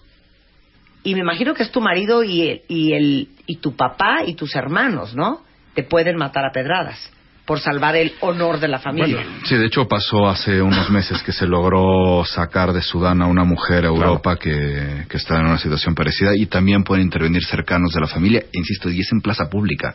y 1.03 1.13
me 1.15 1.21
imagino 1.21 1.53
que 1.53 1.63
es 1.63 1.71
tu 1.71 1.81
marido 1.81 2.23
y, 2.23 2.41
el- 2.49 2.61
y, 2.67 2.93
el, 2.93 3.27
y 3.45 3.57
tu 3.57 3.75
papá 3.75 4.23
y 4.25 4.35
tus 4.35 4.55
hermanos, 4.55 5.15
¿no? 5.15 5.41
Te 5.75 5.83
pueden 5.83 6.15
matar 6.17 6.45
a 6.45 6.51
pedradas 6.51 7.11
por 7.45 7.59
salvar 7.59 7.97
el 7.97 8.13
honor 8.21 8.61
de 8.61 8.69
la 8.69 8.79
familia. 8.79 9.25
Sí, 9.43 9.55
de 9.57 9.65
hecho 9.65 9.85
pasó 9.85 10.29
hace 10.29 10.61
unos 10.61 10.89
meses 10.89 11.21
que 11.23 11.33
se 11.33 11.45
logró 11.45 12.23
sacar 12.23 12.71
de 12.71 12.81
Sudán 12.81 13.21
a 13.21 13.25
una 13.27 13.43
mujer 13.43 13.83
a 13.83 13.87
Europa 13.89 14.37
que, 14.37 15.05
que 15.09 15.17
está 15.17 15.39
en 15.39 15.47
una 15.47 15.57
situación 15.57 15.93
parecida 15.93 16.31
y 16.37 16.45
también 16.45 16.85
pueden 16.85 17.03
intervenir 17.03 17.43
cercanos 17.43 17.91
de 17.93 17.99
la 17.99 18.07
familia, 18.07 18.43
insisto, 18.53 18.89
y 18.89 19.01
es 19.01 19.11
en 19.11 19.19
plaza 19.19 19.49
pública. 19.49 19.93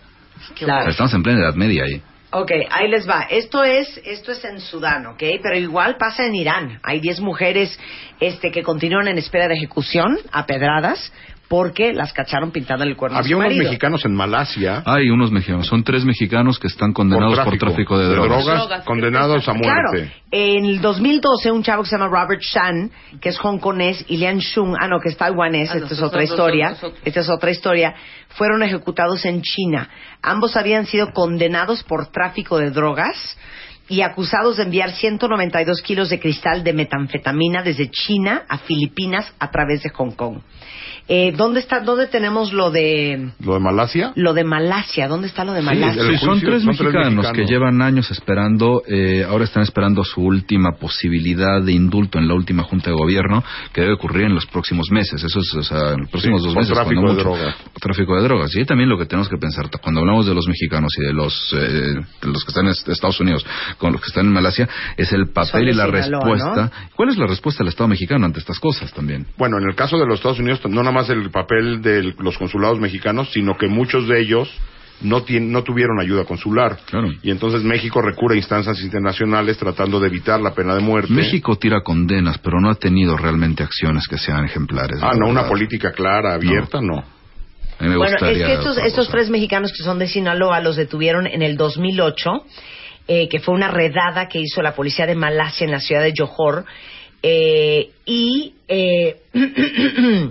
O 0.51 0.55
claro. 0.55 0.83
sea, 0.83 0.91
estamos 0.91 1.15
en 1.15 1.23
plena 1.23 1.41
Edad 1.41 1.55
Media 1.55 1.85
ahí. 1.85 2.03
Ok, 2.31 2.51
ahí 2.71 2.89
les 2.89 3.09
va. 3.09 3.23
Esto 3.31 3.65
es, 3.65 4.01
esto 4.05 4.33
es 4.33 4.45
en 4.45 4.61
Sudán, 4.61 5.07
¿ok? 5.07 5.23
Pero 5.43 5.57
igual 5.57 5.97
pasa 5.97 6.27
en 6.27 6.35
Irán. 6.35 6.79
Hay 6.83 7.01
10 7.01 7.21
mujeres 7.21 7.79
este, 8.21 8.51
que 8.51 8.63
continúan 8.63 9.09
en 9.09 9.17
espera 9.17 9.49
de 9.49 9.55
ejecución 9.55 10.19
a 10.31 10.45
pedradas 10.45 11.11
porque 11.49 11.93
las 11.95 12.13
cacharon 12.13 12.51
pintando 12.51 12.85
el 12.85 12.95
cuerno 12.97 13.17
a 13.17 13.21
Había 13.21 13.31
su 13.31 13.37
unos 13.39 13.49
marido. 13.49 13.65
mexicanos 13.65 14.05
en 14.05 14.15
Malasia 14.15 14.83
Hay 14.85 15.09
unos 15.11 15.33
mexicanos, 15.33 15.67
son 15.67 15.83
tres 15.83 16.05
mexicanos 16.05 16.59
que 16.59 16.67
están 16.67 16.93
condenados 16.93 17.39
por 17.41 17.57
tráfico, 17.57 17.99
de, 17.99 18.07
drogas. 18.07 18.45
Drogas. 18.45 18.85
condenados 18.85 19.49
a 19.49 19.55
Claro, 19.55 19.91
muerte. 19.93 20.13
en 20.31 20.65
el 20.67 20.81
2012 20.83 21.51
un 21.51 21.63
chavo 21.63 21.83
que 21.85 21.89
se 21.89 21.97
llama 21.99 22.09
Robert 22.09 22.43
Shan, 22.43 22.91
que 23.21 23.31
es 23.31 23.39
hongkonés, 23.39 24.05
y 24.09 24.19
Lian 24.19 24.39
Shung, 24.39 24.77
ah 24.79 24.89
no, 24.89 25.01
que 25.01 25.09
es 25.09 25.17
taiwanés, 25.17 25.71
Ah, 25.73 25.79
esta 25.79 25.95
es 25.95 26.03
otra 26.03 26.23
historia, 26.23 26.77
esta 27.05 27.21
es 27.21 27.29
otra 27.31 27.51
historia, 27.51 27.95
fueron 28.29 28.63
ejecutados 28.63 29.25
en 29.25 29.41
China. 29.41 29.89
Ambos 30.23 30.57
habían 30.57 30.85
sido 30.87 31.13
condenados 31.13 31.83
por 31.85 32.09
tráfico 32.13 32.59
de 32.59 32.71
drogas 32.71 33.39
y 33.89 34.03
acusados 34.03 34.57
de 34.59 34.65
enviar 34.65 34.91
192 34.93 35.81
kilos 35.83 36.11
de 36.11 36.21
cristal 36.21 36.63
de 36.65 36.73
metanfetamina 36.73 37.63
desde 37.63 37.91
China 37.91 38.43
a 38.49 38.59
Filipinas 38.59 39.33
a 39.39 39.51
través 39.51 39.83
de 39.83 39.91
Hong 39.91 40.13
Kong. 40.13 40.39
Eh, 41.11 41.33
¿Dónde 41.35 41.61
está? 41.61 41.81
¿Dónde 41.81 42.07
tenemos 42.07 42.53
lo 42.53 42.71
de 42.71 43.31
¿Lo 43.41 43.55
de 43.55 43.61
Malasia? 43.61 44.13
lo 44.15 44.35
de 44.35 44.45
Malasia? 44.45 45.09
¿Dónde 45.09 45.27
está 45.29 45.43
lo 45.43 45.55
de 45.55 45.63
Malasia? 45.63 46.03
Sí, 46.03 46.19
son 46.19 46.39
tres 46.39 46.63
son 46.63 46.77
tres 46.77 46.93
mexicanos 46.93 47.33
que 47.33 47.47
llevan 47.47 47.81
años 47.81 48.11
esperando, 48.11 48.83
eh, 48.87 49.25
ahora 49.27 49.45
están 49.45 49.63
esperando 49.63 50.05
su 50.05 50.21
última 50.21 50.73
posibilidad 50.79 51.63
de 51.63 51.73
indulto 51.73 52.19
en 52.19 52.29
la 52.29 52.35
última 52.35 52.63
junta 52.65 52.91
de 52.91 52.97
gobierno 52.97 53.43
que 53.73 53.81
debe 53.81 53.95
ocurrir 53.95 54.27
en 54.27 54.35
los 54.35 54.45
próximos 54.45 54.91
meses. 54.91 55.25
Eso 55.25 55.41
es, 55.41 55.55
o 55.55 55.63
sea, 55.63 55.95
en 55.95 56.01
los 56.03 56.11
próximos 56.11 56.43
Sí, 56.43 56.47
dos 56.49 56.57
meses. 56.57 56.75
tráfico 56.75 57.01
cuando 57.01 57.23
de 57.23 57.25
mucho. 57.31 57.39
drogas. 57.43 57.57
Tráfico 57.81 58.17
de 58.17 58.23
drogas. 58.25 58.55
Y 58.57 58.65
también 58.67 58.91
lo 58.91 58.99
que 58.99 59.07
tenemos 59.07 59.31
que 59.31 59.39
pensar, 59.39 59.71
cuando 59.81 60.01
hablamos 60.01 60.27
de 60.27 60.35
los 60.35 60.47
mexicanos 60.47 60.93
y 60.99 61.07
de 61.07 61.13
los, 61.15 61.55
eh, 61.55 61.95
de 62.21 62.29
los 62.29 62.45
que 62.45 62.49
están 62.51 62.67
en 62.67 62.73
est- 62.73 62.87
Estados 62.91 63.19
Unidos 63.21 63.47
con 63.79 63.93
los 63.93 64.01
que 64.01 64.09
están 64.09 64.27
en 64.27 64.33
Malasia, 64.33 64.69
es 64.97 65.13
el 65.13 65.29
papel 65.29 65.69
y 65.69 65.73
la 65.73 65.87
Sinaloa, 65.87 66.05
respuesta. 66.05 66.73
¿Cuál 66.95 67.09
es 67.11 67.17
la 67.17 67.27
respuesta 67.27 67.63
del 67.63 67.69
Estado 67.69 67.89
mexicano 67.89 68.27
ante 68.27 68.41
estas 68.41 68.59
cosas 68.59 68.93
también? 68.93 69.27
Bueno, 69.37 69.59
en 69.59 69.69
el 69.69 69.75
caso 69.75 69.99
de 69.99 70.07
los 70.07 70.17
Estados 70.17 70.39
Unidos, 70.41 70.61
no 70.69 70.83
nada 70.83 70.93
más 70.93 71.09
el 71.11 71.31
papel 71.31 71.81
de 71.81 72.15
los 72.19 72.37
consulados 72.37 72.79
mexicanos, 72.81 73.31
sino 73.33 73.57
que 73.57 73.69
muchos 73.69 74.07
de 74.09 74.21
ellos 74.21 74.51
no, 75.01 75.25
no 75.29 75.63
tuvieron 75.63 76.01
ayuda 76.01 76.25
consular. 76.25 76.79
Claro. 76.87 77.13
Y 77.23 77.31
entonces 77.31 77.63
México 77.63 78.03
recurre 78.03 78.35
a 78.35 78.39
instancias 78.39 78.81
internacionales 78.81 79.57
tratando 79.57 80.01
de 80.01 80.09
evitar 80.09 80.41
la 80.41 80.53
pena 80.53 80.75
de 80.75 80.81
muerte. 80.81 81.13
México 81.13 81.57
tira 81.57 81.83
condenas, 81.83 82.39
pero 82.39 82.61
no 82.61 82.71
ha 82.71 82.75
tenido 82.75 83.17
realmente 83.17 83.63
acciones 83.63 84.07
que 84.09 84.19
sean 84.19 84.45
ejemplares. 84.45 85.01
Ah, 85.03 85.13
no, 85.15 85.29
una 85.29 85.47
política 85.47 85.93
clara, 85.93 86.35
abierta, 86.35 86.81
no. 86.81 87.05
Bueno, 87.81 88.05
es 88.05 88.17
que 88.19 88.87
estos, 88.87 89.09
tres 89.09 89.31
mexicanos 89.31 89.73
que 89.73 89.85
son 89.85 90.01
de 90.01 90.09
Sinaloa 90.09 90.61
los 90.61 90.75
detuvieron 90.75 91.29
en 91.29 91.43
el 91.43 91.57
2008, 91.57 92.31
eh, 93.11 93.27
que 93.29 93.41
fue 93.41 93.55
una 93.55 93.69
redada 93.69 94.29
que 94.29 94.39
hizo 94.39 94.61
la 94.61 94.75
policía 94.75 95.07
de 95.07 95.15
Malasia 95.15 95.65
en 95.65 95.71
la 95.71 95.81
ciudad 95.81 96.03
de 96.03 96.13
Johor, 96.15 96.67
eh, 97.23 97.91
y, 98.05 98.55
eh, 98.69 99.23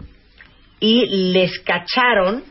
y 0.79 1.31
les 1.33 1.59
cacharon, 1.59 2.43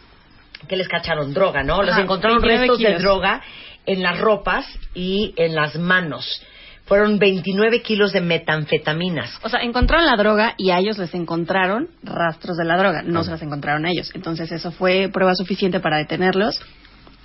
que 0.69 0.77
les 0.77 0.89
cacharon 0.89 1.33
droga, 1.33 1.63
¿no? 1.63 1.81
Les 1.83 1.97
encontraron 1.97 2.43
29 2.43 2.67
restos 2.67 2.79
de 2.81 2.99
droga 2.99 3.41
en 3.87 4.03
las 4.03 4.19
ropas 4.19 4.67
y 4.95 5.33
en 5.37 5.55
las 5.55 5.77
manos. 5.77 6.43
Fueron 6.87 7.19
29 7.19 7.83
kilos 7.83 8.13
de 8.13 8.21
metanfetaminas. 8.21 9.39
O 9.43 9.49
sea, 9.49 9.61
encontraron 9.61 10.07
la 10.07 10.17
droga 10.17 10.55
y 10.57 10.71
a 10.71 10.79
ellos 10.79 10.99
les 10.99 11.15
encontraron 11.15 11.89
rastros 12.03 12.57
de 12.57 12.65
la 12.65 12.77
droga. 12.77 13.03
No 13.03 13.25
se 13.25 13.31
las 13.31 13.43
encontraron 13.43 13.87
a 13.87 13.91
ellos. 13.91 14.11
Entonces, 14.15 14.53
eso 14.53 14.71
fue 14.71 15.09
prueba 15.13 15.35
suficiente 15.35 15.81
para 15.81 15.99
detenerlos, 15.99 16.61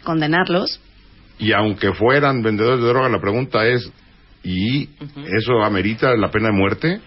condenarlos. 0.03 0.79
Y 1.41 1.51
aunque 1.53 1.91
fueran 1.93 2.41
vendedores 2.41 2.81
de 2.81 2.87
droga, 2.87 3.09
la 3.09 3.19
pregunta 3.19 3.65
es, 3.67 3.91
¿y 4.43 4.89
eso 5.37 5.61
amerita 5.63 6.15
la 6.15 6.31
pena 6.31 6.47
de 6.47 6.53
muerte? 6.53 7.01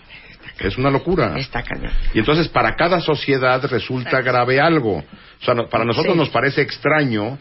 Es 0.59 0.77
una 0.77 0.91
locura. 0.91 1.35
Está 1.39 1.63
cañón. 1.63 1.91
Y 2.13 2.19
entonces 2.19 2.49
para 2.49 2.75
cada 2.77 3.01
sociedad 3.01 3.65
resulta 3.71 4.21
grave 4.21 4.61
algo. 4.61 4.99
O 4.99 5.45
sea, 5.45 5.55
no- 5.55 5.67
para 5.69 5.85
nosotros 5.85 6.13
Sí. 6.15 6.19
nos 6.19 6.29
parece 6.31 6.61
extraño 6.63 7.39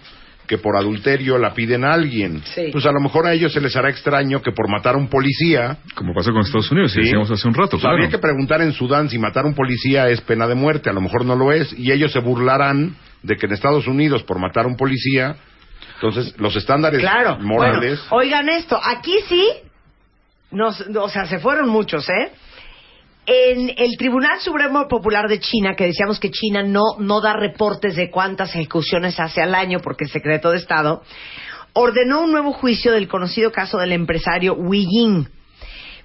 que 0.48 0.58
por 0.58 0.76
adulterio 0.76 1.38
la 1.38 1.54
piden 1.54 1.84
a 1.86 1.94
alguien. 1.94 2.42
Sí. 2.44 2.70
Pues 2.72 2.86
a 2.86 2.92
lo 2.92 3.00
mejor 3.00 3.26
a 3.28 3.34
ellos 3.34 3.54
se 3.54 3.62
les 3.62 3.76
hará 3.76 3.90
extraño 3.90 4.42
que 4.42 4.52
por 4.52 4.70
matar 4.70 4.96
a 4.96 4.98
un 4.98 5.08
policía... 5.08 5.78
Como 5.96 6.14
pasó 6.14 6.32
con 6.32 6.42
Estados 6.42 6.70
Unidos, 6.72 6.92
y 6.92 6.96
Sí. 6.96 7.02
decíamos 7.02 7.32
hace 7.32 7.48
un 7.48 7.54
rato, 7.54 7.78
O 7.78 7.80
sea, 7.80 7.90
claro. 7.90 7.96
Habría 7.96 8.10
que 8.10 8.18
preguntar 8.18 8.62
en 8.62 8.74
Sudán 8.74 9.10
si 9.10 9.18
matar 9.20 9.46
a 9.46 9.48
un 9.48 9.54
policía 9.56 10.10
es 10.10 10.20
pena 10.22 10.46
de 10.48 10.56
muerte. 10.56 10.90
A 10.90 10.94
lo 10.94 11.02
mejor 11.02 11.24
no 11.26 11.36
lo 11.36 11.52
es. 11.52 11.74
Y 11.78 11.92
ellos 11.92 12.12
se 12.12 12.20
burlarán 12.20 12.96
de 13.22 13.36
que 13.38 13.46
en 13.46 13.54
Estados 13.54 13.88
Unidos 13.88 14.22
por 14.24 14.38
matar 14.40 14.66
a 14.66 14.68
un 14.68 14.76
policía... 14.76 15.36
Entonces, 16.04 16.38
los 16.38 16.54
estándares 16.58 17.00
Claro. 17.00 17.38
morales... 17.40 18.02
Bueno, 18.10 18.26
oigan 18.26 18.50
esto, 18.50 18.78
aquí 18.84 19.16
sí, 19.30 19.48
nos, 20.52 20.82
o 20.82 21.08
sea, 21.08 21.26
se 21.28 21.40
fueron 21.40 21.70
muchos, 21.70 22.10
¿eh? 22.10 22.32
En 23.26 23.72
el 23.78 23.96
Tribunal 23.98 24.42
Supremo 24.42 24.86
Popular 24.90 25.30
de 25.30 25.40
China, 25.40 25.76
que 25.78 25.86
decíamos 25.86 26.20
que 26.20 26.30
China 26.30 26.62
no, 26.62 26.98
no 27.00 27.22
da 27.22 27.32
reportes 27.32 27.96
de 27.96 28.12
cuántas 28.12 28.54
ejecuciones 28.54 29.18
hace 29.18 29.42
al 29.42 29.56
año 29.56 29.80
porque 29.80 30.04
es 30.04 30.12
secreto 30.12 30.52
de 30.52 30.58
Estado, 30.58 31.04
ordenó 31.72 32.24
un 32.24 32.32
nuevo 32.34 32.52
juicio 32.52 32.92
del 32.92 33.08
conocido 33.08 33.54
caso 33.54 33.78
del 33.78 33.94
empresario 33.94 34.56
Wi 34.56 34.86
Ying, 34.86 35.30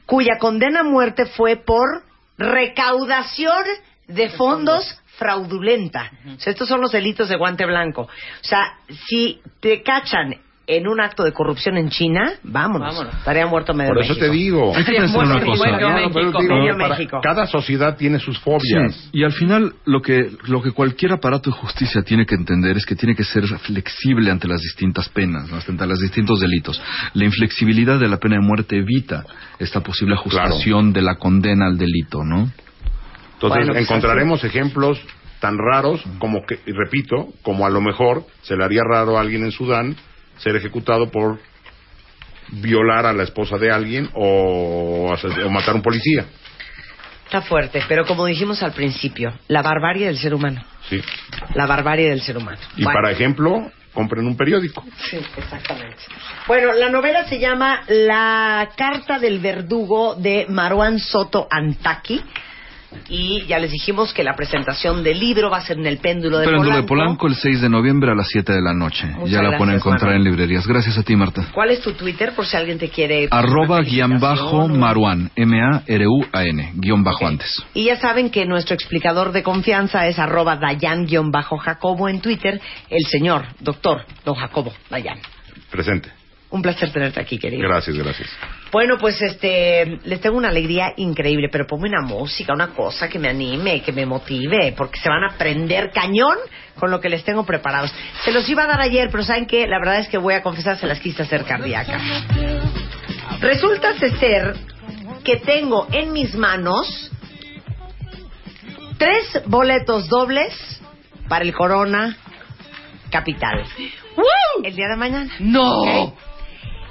cuya 0.07 0.39
condena 0.39 0.81
a 0.81 0.85
muerte 0.85 1.27
fue 1.27 1.57
por 1.57 2.05
recaudación 2.39 3.65
de 4.07 4.29
fondos 4.29 4.85
fraudulenta. 5.19 6.11
O 6.37 6.41
sea, 6.41 6.53
estos 6.53 6.69
son 6.69 6.81
los 6.81 6.93
delitos 6.93 7.29
de 7.29 7.37
guante 7.37 7.67
blanco. 7.67 8.03
O 8.03 8.09
sea, 8.45 8.75
si 9.09 9.41
te 9.61 9.83
cachan 9.83 10.37
en 10.71 10.87
un 10.87 11.01
acto 11.01 11.25
de 11.25 11.33
corrupción 11.33 11.79
en 11.79 11.89
China, 11.89 12.31
vámonos. 12.43 12.89
Vámonos. 12.95 13.15
Estaría 13.21 13.47
muerto 13.47 13.73
medio 13.73 13.89
Por 13.95 14.03
eso 14.03 14.13
México. 14.13 14.27
te 14.27 14.31
digo. 14.33 14.77
Hay 14.77 14.85
que 14.85 14.93
pensar 14.93 15.25
una 15.25 15.41
cosa. 15.43 15.71
No, 15.81 15.89
México, 15.95 16.11
pero 16.13 16.31
digo, 16.43 16.55
medio 16.57 16.77
para- 16.77 16.89
México. 16.91 17.21
Cada 17.23 17.47
sociedad 17.47 17.97
tiene 17.97 18.19
sus 18.21 18.39
fobias. 18.39 18.95
Sí, 18.95 19.09
y 19.15 19.25
al 19.25 19.33
final 19.33 19.73
lo 19.87 20.03
que, 20.03 20.31
lo 20.47 20.61
que 20.61 20.73
cualquier 20.73 21.13
aparato 21.13 21.49
de 21.49 21.57
justicia 21.57 22.03
tiene 22.03 22.27
que 22.27 22.35
entender 22.35 22.77
es 22.77 22.85
que 22.85 22.95
tiene 22.97 23.15
que 23.17 23.25
ser 23.25 23.47
flexible 23.61 24.31
ante 24.31 24.47
las 24.47 24.61
distintas 24.61 25.09
penas, 25.09 25.49
¿no? 25.51 25.57
ante 25.57 25.87
los 25.87 26.01
distintos 26.01 26.41
delitos. 26.41 26.79
La 27.15 27.25
inflexibilidad 27.25 27.99
de 27.99 28.07
la 28.09 28.19
pena 28.19 28.37
de 28.37 28.43
muerte 28.47 28.77
evita 28.77 29.25
esta 29.59 29.81
posible 29.81 30.17
ajustación 30.17 30.93
de 30.93 31.01
la 31.01 31.15
condena 31.15 31.65
al 31.67 31.79
delito, 31.79 32.23
¿no? 32.25 32.53
Entonces 33.39 33.59
Bueno, 33.59 33.73
pues 33.73 33.85
encontraremos 33.85 34.43
ejemplos 34.43 35.01
tan 35.39 35.57
raros 35.57 36.03
como 36.19 36.45
que, 36.45 36.59
y 36.67 36.73
repito, 36.73 37.29
como 37.43 37.65
a 37.67 37.71
lo 37.71 37.81
mejor 37.81 38.25
se 38.43 38.57
le 38.57 38.65
haría 38.65 38.83
raro 38.83 39.17
a 39.17 39.21
alguien 39.21 39.45
en 39.45 39.53
Sudán 39.53 39.95
ser 40.39 40.57
ejecutado 40.57 41.09
por 41.11 41.39
violar 42.51 43.07
a 43.07 43.13
la 43.13 43.23
esposa 43.23 43.57
de 43.57 43.71
alguien 43.71 44.11
o, 44.15 45.15
o 45.15 45.51
matar 45.51 45.71
a 45.71 45.77
un 45.77 45.83
policía. 45.83 46.27
Está 47.27 47.43
fuerte, 47.43 47.83
pero 47.87 48.05
como 48.07 48.27
dijimos 48.27 48.63
al 48.63 48.73
principio, 48.73 49.33
la 49.47 49.63
barbarie 49.63 50.07
del 50.07 50.19
ser 50.19 50.35
humano. 50.35 50.65
Sí. 50.89 51.01
La 51.55 51.67
barbarie 51.67 52.09
del 52.11 52.23
ser 52.23 52.39
humano. 52.39 52.59
Y 52.77 52.83
Bueno. 52.83 52.99
para 52.99 53.13
ejemplo, 53.13 53.71
compren 53.93 54.27
un 54.27 54.37
periódico. 54.37 54.83
Sí, 55.11 55.19
exactamente. 55.37 55.99
Bueno, 56.49 56.73
la 56.73 56.89
novela 56.89 57.25
se 57.29 57.39
llama 57.39 57.83
La 57.89 58.71
carta 58.77 59.19
del 59.19 59.39
verdugo 59.39 60.15
de 60.17 60.47
Marwan 60.49 60.99
Soto 60.99 61.47
Antaki. 61.51 62.23
Y 63.09 63.45
ya 63.47 63.59
les 63.59 63.71
dijimos 63.71 64.13
que 64.13 64.25
la 64.25 64.35
presentación 64.35 65.03
del 65.03 65.19
libro 65.19 65.51
va 65.51 65.59
a 65.59 65.61
ser 65.63 65.79
en 65.79 65.87
el 65.87 65.99
péndulo 65.99 66.39
de 66.39 66.47
Péndulo 66.47 66.65
Polanco. 66.65 66.83
de 66.83 66.89
Polanco 66.89 67.27
el 67.27 67.35
6 67.35 67.61
de 67.61 67.69
noviembre 67.69 68.13
a 68.13 68.15
las 68.15 68.29
7 68.29 68.53
de 68.53 68.63
la 68.63 68.73
noche. 68.73 69.07
Muchas 69.07 69.31
ya 69.31 69.43
la 69.43 69.57
pueden 69.57 69.75
gracias, 69.75 69.81
encontrar 69.81 70.11
Manuel. 70.13 70.27
en 70.27 70.33
librerías. 70.33 70.67
Gracias 70.67 70.97
a 70.99 71.03
ti, 71.03 71.17
Marta. 71.17 71.49
¿Cuál 71.53 71.71
es 71.71 71.81
tu 71.81 71.93
Twitter 71.93 72.33
por 72.35 72.47
si 72.47 72.57
alguien 72.57 72.79
te 72.79 72.89
quiere... 72.89 73.29
Arroba 73.31 73.81
guion 73.81 74.19
bajo? 74.21 74.69
Maruán. 74.69 75.31
M-A-R-U-A-N. 75.37 76.73
Guión 76.75 77.05
bajo 77.05 77.27
antes. 77.27 77.63
Y 77.75 77.85
ya 77.85 77.97
saben 77.97 78.31
que 78.31 78.47
nuestro 78.47 78.75
explicador 78.75 79.33
de 79.33 79.43
confianza 79.43 80.07
es 80.07 80.19
arroba 80.19 80.57
Dayan-Jacobo 80.57 82.09
en 82.09 82.21
Twitter, 82.21 82.61
el 82.89 83.05
señor, 83.11 83.47
doctor, 83.61 84.05
don 84.25 84.35
Jacobo 84.35 84.73
Dayan. 84.91 85.19
Presente. 85.71 86.18
Un 86.51 86.63
placer 86.63 86.91
tenerte 86.91 87.21
aquí, 87.21 87.39
querido. 87.39 87.69
Gracias, 87.69 87.95
gracias. 87.97 88.31
Bueno, 88.73 88.97
pues 88.99 89.21
este, 89.21 89.99
les 90.05 90.21
tengo 90.21 90.39
una 90.39 90.49
alegría 90.49 90.95
increíble, 90.97 91.49
pero 91.51 91.67
ponme 91.67 91.89
una 91.89 92.01
música, 92.01 92.55
una 92.55 92.69
cosa 92.69 93.09
que 93.09 93.19
me 93.19 93.29
anime, 93.29 93.83
que 93.83 93.93
me 93.93 94.07
motive, 94.07 94.73
porque 94.77 94.99
se 94.99 95.11
van 95.11 95.25
a 95.25 95.37
prender 95.37 95.91
cañón 95.91 96.37
con 96.79 96.91
lo 96.91 97.01
que 97.01 97.11
les 97.11 97.23
tengo 97.23 97.45
preparados. 97.45 97.93
Se 98.25 98.33
los 98.33 98.49
iba 98.49 98.65
a 98.65 98.67
dar 98.67 98.81
ayer, 98.81 99.11
pero 99.11 99.25
¿saben 99.25 99.47
qué? 99.47 99.67
La 99.67 99.79
verdad 99.79 99.99
es 99.99 100.09
que 100.09 100.17
voy 100.17 100.35
a 100.35 100.43
confesar, 100.43 100.79
se 100.79 100.87
las 100.87 101.01
quise 101.01 101.23
hacer 101.23 101.45
cardíacas. 101.45 102.03
Resulta 103.41 103.99
ser 103.99 104.55
que 105.25 105.37
tengo 105.37 105.87
en 105.93 106.13
mis 106.13 106.35
manos 106.35 107.11
tres 108.97 109.43
boletos 109.47 110.09
dobles 110.09 110.55
para 111.29 111.45
el 111.45 111.53
Corona 111.53 112.17
Capital. 113.11 113.65
El 114.65 114.75
día 114.75 114.89
de 114.89 114.97
mañana. 114.97 115.31
¡No! 115.39 115.83
¿Ok? 115.83 116.15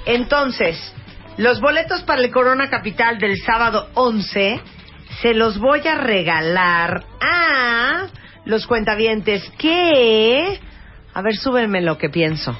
Entonces, 0.08 0.74
los 1.36 1.60
boletos 1.60 2.02
para 2.04 2.22
el 2.22 2.30
Corona 2.30 2.70
Capital 2.70 3.18
del 3.18 3.36
sábado 3.42 3.90
11 3.92 4.58
se 5.20 5.34
los 5.34 5.58
voy 5.58 5.86
a 5.86 5.96
regalar 5.96 7.04
a 7.20 8.06
los 8.46 8.66
cuentavientes 8.66 9.50
que... 9.58 10.58
A 11.12 11.20
ver, 11.20 11.36
súbenme 11.36 11.82
lo 11.82 11.98
que 11.98 12.08
pienso. 12.08 12.56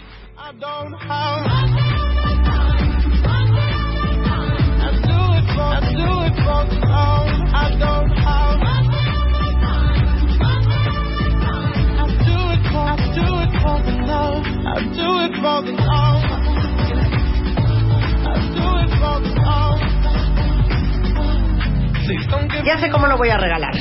Ya 22.65 22.79
sé 22.79 22.91
cómo 22.91 23.07
lo 23.07 23.17
voy 23.17 23.31
a 23.31 23.39
regalar. 23.39 23.75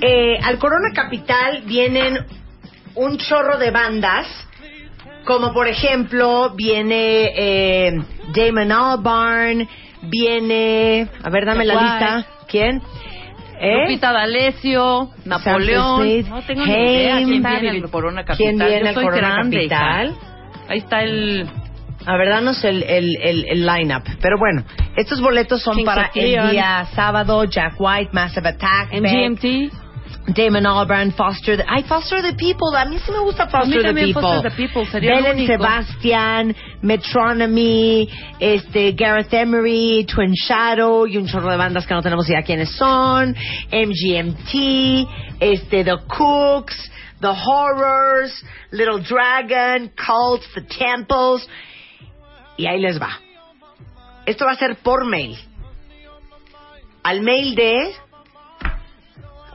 Eh, 0.00 0.38
al 0.42 0.58
Corona 0.58 0.88
Capital 0.94 1.62
vienen 1.66 2.18
un 2.94 3.18
chorro 3.18 3.58
de 3.58 3.70
bandas, 3.70 4.26
como 5.24 5.52
por 5.52 5.68
ejemplo 5.68 6.54
viene 6.56 7.30
eh, 7.36 8.00
Damon 8.34 8.72
Albarn, 8.72 9.68
viene, 10.02 11.08
a 11.22 11.28
ver, 11.30 11.44
dame 11.44 11.64
la 11.66 11.74
lista. 11.74 12.26
¿Quién? 12.48 12.82
¿Eh? 13.60 13.82
Lupita 13.82 14.12
D'Alessio, 14.12 15.10
Napoleón. 15.26 16.22
No 16.30 16.40
tengo 16.42 16.64
ni 16.64 16.72
idea 16.72 17.16
Haim. 17.16 17.28
quién 17.28 17.42
viene 17.42 17.70
al 17.70 17.90
Corona 17.90 18.24
Capital. 18.24 18.56
¿Quién 18.56 18.58
viene 18.58 18.82
Yo 18.82 18.88
al 18.88 18.94
soy 18.94 19.04
Corona 19.04 19.28
grande, 19.34 19.64
hija. 19.64 19.76
Capital? 19.78 20.16
Ahí 20.68 20.78
está 20.78 21.02
el... 21.02 21.46
A 22.06 22.16
ver, 22.16 22.28
danos 22.30 22.64
el, 22.64 22.82
el, 22.82 23.16
el, 23.22 23.44
el 23.48 23.66
line-up. 23.66 24.02
Pero 24.20 24.38
bueno, 24.38 24.64
estos 24.96 25.20
boletos 25.20 25.62
son 25.62 25.76
Kings 25.76 25.86
para 25.86 26.06
of 26.06 26.16
el 26.16 26.32
Leon. 26.32 26.50
día 26.50 26.86
sábado, 26.94 27.44
Jack 27.44 27.74
White, 27.78 28.10
Massive 28.12 28.48
Attack, 28.48 28.90
Beck, 28.90 29.02
MGMT. 29.02 29.72
Damon 30.34 30.66
Albarn, 30.66 31.12
Foster 31.12 31.56
the... 31.56 31.64
Ay, 31.68 31.82
Foster 31.84 32.22
the 32.22 32.34
People. 32.34 32.76
A 32.76 32.84
mí 32.84 32.98
sí 32.98 33.10
me 33.10 33.18
gusta 33.20 33.44
A 33.44 33.46
mí 33.46 33.52
Foster 33.52 33.80
the 33.80 33.86
también 33.86 34.06
People. 34.08 34.22
Foster 34.22 34.50
the 34.50 34.56
People, 34.56 34.86
sería 34.86 35.10
el 35.14 35.22
Belen 35.22 35.36
único. 35.38 35.52
Sebastian, 35.52 36.56
Metronomy, 36.82 38.08
este, 38.38 38.92
Gareth 38.92 39.32
Emery, 39.32 40.04
Twin 40.04 40.32
Shadow 40.32 41.06
y 41.06 41.16
un 41.16 41.26
chorro 41.26 41.50
de 41.50 41.56
bandas 41.56 41.86
que 41.86 41.94
no 41.94 42.02
tenemos 42.02 42.28
idea 42.28 42.42
quiénes 42.42 42.70
son. 42.70 43.34
MGMT, 43.72 45.08
este, 45.40 45.84
The 45.84 45.96
Cooks, 46.06 46.90
The 47.20 47.28
Horrors, 47.28 48.44
Little 48.72 49.00
Dragon, 49.02 49.90
Cults, 49.96 50.46
The 50.54 50.62
Temples. 50.62 51.48
Y 52.60 52.66
ahí 52.66 52.78
les 52.78 53.00
va. 53.00 53.18
Esto 54.26 54.44
va 54.44 54.50
a 54.52 54.56
ser 54.56 54.76
por 54.82 55.06
mail. 55.06 55.38
Al 57.02 57.22
mail 57.22 57.54
de 57.54 57.90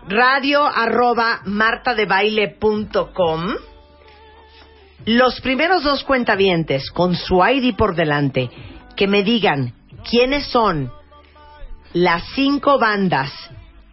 radio 0.07 0.65
arroba 0.65 1.41
martadebaile.com 1.45 3.43
los 5.05 5.39
primeros 5.41 5.83
dos 5.83 6.03
cuentavientes 6.03 6.89
con 6.89 7.15
su 7.15 7.45
ID 7.45 7.75
por 7.75 7.93
delante 7.93 8.49
que 8.95 9.07
me 9.07 9.21
digan 9.21 9.75
quiénes 10.09 10.47
son 10.47 10.91
las 11.93 12.23
cinco 12.33 12.79
bandas 12.79 13.31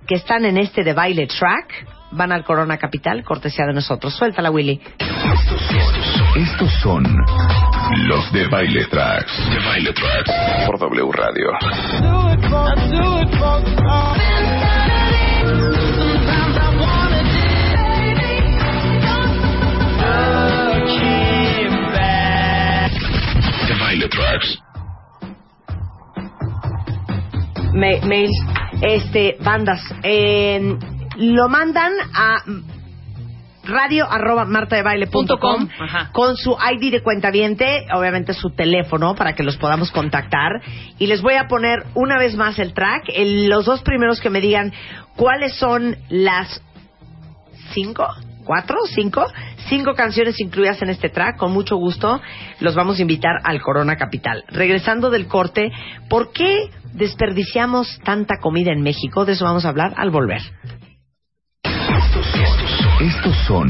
que 0.07 0.15
están 0.15 0.47
en 0.47 0.57
este 0.57 0.85
de 0.85 0.95
baile 0.95 1.27
track 1.27 1.87
van 2.13 2.33
al 2.33 2.45
Corona 2.45 2.79
Capital, 2.79 3.25
cortesía 3.25 3.67
de 3.67 3.75
nosotros. 3.75 4.15
Suéltala, 4.15 4.51
Willy. 4.51 4.81
Estos 6.37 6.71
son 6.83 7.05
los 8.07 8.33
de 8.33 8.47
Baile 8.49 8.87
Tracks. 8.87 9.51
De 9.51 9.59
Baile 9.67 9.93
Tracks. 9.93 10.33
Por 10.67 10.79
W 10.79 11.13
Radio. 11.13 11.53
De 23.69 23.75
Baile 23.81 24.09
Tracks. 24.09 24.59
Ma- 27.75 28.07
mail, 28.07 28.31
este, 28.83 29.37
bandas. 29.41 29.81
eh, 30.03 30.77
lo 31.23 31.49
mandan 31.49 31.93
a 32.15 32.43
radio 33.65 34.11
arroba 34.11 34.45
martadebaile.com 34.45 35.13
Punto 35.13 35.39
com, 35.39 35.69
ajá. 35.81 36.11
con 36.13 36.37
su 36.37 36.57
ID 36.73 36.91
de 36.91 37.03
cuentaviente, 37.03 37.87
obviamente 37.95 38.35
su 38.35 38.51
teléfono 38.51 39.15
para 39.15 39.35
que 39.35 39.45
los 39.45 39.57
podamos 39.57 39.93
contactar. 39.93 40.61
Y 40.99 41.07
les 41.07 41.23
voy 41.23 41.35
a 41.35 41.47
poner 41.47 41.85
una 41.95 42.19
vez 42.19 42.35
más 42.37 42.59
el 42.59 42.75
track. 42.75 43.05
El- 43.15 43.49
los 43.49 43.65
dos 43.65 43.83
primeros 43.83 44.21
que 44.21 44.31
me 44.31 44.41
digan 44.41 44.73
cuáles 45.17 45.55
son 45.57 45.97
las 46.09 46.61
cinco, 47.73 48.05
cuatro, 48.45 48.79
cinco, 48.97 49.27
cinco 49.69 49.95
canciones 49.95 50.41
incluidas 50.41 50.83
en 50.83 50.91
este 50.91 51.09
track. 51.09 51.37
Con 51.37 51.53
mucho 51.53 51.77
gusto 51.77 52.21
los 52.59 52.75
vamos 52.75 52.99
a 52.99 53.03
invitar 53.03 53.37
al 53.45 53.61
Corona 53.63 53.95
Capital. 53.97 54.43
Regresando 54.49 55.09
del 55.09 55.29
corte, 55.29 55.71
¿por 56.09 56.33
qué 56.33 56.69
desperdiciamos 56.95 58.01
tanta 58.03 58.39
comida 58.41 58.73
en 58.73 58.83
México? 58.83 59.25
De 59.25 59.35
eso 59.35 59.45
vamos 59.45 59.65
a 59.65 59.69
hablar 59.69 59.95
al 59.97 60.11
volver. 60.11 60.43
Estos 63.03 63.37
son 63.49 63.69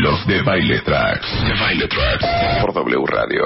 los 0.00 0.26
de 0.26 0.40
Baile 0.40 0.80
Tracks. 0.80 1.26
De 1.44 1.52
Baile 1.60 1.86
Tracks. 1.86 2.24
Por 2.62 2.72
W 2.72 3.04
Radio. 3.06 3.42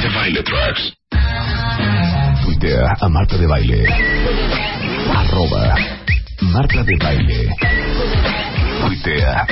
De 0.00 0.08
Baile 0.14 0.42
Tracks. 0.42 0.94
Tuitea 2.42 2.96
Marta 3.10 3.36
de 3.36 3.46
Baile. 3.46 3.86
Arroba 5.14 5.74
Marta 6.40 6.82
de 6.84 6.96
Baile. 6.96 7.50
Tuitea. 8.80 9.46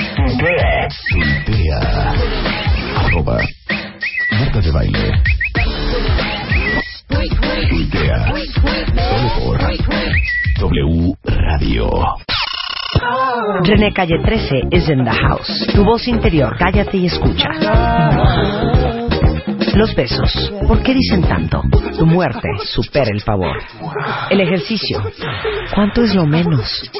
Tuitea. 1.10 2.69
Arroba 3.00 3.38
Marta 4.32 4.60
de 4.60 4.70
Baile. 4.70 5.22
Tuitea. 7.68 8.32
Solo 8.94 9.28
por 9.38 9.58
W 10.58 11.14
Radio. 11.24 11.90
René 13.64 13.92
Calle 13.92 14.18
13 14.22 14.68
is 14.70 14.88
in 14.88 15.04
the 15.04 15.10
house. 15.10 15.66
Tu 15.74 15.82
voz 15.82 16.06
interior, 16.08 16.56
cállate 16.58 16.98
y 16.98 17.06
escucha. 17.06 17.48
Los 19.74 19.94
besos, 19.94 20.52
¿por 20.66 20.82
qué 20.82 20.94
dicen 20.94 21.22
tanto? 21.22 21.62
Tu 21.96 22.04
muerte 22.04 22.48
supera 22.64 23.10
el 23.10 23.22
favor. 23.22 23.56
El 24.28 24.40
ejercicio, 24.40 25.02
¿cuánto 25.74 26.02
es 26.02 26.14
lo 26.14 26.26
menos? 26.26 26.90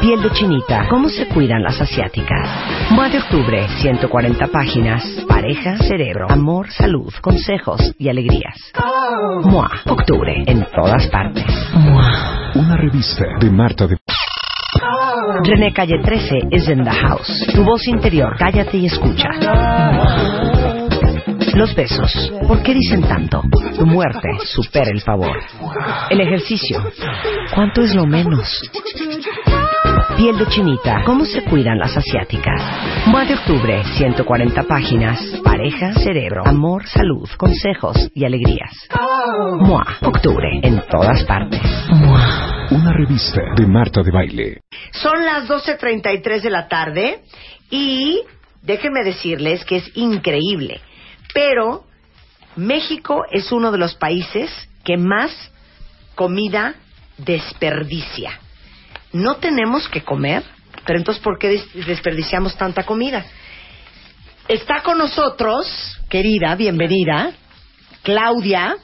Piel 0.00 0.22
de 0.22 0.30
chinita, 0.32 0.86
¿cómo 0.88 1.08
se 1.08 1.26
cuidan 1.28 1.62
las 1.62 1.80
asiáticas? 1.80 2.90
Mua 2.90 3.08
de 3.08 3.18
octubre, 3.18 3.66
140 3.80 4.46
páginas. 4.48 5.02
Pareja, 5.28 5.78
cerebro, 5.78 6.26
amor, 6.28 6.70
salud, 6.70 7.12
consejos 7.22 7.80
y 7.98 8.08
alegrías. 8.08 8.72
Mua, 9.44 9.70
octubre, 9.86 10.34
en 10.46 10.66
todas 10.74 11.06
partes. 11.08 11.44
Mua. 11.74 12.52
Una 12.54 12.76
revista 12.76 13.24
de 13.40 13.50
Marta 13.50 13.86
de 13.86 13.96
René 15.44 15.72
Calle 15.72 15.98
13 16.02 16.48
is 16.50 16.68
in 16.68 16.84
the 16.84 16.90
house. 16.90 17.46
Tu 17.54 17.64
voz 17.64 17.86
interior, 17.88 18.36
cállate 18.38 18.76
y 18.76 18.86
escucha. 18.86 19.28
Los 21.54 21.74
besos, 21.74 22.32
¿por 22.48 22.62
qué 22.62 22.74
dicen 22.74 23.02
tanto? 23.02 23.42
Tu 23.76 23.86
muerte 23.86 24.28
supera 24.44 24.90
el 24.90 25.00
favor. 25.00 25.36
El 26.10 26.20
ejercicio, 26.20 26.82
¿cuánto 27.54 27.82
es 27.82 27.94
lo 27.94 28.06
menos? 28.06 28.60
Piel 30.16 30.38
de 30.38 30.46
chinita, 30.46 31.02
¿cómo 31.04 31.24
se 31.24 31.42
cuidan 31.42 31.78
las 31.78 31.96
asiáticas? 31.96 32.62
Mua 33.06 33.24
de 33.24 33.34
octubre, 33.34 33.82
140 33.96 34.62
páginas. 34.64 35.20
Pareja, 35.42 35.92
cerebro, 35.94 36.46
amor, 36.46 36.86
salud, 36.86 37.28
consejos 37.36 38.10
y 38.14 38.24
alegrías. 38.24 38.88
Mua, 39.60 39.84
octubre, 40.02 40.60
en 40.62 40.82
todas 40.90 41.24
partes. 41.24 41.60
Mua. 41.90 42.68
Una 42.70 42.92
revista 42.92 43.40
de 43.56 43.66
Marta 43.66 44.02
de 44.02 44.10
Baile. 44.10 44.60
Son 44.92 45.24
las 45.24 45.48
12.33 45.48 46.40
de 46.40 46.50
la 46.50 46.68
tarde 46.68 47.22
y 47.70 48.20
déjenme 48.62 49.04
decirles 49.04 49.64
que 49.64 49.76
es 49.76 49.90
increíble, 49.96 50.80
pero 51.34 51.84
México 52.56 53.24
es 53.30 53.52
uno 53.52 53.70
de 53.72 53.78
los 53.78 53.94
países 53.96 54.50
que 54.84 54.96
más 54.96 55.32
comida 56.14 56.74
desperdicia. 57.18 58.40
No 59.14 59.36
tenemos 59.36 59.88
que 59.88 60.02
comer, 60.02 60.42
pero 60.84 60.98
entonces 60.98 61.22
¿por 61.22 61.38
qué 61.38 61.48
des- 61.48 61.86
desperdiciamos 61.86 62.56
tanta 62.56 62.82
comida? 62.82 63.24
Está 64.48 64.82
con 64.82 64.98
nosotros, 64.98 65.66
querida, 66.10 66.54
bienvenida, 66.56 67.30
Claudia. 68.02 68.74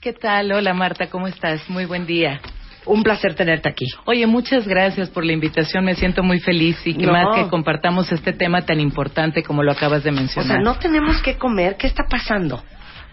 ¿Qué 0.00 0.12
tal? 0.12 0.52
Hola 0.52 0.74
Marta, 0.74 1.06
¿cómo 1.08 1.28
estás? 1.28 1.70
Muy 1.70 1.84
buen 1.86 2.06
día. 2.06 2.40
Un 2.84 3.04
placer 3.04 3.36
tenerte 3.36 3.68
aquí. 3.68 3.86
Oye, 4.06 4.26
muchas 4.26 4.66
gracias 4.66 5.08
por 5.08 5.24
la 5.24 5.32
invitación. 5.32 5.84
Me 5.84 5.94
siento 5.94 6.24
muy 6.24 6.40
feliz 6.40 6.76
y 6.84 6.94
que 6.94 7.06
No. 7.06 7.12
más 7.12 7.36
que 7.36 7.48
compartamos 7.48 8.10
este 8.10 8.32
tema 8.32 8.62
tan 8.62 8.80
importante 8.80 9.44
como 9.44 9.62
lo 9.62 9.70
acabas 9.70 10.02
de 10.02 10.10
O 10.10 10.14
mencionar. 10.14 10.56
sea, 10.56 10.60
no 10.60 10.74
tenemos 10.80 11.22
que 11.22 11.38
comer. 11.38 11.76
¿Qué 11.76 11.86
está 11.86 12.02
pasando? 12.10 12.60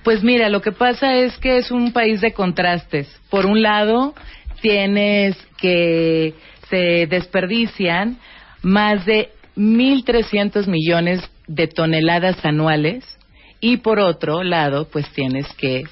Pues 0.04 0.24
mira, 0.24 0.50
lo 0.50 0.62
que 0.64 0.72
pasa 0.72 1.14
es 1.14 1.38
que 1.38 1.58
es 1.58 1.70
un 1.70 1.94
país 1.94 2.22
de 2.22 2.34
contrastes. 2.34 3.08
Por 3.30 3.46
un 3.46 3.62
lado, 3.62 4.16
tienes 4.62 5.36
que 5.58 6.34
se 6.70 7.08
desperdician 7.08 8.18
más 8.62 9.06
de 9.06 9.30
1.300 9.56 10.68
millones 10.68 11.22
de 11.48 11.68
toneladas 11.68 12.44
anuales 12.46 13.18
y 13.60 13.78
por 13.78 14.00
otro 14.00 14.44
lado, 14.44 14.88
pues 14.90 15.10
tienes 15.12 15.52
que 15.54 15.84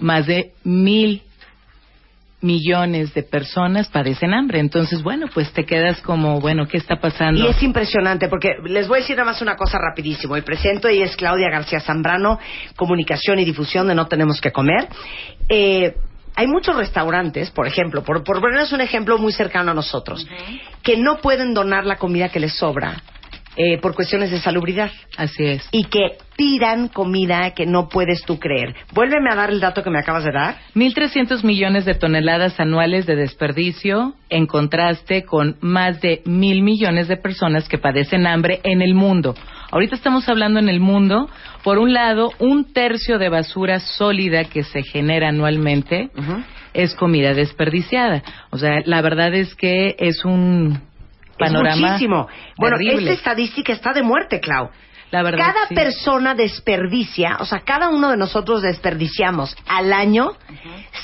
más 0.00 0.26
de 0.26 0.52
mil 0.64 1.22
millones 2.40 3.14
de 3.14 3.22
personas 3.22 3.88
padecen 3.88 4.34
hambre. 4.34 4.60
Entonces, 4.60 5.02
bueno, 5.02 5.26
pues 5.32 5.50
te 5.52 5.64
quedas 5.64 6.00
como, 6.02 6.40
bueno, 6.40 6.68
¿qué 6.68 6.76
está 6.76 6.96
pasando? 6.96 7.40
Y 7.40 7.46
es 7.46 7.62
impresionante 7.62 8.28
porque 8.28 8.56
les 8.66 8.86
voy 8.86 8.98
a 8.98 9.00
decir 9.00 9.16
nada 9.16 9.30
más 9.30 9.40
una 9.40 9.56
cosa 9.56 9.78
rapidísimo. 9.78 10.36
El 10.36 10.44
presento 10.44 10.88
ella 10.88 11.06
es 11.06 11.16
Claudia 11.16 11.48
García 11.50 11.80
Zambrano, 11.80 12.38
comunicación 12.76 13.38
y 13.38 13.44
difusión 13.44 13.88
de 13.88 13.94
No 13.94 14.06
Tenemos 14.06 14.40
que 14.40 14.52
Comer. 14.52 14.88
Eh, 15.48 15.94
hay 16.36 16.46
muchos 16.46 16.76
restaurantes, 16.76 17.50
por 17.50 17.66
ejemplo, 17.66 18.02
por, 18.02 18.24
por 18.24 18.40
ponerles 18.40 18.72
un 18.72 18.80
ejemplo 18.80 19.18
muy 19.18 19.32
cercano 19.32 19.70
a 19.70 19.74
nosotros, 19.74 20.26
que 20.82 20.96
no 20.96 21.18
pueden 21.18 21.54
donar 21.54 21.86
la 21.86 21.96
comida 21.96 22.28
que 22.28 22.40
les 22.40 22.54
sobra 22.56 23.02
eh, 23.56 23.78
por 23.78 23.94
cuestiones 23.94 24.32
de 24.32 24.40
salubridad 24.40 24.90
Así 25.16 25.44
es. 25.44 25.68
y 25.70 25.84
que 25.84 26.18
tiran 26.36 26.88
comida 26.88 27.52
que 27.52 27.66
no 27.66 27.88
puedes 27.88 28.22
tú 28.24 28.40
creer. 28.40 28.74
Vuélveme 28.92 29.30
a 29.30 29.36
dar 29.36 29.50
el 29.50 29.60
dato 29.60 29.84
que 29.84 29.90
me 29.90 30.00
acabas 30.00 30.24
de 30.24 30.32
dar. 30.32 30.56
1.300 30.74 31.44
millones 31.44 31.84
de 31.84 31.94
toneladas 31.94 32.58
anuales 32.58 33.06
de 33.06 33.14
desperdicio, 33.14 34.14
en 34.28 34.46
contraste 34.46 35.22
con 35.24 35.56
más 35.60 36.00
de 36.00 36.22
mil 36.24 36.62
millones 36.62 37.06
de 37.06 37.16
personas 37.16 37.68
que 37.68 37.78
padecen 37.78 38.26
hambre 38.26 38.60
en 38.64 38.82
el 38.82 38.94
mundo. 38.94 39.36
Ahorita 39.74 39.96
estamos 39.96 40.28
hablando 40.28 40.60
en 40.60 40.68
el 40.68 40.78
mundo, 40.78 41.28
por 41.64 41.78
un 41.78 41.92
lado, 41.92 42.30
un 42.38 42.72
tercio 42.72 43.18
de 43.18 43.28
basura 43.28 43.80
sólida 43.80 44.44
que 44.44 44.62
se 44.62 44.84
genera 44.84 45.30
anualmente 45.30 46.10
es 46.72 46.94
comida 46.94 47.34
desperdiciada. 47.34 48.22
O 48.50 48.56
sea, 48.56 48.82
la 48.84 49.02
verdad 49.02 49.34
es 49.34 49.56
que 49.56 49.96
es 49.98 50.24
un 50.24 50.80
panorama 51.36 51.70
es 51.70 51.80
muchísimo. 51.80 52.28
Bueno, 52.56 52.76
esta 52.78 53.14
estadística 53.14 53.72
está 53.72 53.92
de 53.92 54.04
muerte, 54.04 54.38
Clau. 54.38 54.70
La 55.14 55.22
verdad, 55.22 55.46
cada 55.46 55.68
sí. 55.68 55.76
persona 55.76 56.34
desperdicia, 56.34 57.36
o 57.38 57.44
sea, 57.44 57.60
cada 57.60 57.88
uno 57.88 58.10
de 58.10 58.16
nosotros 58.16 58.62
desperdiciamos 58.62 59.56
al 59.64 59.92
año 59.92 60.32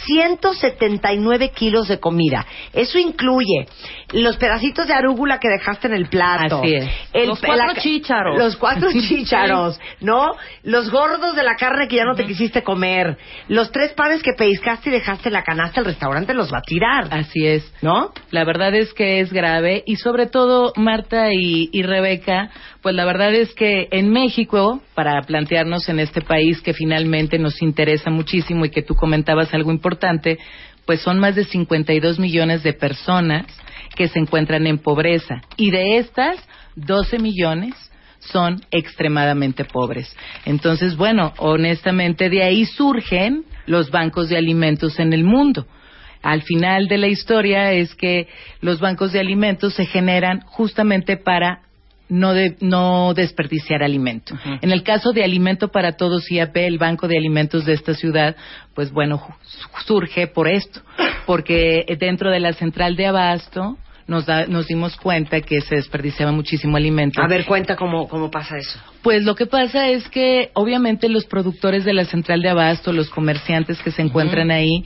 179 0.04 1.50
kilos 1.50 1.86
de 1.86 2.00
comida. 2.00 2.44
Eso 2.72 2.98
incluye 2.98 3.68
los 4.12 4.36
pedacitos 4.36 4.88
de 4.88 4.94
arúgula 4.94 5.38
que 5.38 5.48
dejaste 5.48 5.86
en 5.86 5.94
el 5.94 6.08
plato. 6.08 6.58
Así 6.58 6.74
es. 6.74 6.88
Los 7.28 7.40
cuatro 7.40 7.80
chícharos. 7.80 8.36
Los 8.36 8.56
cuatro 8.56 8.90
chícharos, 9.08 9.78
¿no? 10.00 10.32
Los 10.64 10.90
gordos 10.90 11.36
de 11.36 11.44
la 11.44 11.54
carne 11.54 11.86
que 11.86 11.94
ya 11.94 12.04
no 12.04 12.16
te 12.16 12.26
quisiste 12.26 12.64
comer. 12.64 13.16
Los 13.46 13.70
tres 13.70 13.92
panes 13.92 14.24
que 14.24 14.32
pellizcaste 14.36 14.88
y 14.88 14.92
dejaste 14.92 15.28
en 15.28 15.34
la 15.34 15.44
canasta, 15.44 15.78
el 15.78 15.86
restaurante 15.86 16.34
los 16.34 16.52
va 16.52 16.58
a 16.58 16.62
tirar. 16.62 17.06
Así 17.12 17.46
es. 17.46 17.72
¿No? 17.80 18.12
La 18.32 18.42
verdad 18.44 18.74
es 18.74 18.92
que 18.92 19.20
es 19.20 19.32
grave 19.32 19.84
y 19.86 19.94
sobre 19.94 20.26
todo 20.26 20.72
Marta 20.74 21.28
y, 21.32 21.70
y 21.70 21.84
Rebeca, 21.84 22.50
pues 22.82 22.94
la 22.94 23.04
verdad 23.04 23.34
es 23.34 23.52
que 23.54 23.88
en 23.90 24.10
México, 24.10 24.80
para 24.94 25.20
plantearnos 25.22 25.88
en 25.88 26.00
este 26.00 26.22
país 26.22 26.60
que 26.62 26.72
finalmente 26.72 27.38
nos 27.38 27.60
interesa 27.62 28.10
muchísimo 28.10 28.64
y 28.64 28.70
que 28.70 28.82
tú 28.82 28.94
comentabas 28.94 29.52
algo 29.52 29.70
importante, 29.70 30.38
pues 30.86 31.02
son 31.02 31.18
más 31.18 31.34
de 31.34 31.44
52 31.44 32.18
millones 32.18 32.62
de 32.62 32.72
personas 32.72 33.46
que 33.94 34.08
se 34.08 34.18
encuentran 34.18 34.66
en 34.66 34.78
pobreza 34.78 35.42
y 35.56 35.70
de 35.70 35.98
estas 35.98 36.36
12 36.76 37.18
millones 37.18 37.74
son 38.20 38.60
extremadamente 38.70 39.64
pobres. 39.64 40.14
Entonces, 40.44 40.96
bueno, 40.96 41.32
honestamente 41.38 42.28
de 42.28 42.42
ahí 42.42 42.64
surgen 42.64 43.44
los 43.66 43.90
bancos 43.90 44.28
de 44.28 44.36
alimentos 44.36 44.98
en 44.98 45.12
el 45.12 45.24
mundo. 45.24 45.66
Al 46.22 46.42
final 46.42 46.86
de 46.86 46.98
la 46.98 47.08
historia 47.08 47.72
es 47.72 47.94
que 47.94 48.28
los 48.60 48.78
bancos 48.80 49.12
de 49.12 49.20
alimentos 49.20 49.74
se 49.74 49.86
generan 49.86 50.40
justamente 50.42 51.16
para 51.16 51.62
no, 52.10 52.34
de- 52.34 52.56
no 52.60 53.14
desperdiciar 53.14 53.82
alimento. 53.82 54.34
En 54.60 54.70
el 54.72 54.82
caso 54.82 55.12
de 55.12 55.24
Alimento 55.24 55.68
para 55.68 55.92
Todos 55.96 56.30
IAP, 56.30 56.56
el 56.58 56.78
Banco 56.78 57.08
de 57.08 57.16
Alimentos 57.16 57.64
de 57.64 57.72
esta 57.72 57.94
ciudad, 57.94 58.36
pues 58.74 58.92
bueno, 58.92 59.22
surge 59.86 60.26
por 60.26 60.48
esto, 60.48 60.80
porque 61.26 61.84
dentro 61.98 62.30
de 62.30 62.40
la 62.40 62.52
central 62.52 62.96
de 62.96 63.06
abasto 63.06 63.78
nos, 64.06 64.26
da- 64.26 64.46
nos 64.46 64.66
dimos 64.66 64.96
cuenta 64.96 65.40
que 65.40 65.60
se 65.60 65.76
desperdiciaba 65.76 66.32
muchísimo 66.32 66.76
alimento. 66.76 67.22
A 67.22 67.28
ver, 67.28 67.46
cuenta 67.46 67.76
cómo, 67.76 68.08
cómo 68.08 68.30
pasa 68.30 68.58
eso. 68.58 68.78
Pues 69.02 69.22
lo 69.24 69.34
que 69.36 69.46
pasa 69.46 69.88
es 69.88 70.08
que 70.08 70.50
obviamente 70.54 71.08
los 71.08 71.26
productores 71.26 71.84
de 71.84 71.92
la 71.94 72.04
central 72.04 72.42
de 72.42 72.48
abasto, 72.48 72.92
los 72.92 73.08
comerciantes 73.10 73.80
que 73.82 73.92
se 73.92 74.02
encuentran 74.02 74.50
ahí, 74.50 74.84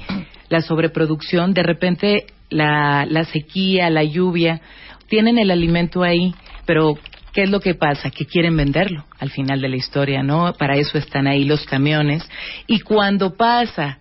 la 0.50 0.60
sobreproducción, 0.60 1.54
de 1.54 1.62
repente 1.62 2.26
la, 2.50 3.06
la 3.08 3.24
sequía, 3.24 3.88
la 3.88 4.04
lluvia, 4.04 4.60
tienen 5.08 5.38
el 5.38 5.50
alimento 5.50 6.02
ahí, 6.02 6.34
pero 6.66 6.98
¿qué 7.34 7.42
es 7.42 7.50
lo 7.50 7.60
que 7.60 7.74
pasa? 7.74 8.10
Que 8.10 8.24
quieren 8.24 8.56
venderlo 8.56 9.04
al 9.18 9.30
final 9.30 9.60
de 9.60 9.68
la 9.68 9.76
historia, 9.76 10.22
¿no? 10.22 10.54
Para 10.54 10.76
eso 10.76 10.96
están 10.96 11.26
ahí 11.26 11.44
los 11.44 11.66
camiones. 11.66 12.26
Y 12.66 12.80
cuando 12.80 13.34
pasa 13.34 13.98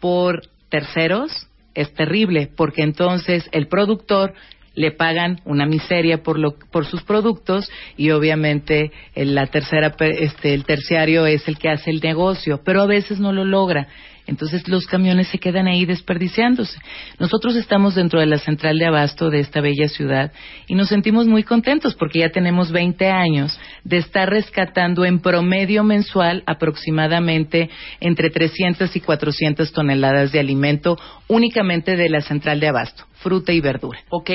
por 0.00 0.42
terceros, 0.68 1.48
es 1.74 1.92
terrible, 1.94 2.48
porque 2.54 2.82
entonces 2.82 3.48
el 3.52 3.66
productor 3.66 4.34
le 4.74 4.90
pagan 4.90 5.40
una 5.44 5.66
miseria 5.66 6.22
por 6.22 6.38
lo, 6.38 6.56
por 6.70 6.84
sus 6.84 7.02
productos 7.02 7.70
y 7.96 8.10
obviamente 8.10 8.90
la 9.14 9.46
tercera 9.46 9.94
este 10.00 10.52
el 10.52 10.64
terciario 10.64 11.26
es 11.26 11.46
el 11.48 11.58
que 11.58 11.70
hace 11.70 11.90
el 11.90 12.00
negocio, 12.00 12.60
pero 12.64 12.82
a 12.82 12.86
veces 12.86 13.18
no 13.18 13.32
lo 13.32 13.44
logra. 13.44 13.88
Entonces 14.26 14.66
los 14.68 14.86
camiones 14.86 15.28
se 15.28 15.38
quedan 15.38 15.66
ahí 15.66 15.84
desperdiciándose. 15.84 16.78
Nosotros 17.18 17.56
estamos 17.56 17.94
dentro 17.94 18.20
de 18.20 18.26
la 18.26 18.38
central 18.38 18.78
de 18.78 18.86
abasto 18.86 19.28
de 19.28 19.40
esta 19.40 19.60
bella 19.60 19.88
ciudad 19.88 20.32
y 20.66 20.74
nos 20.74 20.88
sentimos 20.88 21.26
muy 21.26 21.42
contentos 21.42 21.94
porque 21.94 22.20
ya 22.20 22.30
tenemos 22.30 22.72
20 22.72 23.06
años 23.10 23.58
de 23.84 23.98
estar 23.98 24.30
rescatando 24.30 25.04
en 25.04 25.20
promedio 25.20 25.84
mensual 25.84 26.42
aproximadamente 26.46 27.68
entre 28.00 28.30
300 28.30 28.96
y 28.96 29.00
400 29.00 29.72
toneladas 29.72 30.32
de 30.32 30.40
alimento 30.40 30.98
únicamente 31.28 31.96
de 31.96 32.08
la 32.08 32.22
central 32.22 32.60
de 32.60 32.68
abasto, 32.68 33.04
fruta 33.14 33.52
y 33.52 33.60
verdura. 33.60 34.00
Ok. 34.08 34.30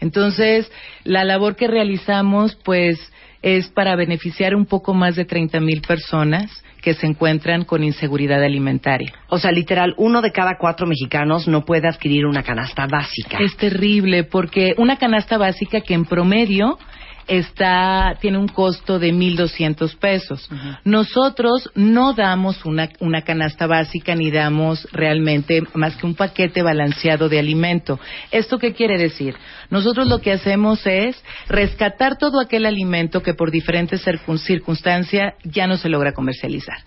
Entonces, 0.00 0.70
la 1.04 1.24
labor 1.24 1.56
que 1.56 1.66
realizamos, 1.66 2.56
pues, 2.56 2.98
es 3.42 3.68
para 3.68 3.94
beneficiar 3.94 4.54
un 4.54 4.64
poco 4.64 4.94
más 4.94 5.16
de 5.16 5.26
30 5.26 5.60
mil 5.60 5.82
personas 5.82 6.50
que 6.84 6.92
se 6.92 7.06
encuentran 7.06 7.64
con 7.64 7.82
inseguridad 7.82 8.44
alimentaria. 8.44 9.10
O 9.28 9.38
sea, 9.38 9.50
literal, 9.50 9.94
uno 9.96 10.20
de 10.20 10.32
cada 10.32 10.58
cuatro 10.58 10.86
mexicanos 10.86 11.48
no 11.48 11.64
puede 11.64 11.88
adquirir 11.88 12.26
una 12.26 12.42
canasta 12.42 12.86
básica. 12.86 13.38
Es 13.40 13.56
terrible 13.56 14.24
porque 14.24 14.74
una 14.76 14.98
canasta 14.98 15.38
básica 15.38 15.80
que 15.80 15.94
en 15.94 16.04
promedio 16.04 16.78
está 17.26 18.16
tiene 18.20 18.38
un 18.38 18.48
costo 18.48 18.98
de 18.98 19.12
1.200 19.12 19.96
pesos. 19.98 20.48
Nosotros 20.84 21.70
no 21.74 22.12
damos 22.12 22.64
una, 22.64 22.88
una 23.00 23.22
canasta 23.22 23.66
básica 23.66 24.14
ni 24.14 24.30
damos 24.30 24.86
realmente 24.92 25.62
más 25.74 25.96
que 25.96 26.06
un 26.06 26.14
paquete 26.14 26.62
balanceado 26.62 27.28
de 27.28 27.38
alimento. 27.38 27.98
¿Esto 28.30 28.58
qué 28.58 28.72
quiere 28.72 28.98
decir? 28.98 29.34
Nosotros 29.70 30.06
lo 30.08 30.20
que 30.20 30.32
hacemos 30.32 30.86
es 30.86 31.22
rescatar 31.48 32.16
todo 32.18 32.40
aquel 32.40 32.66
alimento 32.66 33.22
que 33.22 33.34
por 33.34 33.50
diferentes 33.50 34.06
circun- 34.06 34.38
circunstancias 34.38 35.34
ya 35.44 35.66
no 35.66 35.76
se 35.76 35.88
logra 35.88 36.12
comercializar. 36.12 36.78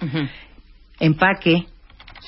Empaque, 0.99 1.65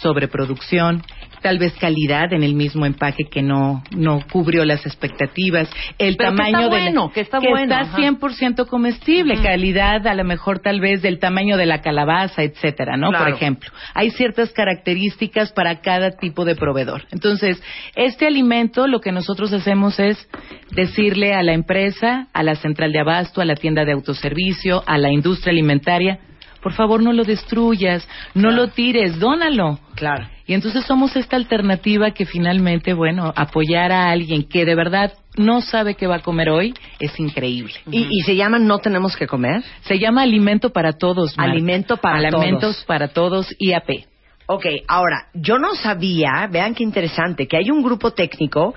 sobreproducción, 0.02 1.03
tal 1.41 1.57
vez 1.60 1.74
calidad 1.80 2.34
en 2.34 2.44
el 2.44 2.53
mismo 2.56 2.86
empaque 2.86 3.26
que 3.26 3.41
no, 3.41 3.84
no 3.95 4.20
cubrió 4.32 4.66
las 4.66 4.86
expectativas, 4.86 5.70
el 5.98 6.16
Pero 6.18 6.32
que 6.32 6.36
tamaño 6.38 6.60
está 6.60 6.76
de 6.76 6.80
la- 6.80 6.86
bueno, 6.91 7.11
que 7.14 7.22
está 7.22 7.40
bueno, 7.40 7.76
ajá. 7.76 7.98
100% 7.98 8.68
comestible, 8.68 9.41
calidad 9.41 10.06
a 10.07 10.14
lo 10.16 10.24
mejor 10.24 10.60
tal 10.60 10.80
vez 10.80 11.02
del 11.02 11.20
tamaño 11.20 11.57
de 11.57 11.66
la 11.66 11.82
calabaza, 11.82 12.44
etcétera, 12.44 12.98
¿no? 12.98 13.10
Claro. 13.10 13.26
Por 13.26 13.34
ejemplo, 13.34 13.70
hay 13.94 14.10
ciertas 14.11 14.52
características 14.52 15.52
para 15.53 15.82
cada 15.82 16.11
tipo 16.11 16.45
de 16.45 16.56
proveedor. 16.56 17.03
Entonces, 17.11 17.61
este 17.95 18.28
alimento 18.28 18.88
lo 18.88 18.99
que 19.02 19.11
nosotros 19.11 19.52
hacemos 19.53 19.99
es 19.99 20.28
decirle 20.72 21.34
a 21.34 21.44
la 21.44 21.53
empresa, 21.53 22.28
a 22.34 22.44
la 22.44 22.56
central 22.56 22.91
de 22.91 22.99
abasto, 22.99 23.41
a 23.41 23.45
la 23.45 23.56
tienda 23.56 23.86
de 23.86 23.94
autoservicio, 23.94 24.84
a 24.86 24.98
la 24.98 25.11
industria 25.11 25.52
alimentaria, 25.52 26.20
por 26.61 26.74
favor 26.74 27.02
no 27.02 27.14
lo 27.14 27.24
destruyas, 27.24 28.07
no 28.34 28.52
lo 28.52 28.68
tires, 28.70 29.18
dónalo. 29.20 29.80
Claro. 29.95 30.28
Y 30.49 30.55
entonces 30.55 30.84
somos 30.84 31.15
esta 31.15 31.35
alternativa 31.35 32.09
que 32.09 32.26
finalmente, 32.26 32.95
bueno, 32.95 33.31
apoyar 33.35 33.91
a 33.91 34.09
alguien 34.09 34.45
que 34.45 34.65
de 34.65 34.73
verdad 34.73 35.13
no 35.38 35.61
sabe 35.61 35.93
qué 35.93 36.07
va 36.07 36.15
a 36.15 36.21
comer 36.21 36.49
hoy 36.49 36.73
es 36.99 37.19
increíble. 37.19 37.76
Y, 37.91 38.07
y 38.09 38.21
se 38.21 38.35
llama 38.35 38.57
No 38.57 38.80
Tenemos 38.80 39.15
que 39.15 39.27
Comer. 39.27 39.61
Se 39.81 39.99
llama 39.99 40.23
Alimento 40.23 40.71
para 40.71 40.93
Todos. 40.93 41.38
Marta. 41.38 41.51
Alimento 41.51 41.97
para 41.97 42.17
Alimentos 42.17 42.77
Todos. 42.77 42.85
para 42.85 43.09
Todos, 43.09 43.55
IAP. 43.59 44.07
Ok, 44.47 44.65
ahora, 44.88 45.27
yo 45.35 45.59
no 45.59 45.76
sabía, 45.76 46.47
vean 46.51 46.73
qué 46.73 46.84
interesante, 46.84 47.47
que 47.47 47.57
hay 47.57 47.69
un 47.69 47.84
grupo 47.84 48.09
técnico 48.13 48.73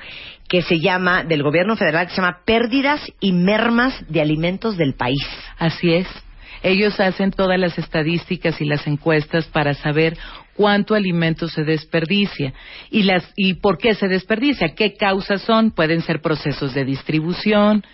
que 0.50 0.60
se 0.60 0.78
llama, 0.78 1.24
del 1.24 1.42
gobierno 1.42 1.76
federal, 1.76 2.06
que 2.06 2.10
se 2.10 2.20
llama 2.20 2.40
Pérdidas 2.44 3.00
y 3.18 3.32
Mermas 3.32 4.04
de 4.10 4.20
Alimentos 4.20 4.76
del 4.76 4.92
País. 4.92 5.26
Así 5.58 5.94
es. 5.94 6.06
Ellos 6.62 7.00
hacen 7.00 7.32
todas 7.32 7.58
las 7.58 7.78
estadísticas 7.78 8.60
y 8.60 8.66
las 8.66 8.86
encuestas 8.86 9.46
para 9.46 9.74
saber 9.74 10.16
cuánto 10.56 10.94
alimento 10.94 11.48
se 11.48 11.64
desperdicia 11.64 12.52
y 12.90 13.04
las 13.04 13.24
y 13.36 13.54
por 13.54 13.78
qué 13.78 13.94
se 13.94 14.08
desperdicia, 14.08 14.74
qué 14.74 14.94
causas 14.94 15.42
son, 15.42 15.70
pueden 15.70 16.02
ser 16.02 16.20
procesos 16.20 16.74
de 16.74 16.84
distribución, 16.84 17.84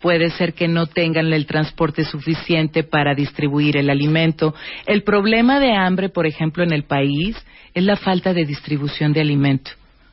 puede 0.00 0.30
ser 0.30 0.54
que 0.54 0.68
no 0.68 0.86
tengan 0.86 1.32
el 1.32 1.46
transporte 1.46 2.04
suficiente 2.04 2.82
para 2.84 3.14
distribuir 3.14 3.76
el 3.76 3.88
alimento. 3.88 4.54
El 4.86 5.02
problema 5.02 5.58
de 5.60 5.72
hambre, 5.74 6.10
por 6.10 6.26
ejemplo, 6.26 6.62
en 6.62 6.72
el 6.72 6.84
país 6.84 7.36
es 7.72 7.84
la 7.84 7.96
falta 7.96 8.34
de 8.34 8.44
distribución 8.44 9.12
de 9.12 9.20
alimento. 9.22 9.70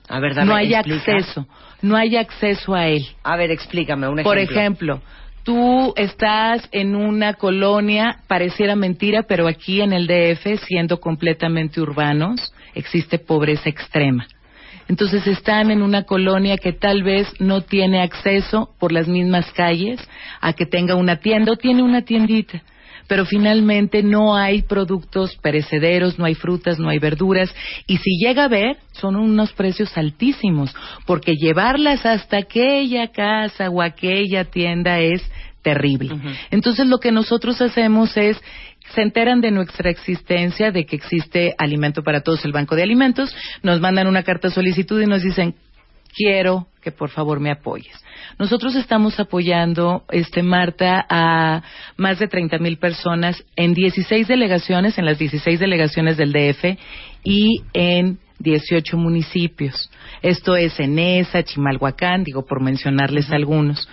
A 0.08 0.20
ver, 0.20 0.34
dame, 0.34 0.48
no 0.48 0.56
hay 0.56 0.74
explica. 0.74 1.18
acceso, 1.18 1.48
no 1.82 1.96
hay 1.96 2.16
acceso 2.16 2.74
a 2.74 2.88
él. 2.88 3.06
A 3.24 3.38
ver, 3.38 3.52
explícame 3.52 4.08
un 4.08 4.20
ejemplo. 4.20 4.30
Por 4.30 4.38
ejemplo, 4.38 5.02
tú 5.44 5.94
estás 5.96 6.68
en 6.72 6.96
una 6.96 7.34
colonia, 7.34 8.20
pareciera 8.28 8.76
mentira, 8.76 9.24
pero 9.24 9.48
aquí 9.48 9.82
en 9.82 9.94
el 9.94 10.08
DF, 10.08 10.64
siendo 10.66 11.00
completamente 11.00 11.82
urbanos, 11.82 12.54
existe 12.76 13.20
pobreza 13.20 13.70
extrema. 13.70 14.28
Entonces 14.88 15.26
están 15.28 15.72
en 15.72 15.82
una 15.82 16.04
colonia 16.04 16.58
que 16.58 16.74
tal 16.74 17.04
vez 17.04 17.32
no 17.40 17.62
tiene 17.62 18.02
acceso 18.02 18.74
por 18.80 18.92
las 18.92 19.08
mismas 19.08 19.50
calles 19.54 20.00
a 20.42 20.54
que 20.54 20.66
tenga 20.66 20.96
una 20.96 21.18
tienda 21.18 21.54
o 21.54 21.56
tiene 21.56 21.82
una 21.82 22.02
tiendita. 22.02 22.62
Pero 23.12 23.26
finalmente 23.26 24.04
no 24.04 24.38
hay 24.38 24.62
productos 24.62 25.36
perecederos, 25.42 26.18
no 26.18 26.24
hay 26.24 26.34
frutas, 26.34 26.80
no 26.80 26.88
hay 26.88 26.98
verduras. 26.98 27.54
Y 27.86 27.98
si 27.98 28.18
llega 28.26 28.44
a 28.44 28.46
haber, 28.46 28.78
son 28.94 29.18
unos 29.18 29.52
precios 29.52 29.98
altísimos. 29.98 30.74
Porque 31.06 31.34
llevarlas 31.34 32.06
hasta 32.06 32.38
aquella 32.38 33.10
casa 33.10 33.70
o 33.70 33.82
aquella 33.82 34.46
tienda 34.46 35.02
es 35.02 35.22
terrible. 35.62 36.16
Entonces 36.52 36.88
lo 36.88 37.00
que 37.00 37.12
nosotros 37.12 37.62
hacemos 37.62 38.16
es 38.16 38.42
se 38.96 39.02
enteran 39.02 39.42
de 39.42 39.52
nuestra 39.52 39.90
existencia, 39.90 40.72
de 40.72 40.86
que 40.86 40.96
existe 40.96 41.54
Alimento 41.58 42.04
para 42.04 42.22
Todos, 42.22 42.46
el 42.46 42.54
Banco 42.54 42.78
de 42.78 42.84
Alimentos, 42.84 43.36
nos 43.62 43.82
mandan 43.82 44.08
una 44.08 44.24
carta 44.24 44.48
de 44.48 44.54
solicitud 44.54 45.02
y 45.02 45.06
nos 45.06 45.22
dicen, 45.22 45.56
quiero 46.16 46.68
que 46.82 46.92
por 46.92 47.10
favor 47.10 47.40
me 47.40 47.52
apoyes. 47.52 47.94
Nosotros 48.40 48.76
estamos 48.76 49.20
apoyando, 49.20 50.04
este 50.12 50.42
Marta, 50.42 51.06
a 51.10 51.62
más 51.98 52.20
de 52.20 52.28
30 52.28 52.58
mil 52.58 52.78
personas 52.78 53.44
en 53.56 53.74
16 53.74 54.28
delegaciones, 54.28 54.98
en 54.98 55.06
las 55.06 55.20
16 55.20 55.60
delegaciones 55.60 56.18
del 56.18 56.32
DF 56.32 56.78
y 57.24 57.62
en 57.74 58.20
18 58.40 58.98
municipios. 58.98 59.92
Esto 60.22 60.56
es 60.56 60.80
Enesa, 60.80 61.44
Chimalhuacán, 61.44 62.24
digo 62.24 62.46
por 62.46 62.62
mencionarles 62.62 63.32
algunos. 63.32 63.88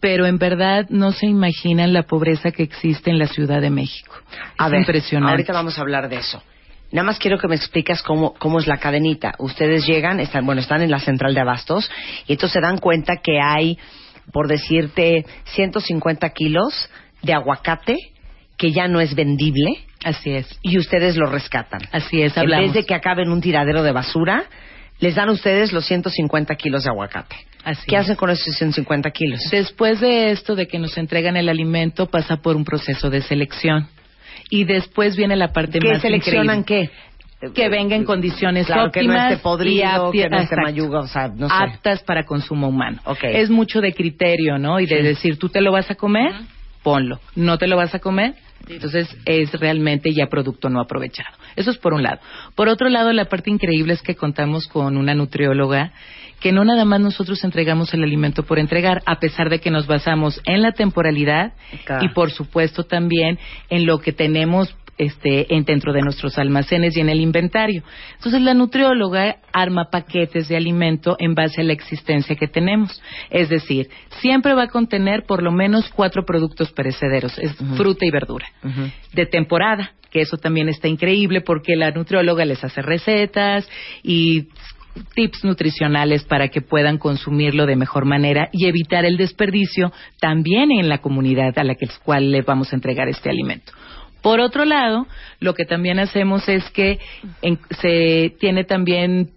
Pero 0.00 0.26
en 0.26 0.38
verdad 0.38 0.86
no 0.88 1.12
se 1.12 1.26
imaginan 1.26 1.92
la 1.92 2.04
pobreza 2.04 2.50
que 2.52 2.62
existe 2.62 3.10
en 3.10 3.18
la 3.18 3.26
Ciudad 3.26 3.60
de 3.60 3.68
México. 3.70 4.14
A 4.56 4.66
es 4.66 4.70
ver, 4.70 4.80
impresionante. 4.80 5.30
ahorita 5.32 5.52
vamos 5.52 5.78
a 5.78 5.82
hablar 5.82 6.08
de 6.08 6.16
eso. 6.16 6.42
Nada 6.92 7.04
más 7.06 7.18
quiero 7.18 7.38
que 7.38 7.46
me 7.48 7.54
explicas 7.56 8.02
cómo, 8.02 8.34
cómo 8.34 8.58
es 8.58 8.66
la 8.66 8.78
cadenita. 8.78 9.34
Ustedes 9.38 9.86
llegan, 9.86 10.18
están, 10.20 10.44
bueno, 10.44 10.60
están 10.60 10.82
en 10.82 10.90
la 10.90 10.98
central 11.00 11.34
de 11.34 11.40
abastos 11.40 11.90
y 12.26 12.32
entonces 12.32 12.54
se 12.54 12.60
dan 12.60 12.78
cuenta 12.78 13.16
que 13.22 13.38
hay, 13.40 13.78
por 14.32 14.48
decirte, 14.48 15.24
150 15.54 16.28
kilos 16.30 16.90
de 17.22 17.32
aguacate 17.34 17.96
que 18.56 18.72
ya 18.72 18.88
no 18.88 19.00
es 19.00 19.14
vendible 19.14 19.70
Así 20.04 20.30
es. 20.32 20.46
y 20.62 20.78
ustedes 20.78 21.16
lo 21.16 21.26
rescatan. 21.26 21.80
Así 21.92 22.22
es, 22.22 22.36
En 22.36 22.40
hablamos. 22.42 22.66
vez 22.66 22.74
de 22.74 22.84
que 22.86 22.94
acabe 22.94 23.22
en 23.22 23.30
un 23.30 23.40
tiradero 23.40 23.82
de 23.82 23.92
basura, 23.92 24.44
les 24.98 25.14
dan 25.14 25.28
a 25.28 25.32
ustedes 25.32 25.72
los 25.72 25.86
150 25.86 26.54
kilos 26.56 26.84
de 26.84 26.90
aguacate. 26.90 27.36
Así 27.64 27.82
¿Qué 27.86 27.96
es. 27.96 28.02
hacen 28.02 28.16
con 28.16 28.30
esos 28.30 28.54
150 28.56 29.10
kilos? 29.12 29.40
Después 29.50 30.00
de 30.00 30.30
esto, 30.30 30.56
de 30.56 30.66
que 30.66 30.78
nos 30.78 30.96
entregan 30.98 31.36
el 31.36 31.48
alimento, 31.48 32.06
pasa 32.06 32.38
por 32.38 32.56
un 32.56 32.64
proceso 32.64 33.10
de 33.10 33.20
selección. 33.22 33.86
Y 34.48 34.64
después 34.64 35.16
viene 35.16 35.36
la 35.36 35.52
parte 35.52 35.78
¿Qué 35.78 35.88
más 35.92 36.02
seleccionan 36.02 36.60
increíble. 36.60 36.90
qué? 37.40 37.50
Que 37.54 37.70
venga 37.70 37.96
en 37.96 38.04
condiciones 38.04 38.66
Claro, 38.66 38.90
que 38.92 39.02
no 39.02 39.12
óptimas 39.12 39.32
esté 39.32 39.42
podrido, 39.42 40.10
que 40.10 40.28
no 40.28 40.36
esté 40.36 40.54
exacto. 40.54 40.62
mayuga, 40.62 41.00
o 41.00 41.06
sea, 41.06 41.28
no 41.28 41.48
sé. 41.48 41.54
aptas 41.56 42.02
para 42.02 42.24
consumo 42.24 42.68
humano. 42.68 43.00
Ok. 43.06 43.24
Es 43.24 43.48
mucho 43.48 43.80
de 43.80 43.94
criterio, 43.94 44.58
¿no? 44.58 44.78
Y 44.78 44.84
de 44.86 44.98
Sí. 44.98 45.02
decir, 45.02 45.38
¿tú 45.38 45.48
te 45.48 45.62
lo 45.62 45.72
vas 45.72 45.90
a 45.90 45.94
comer? 45.94 46.32
Ponlo. 46.82 47.18
¿No 47.36 47.56
te 47.56 47.66
lo 47.66 47.76
vas 47.76 47.94
a 47.94 47.98
comer? 47.98 48.34
Entonces 48.68 49.08
es 49.24 49.52
realmente 49.58 50.12
ya 50.12 50.26
producto 50.26 50.68
no 50.68 50.80
aprovechado. 50.80 51.34
Eso 51.56 51.70
es 51.70 51.78
por 51.78 51.94
un 51.94 52.02
lado. 52.02 52.20
Por 52.54 52.68
otro 52.68 52.90
lado, 52.90 53.10
la 53.12 53.24
parte 53.24 53.48
increíble 53.50 53.94
es 53.94 54.02
que 54.02 54.16
contamos 54.16 54.66
con 54.66 54.98
una 54.98 55.14
nutrióloga 55.14 55.92
que 56.40 56.52
no 56.52 56.64
nada 56.64 56.84
más 56.84 57.00
nosotros 57.00 57.42
entregamos 57.44 57.92
el 57.94 58.02
alimento 58.02 58.42
por 58.42 58.58
entregar, 58.58 59.02
a 59.06 59.18
pesar 59.18 59.50
de 59.50 59.60
que 59.60 59.70
nos 59.70 59.86
basamos 59.86 60.40
en 60.44 60.62
la 60.62 60.72
temporalidad 60.72 61.52
y 62.00 62.08
por 62.08 62.30
supuesto 62.30 62.84
también 62.84 63.38
en 63.68 63.86
lo 63.86 64.00
que 64.00 64.12
tenemos 64.12 64.74
este, 65.00 65.54
en, 65.54 65.64
dentro 65.64 65.94
de 65.94 66.02
nuestros 66.02 66.36
almacenes 66.36 66.94
y 66.94 67.00
en 67.00 67.08
el 67.08 67.20
inventario. 67.20 67.82
Entonces 68.16 68.42
la 68.42 68.52
nutrióloga 68.52 69.36
arma 69.50 69.88
paquetes 69.90 70.48
de 70.48 70.58
alimento 70.58 71.16
en 71.18 71.34
base 71.34 71.62
a 71.62 71.64
la 71.64 71.72
existencia 71.72 72.36
que 72.36 72.48
tenemos. 72.48 73.00
Es 73.30 73.48
decir, 73.48 73.88
siempre 74.20 74.52
va 74.52 74.64
a 74.64 74.68
contener 74.68 75.24
por 75.24 75.42
lo 75.42 75.52
menos 75.52 75.88
cuatro 75.88 76.26
productos 76.26 76.70
perecederos, 76.72 77.38
es 77.38 77.56
fruta 77.78 78.04
y 78.04 78.10
verdura. 78.10 78.46
De 79.14 79.24
temporada, 79.24 79.92
que 80.10 80.20
eso 80.20 80.36
también 80.36 80.68
está 80.68 80.86
increíble 80.86 81.40
porque 81.40 81.76
la 81.76 81.92
nutrióloga 81.92 82.44
les 82.44 82.62
hace 82.62 82.82
recetas 82.82 83.66
y 84.02 84.48
tips 85.14 85.44
nutricionales 85.44 86.24
para 86.24 86.48
que 86.48 86.60
puedan 86.60 86.98
consumirlo 86.98 87.66
de 87.66 87.76
mejor 87.76 88.04
manera 88.04 88.48
y 88.52 88.66
evitar 88.66 89.04
el 89.04 89.16
desperdicio 89.16 89.92
también 90.20 90.70
en 90.72 90.88
la 90.88 90.98
comunidad 90.98 91.58
a 91.58 91.64
la 91.64 91.74
que, 91.74 91.86
cual 92.04 92.30
le 92.30 92.42
vamos 92.42 92.72
a 92.72 92.76
entregar 92.76 93.08
este 93.08 93.30
alimento. 93.30 93.72
Por 94.22 94.40
otro 94.40 94.64
lado, 94.64 95.06
lo 95.38 95.54
que 95.54 95.64
también 95.64 95.98
hacemos 95.98 96.48
es 96.48 96.68
que 96.70 96.98
en- 97.42 97.58
se 97.80 98.34
tiene 98.38 98.64
también 98.64 99.30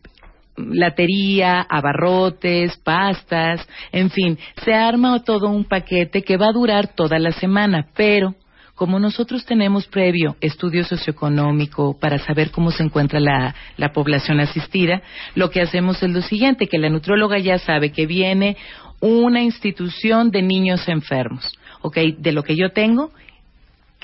latería, 0.57 1.61
abarrotes, 1.61 2.77
pastas, 2.83 3.67
en 3.91 4.09
fin, 4.09 4.37
se 4.63 4.73
arma 4.73 5.23
todo 5.23 5.49
un 5.49 5.65
paquete 5.65 6.21
que 6.21 6.37
va 6.37 6.49
a 6.49 6.53
durar 6.53 6.93
toda 6.95 7.17
la 7.17 7.31
semana, 7.31 7.87
pero 7.95 8.35
como 8.75 8.99
nosotros 8.99 9.45
tenemos 9.45 9.87
previo 9.87 10.35
estudio 10.41 10.83
socioeconómico 10.83 11.97
para 11.99 12.19
saber 12.19 12.51
cómo 12.51 12.71
se 12.71 12.83
encuentra 12.83 13.19
la, 13.19 13.55
la 13.77 13.93
población 13.93 14.39
asistida, 14.39 15.01
lo 15.35 15.49
que 15.49 15.61
hacemos 15.61 16.01
es 16.01 16.11
lo 16.11 16.21
siguiente, 16.21 16.67
que 16.67 16.79
la 16.79 16.89
nutrióloga 16.89 17.37
ya 17.37 17.59
sabe 17.59 17.91
que 17.91 18.07
viene 18.07 18.57
una 18.99 19.41
institución 19.41 20.31
de 20.31 20.41
niños 20.41 20.87
enfermos, 20.87 21.51
¿ok? 21.81 21.97
De 22.17 22.31
lo 22.31 22.43
que 22.43 22.55
yo 22.55 22.71
tengo, 22.71 23.11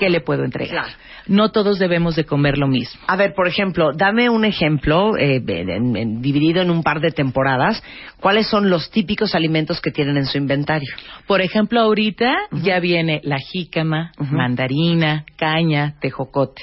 ¿qué 0.00 0.08
le 0.10 0.20
puedo 0.22 0.42
entregar? 0.44 0.86
No 1.28 1.50
todos 1.52 1.78
debemos 1.78 2.16
de 2.16 2.24
comer 2.24 2.56
lo 2.58 2.66
mismo. 2.66 3.00
A 3.06 3.14
ver, 3.16 3.34
por 3.34 3.46
ejemplo, 3.46 3.92
dame 3.94 4.30
un 4.30 4.44
ejemplo 4.46 5.16
eh, 5.18 5.40
en- 5.46 5.94
en- 5.96 6.22
dividido 6.22 6.62
en 6.62 6.70
un 6.70 6.82
par 6.82 7.00
de 7.00 7.10
temporadas. 7.12 7.80
¿Cuáles 8.18 8.48
son 8.48 8.70
los 8.70 8.90
típicos 8.90 9.34
alimentos 9.34 9.80
que 9.80 9.90
tienen 9.92 10.16
en 10.16 10.24
su 10.26 10.38
inventario? 10.38 10.88
Por 11.26 11.42
ejemplo, 11.42 11.80
ahorita 11.80 12.34
ya 12.62 12.80
viene 12.80 13.20
la 13.22 13.38
jícama, 13.38 14.10
mandarina, 14.18 15.24
caña, 15.36 15.94
tejocote. 16.00 16.62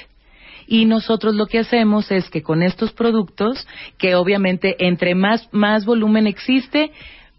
Y 0.70 0.84
nosotros 0.84 1.34
lo 1.34 1.46
que 1.46 1.60
hacemos 1.60 2.10
es 2.10 2.28
que 2.28 2.42
con 2.42 2.62
estos 2.62 2.92
productos, 2.92 3.66
que 3.96 4.14
obviamente 4.16 4.76
entre 4.86 5.14
más, 5.14 5.48
más 5.50 5.86
volumen 5.86 6.26
existe, 6.26 6.90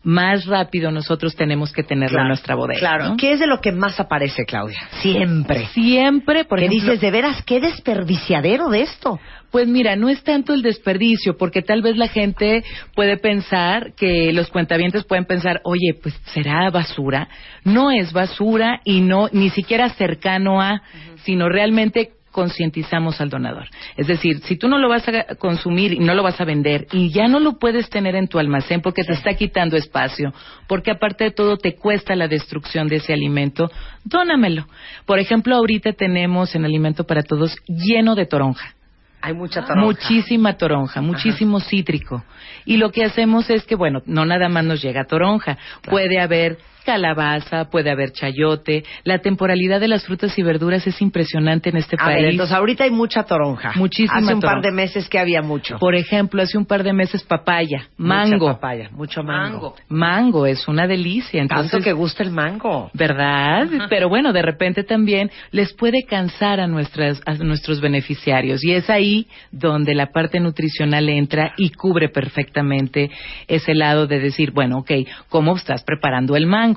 más 0.03 0.45
rápido 0.45 0.91
nosotros 0.91 1.35
tenemos 1.35 1.73
que 1.73 1.83
tenerlo 1.83 2.21
en 2.21 2.27
nuestra 2.27 2.55
bodega. 2.55 2.79
Claro. 2.79 3.09
¿no? 3.09 3.17
¿Qué 3.17 3.33
es 3.33 3.39
de 3.39 3.47
lo 3.47 3.59
que 3.59 3.71
más 3.71 3.99
aparece, 3.99 4.45
Claudia? 4.45 4.79
Siempre. 5.01 5.67
Siempre, 5.67 6.45
por 6.45 6.59
que 6.59 6.65
ejemplo, 6.65 6.91
dices, 6.91 7.01
de 7.01 7.11
veras, 7.11 7.43
qué 7.43 7.59
desperdiciadero 7.59 8.69
de 8.69 8.81
esto. 8.81 9.19
Pues 9.51 9.67
mira, 9.67 9.95
no 9.95 10.09
es 10.09 10.23
tanto 10.23 10.53
el 10.53 10.61
desperdicio, 10.61 11.35
porque 11.37 11.61
tal 11.61 11.81
vez 11.81 11.97
la 11.97 12.07
gente 12.07 12.63
puede 12.95 13.17
pensar 13.17 13.93
que 13.95 14.31
los 14.31 14.49
cuentavientes 14.49 15.03
pueden 15.05 15.25
pensar, 15.25 15.59
oye, 15.63 15.95
pues 16.01 16.13
será 16.33 16.69
basura. 16.69 17.27
No 17.63 17.91
es 17.91 18.13
basura 18.13 18.79
y 18.85 19.01
no 19.01 19.27
ni 19.31 19.49
siquiera 19.49 19.89
cercano 19.89 20.61
a, 20.61 20.81
sino 21.23 21.49
realmente 21.49 22.11
concientizamos 22.31 23.19
al 23.21 23.29
donador. 23.29 23.67
Es 23.97 24.07
decir, 24.07 24.39
si 24.43 24.57
tú 24.57 24.67
no 24.67 24.77
lo 24.77 24.89
vas 24.89 25.07
a 25.07 25.35
consumir 25.35 25.93
y 25.93 25.99
no 25.99 26.13
lo 26.13 26.23
vas 26.23 26.39
a 26.39 26.45
vender 26.45 26.87
y 26.91 27.11
ya 27.11 27.27
no 27.27 27.39
lo 27.39 27.59
puedes 27.59 27.89
tener 27.89 28.15
en 28.15 28.27
tu 28.27 28.39
almacén 28.39 28.81
porque 28.81 29.03
te 29.03 29.13
está 29.13 29.33
quitando 29.33 29.77
espacio, 29.77 30.33
porque 30.67 30.91
aparte 30.91 31.25
de 31.25 31.31
todo 31.31 31.57
te 31.57 31.75
cuesta 31.75 32.15
la 32.15 32.27
destrucción 32.27 32.87
de 32.87 32.97
ese 32.97 33.13
alimento, 33.13 33.69
dónamelo. 34.03 34.67
Por 35.05 35.19
ejemplo, 35.19 35.55
ahorita 35.55 35.93
tenemos 35.93 36.55
en 36.55 36.65
Alimento 36.65 37.03
para 37.03 37.23
Todos 37.23 37.55
lleno 37.67 38.15
de 38.15 38.25
toronja. 38.25 38.75
Hay 39.21 39.33
mucha 39.33 39.61
toronja. 39.61 39.85
Muchísima 39.85 40.55
toronja, 40.55 41.01
muchísimo 41.01 41.59
cítrico. 41.59 42.23
Y 42.65 42.77
lo 42.77 42.91
que 42.91 43.03
hacemos 43.03 43.49
es 43.49 43.65
que, 43.65 43.75
bueno, 43.75 44.01
no 44.05 44.25
nada 44.25 44.47
más 44.47 44.63
nos 44.63 44.81
llega 44.81 45.03
toronja. 45.03 45.57
Puede 45.89 46.21
haber 46.21 46.57
calabaza, 46.85 47.69
puede 47.69 47.91
haber 47.91 48.11
chayote. 48.11 48.83
La 49.03 49.19
temporalidad 49.19 49.79
de 49.79 49.87
las 49.87 50.05
frutas 50.05 50.37
y 50.37 50.43
verduras 50.43 50.85
es 50.87 51.01
impresionante 51.01 51.69
en 51.69 51.77
este 51.77 51.95
A 51.99 52.05
país. 52.05 52.21
ver, 52.21 52.31
entonces 52.31 52.55
ahorita 52.55 52.83
hay 52.83 52.91
mucha 52.91 53.23
toronja. 53.23 53.73
Muchísima 53.75 54.17
Hace 54.19 54.33
un 54.33 54.39
par 54.41 54.49
toronja. 54.61 54.69
de 54.69 54.75
meses 54.75 55.09
que 55.09 55.19
había 55.19 55.41
mucho. 55.41 55.77
Por 55.79 55.95
ejemplo, 55.95 56.41
hace 56.41 56.57
un 56.57 56.65
par 56.65 56.83
de 56.83 56.93
meses 56.93 57.23
papaya, 57.23 57.87
Mucha 57.97 58.07
mango. 58.15 58.45
papaya, 58.47 58.89
mucho 58.91 59.23
mango. 59.23 59.75
Mango 59.87 60.45
es 60.45 60.67
una 60.67 60.87
delicia. 60.87 61.41
Entonces, 61.41 61.71
Tanto 61.71 61.83
que 61.83 61.93
gusta 61.93 62.23
el 62.23 62.31
mango. 62.31 62.89
¿Verdad? 62.93 63.67
Pero 63.89 64.09
bueno, 64.09 64.33
de 64.33 64.41
repente 64.41 64.83
también 64.83 65.31
les 65.51 65.73
puede 65.73 66.03
cansar 66.05 66.59
a, 66.59 66.67
nuestras, 66.67 67.21
a 67.25 67.33
nuestros 67.35 67.81
beneficiarios. 67.81 68.63
Y 68.63 68.73
es 68.73 68.89
ahí 68.89 69.27
donde 69.51 69.93
la 69.95 70.07
parte 70.07 70.39
nutricional 70.39 71.09
entra 71.09 71.53
y 71.57 71.69
cubre 71.71 72.09
perfectamente 72.09 73.09
ese 73.47 73.73
lado 73.75 74.07
de 74.07 74.19
decir, 74.19 74.51
bueno, 74.51 74.79
ok, 74.79 74.91
¿cómo 75.29 75.55
estás 75.55 75.83
preparando 75.83 76.35
el 76.35 76.45
mango? 76.47 76.68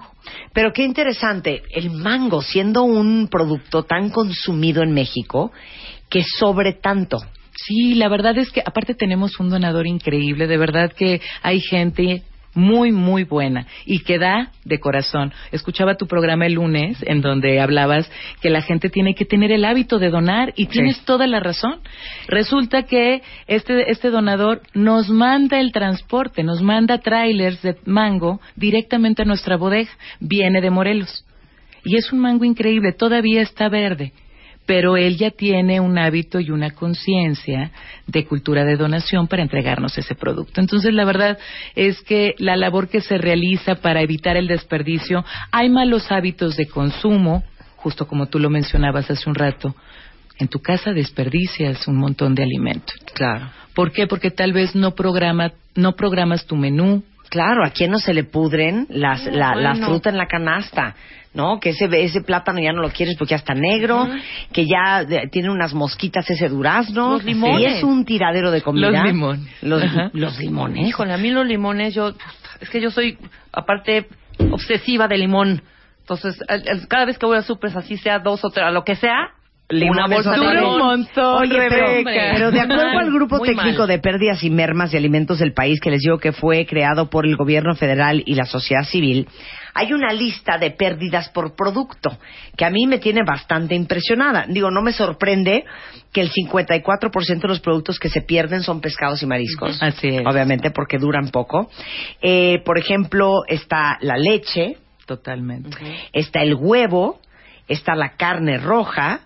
Pero 0.52 0.72
qué 0.72 0.84
interesante, 0.84 1.62
el 1.70 1.90
mango 1.90 2.42
siendo 2.42 2.82
un 2.82 3.28
producto 3.28 3.84
tan 3.84 4.10
consumido 4.10 4.82
en 4.82 4.92
México 4.92 5.52
que 6.08 6.22
sobre 6.22 6.74
tanto. 6.74 7.18
Sí, 7.54 7.94
la 7.94 8.08
verdad 8.08 8.36
es 8.38 8.50
que 8.50 8.62
aparte 8.64 8.94
tenemos 8.94 9.38
un 9.38 9.50
donador 9.50 9.86
increíble, 9.86 10.46
de 10.46 10.56
verdad 10.56 10.92
que 10.92 11.20
hay 11.42 11.60
gente 11.60 12.22
muy, 12.54 12.92
muy 12.92 13.24
buena 13.24 13.66
y 13.86 14.00
que 14.00 14.18
da 14.18 14.50
de 14.64 14.80
corazón. 14.80 15.32
Escuchaba 15.50 15.96
tu 15.96 16.06
programa 16.06 16.46
el 16.46 16.54
lunes 16.54 16.98
en 17.06 17.20
donde 17.20 17.60
hablabas 17.60 18.10
que 18.40 18.50
la 18.50 18.62
gente 18.62 18.90
tiene 18.90 19.14
que 19.14 19.24
tener 19.24 19.52
el 19.52 19.64
hábito 19.64 19.98
de 19.98 20.10
donar 20.10 20.52
y 20.56 20.66
tienes 20.66 21.04
toda 21.04 21.26
la 21.26 21.40
razón. 21.40 21.80
Resulta 22.28 22.84
que 22.84 23.22
este, 23.46 23.90
este 23.90 24.10
donador 24.10 24.62
nos 24.74 25.08
manda 25.08 25.60
el 25.60 25.72
transporte, 25.72 26.42
nos 26.42 26.62
manda 26.62 26.98
trailers 26.98 27.62
de 27.62 27.76
mango 27.84 28.40
directamente 28.56 29.22
a 29.22 29.26
nuestra 29.26 29.56
bodega. 29.56 29.90
Viene 30.20 30.60
de 30.60 30.70
Morelos. 30.70 31.24
Y 31.84 31.96
es 31.96 32.12
un 32.12 32.20
mango 32.20 32.44
increíble, 32.44 32.92
todavía 32.92 33.42
está 33.42 33.68
verde 33.68 34.12
pero 34.72 34.96
él 34.96 35.18
ya 35.18 35.30
tiene 35.30 35.80
un 35.80 35.98
hábito 35.98 36.40
y 36.40 36.50
una 36.50 36.70
conciencia 36.70 37.70
de 38.06 38.24
cultura 38.24 38.64
de 38.64 38.78
donación 38.78 39.28
para 39.28 39.42
entregarnos 39.42 39.98
ese 39.98 40.14
producto. 40.14 40.62
Entonces, 40.62 40.94
la 40.94 41.04
verdad 41.04 41.36
es 41.74 42.00
que 42.00 42.34
la 42.38 42.56
labor 42.56 42.88
que 42.88 43.02
se 43.02 43.18
realiza 43.18 43.74
para 43.74 44.00
evitar 44.00 44.38
el 44.38 44.46
desperdicio, 44.46 45.26
hay 45.50 45.68
malos 45.68 46.10
hábitos 46.10 46.56
de 46.56 46.68
consumo, 46.68 47.44
justo 47.76 48.06
como 48.06 48.28
tú 48.28 48.38
lo 48.38 48.48
mencionabas 48.48 49.10
hace 49.10 49.28
un 49.28 49.34
rato. 49.34 49.76
En 50.38 50.48
tu 50.48 50.60
casa 50.60 50.94
desperdicias 50.94 51.86
un 51.86 51.98
montón 51.98 52.34
de 52.34 52.42
alimento. 52.42 52.94
Claro. 53.12 53.50
¿Por 53.74 53.92
qué? 53.92 54.06
Porque 54.06 54.30
tal 54.30 54.54
vez 54.54 54.74
no 54.74 54.94
programa, 54.94 55.52
no 55.74 55.92
programas 55.96 56.46
tu 56.46 56.56
menú. 56.56 57.02
Claro, 57.28 57.62
a 57.62 57.72
quién 57.72 57.90
no 57.90 57.98
se 57.98 58.14
le 58.14 58.24
pudren 58.24 58.86
las, 58.88 59.22
la, 59.26 59.54
la 59.54 59.72
bueno. 59.72 59.86
fruta 59.88 60.08
en 60.08 60.16
la 60.16 60.28
canasta, 60.28 60.94
¿no? 61.34 61.58
Que 61.60 61.70
ese, 61.70 61.86
ese 62.02 62.20
plátano 62.20 62.58
ya 62.60 62.72
no 62.72 62.82
lo 62.82 62.90
quieres 62.90 63.16
porque 63.16 63.30
ya 63.32 63.36
está 63.38 63.54
negro, 63.54 64.08
que 64.52 64.66
ya 64.66 65.02
eh, 65.02 65.28
tiene 65.30 65.50
unas 65.50 65.72
mosquitas 65.74 66.28
ese 66.30 66.48
durazno. 66.48 67.12
Los 67.12 67.24
limones. 67.24 67.60
Y 67.60 67.64
es 67.64 67.82
un 67.82 68.04
tiradero 68.04 68.50
de 68.50 68.60
comida. 68.62 68.90
Los 68.90 69.04
limones. 69.06 69.62
Los, 69.62 70.38
limones. 70.38 70.86
Híjole, 70.86 71.12
a 71.12 71.16
mí 71.18 71.30
los 71.30 71.46
limones, 71.46 71.94
yo, 71.94 72.12
es 72.60 72.68
que 72.68 72.80
yo 72.80 72.90
soy, 72.90 73.18
aparte, 73.52 74.08
obsesiva 74.50 75.08
de 75.08 75.18
limón. 75.18 75.62
Entonces, 76.00 76.36
el- 76.48 76.68
el- 76.68 76.88
cada 76.88 77.04
vez 77.06 77.16
que 77.18 77.26
voy 77.26 77.38
a 77.38 77.42
súper, 77.42 77.76
así 77.76 77.96
sea 77.96 78.18
dos 78.18 78.44
o 78.44 78.50
tres, 78.50 78.66
lo 78.72 78.84
que 78.84 78.96
sea, 78.96 79.30
una 79.72 80.06
bolsa 80.06 80.32
de 80.32 80.38
limón. 80.38 80.78
montón, 80.78 81.42
Oye, 81.42 81.56
pero, 81.68 81.86
pero 82.04 82.50
de 82.50 82.60
acuerdo 82.60 82.98
al 82.98 83.12
grupo 83.12 83.38
muy 83.38 83.48
técnico 83.48 83.80
mal. 83.80 83.88
de 83.88 83.98
pérdidas 83.98 84.42
y 84.44 84.50
mermas 84.50 84.92
de 84.92 84.98
alimentos 84.98 85.38
del 85.38 85.52
país 85.52 85.80
que 85.80 85.90
les 85.90 86.00
digo 86.00 86.18
que 86.18 86.32
fue 86.32 86.66
creado 86.66 87.08
por 87.10 87.26
el 87.26 87.36
gobierno 87.36 87.74
federal 87.74 88.22
y 88.26 88.34
la 88.34 88.44
sociedad 88.44 88.84
civil, 88.84 89.28
hay 89.74 89.92
una 89.92 90.12
lista 90.12 90.58
de 90.58 90.70
pérdidas 90.70 91.30
por 91.30 91.54
producto 91.56 92.18
que 92.56 92.64
a 92.64 92.70
mí 92.70 92.86
me 92.86 92.98
tiene 92.98 93.22
bastante 93.26 93.74
impresionada. 93.74 94.44
Digo, 94.48 94.70
no 94.70 94.82
me 94.82 94.92
sorprende 94.92 95.64
que 96.12 96.20
el 96.20 96.30
54% 96.30 97.40
de 97.40 97.48
los 97.48 97.60
productos 97.60 97.98
que 97.98 98.10
se 98.10 98.20
pierden 98.20 98.62
son 98.62 98.80
pescados 98.80 99.22
y 99.22 99.26
mariscos. 99.26 99.82
Así 99.82 100.08
es. 100.08 100.26
Obviamente 100.26 100.70
porque 100.70 100.98
duran 100.98 101.28
poco. 101.30 101.70
Eh, 102.20 102.60
por 102.64 102.78
ejemplo, 102.78 103.44
está 103.48 103.96
la 104.02 104.16
leche, 104.18 104.76
Totalmente. 105.06 105.70
está 106.12 106.42
el 106.42 106.54
huevo, 106.54 107.20
está 107.66 107.94
la 107.94 108.10
carne 108.16 108.58
roja, 108.58 109.20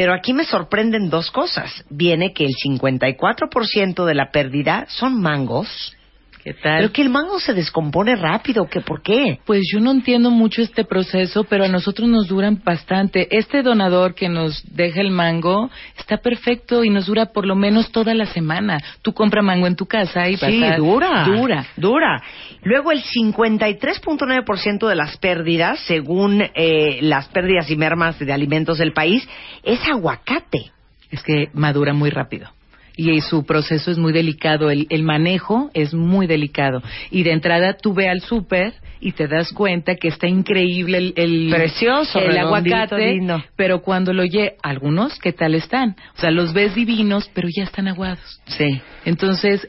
pero 0.00 0.14
aquí 0.14 0.32
me 0.32 0.46
sorprenden 0.46 1.10
dos 1.10 1.30
cosas. 1.30 1.84
Viene 1.90 2.32
que 2.32 2.46
el 2.46 2.52
54% 2.52 4.06
de 4.06 4.14
la 4.14 4.30
pérdida 4.30 4.86
son 4.88 5.20
mangos, 5.20 5.94
¿Qué 6.42 6.54
tal? 6.54 6.78
pero 6.78 6.92
que 6.92 7.02
el 7.02 7.10
mango 7.10 7.38
se 7.38 7.52
descompone 7.52 8.16
rápido, 8.16 8.66
¿que 8.68 8.80
por 8.80 9.02
qué? 9.02 9.38
Pues 9.44 9.62
yo 9.72 9.78
no 9.80 9.90
entiendo 9.90 10.30
mucho 10.30 10.62
este 10.62 10.84
proceso, 10.84 11.44
pero 11.44 11.64
a 11.64 11.68
nosotros 11.68 12.08
nos 12.08 12.28
duran 12.28 12.60
bastante. 12.64 13.28
Este 13.36 13.62
donador 13.62 14.14
que 14.14 14.28
nos 14.30 14.62
deja 14.74 15.00
el 15.02 15.10
mango 15.10 15.70
está 15.98 16.16
perfecto 16.16 16.82
y 16.82 16.88
nos 16.90 17.06
dura 17.06 17.26
por 17.26 17.44
lo 17.44 17.56
menos 17.56 17.92
toda 17.92 18.14
la 18.14 18.24
semana. 18.26 18.78
Tú 19.02 19.12
compras 19.12 19.44
mango 19.44 19.66
en 19.66 19.76
tu 19.76 19.84
casa 19.86 20.28
y 20.30 20.36
Sí, 20.38 20.60
vas 20.60 20.72
a- 20.72 20.76
dura. 20.76 21.24
Dura. 21.24 21.66
Dura. 21.76 22.22
Luego 22.62 22.90
el 22.92 23.02
53.9% 23.02 24.88
de 24.88 24.94
las 24.96 25.16
pérdidas, 25.18 25.78
según 25.80 26.42
eh, 26.54 26.98
las 27.02 27.28
pérdidas 27.28 27.70
y 27.70 27.76
mermas 27.76 28.18
de 28.18 28.32
alimentos 28.32 28.78
del 28.78 28.92
país, 28.92 29.28
es 29.62 29.80
aguacate. 29.88 30.70
Es 31.10 31.22
que 31.22 31.48
madura 31.52 31.92
muy 31.92 32.10
rápido. 32.10 32.48
Y 33.00 33.20
su 33.22 33.44
proceso 33.46 33.90
es 33.90 33.96
muy 33.96 34.12
delicado, 34.12 34.70
el, 34.70 34.86
el 34.90 35.02
manejo 35.02 35.70
es 35.72 35.94
muy 35.94 36.26
delicado. 36.26 36.82
Y 37.10 37.22
de 37.22 37.32
entrada 37.32 37.74
tú 37.80 37.94
ve 37.94 38.08
al 38.10 38.20
súper 38.20 38.74
y 39.00 39.12
te 39.12 39.26
das 39.26 39.52
cuenta 39.52 39.94
que 39.94 40.08
está 40.08 40.26
increíble 40.28 40.98
el, 40.98 41.12
el 41.16 41.50
Precioso, 41.50 42.18
el 42.18 42.36
aguacate, 42.36 43.14
lindo. 43.14 43.42
pero 43.56 43.80
cuando 43.80 44.12
lo 44.12 44.24
lle 44.24 44.56
algunos, 44.62 45.18
¿qué 45.18 45.32
tal 45.32 45.54
están? 45.54 45.96
O 46.16 46.20
sea, 46.20 46.30
los 46.30 46.52
ves 46.52 46.74
divinos, 46.74 47.30
pero 47.32 47.48
ya 47.48 47.64
están 47.64 47.88
aguados. 47.88 48.40
Sí. 48.44 48.82
Entonces, 49.06 49.66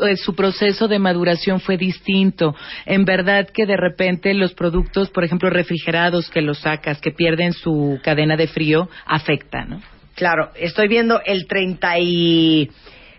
eh, 0.00 0.16
su 0.16 0.34
proceso 0.34 0.86
de 0.86 0.98
maduración 0.98 1.60
fue 1.60 1.78
distinto. 1.78 2.54
En 2.84 3.06
verdad 3.06 3.48
que 3.48 3.64
de 3.64 3.78
repente 3.78 4.34
los 4.34 4.52
productos, 4.52 5.08
por 5.08 5.24
ejemplo, 5.24 5.48
refrigerados 5.48 6.28
que 6.28 6.42
los 6.42 6.58
sacas, 6.58 7.00
que 7.00 7.12
pierden 7.12 7.54
su 7.54 7.98
cadena 8.02 8.36
de 8.36 8.46
frío, 8.46 8.90
afecta, 9.06 9.64
¿no? 9.64 9.80
Claro, 10.14 10.50
estoy 10.54 10.88
viendo 10.88 11.20
el 11.24 11.46
30 11.46 11.98
y... 11.98 12.70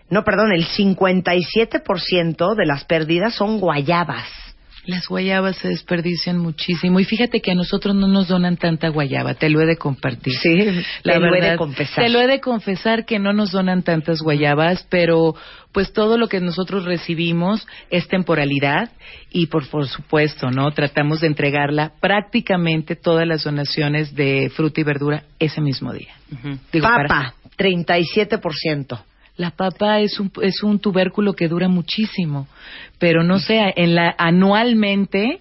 No, 0.09 0.23
perdón, 0.23 0.51
el 0.53 0.65
57% 0.67 2.55
de 2.55 2.65
las 2.65 2.85
pérdidas 2.85 3.33
son 3.35 3.59
guayabas. 3.59 4.44
Las 4.87 5.07
guayabas 5.07 5.57
se 5.57 5.69
desperdician 5.69 6.37
muchísimo 6.37 6.99
y 6.99 7.05
fíjate 7.05 7.41
que 7.41 7.51
a 7.51 7.55
nosotros 7.55 7.95
no 7.95 8.07
nos 8.07 8.27
donan 8.27 8.57
tanta 8.57 8.89
guayaba, 8.89 9.33
te 9.33 9.49
lo 9.49 9.61
he 9.61 9.65
de 9.65 9.77
compartir. 9.77 10.33
Sí, 10.33 10.83
te 11.03 11.19
lo 11.19 11.33
he 11.35 11.41
de 11.41 11.57
confesar. 11.57 12.03
Te 12.03 12.09
lo 12.09 12.21
he 12.21 12.27
de 12.27 12.39
confesar 12.39 13.05
que 13.05 13.17
no 13.19 13.33
nos 13.33 13.51
donan 13.51 13.83
tantas 13.83 14.21
guayabas, 14.21 14.85
pero 14.89 15.35
pues 15.71 15.91
todo 15.91 16.17
lo 16.17 16.27
que 16.27 16.39
nosotros 16.39 16.85
recibimos 16.85 17.67
es 17.89 18.07
temporalidad 18.07 18.91
y 19.31 19.47
por, 19.47 19.67
por 19.69 19.87
supuesto, 19.87 20.49
¿no? 20.51 20.71
Tratamos 20.71 21.21
de 21.21 21.27
entregarla 21.27 21.91
prácticamente 21.99 22.95
todas 22.95 23.27
las 23.27 23.43
donaciones 23.43 24.15
de 24.15 24.49
fruta 24.55 24.81
y 24.81 24.83
verdura 24.83 25.23
ese 25.39 25.61
mismo 25.61 25.91
día. 25.93 26.13
Digo, 26.71 26.87
para- 26.87 27.07
Papa, 27.07 27.33
37%. 27.57 28.99
La 29.37 29.51
papa 29.51 29.99
es 29.99 30.19
un, 30.19 30.31
es 30.41 30.63
un 30.63 30.79
tubérculo 30.79 31.33
que 31.33 31.49
dura 31.49 31.67
muchísimo, 31.67 32.47
pero 32.99 33.23
no 33.23 33.39
sé, 33.39 33.73
en 33.75 33.93
la, 33.93 34.15
anualmente 34.17 35.39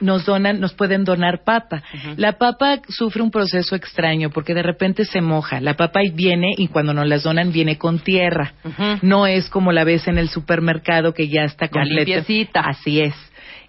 nos 0.00 0.24
donan, 0.24 0.60
nos 0.60 0.72
pueden 0.74 1.04
donar 1.04 1.42
papa. 1.44 1.82
La 2.16 2.38
papa 2.38 2.80
sufre 2.88 3.22
un 3.22 3.30
proceso 3.30 3.74
extraño 3.74 4.30
porque 4.30 4.54
de 4.54 4.62
repente 4.62 5.04
se 5.04 5.20
moja. 5.20 5.60
La 5.60 5.74
papa 5.74 6.00
viene 6.12 6.54
y 6.56 6.68
cuando 6.68 6.94
nos 6.94 7.08
las 7.08 7.24
donan 7.24 7.52
viene 7.52 7.76
con 7.76 7.98
tierra. 7.98 8.54
No 9.02 9.26
es 9.26 9.48
como 9.48 9.72
la 9.72 9.84
ves 9.84 10.06
en 10.06 10.18
el 10.18 10.28
supermercado 10.28 11.12
que 11.12 11.28
ya 11.28 11.42
está 11.42 11.68
completa. 11.68 12.60
Así 12.60 13.00
es. 13.00 13.14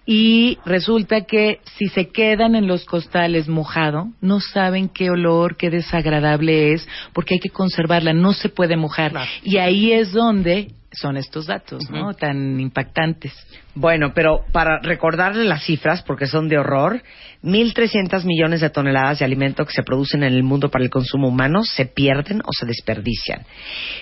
Y 0.06 0.58
resulta 0.64 1.22
que 1.22 1.58
si 1.76 1.88
se 1.88 2.08
quedan 2.08 2.54
en 2.54 2.68
los 2.68 2.84
costales 2.84 3.48
mojado, 3.48 4.12
no 4.20 4.40
saben 4.40 4.88
qué 4.88 5.10
olor, 5.10 5.56
qué 5.56 5.68
desagradable 5.68 6.72
es, 6.72 6.88
porque 7.12 7.34
hay 7.34 7.40
que 7.40 7.50
conservarla, 7.50 8.12
no 8.12 8.32
se 8.32 8.48
puede 8.48 8.76
mojar. 8.76 9.12
Y 9.42 9.56
ahí 9.58 9.92
es 9.92 10.12
donde 10.12 10.68
son 10.92 11.16
estos 11.16 11.46
datos, 11.46 11.90
¿no? 11.90 12.14
Tan 12.14 12.58
impactantes. 12.58 13.32
Bueno, 13.74 14.12
pero 14.14 14.44
para 14.52 14.78
recordarle 14.80 15.44
las 15.44 15.64
cifras, 15.64 16.02
porque 16.02 16.26
son 16.26 16.48
de 16.48 16.56
horror, 16.56 17.02
1.300 17.42 18.24
millones 18.24 18.62
de 18.62 18.70
toneladas 18.70 19.18
de 19.18 19.26
alimento 19.26 19.66
que 19.66 19.74
se 19.74 19.82
producen 19.82 20.22
en 20.22 20.32
el 20.32 20.42
mundo 20.42 20.70
para 20.70 20.82
el 20.82 20.90
consumo 20.90 21.28
humano 21.28 21.62
se 21.62 21.84
pierden 21.84 22.40
o 22.40 22.52
se 22.58 22.64
desperdician. 22.64 23.42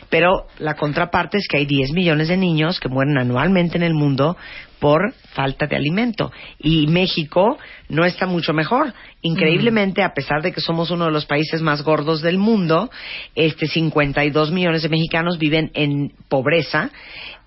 Pero 0.09 0.47
la 0.59 0.75
contraparte 0.75 1.39
es 1.39 1.49
que 1.49 1.57
hay 1.57 1.67
10 1.67 1.93
millones 1.93 2.29
de 2.29 2.37
niños 2.37 2.79
que 2.79 2.89
mueren 2.89 3.19
anualmente 3.19 3.77
en 3.77 3.83
el 3.83 3.95
mundo 3.95 4.37
por 4.79 5.13
falta 5.33 5.67
de 5.67 5.77
alimento. 5.77 6.33
Y 6.59 6.87
México 6.87 7.59
no 7.89 8.05
está 8.05 8.27
mucho 8.27 8.53
mejor. 8.53 8.93
Increíblemente, 9.23 10.03
a 10.03 10.13
pesar 10.13 10.43
de 10.43 10.53
que 10.53 10.61
somos 10.61 10.91
uno 10.91 11.07
de 11.07 11.13
los 11.13 11.27
países 11.27 11.63
más 11.63 11.83
gordos 11.83 12.23
del 12.23 12.39
mundo, 12.39 12.91
este 13.35 13.67
52 13.67 14.51
millones 14.51 14.83
de 14.83 14.89
mexicanos 14.89 15.39
viven 15.39 15.71
en 15.75 16.13
pobreza, 16.29 16.91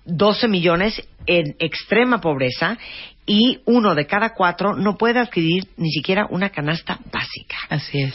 12 0.04 0.48
millones 0.48 1.02
en 1.26 1.54
extrema 1.58 2.20
pobreza 2.20 2.78
y 3.26 3.60
uno 3.66 3.94
de 3.94 4.06
cada 4.06 4.32
cuatro 4.32 4.74
no 4.74 4.96
puede 4.96 5.20
adquirir 5.20 5.68
ni 5.76 5.90
siquiera 5.90 6.26
una 6.30 6.48
canasta 6.48 6.98
básica. 7.12 7.56
Así 7.68 8.00
es. 8.00 8.14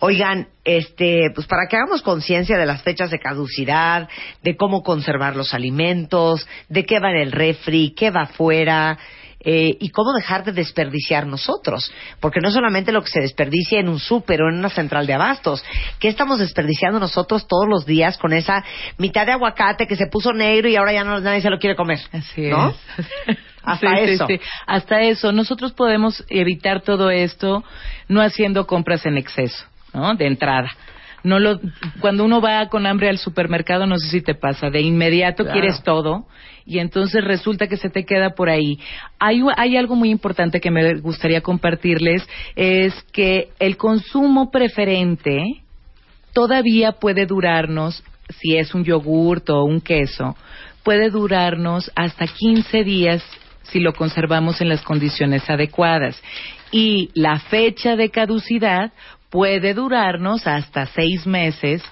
Oigan, 0.00 0.48
este, 0.64 1.30
pues 1.34 1.46
para 1.46 1.66
que 1.68 1.76
hagamos 1.76 2.02
conciencia 2.02 2.56
de 2.56 2.66
las 2.66 2.82
fechas 2.82 3.10
de 3.10 3.18
caducidad, 3.18 4.08
de 4.42 4.56
cómo 4.56 4.82
conservar 4.82 5.36
los 5.36 5.54
alimentos, 5.54 6.48
de 6.68 6.84
qué 6.84 6.98
va 7.00 7.10
en 7.10 7.18
el 7.18 7.32
refri, 7.32 7.94
qué 7.94 8.10
va 8.10 8.22
afuera, 8.22 8.98
eh, 9.42 9.76
y 9.80 9.88
cómo 9.88 10.12
dejar 10.12 10.44
de 10.44 10.52
desperdiciar 10.52 11.26
nosotros. 11.26 11.90
Porque 12.20 12.40
no 12.40 12.50
solamente 12.50 12.92
lo 12.92 13.02
que 13.02 13.08
se 13.10 13.20
desperdicia 13.20 13.80
en 13.80 13.88
un 13.88 13.98
súper 13.98 14.42
o 14.42 14.48
en 14.50 14.58
una 14.58 14.68
central 14.68 15.06
de 15.06 15.14
abastos, 15.14 15.64
¿qué 15.98 16.08
estamos 16.08 16.38
desperdiciando 16.38 17.00
nosotros 17.00 17.46
todos 17.48 17.66
los 17.66 17.86
días 17.86 18.18
con 18.18 18.32
esa 18.34 18.62
mitad 18.98 19.24
de 19.24 19.32
aguacate 19.32 19.86
que 19.86 19.96
se 19.96 20.08
puso 20.08 20.32
negro 20.32 20.68
y 20.68 20.76
ahora 20.76 20.92
ya 20.92 21.04
no, 21.04 21.20
nadie 21.20 21.40
se 21.40 21.48
lo 21.50 21.58
quiere 21.58 21.74
comer? 21.74 22.00
Así 22.12 22.42
¿No? 22.48 22.70
es. 22.70 23.38
Hasta 23.62 23.96
Sí, 23.96 24.04
sí, 24.06 24.10
eso. 24.12 24.26
sí. 24.26 24.40
Hasta 24.66 25.00
eso. 25.02 25.32
Nosotros 25.32 25.72
podemos 25.72 26.24
evitar 26.28 26.82
todo 26.82 27.10
esto 27.10 27.62
no 28.08 28.20
haciendo 28.20 28.66
compras 28.66 29.06
en 29.06 29.16
exceso, 29.16 29.64
¿no? 29.92 30.14
De 30.14 30.26
entrada. 30.26 30.70
No 31.22 31.38
lo, 31.38 31.60
cuando 32.00 32.24
uno 32.24 32.40
va 32.40 32.66
con 32.68 32.86
hambre 32.86 33.08
al 33.10 33.18
supermercado, 33.18 33.86
no 33.86 33.98
sé 33.98 34.08
si 34.08 34.20
te 34.22 34.34
pasa, 34.34 34.70
de 34.70 34.80
inmediato 34.80 35.44
Claro. 35.44 35.60
quieres 35.60 35.82
todo 35.82 36.26
y 36.64 36.78
entonces 36.78 37.24
resulta 37.24 37.66
que 37.66 37.76
se 37.76 37.90
te 37.90 38.04
queda 38.04 38.30
por 38.30 38.48
ahí. 38.48 38.78
Hay, 39.18 39.42
hay 39.56 39.76
algo 39.76 39.96
muy 39.96 40.10
importante 40.10 40.60
que 40.60 40.70
me 40.70 40.94
gustaría 40.94 41.40
compartirles, 41.40 42.26
es 42.56 42.94
que 43.12 43.48
el 43.58 43.76
consumo 43.76 44.50
preferente 44.50 45.42
todavía 46.32 46.92
puede 46.92 47.26
durarnos, 47.26 48.02
si 48.28 48.56
es 48.56 48.74
un 48.74 48.84
yogurt 48.84 49.50
o 49.50 49.64
un 49.64 49.80
queso, 49.80 50.36
puede 50.84 51.10
durarnos 51.10 51.90
hasta 51.96 52.26
15 52.26 52.84
días 52.84 53.24
si 53.64 53.80
lo 53.80 53.92
conservamos 53.92 54.60
en 54.60 54.68
las 54.68 54.82
condiciones 54.82 55.48
adecuadas. 55.50 56.20
Y 56.72 57.10
la 57.14 57.40
fecha 57.40 57.96
de 57.96 58.10
caducidad 58.10 58.92
puede 59.30 59.74
durarnos 59.74 60.46
hasta 60.46 60.86
seis 60.86 61.26
meses 61.26 61.82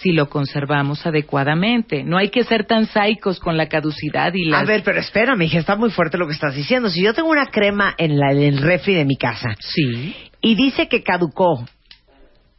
si 0.00 0.12
lo 0.12 0.28
conservamos 0.28 1.06
adecuadamente. 1.06 2.04
No 2.04 2.18
hay 2.18 2.28
que 2.28 2.44
ser 2.44 2.64
tan 2.66 2.86
saicos 2.86 3.40
con 3.40 3.56
la 3.56 3.68
caducidad 3.68 4.32
y 4.34 4.44
las... 4.44 4.62
A 4.62 4.64
ver, 4.64 4.82
pero 4.84 5.00
espérame, 5.00 5.42
hija, 5.42 5.58
está 5.58 5.76
muy 5.76 5.90
fuerte 5.90 6.18
lo 6.18 6.26
que 6.26 6.34
estás 6.34 6.54
diciendo. 6.54 6.90
Si 6.90 7.02
yo 7.02 7.14
tengo 7.14 7.30
una 7.30 7.46
crema 7.46 7.94
en, 7.96 8.18
la, 8.18 8.32
en 8.32 8.42
el 8.42 8.58
refri 8.58 8.94
de 8.94 9.04
mi 9.04 9.16
casa 9.16 9.54
Sí, 9.58 10.14
y 10.40 10.54
dice 10.54 10.88
que 10.88 11.02
caducó 11.02 11.66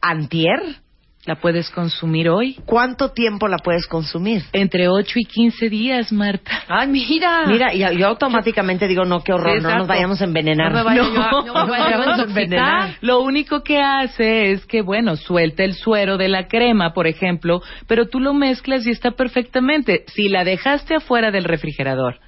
antier, 0.00 0.60
la 1.26 1.34
puedes 1.36 1.68
consumir 1.70 2.30
hoy. 2.30 2.56
¿cuánto 2.64 3.10
tiempo 3.10 3.48
la 3.48 3.58
puedes 3.58 3.86
consumir? 3.86 4.42
Entre 4.52 4.88
8 4.88 5.18
y 5.18 5.24
15 5.24 5.68
días, 5.68 6.10
Marta. 6.12 6.62
Ay, 6.68 6.88
mira. 6.88 7.44
Mira, 7.46 7.74
y 7.74 7.80
yo 7.98 8.06
automáticamente 8.06 8.88
digo, 8.88 9.04
no, 9.04 9.22
qué 9.22 9.32
horror, 9.34 9.60
no 9.62 9.76
nos 9.78 9.86
vayamos 9.86 10.20
a 10.22 10.24
envenenar. 10.24 10.72
No 10.72 10.78
me 10.78 10.84
vaya 10.84 11.02
yo 11.02 11.20
a- 11.20 11.30
no 11.44 11.54
me 11.66 11.70
vaya 11.70 11.90
yo 11.90 11.94
a 11.96 11.98
vamos 11.98 12.18
a 12.20 12.22
intoxicar. 12.30 12.96
Lo 13.02 13.20
único 13.20 13.62
que 13.62 13.78
hace 13.80 14.52
es 14.52 14.64
que, 14.66 14.80
bueno, 14.80 15.16
suelta 15.16 15.64
el 15.64 15.74
suero 15.74 16.16
de 16.16 16.28
la 16.28 16.46
crema, 16.48 16.94
por 16.94 17.06
ejemplo, 17.06 17.60
pero 17.86 18.06
tú 18.08 18.20
lo 18.20 18.32
mezclas 18.32 18.86
y 18.86 18.90
está 18.90 19.10
perfectamente. 19.10 20.04
Si 20.06 20.28
la 20.28 20.44
dejaste 20.44 20.94
afuera 20.94 21.30
del 21.30 21.44
refrigerador 21.44 22.20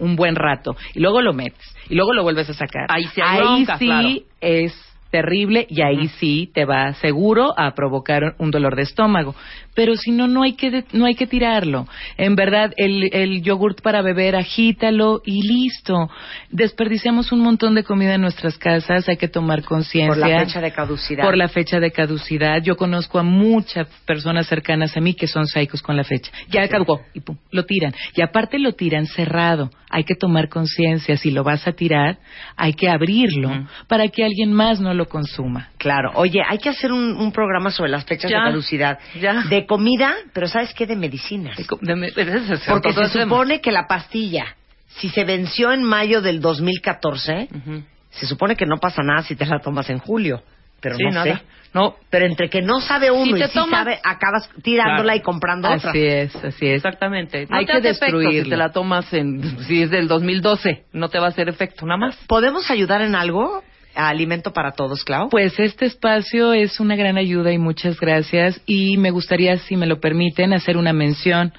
un 0.00 0.14
buen 0.14 0.36
rato 0.36 0.76
y 0.94 1.00
luego 1.00 1.20
lo 1.22 1.32
metes 1.32 1.74
y 1.90 1.96
luego 1.96 2.12
lo 2.14 2.22
vuelves 2.22 2.48
a 2.48 2.54
sacar, 2.54 2.86
Ahí 2.88 3.04
sí 3.14 3.20
hay 3.22 3.40
bronca, 3.40 3.78
sí 3.78 3.86
claro. 3.86 4.08
es 4.40 4.87
terrible 5.10 5.66
y 5.68 5.82
ahí 5.82 6.08
sí 6.08 6.50
te 6.52 6.64
va 6.64 6.94
seguro 6.94 7.54
a 7.58 7.74
provocar 7.74 8.34
un 8.38 8.50
dolor 8.50 8.76
de 8.76 8.82
estómago. 8.82 9.34
Pero 9.78 9.94
si 9.94 10.10
no, 10.10 10.26
no 10.26 10.42
hay 10.42 10.54
que, 10.54 10.72
de- 10.72 10.84
no 10.92 11.06
hay 11.06 11.14
que 11.14 11.28
tirarlo. 11.28 11.86
En 12.16 12.34
verdad, 12.34 12.72
el, 12.76 13.10
el 13.12 13.42
yogurt 13.42 13.80
para 13.80 14.02
beber, 14.02 14.34
agítalo 14.34 15.22
y 15.24 15.46
listo. 15.46 16.10
Desperdiciamos 16.50 17.30
un 17.30 17.42
montón 17.42 17.76
de 17.76 17.84
comida 17.84 18.14
en 18.14 18.22
nuestras 18.22 18.58
casas, 18.58 19.08
hay 19.08 19.16
que 19.18 19.28
tomar 19.28 19.62
conciencia. 19.62 20.08
Por 20.08 20.18
la 20.18 20.40
fecha 20.40 20.60
de 20.60 20.72
caducidad. 20.72 21.22
Por 21.22 21.36
la 21.36 21.46
fecha 21.48 21.78
de 21.78 21.92
caducidad. 21.92 22.60
Yo 22.60 22.76
conozco 22.76 23.20
a 23.20 23.22
muchas 23.22 23.86
personas 24.04 24.48
cercanas 24.48 24.96
a 24.96 25.00
mí 25.00 25.14
que 25.14 25.28
son 25.28 25.46
psicos 25.46 25.80
con 25.80 25.96
la 25.96 26.02
fecha. 26.02 26.32
Ya 26.50 26.66
caducó 26.66 27.00
y 27.14 27.20
pum, 27.20 27.36
lo 27.52 27.64
tiran. 27.64 27.94
Y 28.16 28.22
aparte 28.22 28.58
lo 28.58 28.72
tiran 28.72 29.06
cerrado. 29.06 29.70
Hay 29.90 30.02
que 30.02 30.16
tomar 30.16 30.48
conciencia. 30.48 31.16
Si 31.16 31.30
lo 31.30 31.44
vas 31.44 31.68
a 31.68 31.72
tirar, 31.72 32.18
hay 32.56 32.72
que 32.72 32.88
abrirlo 32.88 33.64
para 33.86 34.08
que 34.08 34.24
alguien 34.24 34.52
más 34.52 34.80
no 34.80 34.92
lo 34.92 35.06
consuma. 35.08 35.70
Claro. 35.78 36.10
Oye, 36.14 36.42
hay 36.46 36.58
que 36.58 36.68
hacer 36.70 36.92
un, 36.92 37.16
un 37.16 37.32
programa 37.32 37.70
sobre 37.70 37.90
las 37.90 38.04
fechas 38.04 38.30
Ya, 38.30 38.38
de 38.38 38.50
caducidad. 38.50 38.98
ya. 39.20 39.44
De 39.48 39.64
comida, 39.66 40.14
pero 40.32 40.48
¿sabes 40.48 40.74
qué? 40.74 40.86
De 40.86 40.96
medicinas. 40.96 41.56
De 41.56 41.64
co- 41.66 41.78
de 41.80 41.94
me- 41.94 42.10
de- 42.10 42.24
de- 42.24 42.40
de- 42.40 42.58
Porque 42.66 42.92
se 42.92 43.22
supone 43.22 43.60
que 43.60 43.70
la 43.72 43.86
pastilla, 43.86 44.56
si 44.88 45.08
se 45.08 45.24
venció 45.24 45.72
en 45.72 45.82
mayo 45.84 46.20
del 46.20 46.40
2014, 46.40 47.48
Ujú. 47.54 47.82
se 48.10 48.26
supone 48.26 48.56
que 48.56 48.66
no 48.66 48.78
pasa 48.78 49.02
nada 49.02 49.22
si 49.22 49.36
te 49.36 49.46
la 49.46 49.60
tomas 49.60 49.88
en 49.90 49.98
julio. 49.98 50.42
Pero 50.80 50.94
Sí, 50.96 51.02
no 51.04 51.10
nada. 51.10 51.38
sé. 51.38 51.42
No, 51.74 51.96
pero 52.08 52.24
entre 52.24 52.48
que 52.48 52.62
no 52.62 52.80
sabe 52.80 53.10
uno 53.10 53.36
Si 53.36 53.42
y 53.42 53.46
sí 53.48 53.50
tomas- 53.58 53.70
sabe, 53.80 54.00
acabas 54.04 54.48
tirándola 54.62 55.12
Claro. 55.12 55.18
y 55.18 55.22
comprando 55.22 55.68
otra. 55.68 55.90
Así 55.90 56.06
es, 56.06 56.34
así 56.36 56.66
es. 56.66 56.76
Exactamente. 56.76 57.46
No 57.50 57.56
Hay 57.56 57.66
te 57.66 57.72
que 57.72 57.80
destruirlo. 57.80 58.44
si 58.44 58.48
te 58.50 58.56
la 58.56 58.70
tomas 58.70 59.12
en 59.12 59.58
si 59.64 59.82
es 59.82 59.90
del 59.90 60.06
2012, 60.08 60.84
no 60.92 61.08
te 61.08 61.18
va 61.18 61.26
a 61.26 61.28
hacer 61.30 61.48
efecto 61.48 61.84
nada 61.84 61.98
más. 61.98 62.16
¿Podemos 62.28 62.70
ayudar 62.70 63.02
en 63.02 63.14
algo 63.16 63.62
Alimento 64.06 64.52
para 64.52 64.72
Todos, 64.72 65.02
Clau? 65.04 65.28
Pues 65.28 65.58
este 65.58 65.86
espacio 65.86 66.52
es 66.52 66.78
una 66.78 66.94
gran 66.94 67.18
ayuda 67.18 67.52
y 67.52 67.58
muchas 67.58 67.98
gracias. 67.98 68.60
Y 68.64 68.96
me 68.96 69.10
gustaría, 69.10 69.58
si 69.58 69.76
me 69.76 69.86
lo 69.86 69.98
permiten, 69.98 70.52
hacer 70.52 70.76
una 70.76 70.92
mención. 70.92 71.52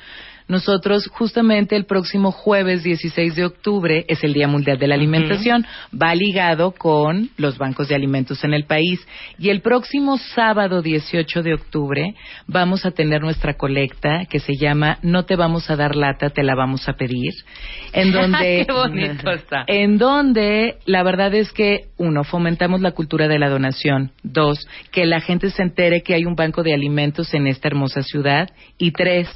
Nosotros 0.50 1.08
justamente 1.08 1.76
el 1.76 1.86
próximo 1.86 2.32
jueves 2.32 2.84
16 2.84 3.36
de 3.36 3.46
octubre 3.46 4.04
es 4.08 4.24
el 4.24 4.34
Día 4.34 4.48
Mundial 4.48 4.80
de 4.80 4.88
la 4.88 4.96
Alimentación, 4.96 5.66
va 5.94 6.16
ligado 6.16 6.72
con 6.72 7.30
los 7.38 7.60
bancos 7.60 7.88
de 7.88 7.96
alimentos 7.96 8.44
en 8.44 8.56
el 8.56 8.66
país. 8.66 9.00
Y 9.38 9.50
el 9.50 9.62
próximo 9.62 10.18
sábado 10.18 10.82
18 10.82 11.44
de 11.44 11.54
octubre 11.54 12.16
vamos 12.48 12.84
a 12.86 12.92
tener 12.92 13.22
nuestra 13.22 13.54
colecta 13.54 14.26
que 14.28 14.40
se 14.40 14.56
llama 14.56 14.98
No 15.04 15.24
te 15.24 15.36
vamos 15.36 15.70
a 15.70 15.76
dar 15.76 15.96
lata, 15.96 16.32
te 16.32 16.42
la 16.42 16.56
vamos 16.56 16.90
a 16.90 16.94
pedir, 16.94 17.32
en 17.94 18.12
donde 18.12 18.66
Qué 18.66 18.74
bonito 18.74 19.32
está. 19.32 19.66
en 19.68 20.00
donde 20.00 20.78
la 20.86 21.04
verdad 21.04 21.34
es 21.36 21.52
que 21.52 21.90
uno 21.98 22.24
fomentamos 22.24 22.82
la 22.82 22.92
cultura 22.92 23.28
de 23.28 23.38
la 23.38 23.50
donación, 23.50 24.14
dos 24.24 24.68
que 24.92 25.06
la 25.06 25.22
gente 25.22 25.52
se 25.52 25.62
entere 25.62 26.02
que 26.02 26.16
hay 26.16 26.26
un 26.26 26.36
banco 26.36 26.64
de 26.64 26.74
alimentos 26.74 27.36
en 27.36 27.46
esta 27.46 27.68
hermosa 27.68 28.02
ciudad. 28.02 28.50
Y 28.80 28.92
tres 28.92 29.30